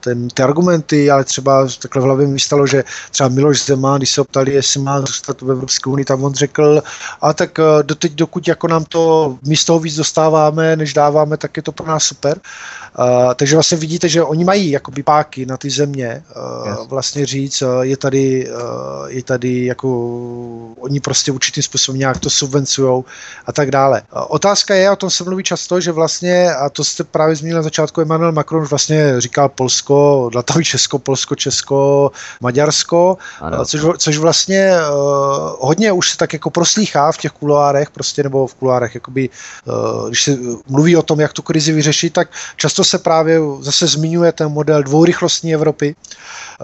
ten, 0.00 0.28
ty 0.28 0.42
argumenty, 0.42 1.10
ale 1.10 1.24
třeba 1.24 1.66
takhle 1.82 2.02
v 2.02 2.04
hlavě 2.04 2.26
mi 2.26 2.40
stalo, 2.40 2.66
že 2.66 2.84
třeba 3.10 3.28
Miloš 3.28 3.64
Zeman, 3.64 3.98
když 3.98 4.10
se 4.10 4.20
optali, 4.20 4.54
jestli 4.54 4.80
má 4.80 5.00
zůstat 5.00 5.42
v 5.42 5.50
Evropské 5.50 5.90
unii, 5.90 6.04
tak 6.04 6.20
on 6.20 6.34
řekl, 6.34 6.82
a 7.20 7.32
tak 7.32 7.58
doteď, 7.82 8.12
dokud 8.12 8.48
jako 8.48 8.68
nám 8.68 8.84
to 8.84 9.36
místo 9.42 9.78
víc 9.78 9.96
dostáváme, 9.96 10.76
než 10.76 10.94
dáváme, 10.94 11.36
tak 11.36 11.56
je 11.56 11.62
to 11.62 11.72
pro 11.72 11.86
nás 11.86 12.04
super. 12.04 12.40
Uh, 12.98 13.34
takže 13.34 13.56
vlastně 13.56 13.78
vidíte, 13.78 14.08
že 14.08 14.22
oni 14.22 14.44
mají 14.44 14.70
jakoby 14.70 15.02
páky 15.02 15.46
na 15.46 15.56
ty 15.56 15.70
země 15.70 16.24
uh, 16.36 16.68
yes. 16.68 16.78
vlastně 16.88 17.26
říct, 17.26 17.62
uh, 17.62 17.80
je 17.80 17.96
tady, 17.96 18.50
uh, 18.50 19.06
je 19.06 19.22
tady 19.22 19.64
jako 19.64 19.88
oni 20.80 21.00
prostě 21.00 21.32
určitým 21.32 21.62
způsobem 21.62 21.98
nějak 21.98 22.18
to 22.20 22.30
subvencujou 22.30 23.04
a 23.46 23.52
tak 23.52 23.70
dále. 23.70 24.02
Uh, 24.12 24.22
otázka 24.28 24.74
je, 24.74 24.90
o 24.90 24.96
tom 24.96 25.10
se 25.10 25.24
mluví 25.24 25.42
často, 25.42 25.80
že 25.80 25.92
vlastně, 25.92 26.54
a 26.54 26.68
to 26.70 26.84
jste 26.84 27.04
právě 27.04 27.36
zmínil 27.36 27.56
na 27.56 27.62
začátku, 27.62 28.00
Emmanuel 28.00 28.32
Macron 28.32 28.64
vlastně 28.64 29.20
říkal 29.36 29.48
Polsko, 29.48 30.28
dlataví 30.32 30.64
Česko, 30.64 30.98
Polsko, 30.98 31.34
Česko, 31.34 32.10
Maďarsko, 32.40 33.16
což, 33.64 33.80
což 33.98 34.18
vlastně 34.18 34.72
uh, 34.72 34.88
hodně 35.60 35.92
už 35.92 36.10
se 36.10 36.16
tak 36.16 36.32
jako 36.32 36.50
proslýchá 36.50 37.12
v 37.12 37.18
těch 37.18 37.32
kuloárech, 37.32 37.90
prostě 37.90 38.22
nebo 38.22 38.46
v 38.46 38.54
kuloárech, 38.54 38.94
jakoby, 38.94 39.28
uh, 39.64 40.08
když 40.08 40.24
se 40.24 40.38
mluví 40.68 40.96
o 40.96 41.02
tom, 41.02 41.20
jak 41.20 41.32
tu 41.32 41.42
krizi 41.42 41.72
vyřešit, 41.72 42.12
tak 42.12 42.28
často 42.56 42.84
se 42.84 42.98
právě 42.98 43.40
zase 43.60 43.86
zmiňuje 43.86 44.32
ten 44.32 44.48
model 44.48 44.82
dvourychlostní 44.82 45.54
Evropy. 45.54 45.94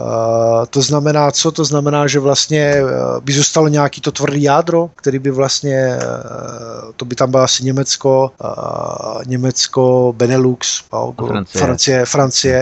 Uh, 0.00 0.64
to 0.70 0.82
znamená 0.82 1.30
co? 1.30 1.52
To 1.52 1.64
znamená, 1.64 2.06
že 2.06 2.20
vlastně 2.20 2.80
uh, 2.82 2.88
by 3.20 3.32
zůstalo 3.32 3.68
nějaký 3.68 4.00
to 4.00 4.12
tvrdý 4.12 4.42
jádro, 4.42 4.90
který 4.96 5.18
by 5.18 5.30
vlastně, 5.30 5.98
uh, 6.00 6.92
to 6.96 7.04
by 7.04 7.14
tam 7.14 7.30
bylo 7.30 7.42
asi 7.42 7.64
Německo, 7.64 8.30
Německo, 9.26 10.14
Benelux, 10.16 10.82
Francie. 11.16 11.64
Francie, 11.64 12.06
Francie 12.06 12.61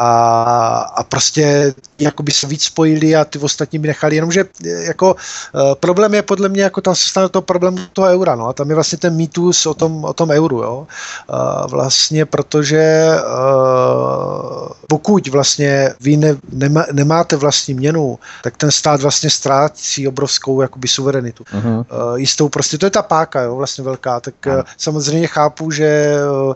a, 0.00 0.90
a 0.96 1.04
prostě 1.04 1.74
jako 1.98 2.22
by 2.22 2.32
se 2.32 2.46
víc 2.46 2.64
spojili 2.64 3.16
a 3.16 3.24
ty 3.24 3.38
ostatní 3.38 3.78
by 3.78 3.88
nechali, 3.88 4.16
jenomže 4.16 4.44
jako 4.64 5.16
problém 5.80 6.14
je 6.14 6.22
podle 6.22 6.48
mě, 6.48 6.62
jako 6.62 6.80
tam 6.80 6.94
se 6.94 7.08
stane 7.08 7.28
to 7.28 7.42
problém 7.42 7.76
toho 7.92 8.08
eura, 8.08 8.34
no 8.34 8.48
a 8.48 8.52
tam 8.52 8.68
je 8.68 8.74
vlastně 8.74 8.98
ten 8.98 9.16
mýtus 9.16 9.66
o 9.66 9.74
tom, 9.74 10.04
o 10.04 10.12
tom 10.12 10.30
euru, 10.30 10.62
jo. 10.62 10.86
Vlastně 11.68 12.26
protože 12.26 13.10
pokud 14.88 15.28
vlastně 15.28 15.94
vy 16.00 16.16
ne, 16.16 16.36
nema, 16.52 16.84
nemáte 16.92 17.36
vlastní 17.36 17.74
měnu, 17.74 18.18
tak 18.42 18.56
ten 18.56 18.70
stát 18.70 19.00
vlastně 19.00 19.30
ztrácí 19.30 20.08
obrovskou 20.08 20.62
jakoby 20.62 20.88
suverenitu. 20.88 21.44
Uh-huh. 21.44 21.76
Uh, 21.78 21.84
jistou 22.16 22.48
prostě, 22.48 22.78
to 22.78 22.86
je 22.86 22.90
ta 22.90 23.02
páka, 23.02 23.42
jo, 23.42 23.56
vlastně 23.56 23.84
velká, 23.84 24.20
tak 24.20 24.34
uh, 24.46 24.62
samozřejmě 24.76 25.26
chápu, 25.26 25.70
že 25.70 26.16
uh, 26.30 26.54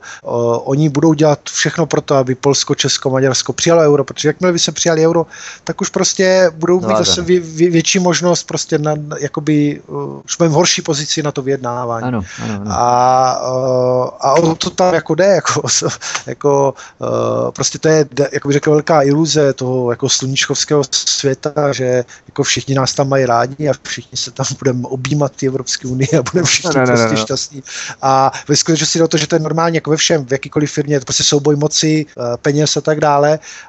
oni 0.64 0.88
budou 0.88 1.14
dělat 1.14 1.38
všechno 1.44 1.86
pro 1.86 2.00
to, 2.00 2.16
aby 2.16 2.34
Polsko, 2.34 2.74
Česko, 2.74 3.10
Maďarsko 3.10 3.34
přijalo 3.52 3.82
euro, 3.82 4.05
protože 4.05 4.28
jakmile 4.28 4.52
by 4.52 4.59
se 4.59 4.73
přijali 4.73 5.06
euro, 5.06 5.27
tak 5.65 5.81
už 5.81 5.89
prostě 5.89 6.51
budou 6.55 6.81
mít 6.81 6.97
zase 6.97 7.23
vě, 7.23 7.40
vě, 7.40 7.70
větší 7.70 7.98
možnost 7.98 8.44
prostě 8.44 8.78
na, 8.78 8.94
jakoby, 9.20 9.81
uh, 9.86 10.20
už 10.24 10.36
budeme 10.36 10.52
v 10.52 10.56
horší 10.56 10.82
pozici 10.82 11.23
na 11.23 11.32
to 11.32 11.43
vyjednávání. 11.43 12.06
Ano, 12.06 12.23
ano, 12.43 12.55
ano. 12.55 12.70
A, 12.70 13.52
uh, 13.52 14.09
a 14.20 14.32
o 14.32 14.55
to 14.55 14.70
tam 14.70 14.94
jako 14.94 15.15
jde, 15.15 15.24
jako, 15.24 15.62
jako 16.27 16.74
uh, 16.98 17.51
prostě 17.51 17.78
to 17.78 17.89
je, 17.89 18.06
jako 18.32 18.48
bych 18.48 18.55
řekl, 18.55 18.70
velká 18.70 19.02
iluze 19.02 19.52
toho 19.52 19.90
jako 19.90 20.09
sluníčkovského 20.09 20.82
světa, 20.90 21.73
že 21.73 22.05
jako 22.27 22.43
všichni 22.43 22.74
nás 22.74 22.94
tam 22.94 23.09
mají 23.09 23.27
rádi 23.27 23.69
a 23.69 23.73
všichni 23.82 24.19
se 24.19 24.31
tam 24.31 24.47
budeme 24.59 24.81
objímat 24.82 25.32
ty 25.36 25.47
Evropské 25.47 25.89
unie 25.89 26.09
a 26.19 26.23
budeme 26.23 26.47
všichni 26.47 26.70
no, 26.74 26.81
no, 26.81 26.86
prostě 26.86 27.06
no, 27.06 27.12
no. 27.12 27.16
šťastní. 27.16 27.62
A 28.02 28.32
ve 28.48 28.56
skutečnosti 28.56 28.98
jde 28.98 29.05
o 29.05 29.09
to, 29.09 29.16
že 29.16 29.27
to 29.27 29.35
je 29.35 29.40
normálně 29.40 29.77
jako 29.77 29.90
ve 29.90 29.97
všem, 29.97 30.27
v 30.27 30.32
jakýkoliv 30.32 30.73
firmě, 30.73 30.94
je 30.94 31.01
to 31.01 31.05
prostě 31.05 31.24
souboj 31.24 31.56
moci, 31.56 32.06
eh, 32.09 32.36
peněz 32.36 32.77
a 32.77 32.81
tak 32.81 33.01
dále 33.01 33.14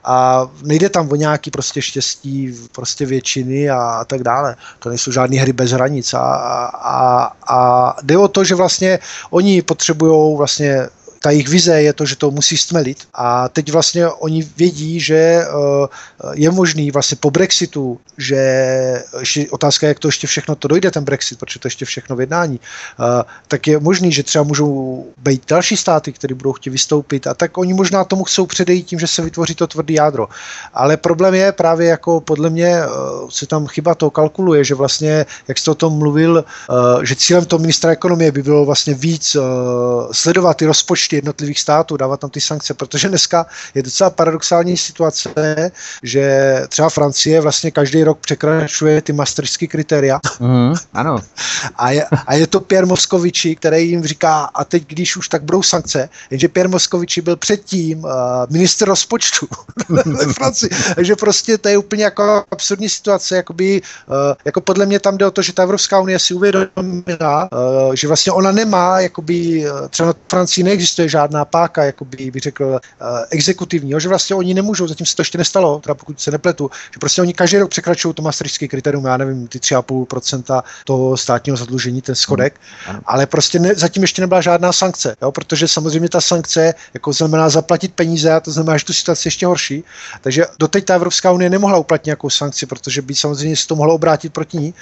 a 0.03 0.47
nejde 0.63 0.89
tam 0.89 1.11
o 1.11 1.15
nějaký 1.15 1.51
prostě 1.51 1.81
štěstí 1.81 2.53
prostě 2.71 3.05
většiny 3.05 3.69
a, 3.69 3.77
a 3.77 4.05
tak 4.05 4.23
dále. 4.23 4.55
To 4.79 4.89
nejsou 4.89 5.11
žádné 5.11 5.37
hry 5.37 5.53
bez 5.53 5.71
hranic 5.71 6.13
a, 6.13 6.19
a, 6.73 7.31
a 7.47 7.57
jde 8.03 8.17
o 8.17 8.27
to, 8.27 8.43
že 8.43 8.55
vlastně 8.55 8.99
oni 9.29 9.61
potřebují 9.61 10.37
vlastně 10.37 10.87
ta 11.25 11.31
jejich 11.31 11.49
vize 11.49 11.81
je 11.81 11.93
to, 11.93 12.05
že 12.05 12.15
to 12.15 12.31
musí 12.31 12.57
stmelit 12.57 12.97
a 13.13 13.49
teď 13.49 13.71
vlastně 13.71 14.07
oni 14.07 14.49
vědí, 14.57 14.99
že 14.99 15.41
je 16.33 16.51
možný 16.51 16.91
vlastně 16.91 17.17
po 17.17 17.31
Brexitu, 17.31 17.99
že 18.17 18.35
ještě 19.19 19.49
otázka 19.49 19.87
je, 19.87 19.89
jak 19.89 19.99
to 19.99 20.07
ještě 20.07 20.27
všechno 20.27 20.55
to 20.55 20.67
dojde, 20.67 20.91
ten 20.91 21.03
Brexit, 21.03 21.39
protože 21.39 21.59
to 21.59 21.67
ještě 21.67 21.85
všechno 21.85 22.15
v 22.15 22.19
jednání, 22.19 22.59
tak 23.47 23.67
je 23.67 23.79
možný, 23.79 24.11
že 24.11 24.23
třeba 24.23 24.43
můžou 24.43 25.05
být 25.17 25.43
další 25.49 25.77
státy, 25.77 26.13
které 26.13 26.35
budou 26.35 26.53
chtít 26.53 26.69
vystoupit 26.69 27.27
a 27.27 27.33
tak 27.33 27.57
oni 27.57 27.73
možná 27.73 28.03
tomu 28.03 28.23
chcou 28.23 28.45
předejít 28.45 28.83
tím, 28.85 28.99
že 28.99 29.07
se 29.07 29.21
vytvoří 29.21 29.55
to 29.55 29.67
tvrdý 29.67 29.93
jádro. 29.93 30.27
Ale 30.73 30.97
problém 30.97 31.33
je 31.33 31.51
právě 31.51 31.87
jako 31.87 32.21
podle 32.21 32.49
mě 32.49 32.77
se 33.29 33.47
tam 33.47 33.67
chyba 33.67 33.95
to 33.95 34.09
kalkuluje, 34.09 34.63
že 34.63 34.75
vlastně, 34.75 35.25
jak 35.47 35.57
jste 35.57 35.71
o 35.71 35.75
tom 35.75 35.97
mluvil, 35.97 36.45
že 37.03 37.15
cílem 37.15 37.45
toho 37.45 37.59
ministra 37.59 37.91
ekonomie 37.91 38.31
by 38.31 38.43
bylo 38.43 38.65
vlastně 38.65 38.93
víc 38.93 39.37
sledovat 40.11 40.57
ty 40.57 40.65
rozpočty 40.65 41.14
jednotlivých 41.15 41.59
států, 41.59 41.97
dávat 41.97 42.19
tam 42.19 42.29
ty 42.29 42.41
sankce, 42.41 42.73
protože 42.73 43.09
dneska 43.09 43.45
je 43.75 43.83
docela 43.83 44.09
paradoxální 44.09 44.77
situace, 44.77 45.71
že 46.03 46.55
třeba 46.69 46.89
Francie 46.89 47.41
vlastně 47.41 47.71
každý 47.71 48.03
rok 48.03 48.19
překračuje 48.19 49.01
ty 49.01 49.13
masterské 49.13 49.67
kritéria. 49.67 50.19
Mm, 50.39 50.73
ano. 50.93 51.17
A 51.75 51.91
je, 51.91 52.05
a 52.27 52.33
je 52.33 52.47
to 52.47 52.59
Pierre 52.59 52.87
Moskoviči, 52.87 53.55
který 53.55 53.89
jim 53.89 54.03
říká, 54.03 54.49
a 54.53 54.63
teď 54.63 54.83
když 54.87 55.17
už 55.17 55.29
tak 55.29 55.43
budou 55.43 55.63
sankce, 55.63 56.09
jenže 56.29 56.47
Pierre 56.47 56.69
Moskoviči 56.69 57.21
byl 57.21 57.35
předtím 57.35 58.03
uh, 58.03 58.11
minister 58.49 58.87
rozpočtu 58.87 59.47
ve 59.89 60.33
Francii. 60.33 60.69
Takže 60.95 61.15
prostě 61.15 61.57
to 61.57 61.69
je 61.69 61.77
úplně 61.77 62.03
jako 62.03 62.43
absurdní 62.51 62.89
situace, 62.89 63.35
jakoby, 63.35 63.81
uh, 64.07 64.15
jako 64.45 64.61
podle 64.61 64.85
mě 64.85 64.99
tam 64.99 65.17
jde 65.17 65.25
o 65.25 65.31
to, 65.31 65.41
že 65.41 65.53
ta 65.53 65.63
Evropská 65.63 65.99
unie 65.99 66.19
si 66.19 66.33
uvědomila, 66.33 67.49
uh, 67.51 67.93
že 67.93 68.07
vlastně 68.07 68.31
ona 68.31 68.51
nemá, 68.51 68.99
jakoby, 68.99 69.65
třeba 69.89 70.13
Francii 70.29 70.63
neexistuje 70.63 71.04
žádná 71.09 71.45
páka, 71.45 71.83
jakoby 71.83 72.31
bych 72.31 72.41
řekl, 72.41 72.65
uh, 72.65 72.79
exekutivního, 73.29 73.99
že 73.99 74.09
vlastně 74.09 74.35
oni 74.35 74.53
nemůžou, 74.53 74.87
zatím 74.87 75.05
se 75.05 75.15
to 75.15 75.21
ještě 75.21 75.37
nestalo, 75.37 75.79
teda 75.79 75.93
pokud 75.93 76.21
se 76.21 76.31
nepletu, 76.31 76.71
že 76.93 76.99
prostě 76.99 77.21
oni 77.21 77.33
každý 77.33 77.57
rok 77.57 77.69
překračují 77.69 78.13
to 78.13 78.21
maastrichtské 78.21 78.67
kritérium, 78.67 79.05
já 79.05 79.17
nevím, 79.17 79.47
ty 79.47 79.59
3,5% 79.59 80.63
toho 80.85 81.17
státního 81.17 81.57
zadlužení, 81.57 82.01
ten 82.01 82.15
schodek, 82.15 82.59
hmm. 82.85 83.01
ale 83.05 83.25
prostě 83.25 83.59
ne, 83.59 83.75
zatím 83.75 84.03
ještě 84.03 84.21
nebyla 84.21 84.41
žádná 84.41 84.71
sankce, 84.71 85.15
jo, 85.21 85.31
protože 85.31 85.67
samozřejmě 85.67 86.09
ta 86.09 86.21
sankce 86.21 86.73
jako 86.93 87.13
znamená 87.13 87.49
zaplatit 87.49 87.93
peníze 87.93 88.31
a 88.31 88.39
to 88.39 88.51
znamená, 88.51 88.77
že 88.77 88.85
tu 88.85 88.93
situaci 88.93 89.27
ještě 89.27 89.45
horší. 89.45 89.83
Takže 90.21 90.45
doteď 90.59 90.85
ta 90.85 90.95
Evropská 90.95 91.31
unie 91.31 91.49
nemohla 91.49 91.77
uplatnit 91.77 92.05
nějakou 92.05 92.29
sankci, 92.29 92.65
protože 92.65 93.01
by 93.01 93.15
samozřejmě 93.15 93.55
se 93.55 93.67
to 93.67 93.75
mohlo 93.75 93.93
obrátit 93.93 94.33
proti 94.33 94.57
ní. 94.57 94.73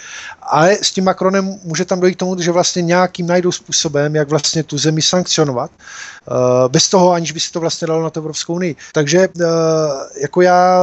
Ale 0.41 0.77
s 0.81 0.91
tím 0.91 1.03
Macronem 1.03 1.59
může 1.63 1.85
tam 1.85 1.99
dojít 1.99 2.15
k 2.15 2.19
tomu, 2.19 2.41
že 2.41 2.51
vlastně 2.51 2.81
nějakým 2.81 3.27
najdou 3.27 3.51
způsobem, 3.51 4.15
jak 4.15 4.29
vlastně 4.29 4.63
tu 4.63 4.77
zemi 4.77 5.01
sankcionovat, 5.01 5.71
eh, 5.71 6.12
bez 6.67 6.89
toho, 6.89 7.11
aniž 7.11 7.31
by 7.31 7.39
se 7.39 7.51
to 7.51 7.59
vlastně 7.59 7.87
dalo 7.87 8.03
na 8.03 8.09
tu 8.09 8.19
Evropskou 8.19 8.53
unii. 8.53 8.75
Takže 8.93 9.19
eh, 9.19 9.45
jako 10.21 10.41
já 10.41 10.81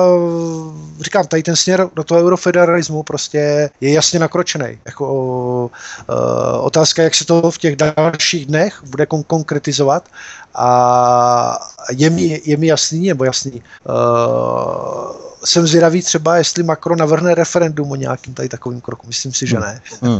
říkám, 1.00 1.26
tady 1.26 1.42
ten 1.42 1.56
směr 1.56 1.88
do 1.94 2.04
toho 2.04 2.20
eurofederalismu 2.20 3.02
prostě 3.02 3.70
je 3.80 3.92
jasně 3.92 4.18
nakročený. 4.18 4.78
Jako, 4.86 5.70
eh, 6.00 6.58
otázka, 6.58 7.02
jak 7.02 7.14
se 7.14 7.24
to 7.24 7.50
v 7.50 7.58
těch 7.58 7.76
dalších 7.76 8.46
dnech 8.46 8.82
bude 8.90 9.04
kon- 9.04 9.24
konkretizovat 9.26 10.08
a 10.54 11.58
je 11.90 12.10
mi, 12.10 12.40
je 12.44 12.56
mi 12.56 12.66
jasný, 12.66 13.08
nebo 13.08 13.24
jasný, 13.24 13.62
uh, 13.88 15.30
jsem 15.44 15.66
zvědavý 15.66 16.02
třeba, 16.02 16.36
jestli 16.36 16.62
Macron 16.62 16.98
navrhne 16.98 17.34
referendum 17.34 17.90
o 17.90 17.96
nějakým 17.96 18.34
tady 18.34 18.48
takovým 18.48 18.80
kroku. 18.80 19.06
Myslím 19.06 19.32
si, 19.32 19.46
že 19.46 19.60
ne. 19.60 19.80
Hmm. 20.02 20.18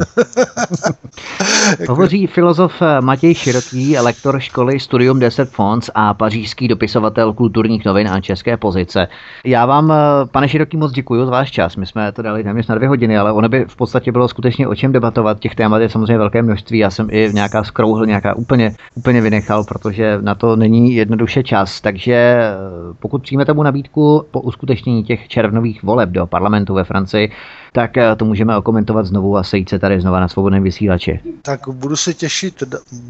Hovoří 1.89 2.27
filozof 2.27 2.73
eh, 2.83 3.01
Matěj 3.01 3.35
Široký, 3.35 3.99
lektor 3.99 4.41
školy 4.41 4.81
Studium 4.81 5.19
10 5.19 5.51
Fons 5.51 5.91
a 5.95 6.15
pařížský 6.15 6.69
dopisovatel 6.69 7.33
kulturních 7.33 7.85
novin 7.85 8.09
a 8.09 8.21
české 8.21 8.57
pozice. 8.57 9.09
Já 9.45 9.67
vám, 9.67 9.93
eh, 9.93 9.97
pane 10.33 10.49
Široký, 10.49 10.77
moc 10.77 10.93
děkuji 10.93 11.25
za 11.25 11.31
váš 11.31 11.51
čas. 11.51 11.77
My 11.77 11.87
jsme 11.87 12.13
to 12.13 12.23
dali 12.23 12.45
téměř 12.45 12.67
na 12.67 12.75
dvě 12.75 12.89
hodiny, 12.89 13.19
ale 13.19 13.33
ono 13.33 13.49
by 13.49 13.65
v 13.69 13.77
podstatě 13.77 14.13
bylo 14.13 14.29
skutečně 14.29 14.69
o 14.69 14.75
čem 14.75 14.93
debatovat. 14.93 15.39
Těch 15.39 15.55
témat 15.55 15.79
je 15.79 15.89
samozřejmě 15.89 16.19
velké 16.19 16.43
množství. 16.43 16.79
Já 16.79 16.91
jsem 16.91 17.09
i 17.11 17.31
nějaká 17.33 17.65
skrouhl, 17.65 18.07
nějaká 18.07 18.35
úplně, 18.35 18.75
úplně 18.95 19.21
vynechal, 19.21 19.65
protože 19.65 20.19
na 20.21 20.35
to 20.35 20.57
není 20.57 20.95
jednoduše 20.95 21.43
čas. 21.43 21.81
Takže 21.81 22.15
eh, 22.15 22.55
pokud 22.99 23.23
přijmete 23.23 23.53
mu 23.53 23.63
nabídku 23.63 24.25
po 24.31 24.41
uskutečnění 24.41 25.05
těch 25.05 25.29
červnových 25.29 25.83
voleb 25.83 26.11
do 26.11 26.27
parlamentu 26.27 26.75
ve 26.75 26.85
Francii, 26.85 27.33
tak 27.73 27.97
eh, 27.97 28.17
to 28.17 28.25
můžeme 28.25 28.57
okomentovat 28.57 29.07
znovu 29.07 29.37
a 29.37 29.43
sejít 29.43 29.69
se 29.69 29.79
tady 29.79 30.01
znova 30.01 30.21
na 30.21 30.29
svobodném 30.29 30.63
vysílači. 30.63 31.21
Tak 31.43 31.61
budu 31.69 31.97
se 31.97 32.15
těšit 32.15 32.63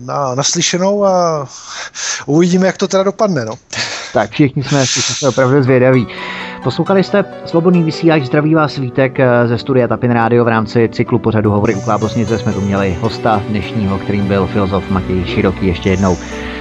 na 0.04 0.34
naslyšenou 0.34 1.04
a 1.04 1.46
uvidíme, 2.26 2.66
jak 2.66 2.76
to 2.76 2.88
teda 2.88 3.02
dopadne. 3.02 3.44
No. 3.44 3.54
Tak 4.12 4.30
všichni 4.30 4.62
jsme, 4.62 4.84
všichni 4.84 5.14
jsme 5.14 5.28
opravdu 5.28 5.62
zvědaví. 5.62 6.06
Poslouchali 6.62 7.04
jste 7.04 7.24
Svobodný 7.46 7.82
vysílač, 7.82 8.22
zdraví 8.22 8.54
vás 8.54 8.78
Vítek 8.78 9.20
eh, 9.20 9.48
ze 9.48 9.58
studia 9.58 9.88
Tapin 9.88 10.10
Radio 10.10 10.44
v 10.44 10.48
rámci 10.48 10.88
cyklu 10.92 11.18
pořadu 11.18 11.50
Hovory 11.50 11.74
u 11.74 11.80
Klábosnice 11.80 12.38
jsme 12.38 12.52
tu 12.52 12.60
měli 12.60 12.96
hosta 13.00 13.42
dnešního, 13.48 13.98
kterým 13.98 14.26
byl 14.26 14.46
filozof 14.46 14.90
Matěj 14.90 15.24
Široký 15.24 15.66
ještě 15.66 15.90
jednou. 15.90 16.16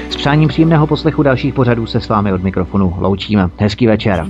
S 0.10 0.16
přáním 0.16 0.50
příjemného 0.50 0.88
poslechu 0.88 1.24
dalších 1.24 1.54
pořadů 1.54 1.86
se 1.86 2.02
s 2.02 2.10
vámi 2.10 2.34
od 2.34 2.44
mikrofonu 2.44 2.96
loučíme. 2.98 3.50
Hezký 3.58 3.88
večer. 3.88 4.29